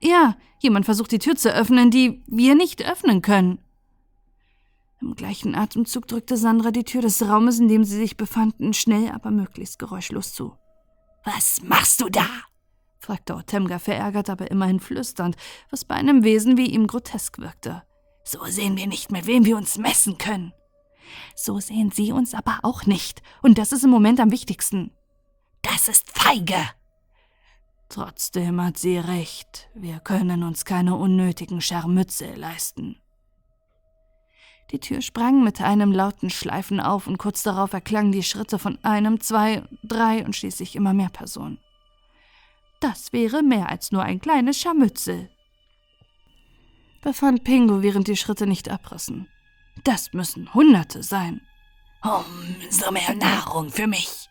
[0.00, 3.58] Ja, jemand versucht die Tür zu öffnen, die wir nicht öffnen können.
[5.00, 9.10] Im gleichen Atemzug drückte Sandra die Tür des Raumes, in dem sie sich befanden, schnell,
[9.10, 10.54] aber möglichst geräuschlos zu.
[11.24, 12.26] Was machst du da?
[12.98, 15.36] fragte Otemga verärgert, aber immerhin flüsternd,
[15.70, 17.82] was bei einem Wesen wie ihm grotesk wirkte.
[18.24, 20.52] So sehen wir nicht, mit wem wir uns messen können.
[21.34, 24.90] So sehen sie uns aber auch nicht, und das ist im Moment am wichtigsten.
[25.62, 26.58] Das ist feige.
[27.88, 32.96] Trotzdem hat sie recht, wir können uns keine unnötigen Scharmütze leisten.
[34.70, 38.78] Die Tür sprang mit einem lauten Schleifen auf und kurz darauf erklangen die Schritte von
[38.84, 41.58] einem, zwei, drei und schließlich immer mehr Personen.
[42.80, 45.30] Das wäre mehr als nur ein kleines Scharmützel,
[47.02, 49.28] befand Pingo, während die Schritte nicht abrissen.
[49.84, 51.40] Das müssen Hunderte sein.
[52.02, 54.28] Umso mehr Nahrung für mich,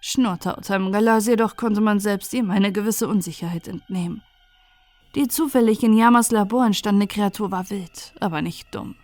[0.00, 4.22] schnurrte Otamgalas, jedoch konnte man selbst ihm eine gewisse Unsicherheit entnehmen.
[5.14, 8.96] Die zufällig in Yamas Labor entstandene Kreatur war wild, aber nicht dumm.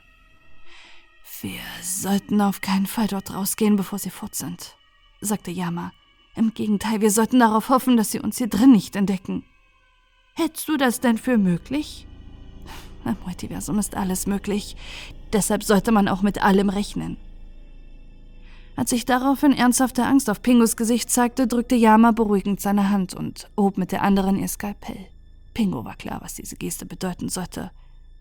[1.45, 4.79] Wir sollten auf keinen Fall dort rausgehen, bevor sie fort sind,
[5.21, 5.93] sagte Yama.
[6.37, 9.45] Im Gegenteil, wir sollten darauf hoffen, dass sie uns hier drin nicht entdecken.
[10.33, 12.07] Hältst du das denn für möglich?
[13.05, 14.75] Im Multiversum ist alles möglich.
[15.35, 17.19] Deshalb sollte man auch mit allem rechnen.
[18.75, 23.51] Als sich daraufhin ernsthafte Angst auf Pingos Gesicht zeigte, drückte Yama beruhigend seine Hand und
[23.55, 25.09] hob mit der anderen ihr Skalpell.
[25.53, 27.71] Pingo war klar, was diese Geste bedeuten sollte.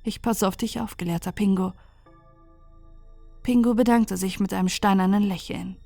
[0.04, 1.72] Ich passe auf dich auf, gelehrter Pingo.
[3.44, 5.78] Pingo bedankte sich mit einem steinernen Lächeln.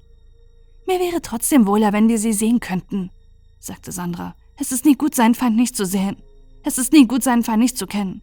[0.85, 3.11] Mir wäre trotzdem wohler, wenn wir sie sehen könnten,
[3.59, 4.35] sagte Sandra.
[4.55, 6.17] Es ist nie gut, seinen Feind nicht zu sehen.
[6.63, 8.21] Es ist nie gut, seinen Feind nicht zu kennen.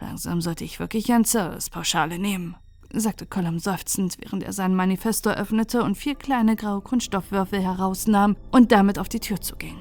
[0.00, 2.56] Langsam sollte ich wirklich ein Service-Pauschale nehmen,
[2.92, 8.72] sagte Colum seufzend, während er sein Manifesto öffnete und vier kleine graue Kunststoffwürfel herausnahm und
[8.72, 9.76] damit auf die Tür zuging.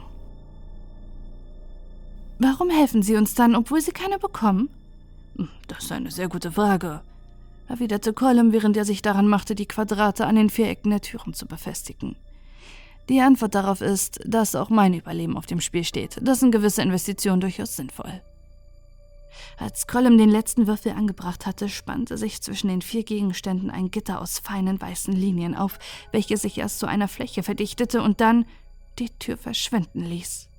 [2.37, 4.69] Warum helfen Sie uns dann, obwohl Sie keine bekommen?
[5.37, 7.01] Hm, das ist eine sehr gute Frage,
[7.71, 11.33] erwiderte Colum, während er sich daran machte, die Quadrate an den vier Ecken der Türen
[11.33, 12.15] zu befestigen.
[13.09, 16.19] Die Antwort darauf ist, dass auch mein Überleben auf dem Spiel steht.
[16.21, 18.21] Das sind gewisse Investitionen durchaus sinnvoll.
[19.57, 24.21] Als Colum den letzten Würfel angebracht hatte, spannte sich zwischen den vier Gegenständen ein Gitter
[24.21, 25.79] aus feinen weißen Linien auf,
[26.11, 28.45] welche sich erst zu einer Fläche verdichtete und dann
[28.99, 30.49] die Tür verschwinden ließ.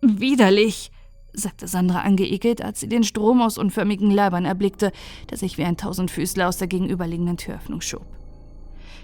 [0.00, 0.90] Widerlich,
[1.36, 4.92] sagte Sandra angeekelt, als sie den Strom aus unförmigen Leibern erblickte,
[5.30, 8.06] der sich wie ein Tausendfüßler aus der gegenüberliegenden Türöffnung schob.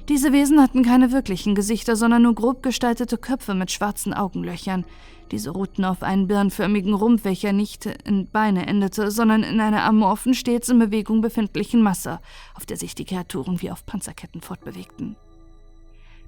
[0.08, 4.84] Diese Wesen hatten keine wirklichen Gesichter, sondern nur grob gestaltete Köpfe mit schwarzen Augenlöchern.
[5.30, 10.34] Diese ruhten auf einen birnförmigen Rumpf, welcher nicht in Beine endete, sondern in einer amorphen,
[10.34, 12.18] stets in Bewegung befindlichen Masse,
[12.54, 15.16] auf der sich die Kreaturen wie auf Panzerketten fortbewegten.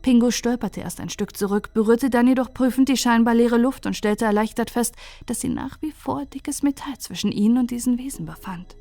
[0.05, 3.97] Pingo stolperte erst ein Stück zurück, berührte dann jedoch prüfend die scheinbar leere Luft und
[3.97, 4.94] stellte erleichtert fest,
[5.24, 8.76] dass sie nach wie vor dickes Metall zwischen ihnen und diesen Wesen befand.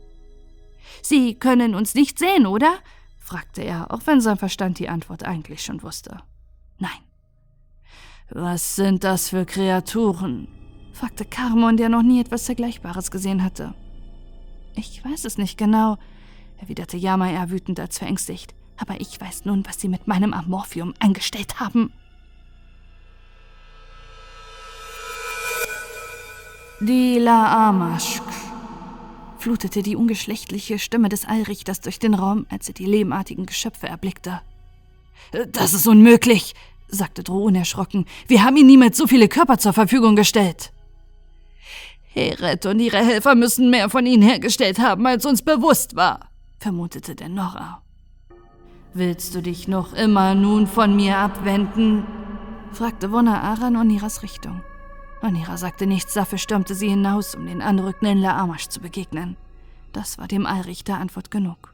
[1.02, 2.74] Sie können uns nicht sehen, oder?
[3.18, 6.18] fragte er, auch wenn sein Verstand die Antwort eigentlich schon wusste.
[6.78, 6.92] Nein.
[8.30, 10.50] Was sind das für Kreaturen?
[10.92, 13.74] fragte Carmon, der noch nie etwas Vergleichbares gesehen hatte.
[14.76, 15.98] Ich weiß es nicht genau,
[16.58, 20.94] erwiderte Yama eher wütend als verängstigt, aber ich weiß nun, was sie mit meinem Amorphium
[21.00, 21.92] angestellt haben.
[26.80, 28.24] Die La Amashk
[29.38, 34.42] flutete die ungeschlechtliche Stimme des Allrichters durch den Raum, als er die lehmartigen Geschöpfe erblickte.
[35.52, 36.54] Das ist unmöglich,
[36.88, 38.06] sagte Droh unerschrocken.
[38.28, 40.72] Wir haben ihnen niemals so viele Körper zur Verfügung gestellt.
[42.14, 46.30] Heret und ihre Helfer müssen mehr von ihnen hergestellt haben, als uns bewusst war,
[46.60, 47.83] vermutete der Norra.
[48.96, 52.06] Willst du dich noch immer nun von mir abwenden?
[52.74, 54.62] fragte Wonna Aran in Iras Richtung.
[55.20, 59.36] Anira sagte nichts, dafür stürmte sie hinaus, um den anrückenden Laamasch zu begegnen.
[59.94, 61.74] Das war dem Allrichter Antwort genug.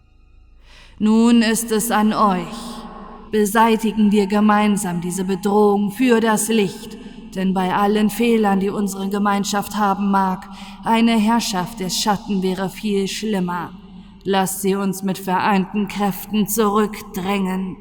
[0.98, 2.56] Nun ist es an euch.
[3.32, 6.98] Beseitigen wir gemeinsam diese Bedrohung für das Licht,
[7.36, 10.48] denn bei allen Fehlern, die unsere Gemeinschaft haben mag,
[10.86, 13.74] eine Herrschaft des Schatten wäre viel schlimmer.
[14.24, 17.78] Lasst sie uns mit vereinten Kräften zurückdrängen.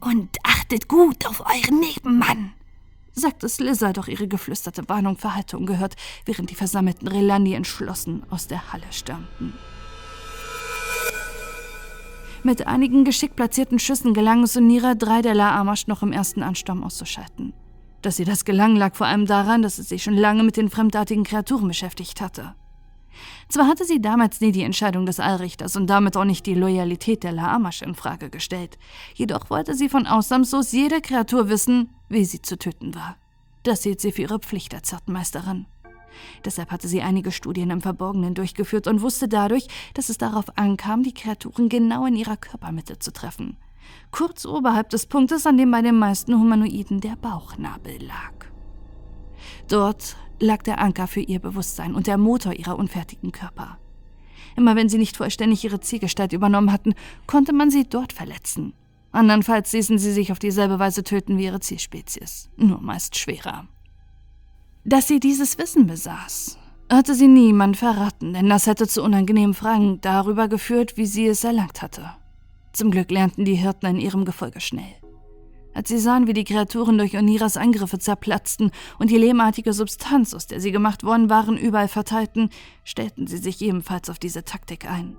[0.00, 2.52] Und achtet gut auf euren Nebenmann,
[3.12, 5.94] sagte Slizza, doch ihre geflüsterte Warnung verhallte ungehört,
[6.24, 9.52] während die versammelten Relandi entschlossen aus der Halle stürmten.
[12.42, 16.82] Mit einigen geschickt platzierten Schüssen gelang es Sunira, drei der La-Amash noch im ersten Ansturm
[16.82, 17.52] auszuschalten.
[18.00, 20.70] Dass ihr das gelang, lag vor allem daran, dass es sich schon lange mit den
[20.70, 22.54] fremdartigen Kreaturen beschäftigt hatte.
[23.48, 27.22] Zwar hatte sie damals nie die Entscheidung des Allrichters und damit auch nicht die Loyalität
[27.22, 28.78] der Laamash in Frage gestellt,
[29.14, 33.16] jedoch wollte sie von ausnahmslos jeder Kreatur wissen, wie sie zu töten war.
[33.62, 35.66] Das hielt sie für ihre Pflicht als Zartmeisterin.
[36.44, 41.02] Deshalb hatte sie einige Studien im Verborgenen durchgeführt und wusste dadurch, dass es darauf ankam,
[41.02, 43.56] die Kreaturen genau in ihrer Körpermitte zu treffen.
[44.10, 48.32] Kurz oberhalb des Punktes, an dem bei den meisten Humanoiden der Bauchnabel lag.
[49.68, 53.78] Dort lag der Anker für ihr Bewusstsein und der Motor ihrer unfertigen Körper.
[54.56, 56.94] Immer wenn sie nicht vollständig ihre Zielgestalt übernommen hatten,
[57.26, 58.72] konnte man sie dort verletzen.
[59.12, 63.66] Andernfalls ließen sie sich auf dieselbe Weise töten wie ihre Zielspezies, nur meist schwerer.
[64.84, 66.58] Dass sie dieses Wissen besaß,
[66.90, 71.44] hatte sie niemand verraten, denn das hätte zu unangenehmen Fragen darüber geführt, wie sie es
[71.44, 72.10] erlangt hatte.
[72.72, 74.99] Zum Glück lernten die Hirten in ihrem Gefolge schnell.
[75.72, 80.46] Als sie sahen, wie die Kreaturen durch Oniras Angriffe zerplatzten und die lehmartige Substanz, aus
[80.46, 82.50] der sie gemacht worden waren, überall verteilten,
[82.84, 85.16] stellten sie sich ebenfalls auf diese Taktik ein.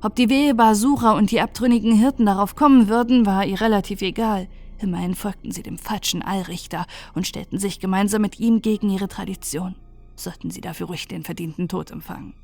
[0.00, 4.48] Ob die Wehe Basura und die abtrünnigen Hirten darauf kommen würden, war ihr relativ egal.
[4.78, 9.76] Immerhin folgten sie dem falschen Allrichter und stellten sich gemeinsam mit ihm gegen ihre Tradition.
[10.14, 12.34] Sollten sie dafür ruhig den verdienten Tod empfangen.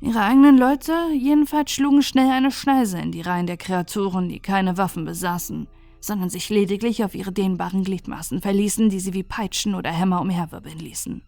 [0.00, 4.76] Ihre eigenen Leute jedenfalls schlugen schnell eine Schneise in die Reihen der Kreaturen, die keine
[4.76, 5.68] Waffen besaßen.
[6.06, 10.78] Sondern sich lediglich auf ihre dehnbaren Gliedmaßen verließen, die sie wie Peitschen oder Hämmer umherwirbeln
[10.78, 11.22] ließen.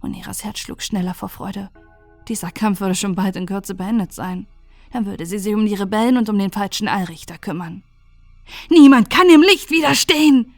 [0.00, 1.70] Und ihres Herz schlug schneller vor Freude.
[2.28, 4.46] Dieser Kampf würde schon bald in Kürze beendet sein.
[4.92, 7.82] Dann würde sie sich um die Rebellen und um den falschen Allrichter kümmern.
[8.70, 10.52] Niemand kann dem Licht widerstehen!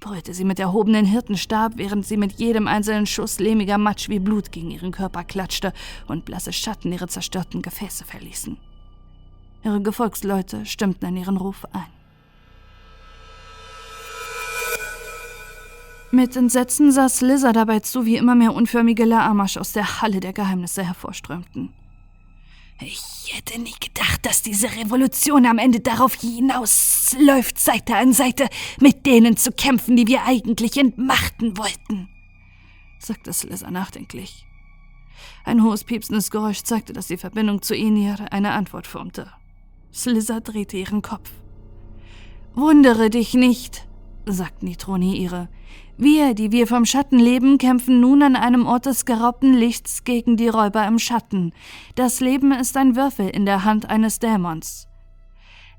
[0.00, 4.52] brüllte sie mit erhobenen Hirtenstab, während sie mit jedem einzelnen Schuss lehmiger Matsch wie Blut
[4.52, 5.72] gegen ihren Körper klatschte
[6.06, 8.58] und blasse Schatten ihre zerstörten Gefäße verließen.
[9.64, 11.95] Ihre Gefolgsleute stimmten an ihren Ruf ein.
[16.16, 20.32] Mit Entsetzen sah Slizzer dabei zu, wie immer mehr unförmige Laamasch aus der Halle der
[20.32, 21.74] Geheimnisse hervorströmten.
[22.80, 28.48] Ich hätte nie gedacht, dass diese Revolution am Ende darauf hinausläuft, Seite an Seite
[28.80, 32.08] mit denen zu kämpfen, die wir eigentlich entmachten wollten,
[32.98, 34.46] sagte Slizzer nachdenklich.
[35.44, 39.30] Ein hohes piepsendes Geräusch zeigte, dass die Verbindung zu Enir eine Antwort formte.
[39.92, 41.30] Slizzer drehte ihren Kopf.
[42.54, 43.86] Wundere dich nicht,
[44.24, 45.50] sagt Nitroni ihre.
[45.98, 50.36] Wir, die wir vom Schatten leben, kämpfen nun an einem Ort des geraubten Lichts gegen
[50.36, 51.54] die Räuber im Schatten.
[51.94, 54.88] Das Leben ist ein Würfel in der Hand eines Dämons.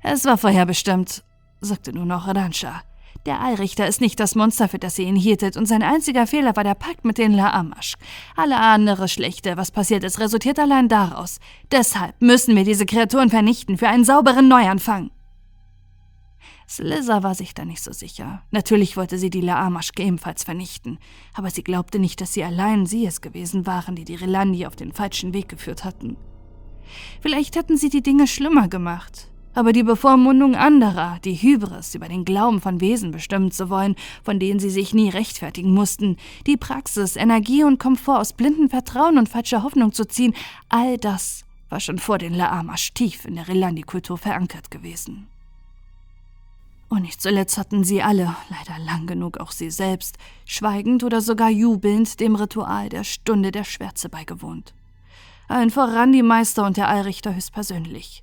[0.02, 1.22] Es war vorherbestimmt,
[1.60, 2.82] sagte nur noch Ransha.
[3.26, 6.56] Der Allrichter ist nicht das Monster, für das ihr ihn hieltet, und sein einziger Fehler
[6.56, 7.94] war der Pakt mit den Laamash.
[8.36, 11.38] Alle andere Schlechte, was passiert ist, resultiert allein daraus.
[11.70, 15.10] Deshalb müssen wir diese Kreaturen vernichten für einen sauberen Neuanfang.
[16.68, 18.42] Slizzer war sich da nicht so sicher.
[18.50, 20.98] Natürlich wollte sie die Laamaschke ebenfalls vernichten,
[21.32, 24.76] aber sie glaubte nicht, dass sie allein sie es gewesen waren, die die Relandi auf
[24.76, 26.18] den falschen Weg geführt hatten.
[27.20, 32.26] Vielleicht hatten sie die Dinge schlimmer gemacht, aber die Bevormundung anderer, die Hybris über den
[32.26, 36.16] Glauben von Wesen bestimmen zu wollen, von denen sie sich nie rechtfertigen mussten,
[36.46, 40.34] die Praxis, Energie und Komfort aus blinden Vertrauen und falscher Hoffnung zu ziehen,
[40.68, 45.28] all das war schon vor den Laamasch tief in der Relandi-Kultur verankert gewesen.
[46.88, 51.50] Und nicht zuletzt hatten sie alle, leider lang genug auch sie selbst, schweigend oder sogar
[51.50, 54.74] jubelnd dem Ritual der Stunde der Schwärze beigewohnt.
[55.48, 58.22] Allen voran die Meister und der Allrichter höchstpersönlich.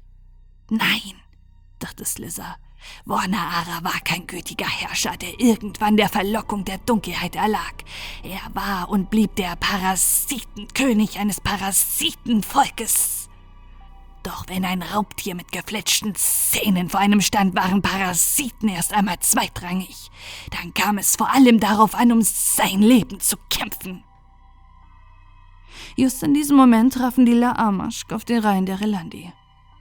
[0.69, 1.13] Nein,
[1.79, 2.55] dachte Slizzer,
[3.05, 7.73] Warnaara war kein gütiger Herrscher, der irgendwann der Verlockung der Dunkelheit erlag.
[8.23, 13.24] Er war und blieb der Parasitenkönig eines Parasitenvolkes.
[14.25, 20.09] Doch wenn ein Raubtier mit gefletschten Zähnen vor einem stand, waren Parasiten erst einmal zweitrangig.
[20.49, 24.03] Dann kam es vor allem darauf an, um sein Leben zu kämpfen.
[25.95, 29.31] Just in diesem Moment trafen die Laamaschk auf den Reihen der Relandi.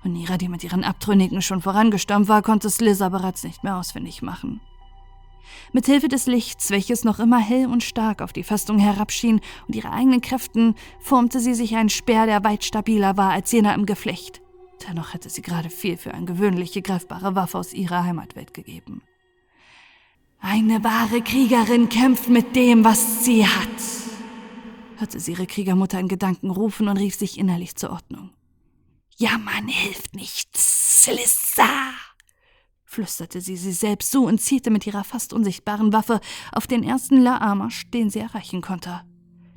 [0.05, 4.20] Und Nira, die mit ihren Abtrünnigen schon vorangestammt war, konnte Slizzer bereits nicht mehr ausfindig
[4.20, 4.60] machen.
[5.73, 9.76] Mit Hilfe des Lichts, welches noch immer hell und stark auf die Festung herabschien, und
[9.76, 13.86] ihre eigenen Kräften formte sie sich einen Speer, der weit stabiler war als jener im
[13.86, 14.41] Geflecht.
[14.89, 19.02] Dennoch hätte sie gerade viel für eine gewöhnliche, greifbare Waffe aus ihrer Heimatwelt gegeben.
[20.41, 23.68] Eine wahre Kriegerin kämpft mit dem, was sie hat,
[24.99, 28.31] hörte sie ihre Kriegermutter in Gedanken rufen und rief sich innerlich zur Ordnung.
[29.16, 32.03] Jammern hilft nichts, Celissa!
[32.94, 36.20] Flüsterte sie sie selbst zu und zielte mit ihrer fast unsichtbaren Waffe
[36.52, 39.00] auf den ersten Laamasch, den sie erreichen konnte.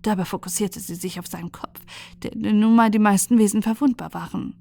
[0.02, 1.80] Dabei fokussierte sie sich auf seinen Kopf,
[2.24, 4.56] der nun mal die meisten Wesen verwundbar waren.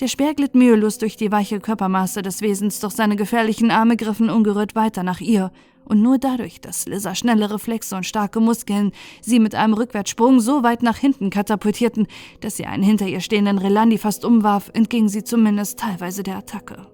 [0.00, 4.28] Der Speer glitt mühelos durch die weiche Körpermaße des Wesens, doch seine gefährlichen Arme griffen
[4.28, 5.50] ungerührt weiter nach ihr,
[5.86, 10.62] und nur dadurch, dass Lisa schnelle Reflexe und starke Muskeln sie mit einem Rückwärtssprung so
[10.62, 12.06] weit nach hinten katapultierten,
[12.40, 16.93] dass sie einen hinter ihr stehenden Relandi fast umwarf, entging sie zumindest teilweise der Attacke.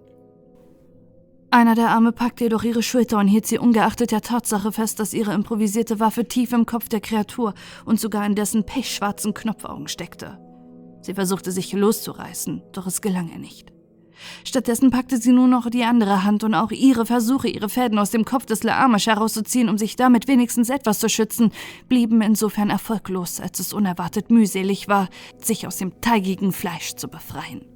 [1.53, 5.13] Einer der Arme packte jedoch ihre Schulter und hielt sie ungeachtet der Tatsache fest, dass
[5.13, 7.55] ihre improvisierte Waffe tief im Kopf der Kreatur
[7.85, 10.39] und sogar in dessen pechschwarzen Knopfaugen steckte.
[11.03, 13.73] Sie versuchte sich loszureißen, doch es gelang ihr nicht.
[14.45, 18.11] Stattdessen packte sie nur noch die andere Hand und auch ihre Versuche, ihre Fäden aus
[18.11, 21.51] dem Kopf des Laamash herauszuziehen, um sich damit wenigstens etwas zu schützen,
[21.89, 25.09] blieben insofern erfolglos, als es unerwartet mühselig war,
[25.43, 27.70] sich aus dem teigigen Fleisch zu befreien.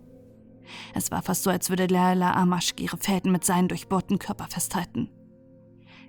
[0.94, 5.10] Es war fast so, als würde Laila Amash ihre Fäden mit seinen durchbohrten Körper festhalten.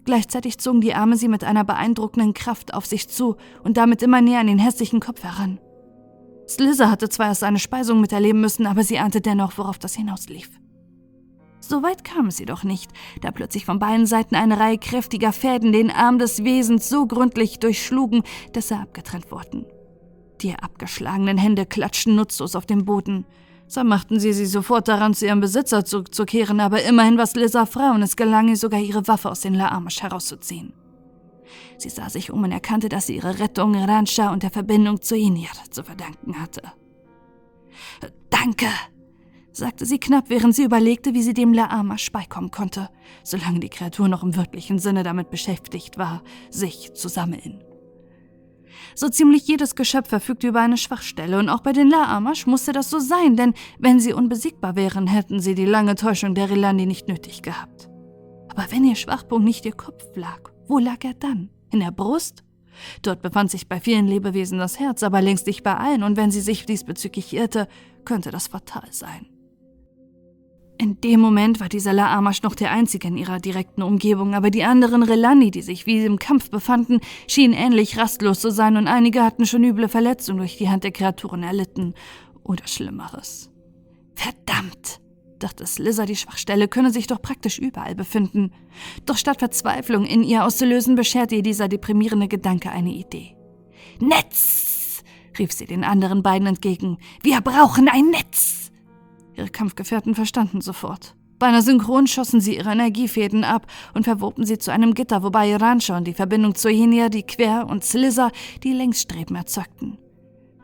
[0.06, 4.22] Gleichzeitig zogen die Arme sie mit einer beeindruckenden Kraft auf sich zu und damit immer
[4.22, 5.60] näher an den hässlichen Kopf heran.
[6.48, 10.50] Slizzer hatte zwar erst eine Speisung miterleben müssen, aber sie ahnte dennoch, worauf das hinauslief.
[11.60, 15.72] So weit kam es jedoch nicht, da plötzlich von beiden Seiten eine Reihe kräftiger Fäden
[15.72, 18.22] den Arm des Wesens so gründlich durchschlugen,
[18.54, 19.66] dass er abgetrennt wurden.
[20.42, 23.26] Die abgeschlagenen Hände klatschten nutzlos auf den Boden.
[23.68, 27.92] So machten sie sie sofort daran, zu ihrem Besitzer zurückzukehren, aber immerhin war Slizzer frei
[27.92, 30.74] und es gelang ihr sogar, ihre Waffe aus den Laamisch herauszuziehen.
[31.78, 35.16] Sie sah sich um und erkannte, dass sie ihre Rettung Ransha und der Verbindung zu
[35.16, 36.62] Inir zu verdanken hatte.
[38.30, 38.68] Danke,
[39.52, 42.90] sagte sie knapp, während sie überlegte, wie sie dem Laamasch beikommen konnte,
[43.24, 47.64] solange die Kreatur noch im wörtlichen Sinne damit beschäftigt war, sich zu sammeln.
[48.96, 52.90] So ziemlich jedes Geschöpf verfügte über eine Schwachstelle, und auch bei den Laamasch musste das
[52.90, 57.08] so sein, denn wenn sie unbesiegbar wären, hätten sie die lange Täuschung der Relandi nicht
[57.08, 57.90] nötig gehabt.
[58.50, 61.50] Aber wenn ihr Schwachpunkt nicht ihr Kopf lag, wo lag er dann?
[61.72, 62.44] In der Brust?
[63.02, 66.32] Dort befand sich bei vielen Lebewesen das Herz, aber längst nicht bei allen, und wenn
[66.32, 67.68] sie sich diesbezüglich irrte,
[68.04, 69.28] könnte das fatal sein.
[70.78, 74.66] In dem Moment war dieser Laamasch noch der einzige in ihrer direkten Umgebung, aber die
[74.66, 79.24] anderen Relani, die sich wie im Kampf befanden, schienen ähnlich rastlos zu sein und einige
[79.24, 81.94] hatten schon üble Verletzungen durch die Hand der Kreaturen erlitten.
[82.44, 83.50] Oder Schlimmeres.
[84.16, 85.00] Verdammt!
[85.40, 88.52] dachte Slizzer, die Schwachstelle könne sich doch praktisch überall befinden.
[89.06, 93.36] Doch statt Verzweiflung in ihr auszulösen, bescherte ihr dieser deprimierende Gedanke eine Idee.
[94.00, 95.04] Netz!
[95.38, 96.98] rief sie den anderen beiden entgegen.
[97.22, 98.65] Wir brauchen ein Netz!
[99.36, 101.16] Ihre Kampfgefährten verstanden sofort.
[101.38, 105.98] Beinahe synchron schossen sie ihre Energiefäden ab und verwoben sie zu einem Gitter, wobei Iranscha
[105.98, 108.32] und die Verbindung zu Hinia die Quer- und Slizzer
[108.64, 109.98] die Längsstreben erzeugten.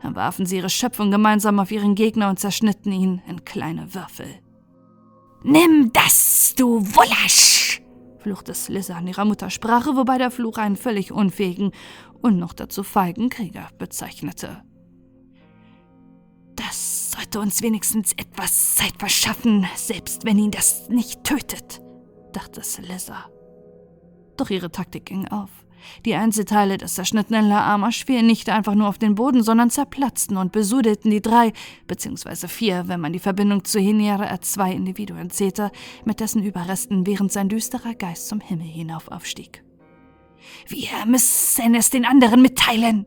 [0.02, 4.26] Dann warfen sie ihre Schöpfung gemeinsam auf ihren Gegner und zerschnitten ihn in kleine Würfel.
[5.42, 7.82] Nimm das, du Wullasch!
[8.18, 11.72] fluchte Slizzer in ihrer Muttersprache, wobei der Fluch einen völlig unfähigen
[12.20, 14.62] und noch dazu feigen Krieger bezeichnete.
[16.56, 21.80] Das sollte uns wenigstens etwas Zeit verschaffen, selbst wenn ihn das nicht tötet,
[22.32, 23.26] dachte Celissa.
[24.36, 25.50] Doch ihre Taktik ging auf.
[26.04, 30.52] Die Einzelteile des zerschnittenen Laamasch fielen nicht einfach nur auf den Boden, sondern zerplatzten und
[30.52, 31.52] besudelten die drei,
[31.86, 35.70] beziehungsweise vier, wenn man die Verbindung zu Hiniere als zwei Individuen zählte,
[36.04, 39.64] mit dessen Überresten, während sein düsterer Geist zum Himmel hinauf aufstieg.
[40.66, 43.06] Wir müssen es den anderen mitteilen,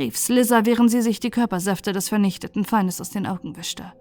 [0.00, 3.92] rief Slizzer, während sie sich die Körpersäfte des vernichteten Feindes aus den Augen wischte.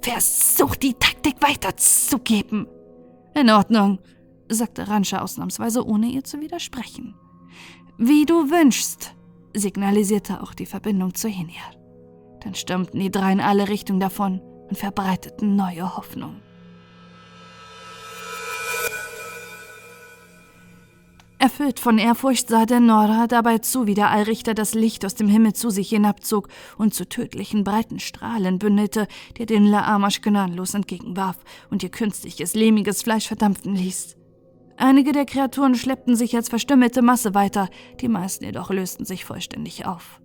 [0.00, 2.66] Versuch die Taktik weiterzugeben.
[3.34, 3.98] In Ordnung,
[4.48, 7.14] sagte Ranscha ausnahmsweise, ohne ihr zu widersprechen.
[7.98, 9.14] Wie du wünschst,
[9.54, 11.72] signalisierte auch die Verbindung zu Heniar.
[12.42, 16.36] Dann stürmten die drei in alle Richtungen davon und verbreiteten neue Hoffnung.
[21.40, 25.28] Erfüllt von Ehrfurcht sah der Nora dabei zu, wie der Allrichter das Licht aus dem
[25.28, 29.06] Himmel zu sich hinabzog und zu tödlichen breiten Strahlen bündelte,
[29.38, 31.38] der den Laamasch gnadenlos entgegenwarf
[31.70, 34.16] und ihr künstliches, lehmiges Fleisch verdampfen ließ.
[34.76, 37.68] Einige der Kreaturen schleppten sich als verstümmelte Masse weiter,
[38.00, 40.20] die meisten jedoch lösten sich vollständig auf.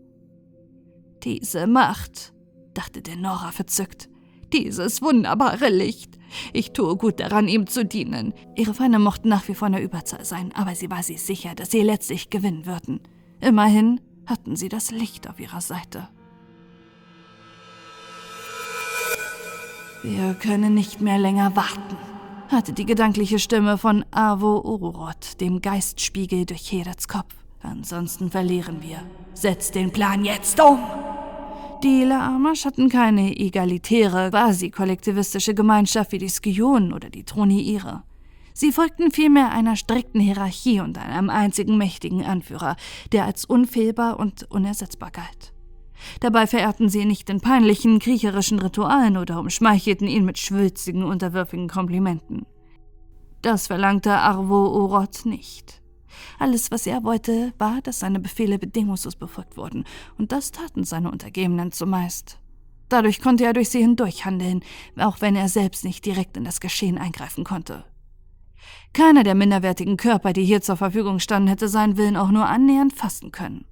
[1.24, 2.34] Diese Macht,
[2.74, 4.10] dachte der Nora verzückt,
[4.52, 6.13] dieses wunderbare Licht.
[6.54, 8.34] Ich tue gut daran, ihm zu dienen.
[8.56, 11.56] Ihre Feinde mochten nach wie vor in der Überzahl sein, aber sie war sich sicher,
[11.56, 13.02] dass sie letztlich gewinnen würden.
[13.42, 16.08] Immerhin hatten sie das Licht auf ihrer Seite.
[20.04, 21.98] Wir können nicht mehr länger warten,
[22.50, 27.34] hatte die gedankliche Stimme von Avo Ururot, dem Geistspiegel, durch Herets Kopf.
[27.62, 28.98] Ansonsten verlieren wir.
[29.34, 30.80] Setz den Plan jetzt um!
[31.84, 38.04] Die Laamasch hatten keine egalitäre, quasi-kollektivistische Gemeinschaft wie die Skionen oder die Troniire.
[38.54, 42.78] Sie folgten vielmehr einer strikten Hierarchie und einem einzigen mächtigen Anführer,
[43.12, 45.52] der als unfehlbar und unersetzbar galt.
[46.22, 51.68] Dabei verehrten sie ihn nicht in peinlichen, kriecherischen Ritualen oder umschmeichelten ihn mit schwülzigen, unterwürfigen
[51.68, 52.46] Komplimenten.
[53.42, 55.83] Das verlangte Arvo Orot nicht.
[56.40, 59.86] Alles, was er wollte, war, dass seine Befehle bedingungslos befolgt wurden,
[60.18, 62.40] und das taten seine Untergebenen zumeist.
[62.90, 64.64] Dadurch konnte er durch sie hindurch handeln,
[64.98, 67.86] auch wenn er selbst nicht direkt in das Geschehen eingreifen konnte.
[68.94, 72.94] Keiner der minderwertigen Körper, die hier zur Verfügung standen, hätte seinen Willen auch nur annähernd
[72.94, 73.66] fassen können.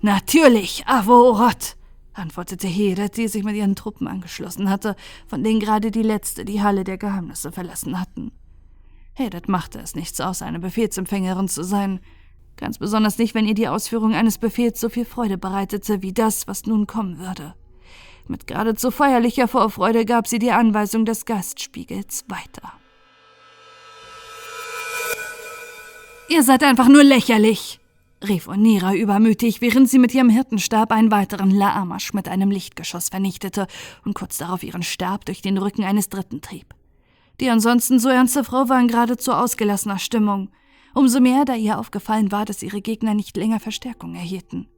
[0.00, 1.76] Natürlich, Avorot,
[2.12, 4.96] antwortete Heret, die sich mit ihren Truppen angeschlossen hatte,
[5.26, 8.32] von denen gerade die letzte die Halle der Geheimnisse verlassen hatten.
[9.14, 12.00] Hadet machte es nichts aus, eine Befehlsempfängerin zu sein.
[12.56, 16.46] Ganz besonders nicht, wenn ihr die Ausführung eines Befehls so viel Freude bereitete wie das,
[16.46, 17.54] was nun kommen würde.
[18.28, 22.72] Mit geradezu feierlicher Vorfreude gab sie die Anweisung des Gastspiegels weiter.
[26.28, 27.80] Ihr seid einfach nur lächerlich,
[28.26, 33.66] rief Onira übermütig, während sie mit ihrem Hirtenstab einen weiteren Laamasch mit einem Lichtgeschoss vernichtete
[34.04, 36.74] und kurz darauf ihren Stab durch den Rücken eines Dritten trieb.
[37.40, 40.50] Die ansonsten so ernste Frau war in geradezu ausgelassener Stimmung.
[40.94, 44.68] Umso mehr, da ihr aufgefallen war, dass ihre Gegner nicht länger Verstärkung erhielten.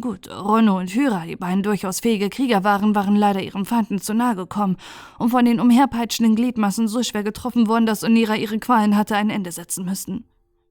[0.00, 4.12] Gut, Ronno und Hyra, die beiden durchaus fähige Krieger waren, waren leider ihren Feinden zu
[4.12, 4.76] nahe gekommen
[5.18, 9.30] und von den umherpeitschenden Gliedmassen so schwer getroffen worden, dass Onira ihre Qualen hatte ein
[9.30, 10.24] Ende setzen müssen.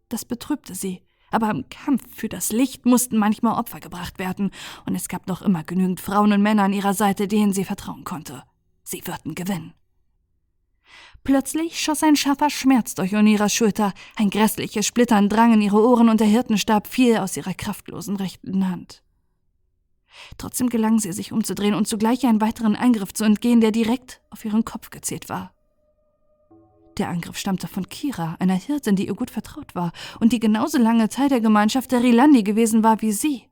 [0.10, 4.52] Das betrübte sie, aber im Kampf für das Licht mussten manchmal Opfer gebracht werden,
[4.86, 8.04] und es gab noch immer genügend Frauen und Männer an ihrer Seite, denen sie vertrauen
[8.04, 8.44] konnte.
[8.84, 9.74] Sie würden gewinnen.
[11.24, 16.10] Plötzlich schoss ein scharfer Schmerz durch Oniras Schulter, ein grässliches Splittern drang in ihre Ohren
[16.10, 19.04] und der Hirtenstab fiel aus ihrer kraftlosen rechten Hand.
[20.38, 24.44] Trotzdem gelang sie, sich umzudrehen und zugleich einen weiteren Angriff zu entgehen, der direkt auf
[24.44, 25.54] ihren Kopf gezielt war.
[26.98, 30.78] Der Angriff stammte von Kira, einer Hirtin, die ihr gut vertraut war und die genauso
[30.78, 33.48] lange Teil der Gemeinschaft der Rilandi gewesen war wie sie.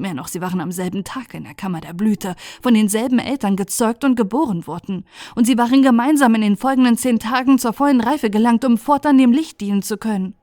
[0.00, 3.54] Mehr noch, sie waren am selben Tag in der Kammer der Blüte, von denselben Eltern
[3.54, 5.04] gezeugt und geboren worden,
[5.34, 9.18] und sie waren gemeinsam in den folgenden zehn Tagen zur vollen Reife gelangt, um fortan
[9.18, 10.34] dem Licht dienen zu können.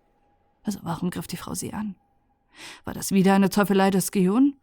[0.64, 1.96] Also warum griff die Frau sie an?
[2.86, 4.54] War das wieder eine Teufelei des Gehirn?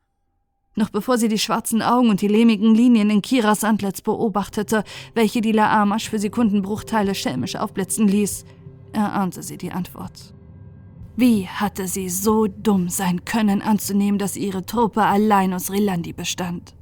[0.76, 5.40] Noch bevor sie die schwarzen Augen und die lehmigen Linien in Kiras Antlitz beobachtete, welche
[5.40, 8.44] die Laamasch für Sekundenbruchteile schelmisch aufblitzen ließ,
[8.92, 10.34] erahnte sie die Antwort.
[11.17, 16.75] Wie hatte sie so dumm sein können, anzunehmen, dass ihre Truppe allein aus Rilandi bestand?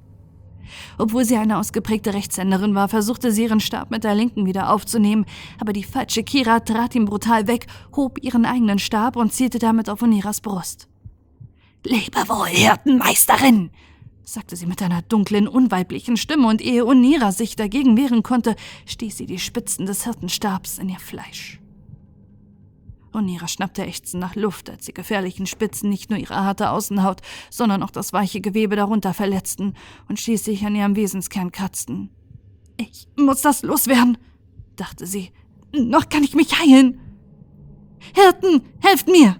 [0.96, 5.26] Obwohl sie eine ausgeprägte Rechtshänderin war, versuchte sie ihren Stab mit der linken wieder aufzunehmen,
[5.60, 9.90] aber die falsche Kira trat ihm brutal weg, hob ihren eigenen Stab und zielte damit
[9.90, 10.88] auf Oniras Brust.
[11.84, 13.70] Lebe wohl, Hirtenmeisterin,
[14.24, 19.18] sagte sie mit einer dunklen, unweiblichen Stimme, und ehe Onira sich dagegen wehren konnte, stieß
[19.18, 21.61] sie die Spitzen des Hirtenstabs in ihr Fleisch.
[23.12, 27.82] Onira schnappte ächzend nach Luft, als die gefährlichen Spitzen nicht nur ihre harte Außenhaut, sondern
[27.82, 29.74] auch das weiche Gewebe darunter verletzten
[30.08, 32.10] und schließlich an ihrem Wesenskern kratzten.
[32.76, 34.18] Ich muss das loswerden,
[34.76, 35.30] dachte sie.
[35.74, 37.00] Noch kann ich mich heilen.
[38.14, 39.36] Hirten, helft mir!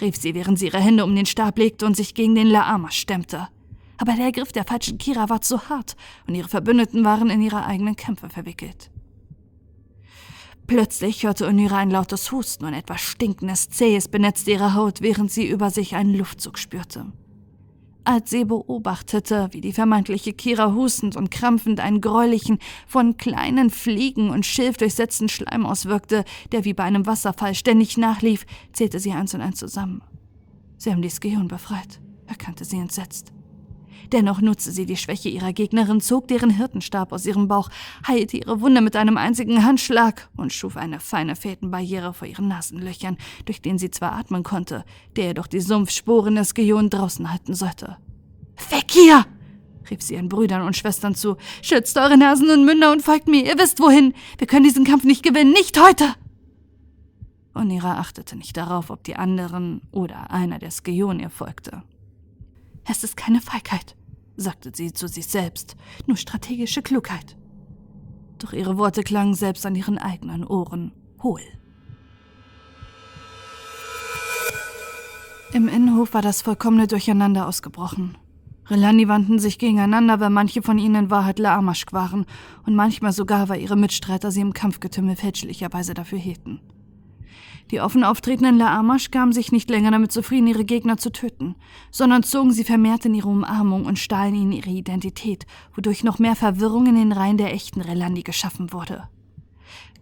[0.00, 2.90] rief sie, während sie ihre Hände um den Stab legte und sich gegen den Laama
[2.90, 3.48] stemmte.
[3.96, 7.64] Aber der Griff der falschen Kira war zu hart und ihre Verbündeten waren in ihre
[7.64, 8.90] eigenen Kämpfe verwickelt.
[10.68, 15.48] Plötzlich hörte Onira ein lautes Husten und etwas Stinkendes, Zähes benetzte ihre Haut, während sie
[15.48, 17.06] über sich einen Luftzug spürte.
[18.04, 24.28] Als sie beobachtete, wie die vermeintliche Kira hustend und krampfend einen gräulichen, von kleinen Fliegen
[24.28, 29.32] und Schilf durchsetzten Schleim auswirkte, der wie bei einem Wasserfall ständig nachlief, zählte sie eins
[29.32, 30.02] und eins zusammen.
[30.76, 33.32] Sie haben dies Gehirn befreit, erkannte sie entsetzt.
[34.12, 37.68] Dennoch nutzte sie die Schwäche ihrer Gegnerin, zog deren Hirtenstab aus ihrem Bauch,
[38.06, 43.18] heilte ihre Wunde mit einem einzigen Handschlag und schuf eine feine Fädenbarriere vor ihren Nasenlöchern,
[43.44, 44.84] durch den sie zwar atmen konnte,
[45.16, 47.98] der jedoch die Sumpfsporen des Gejon draußen halten sollte.
[48.70, 49.26] Weg hier!
[49.90, 51.36] rief sie ihren Brüdern und Schwestern zu.
[51.62, 54.14] Schützt eure Nasen und Münder und folgt mir, ihr wisst wohin.
[54.36, 56.14] Wir können diesen Kampf nicht gewinnen, nicht heute!
[57.54, 61.82] Onira achtete nicht darauf, ob die anderen oder einer der Skeon ihr folgte.
[62.90, 63.96] Es ist keine Feigheit,
[64.38, 65.76] sagte sie zu sich selbst,
[66.06, 67.36] nur strategische Klugheit.
[68.38, 70.92] Doch ihre Worte klangen selbst an ihren eigenen Ohren
[71.22, 71.42] hohl.
[75.52, 78.16] Im Innenhof war das vollkommene Durcheinander ausgebrochen.
[78.66, 82.26] Relani wandten sich gegeneinander, weil manche von ihnen in Wahrheit Laamaschk waren
[82.66, 86.60] und manchmal sogar, weil ihre Mitstreiter sie im Kampfgetümmel fälschlicherweise dafür hielten.
[87.70, 91.54] Die offen auftretenden Laamasch gaben sich nicht länger damit zufrieden, ihre Gegner zu töten,
[91.90, 96.34] sondern zogen sie vermehrt in ihre Umarmung und stahlen ihnen ihre Identität, wodurch noch mehr
[96.34, 99.08] Verwirrung in den Reihen der echten Relandi geschaffen wurde.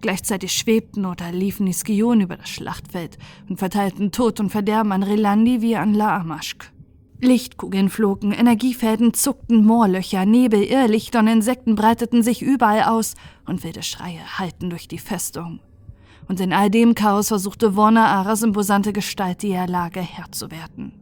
[0.00, 5.02] Gleichzeitig schwebten oder liefen die Skionen über das Schlachtfeld und verteilten Tod und Verderben an
[5.02, 6.70] Relandi wie an Laamaschk.
[7.20, 13.14] Lichtkugeln flogen, Energiefäden zuckten, Moorlöcher, Nebel, Irrlichter und Insekten breiteten sich überall aus
[13.46, 15.60] und wilde Schreie hallten durch die Festung
[16.28, 20.92] und in all dem Chaos versuchte Warner Aras imposante Gestalt die Lage Herr zu werden.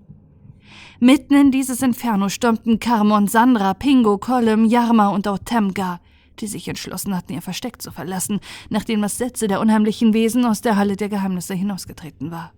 [1.01, 6.01] Mitten in dieses Inferno stürmten Carmon, Sandra, Pingo, Colum, Yarma und auch Temga,
[6.41, 10.61] die sich entschlossen hatten, ihr Versteck zu verlassen, nachdem das Sätze der unheimlichen Wesen aus
[10.61, 12.53] der Halle der Geheimnisse hinausgetreten war.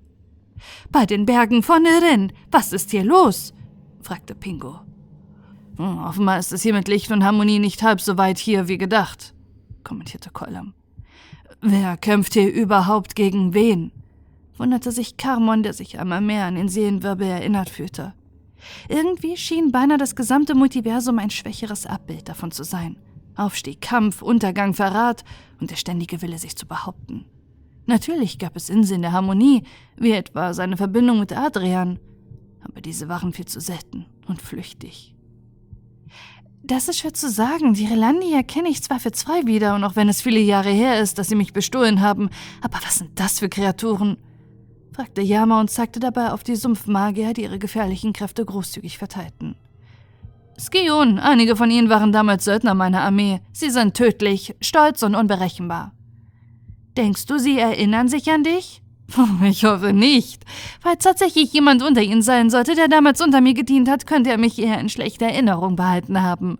[0.90, 3.52] Bei den Bergen von Erin, was ist hier los?
[4.00, 4.80] fragte Pingo.
[5.76, 8.78] Hm, offenbar ist es hier mit Licht und Harmonie nicht halb so weit hier wie
[8.78, 9.34] gedacht,
[9.84, 10.74] kommentierte Colum.
[11.68, 13.90] Wer kämpft hier überhaupt gegen wen?
[14.56, 18.14] wunderte sich Carmon, der sich einmal mehr an den Seelenwirbel erinnert fühlte.
[18.88, 22.98] Irgendwie schien beinahe das gesamte Multiversum ein schwächeres Abbild davon zu sein.
[23.34, 25.24] Aufstieg, Kampf, Untergang, Verrat
[25.60, 27.24] und der ständige Wille, sich zu behaupten.
[27.86, 29.64] Natürlich gab es Inseln der Harmonie,
[29.96, 31.98] wie etwa seine Verbindung mit Adrian,
[32.62, 35.15] aber diese waren viel zu selten und flüchtig.
[36.66, 37.74] Das ist schwer zu sagen.
[37.74, 41.00] Die Relandi erkenne ich zwar für zwei wieder, und auch wenn es viele Jahre her
[41.00, 42.28] ist, dass sie mich bestohlen haben,
[42.60, 44.16] aber was sind das für Kreaturen?
[44.92, 49.54] fragte Yama und zeigte dabei auf die Sumpfmagier, die ihre gefährlichen Kräfte großzügig verteilten.
[50.58, 53.40] Skion, einige von ihnen waren damals Söldner meiner Armee.
[53.52, 55.92] Sie sind tödlich, stolz und unberechenbar.
[56.96, 58.82] Denkst du, sie erinnern sich an dich?
[59.44, 60.44] Ich hoffe nicht.
[60.80, 64.38] Falls tatsächlich jemand unter Ihnen sein sollte, der damals unter mir gedient hat, könnte er
[64.38, 66.58] mich eher in schlechter Erinnerung behalten haben.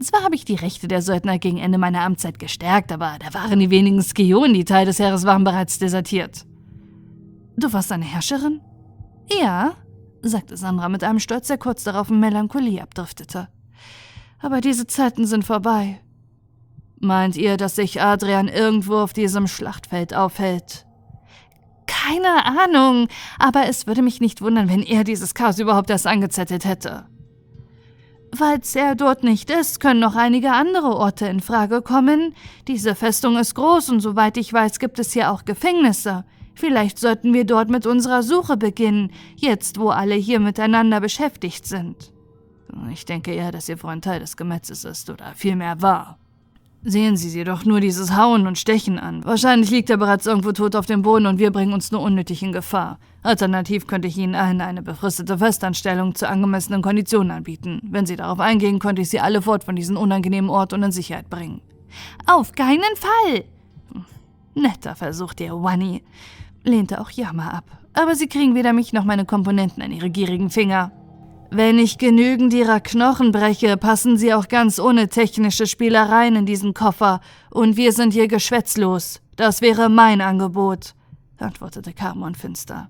[0.00, 3.58] Zwar habe ich die Rechte der Söldner gegen Ende meiner Amtszeit gestärkt, aber da waren
[3.58, 6.46] die wenigen Skionen, die Teil des Heeres waren, bereits desertiert.
[7.56, 8.60] Du warst eine Herrscherin?
[9.30, 9.74] Ja,
[10.22, 13.48] sagte Sandra mit einem Stolz, der kurz darauf in Melancholie abdriftete.
[14.40, 16.00] Aber diese Zeiten sind vorbei.
[16.98, 20.86] Meint ihr, dass sich Adrian irgendwo auf diesem Schlachtfeld aufhält?
[21.90, 26.64] Keine Ahnung, aber es würde mich nicht wundern, wenn er dieses Chaos überhaupt erst angezettelt
[26.64, 27.06] hätte.
[28.32, 32.36] Falls er dort nicht ist, können noch einige andere Orte in Frage kommen.
[32.68, 36.24] Diese Festung ist groß und soweit ich weiß, gibt es hier auch Gefängnisse.
[36.54, 42.12] Vielleicht sollten wir dort mit unserer Suche beginnen, jetzt wo alle hier miteinander beschäftigt sind.
[42.92, 46.19] Ich denke eher, dass Ihr Freund Teil des Gemetzes ist oder vielmehr war.
[46.82, 49.22] Sehen Sie sie doch nur dieses Hauen und Stechen an.
[49.24, 52.42] Wahrscheinlich liegt er bereits irgendwo tot auf dem Boden und wir bringen uns nur unnötig
[52.42, 52.98] in Gefahr.
[53.22, 57.82] Alternativ könnte ich Ihnen allen eine befristete Festanstellung zu angemessenen Konditionen anbieten.
[57.84, 60.90] Wenn Sie darauf eingehen, könnte ich Sie alle fort von diesem unangenehmen Ort und in
[60.90, 61.60] Sicherheit bringen.
[62.26, 63.44] Auf keinen Fall!
[64.54, 66.02] Netter Versuch, der Wani,
[66.64, 67.64] lehnte auch Yama ab.
[67.92, 70.92] Aber Sie kriegen weder mich noch meine Komponenten an Ihre gierigen Finger.
[71.52, 76.74] Wenn ich genügend ihrer Knochen breche, passen sie auch ganz ohne technische Spielereien in diesen
[76.74, 77.20] Koffer,
[77.50, 79.20] und wir sind hier geschwätzlos.
[79.34, 80.94] Das wäre mein Angebot,
[81.38, 82.88] antwortete Carmon finster.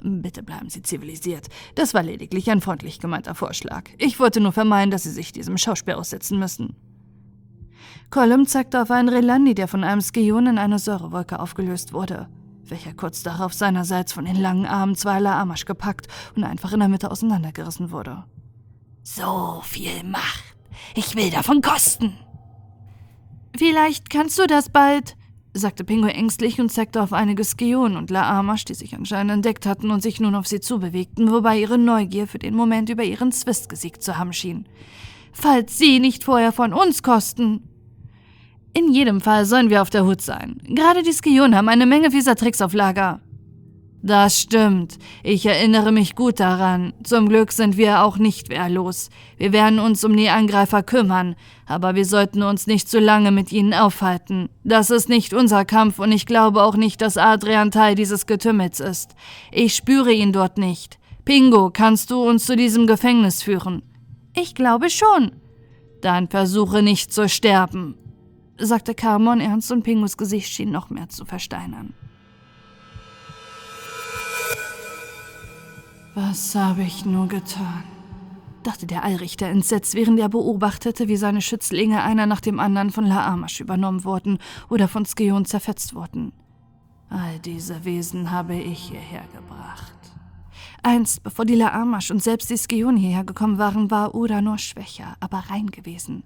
[0.00, 1.48] Bitte bleiben Sie zivilisiert.
[1.74, 3.90] Das war lediglich ein freundlich gemeinter Vorschlag.
[3.98, 6.76] Ich wollte nur vermeiden, dass Sie sich diesem Schauspiel aussetzen müssen.
[8.10, 12.28] Colum zeigte auf einen Relandi, der von einem Skion in eine Säurewolke aufgelöst wurde
[12.70, 16.88] welcher kurz darauf seinerseits von den langen Armen zweier Amasch gepackt und einfach in der
[16.88, 18.24] Mitte auseinandergerissen wurde.
[19.02, 20.44] So viel Macht.
[20.94, 22.14] Ich will davon kosten.
[23.56, 25.16] Vielleicht kannst du das bald,
[25.52, 29.90] sagte Pingo ängstlich und zeigte auf einige Skeonen und Laamasch, die sich anscheinend entdeckt hatten
[29.90, 33.68] und sich nun auf sie zubewegten, wobei ihre Neugier für den Moment über ihren Zwist
[33.68, 34.68] gesiegt zu haben schien.
[35.32, 37.67] Falls sie nicht vorher von uns kosten.
[38.74, 40.60] In jedem Fall sollen wir auf der Hut sein.
[40.64, 43.20] Gerade die Skionen haben eine Menge fieser Tricks auf Lager.
[44.00, 44.96] Das stimmt.
[45.24, 46.92] Ich erinnere mich gut daran.
[47.02, 49.10] Zum Glück sind wir auch nicht wehrlos.
[49.36, 51.34] Wir werden uns um die Angreifer kümmern,
[51.66, 54.50] aber wir sollten uns nicht zu lange mit ihnen aufhalten.
[54.62, 58.78] Das ist nicht unser Kampf und ich glaube auch nicht, dass Adrian Teil dieses Getümmels
[58.78, 59.16] ist.
[59.50, 60.98] Ich spüre ihn dort nicht.
[61.24, 63.82] Pingo, kannst du uns zu diesem Gefängnis führen?
[64.36, 65.32] Ich glaube schon.
[66.00, 67.96] Dann versuche nicht zu sterben
[68.58, 71.94] sagte Carmon ernst und Pingus Gesicht schien noch mehr zu versteinern.
[76.14, 77.84] Was habe ich nur getan?
[78.68, 83.06] dachte der Allrichter entsetzt, während er beobachtete, wie seine Schützlinge einer nach dem anderen von
[83.06, 84.38] Laamasch übernommen wurden
[84.68, 86.32] oder von Skeon zerfetzt wurden.
[87.08, 89.94] All diese Wesen habe ich hierher gebracht.
[90.82, 95.16] Einst, bevor die Laamasch und selbst die Skeon hierher gekommen waren, war Ura nur schwächer,
[95.20, 96.22] aber rein gewesen.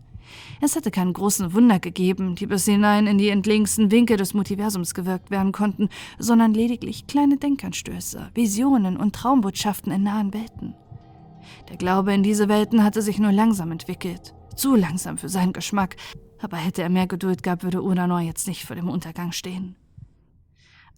[0.61, 4.95] Es hatte keinen großen Wunder gegeben, die bis hinein in die entlegensten Winkel des Multiversums
[4.95, 5.89] gewirkt werden konnten,
[6.19, 10.75] sondern lediglich kleine Denkanstöße, Visionen und Traumbotschaften in nahen Welten.
[11.69, 15.97] Der Glaube in diese Welten hatte sich nur langsam entwickelt, zu langsam für seinen Geschmack,
[16.41, 19.77] aber hätte er mehr Geduld gehabt, würde Uranor jetzt nicht vor dem Untergang stehen.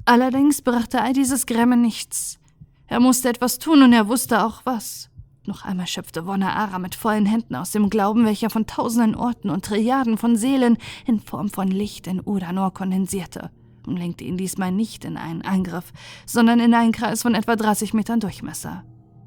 [0.05, 2.39] Allerdings brachte all dieses Grämme nichts.
[2.87, 5.11] Er musste etwas tun und er wusste auch was.
[5.47, 9.65] Noch einmal schöpfte Wonnaara mit vollen Händen aus dem Glauben, welcher von tausenden Orten und
[9.65, 13.51] Trilliarden von Seelen in Form von Licht in Udanor kondensierte
[13.87, 15.93] und lenkte ihn diesmal nicht in einen Angriff,
[16.25, 18.85] sondern in einen Kreis von etwa 30 Metern Durchmesser.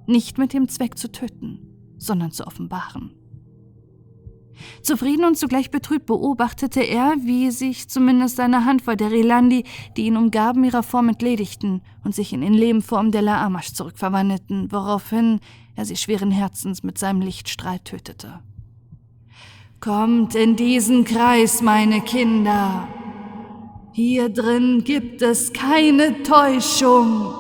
[0.08, 1.60] Nicht mit dem Zweck zu töten,
[1.98, 3.14] sondern zu offenbaren.
[4.82, 9.66] Zufrieden und zugleich betrübt beobachtete er, wie sich zumindest eine Handvoll der Relandi,
[9.96, 15.40] die ihn umgaben, ihrer Form entledigten und sich in den Lebenform der Laamash zurückverwandelten, woraufhin
[15.78, 18.40] er sie schweren Herzens mit seinem Lichtstrahl tötete.
[19.80, 22.88] Kommt in diesen Kreis, meine Kinder.
[23.94, 27.32] Hier drin gibt es keine Täuschung.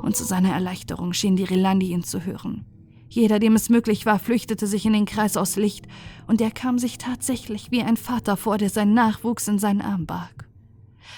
[0.00, 2.64] Und zu seiner Erleichterung schien die Relandi ihn zu hören.
[3.08, 5.86] Jeder, dem es möglich war, flüchtete sich in den Kreis aus Licht,
[6.28, 10.06] und er kam sich tatsächlich wie ein Vater vor, der seinen Nachwuchs in seinen Arm
[10.06, 10.48] barg.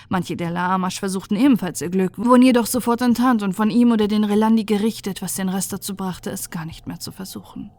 [0.08, 4.08] Manche der Laamasch versuchten ebenfalls ihr Glück, wurden jedoch sofort enttarnt und von ihm oder
[4.08, 7.70] den Relandi gerichtet, was den Rest dazu brachte, es gar nicht mehr zu versuchen.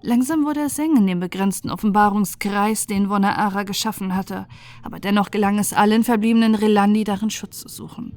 [0.00, 4.46] Langsam wurde es eng in dem begrenzten Offenbarungskreis, den Wonaara geschaffen hatte,
[4.82, 8.16] aber dennoch gelang es allen verbliebenen Relandi darin Schutz zu suchen.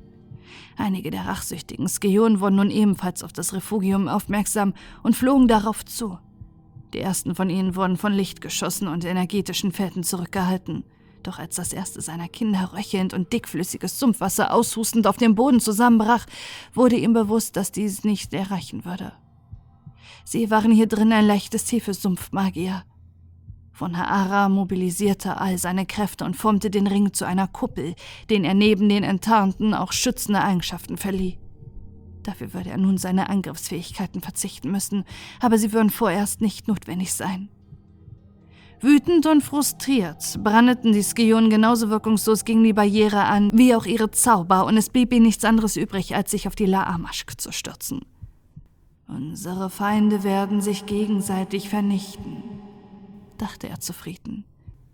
[0.77, 6.19] Einige der rachsüchtigen Skeonen wurden nun ebenfalls auf das Refugium aufmerksam und flogen darauf zu.
[6.93, 10.83] Die ersten von ihnen wurden von Lichtgeschossen und energetischen Fällen zurückgehalten.
[11.23, 16.25] Doch als das erste seiner Kinder röchelnd und dickflüssiges Sumpfwasser aushustend auf dem Boden zusammenbrach,
[16.73, 19.13] wurde ihm bewusst, dass dies nicht erreichen würde.
[20.25, 22.83] Sie waren hier drin ein leichtes Ziel für Sumpfmagier.
[23.71, 27.95] Von Haara mobilisierte all seine Kräfte und formte den Ring zu einer Kuppel,
[28.29, 31.39] den er neben den Enttarnten auch schützende Eigenschaften verlieh.
[32.23, 35.05] Dafür würde er nun seine Angriffsfähigkeiten verzichten müssen,
[35.39, 37.49] aber sie würden vorerst nicht notwendig sein.
[38.83, 44.09] Wütend und frustriert brandeten die Skionen genauso wirkungslos gegen die Barriere an, wie auch ihre
[44.09, 48.01] Zauber, und es blieb ihnen nichts anderes übrig, als sich auf die Laamaschk zu stürzen.
[49.07, 52.37] Unsere Feinde werden sich gegenseitig vernichten,
[53.37, 54.45] dachte er zufrieden.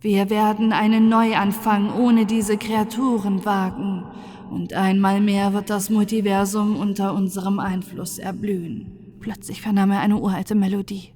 [0.01, 4.03] Wir werden einen Neuanfang ohne diese Kreaturen wagen,
[4.51, 9.15] und einmal mehr wird das Multiversum unter unserem Einfluss erblühen.
[9.21, 11.13] Plötzlich vernahm er eine uralte Melodie.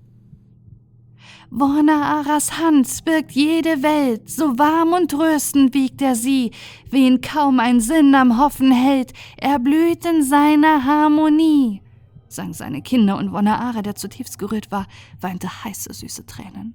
[1.59, 6.51] Aras Hand birgt jede Welt, so warm und tröstend wiegt er sie,
[6.89, 11.81] wen kaum ein Sinn am Hoffen hält, erblüht in seiner Harmonie,
[12.29, 14.87] sang seine Kinder und Wonaara, der zutiefst gerührt war,
[15.19, 16.73] weinte heiße, süße Tränen.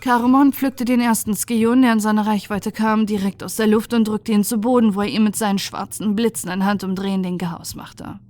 [0.00, 4.06] Karamon pflückte den ersten Skion, der in seine Reichweite kam, direkt aus der Luft und
[4.06, 8.20] drückte ihn zu Boden, wo er ihm mit seinen schwarzen, blitzenden Handumdrehen den Chaos machte.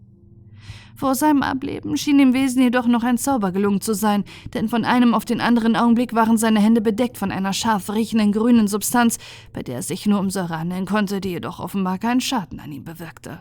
[0.97, 4.25] Vor seinem Ableben schien dem Wesen jedoch noch ein Zauber gelungen zu sein,
[4.55, 8.31] denn von einem auf den anderen Augenblick waren seine Hände bedeckt von einer scharf riechenden
[8.31, 9.19] grünen Substanz,
[9.53, 12.71] bei der er sich nur um Säure handeln konnte, die jedoch offenbar keinen Schaden an
[12.71, 13.41] ihm bewirkte.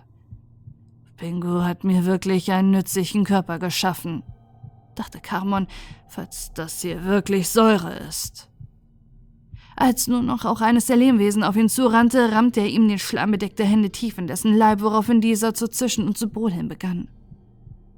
[1.17, 4.23] Pingu hat mir wirklich einen nützlichen Körper geschaffen,
[4.95, 5.67] dachte Carmon,
[6.07, 8.49] falls das hier wirklich Säure ist.
[9.75, 13.63] Als nun noch auch eines der Lehmwesen auf ihn zurannte, rammte er ihm den schlammbedeckte
[13.63, 17.07] Hände tief in dessen Leib, woraufhin dieser zu zischen und zu brodeln begann.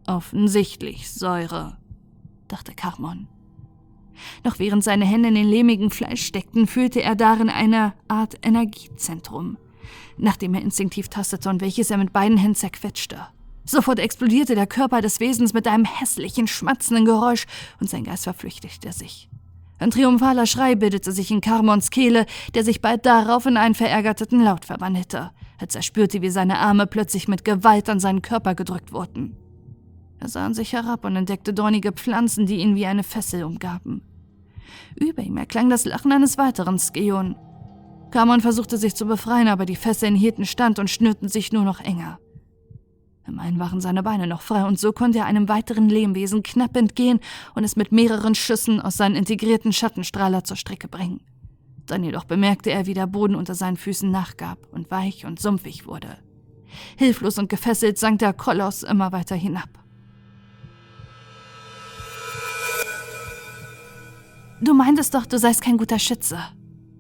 [0.08, 1.78] Offensichtlich Säure,
[2.48, 3.28] dachte Carmon.
[4.44, 9.58] Noch während seine Hände in den lehmigen Fleisch steckten, fühlte er darin eine Art Energiezentrum,
[10.18, 13.28] nachdem er instinktiv tastete und welches er mit beiden Händen zerquetschte.
[13.66, 17.46] Sofort explodierte der Körper des Wesens mit einem hässlichen, schmatzenden Geräusch
[17.82, 19.28] und sein Geist verflüchtigte sich.
[19.80, 24.42] Ein triumphaler Schrei bildete sich in Carmons Kehle, der sich bald darauf in einen verärgerten
[24.42, 28.94] Laut verwandelte, als er spürte, wie seine Arme plötzlich mit Gewalt an seinen Körper gedrückt
[28.94, 29.36] wurden.
[30.20, 34.02] Er sah an sich herab und entdeckte dornige Pflanzen, die ihn wie eine Fessel umgaben.
[34.96, 37.36] Über ihm erklang das Lachen eines weiteren Skeon.
[38.12, 41.82] Carmon versuchte sich zu befreien, aber die Fesseln hielten stand und schnürten sich nur noch
[41.82, 42.20] enger.
[43.28, 47.20] Immerhin waren seine Beine noch frei und so konnte er einem weiteren Lehmwesen knapp entgehen
[47.56, 51.22] und es mit mehreren Schüssen aus seinem integrierten Schattenstrahler zur Strecke bringen.
[51.88, 55.88] Dann jedoch bemerkte er, wie der Boden unter seinen Füßen nachgab und weich und sumpfig
[55.88, 56.18] wurde.
[56.98, 59.85] Hilflos und gefesselt sank der Koloss immer weiter hinab.
[64.62, 66.40] Du meintest doch, du seist kein guter Schütze,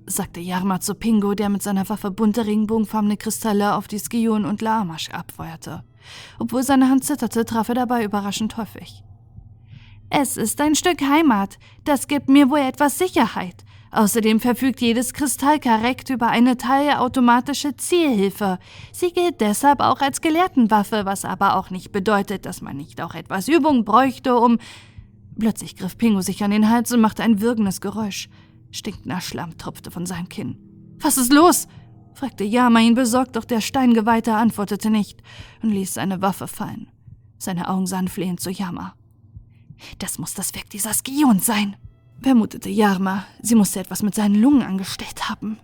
[0.06, 4.62] sagte Yarma zu Pingo, der mit seiner Waffe bunte regenbogenfarbene Kristalle auf die Skion und
[4.62, 5.84] Laamasch abfeuerte.
[6.38, 9.04] Obwohl seine Hand zitterte, traf er dabei überraschend häufig.
[10.10, 11.58] Es ist ein Stück Heimat.
[11.86, 13.64] Das gibt mir wohl etwas Sicherheit.
[13.92, 18.60] Außerdem verfügt jedes Kristall korrekt über eine teilautomatische Zielhilfe.
[18.92, 23.16] Sie gilt deshalb auch als Gelehrtenwaffe, was aber auch nicht bedeutet, dass man nicht auch
[23.16, 24.60] etwas Übung bräuchte, um.
[25.38, 28.30] Plötzlich griff Pingu sich an den Hals und machte ein würgendes Geräusch.
[28.72, 30.58] Stinkender Schlamm tropfte von seinem Kinn.
[31.00, 31.68] Was ist los?
[32.14, 35.22] fragte Yama ihn besorgt, doch der Steingeweihte antwortete nicht
[35.62, 36.88] und ließ seine Waffe fallen.
[37.38, 38.96] Seine Augen sahen flehend zu Yama.
[40.00, 41.76] Das muss das Werk dieser Skion sein,
[42.22, 43.26] vermutete Yama.
[43.42, 45.60] Sie musste etwas mit seinen Lungen angestellt haben.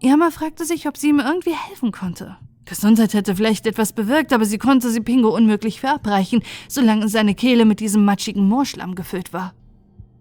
[0.00, 2.36] Yama fragte sich, ob sie ihm irgendwie helfen konnte.
[2.68, 7.64] Gesundheit hätte vielleicht etwas bewirkt, aber sie konnte sie Pingo unmöglich verabreichen, solange seine Kehle
[7.64, 9.54] mit diesem matschigen Moorschlamm gefüllt war.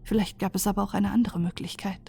[0.03, 1.99] Vielleicht gab es aber auch eine andere Möglichkeit.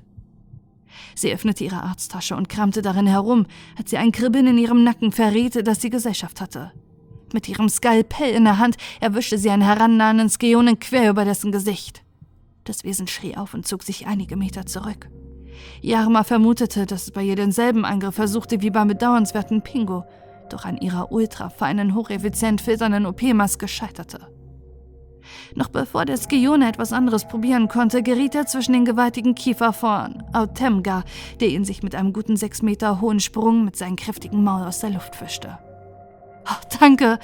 [1.17, 5.11] Sie öffnete ihre Arzttasche und kramte darin herum, als sie ein Kribbeln in ihrem Nacken
[5.11, 6.73] verriet, dass sie Gesellschaft hatte.
[7.33, 12.03] Mit ihrem Skalpell in der Hand erwischte sie einen herannahenden Skeonen quer über dessen Gesicht.
[12.63, 15.09] Das Wesen schrie auf und zog sich einige Meter zurück.
[15.83, 20.05] Yarma vermutete, dass es bei ihr denselben Angriff versuchte wie beim bedauernswerten Pingo,
[20.53, 24.29] doch an ihrer ultrafeinen, hocheffizient filternden OP-Maske scheiterte.
[25.55, 30.23] Noch bevor der Skione etwas anderes probieren konnte, geriet er zwischen den gewaltigen Kiefer von
[30.33, 31.05] Autemga,
[31.41, 34.81] der ihn sich mit einem guten sechs Meter hohen Sprung mit seinem kräftigen Maul aus
[34.81, 35.59] der Luft fischte.
[36.47, 37.19] Oh, danke,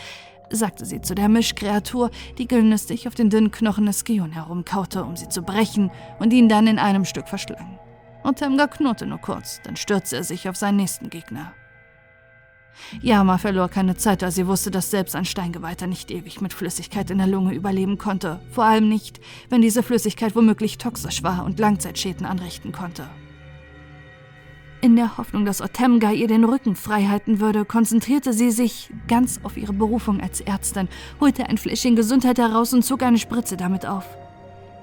[0.50, 5.16] sagte sie zu der Mischkreatur, die gelüstig auf den dünnen Knochen des Skion herumkaute, um
[5.16, 7.78] sie zu brechen und ihn dann in einem Stück verschlang.
[8.22, 11.52] Autemga knurrte nur kurz, dann stürzte er sich auf seinen nächsten Gegner.
[13.02, 17.10] Yama verlor keine Zeit, da sie wusste, dass selbst ein Steingeweihter nicht ewig mit Flüssigkeit
[17.10, 18.40] in der Lunge überleben konnte.
[18.50, 23.08] Vor allem nicht, wenn diese Flüssigkeit womöglich toxisch war und Langzeitschäden anrichten konnte.
[24.80, 29.40] In der Hoffnung, dass Otemga ihr den Rücken frei halten würde, konzentrierte sie sich ganz
[29.42, 30.88] auf ihre Berufung als Ärztin,
[31.20, 34.04] holte ein Fläschchen Gesundheit heraus und zog eine Spritze damit auf.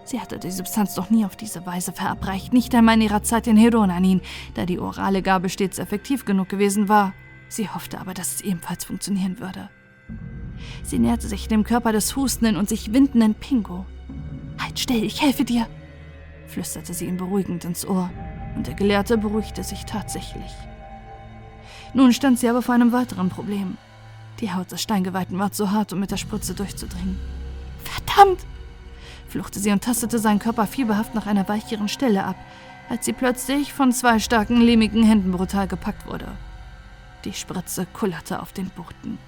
[0.03, 3.45] Sie hatte die Substanz doch nie auf diese Weise verabreicht, nicht einmal in ihrer Zeit
[3.45, 4.21] in Heronanin,
[4.55, 7.13] da die orale Gabe stets effektiv genug gewesen war.
[7.51, 9.69] Sie hoffte aber, dass es ebenfalls funktionieren würde.
[10.83, 13.85] Sie näherte sich dem Körper des hustenden und sich windenden Pingo.
[14.57, 15.67] Halt still, ich helfe dir,
[16.47, 18.09] flüsterte sie ihm beruhigend ins Ohr,
[18.55, 20.49] und der Gelehrte beruhigte sich tatsächlich.
[21.93, 23.77] Nun stand sie aber vor einem weiteren Problem.
[24.39, 27.19] Die Haut des Steingeweihten war zu hart, um mit der Spritze durchzudringen.
[27.83, 28.45] Verdammt!
[29.27, 32.37] fluchte sie und tastete seinen Körper fieberhaft nach einer weicheren Stelle ab,
[32.87, 36.31] als sie plötzlich von zwei starken, lehmigen Händen brutal gepackt wurde.
[37.23, 39.19] Die Spritze kullerte auf den Boden.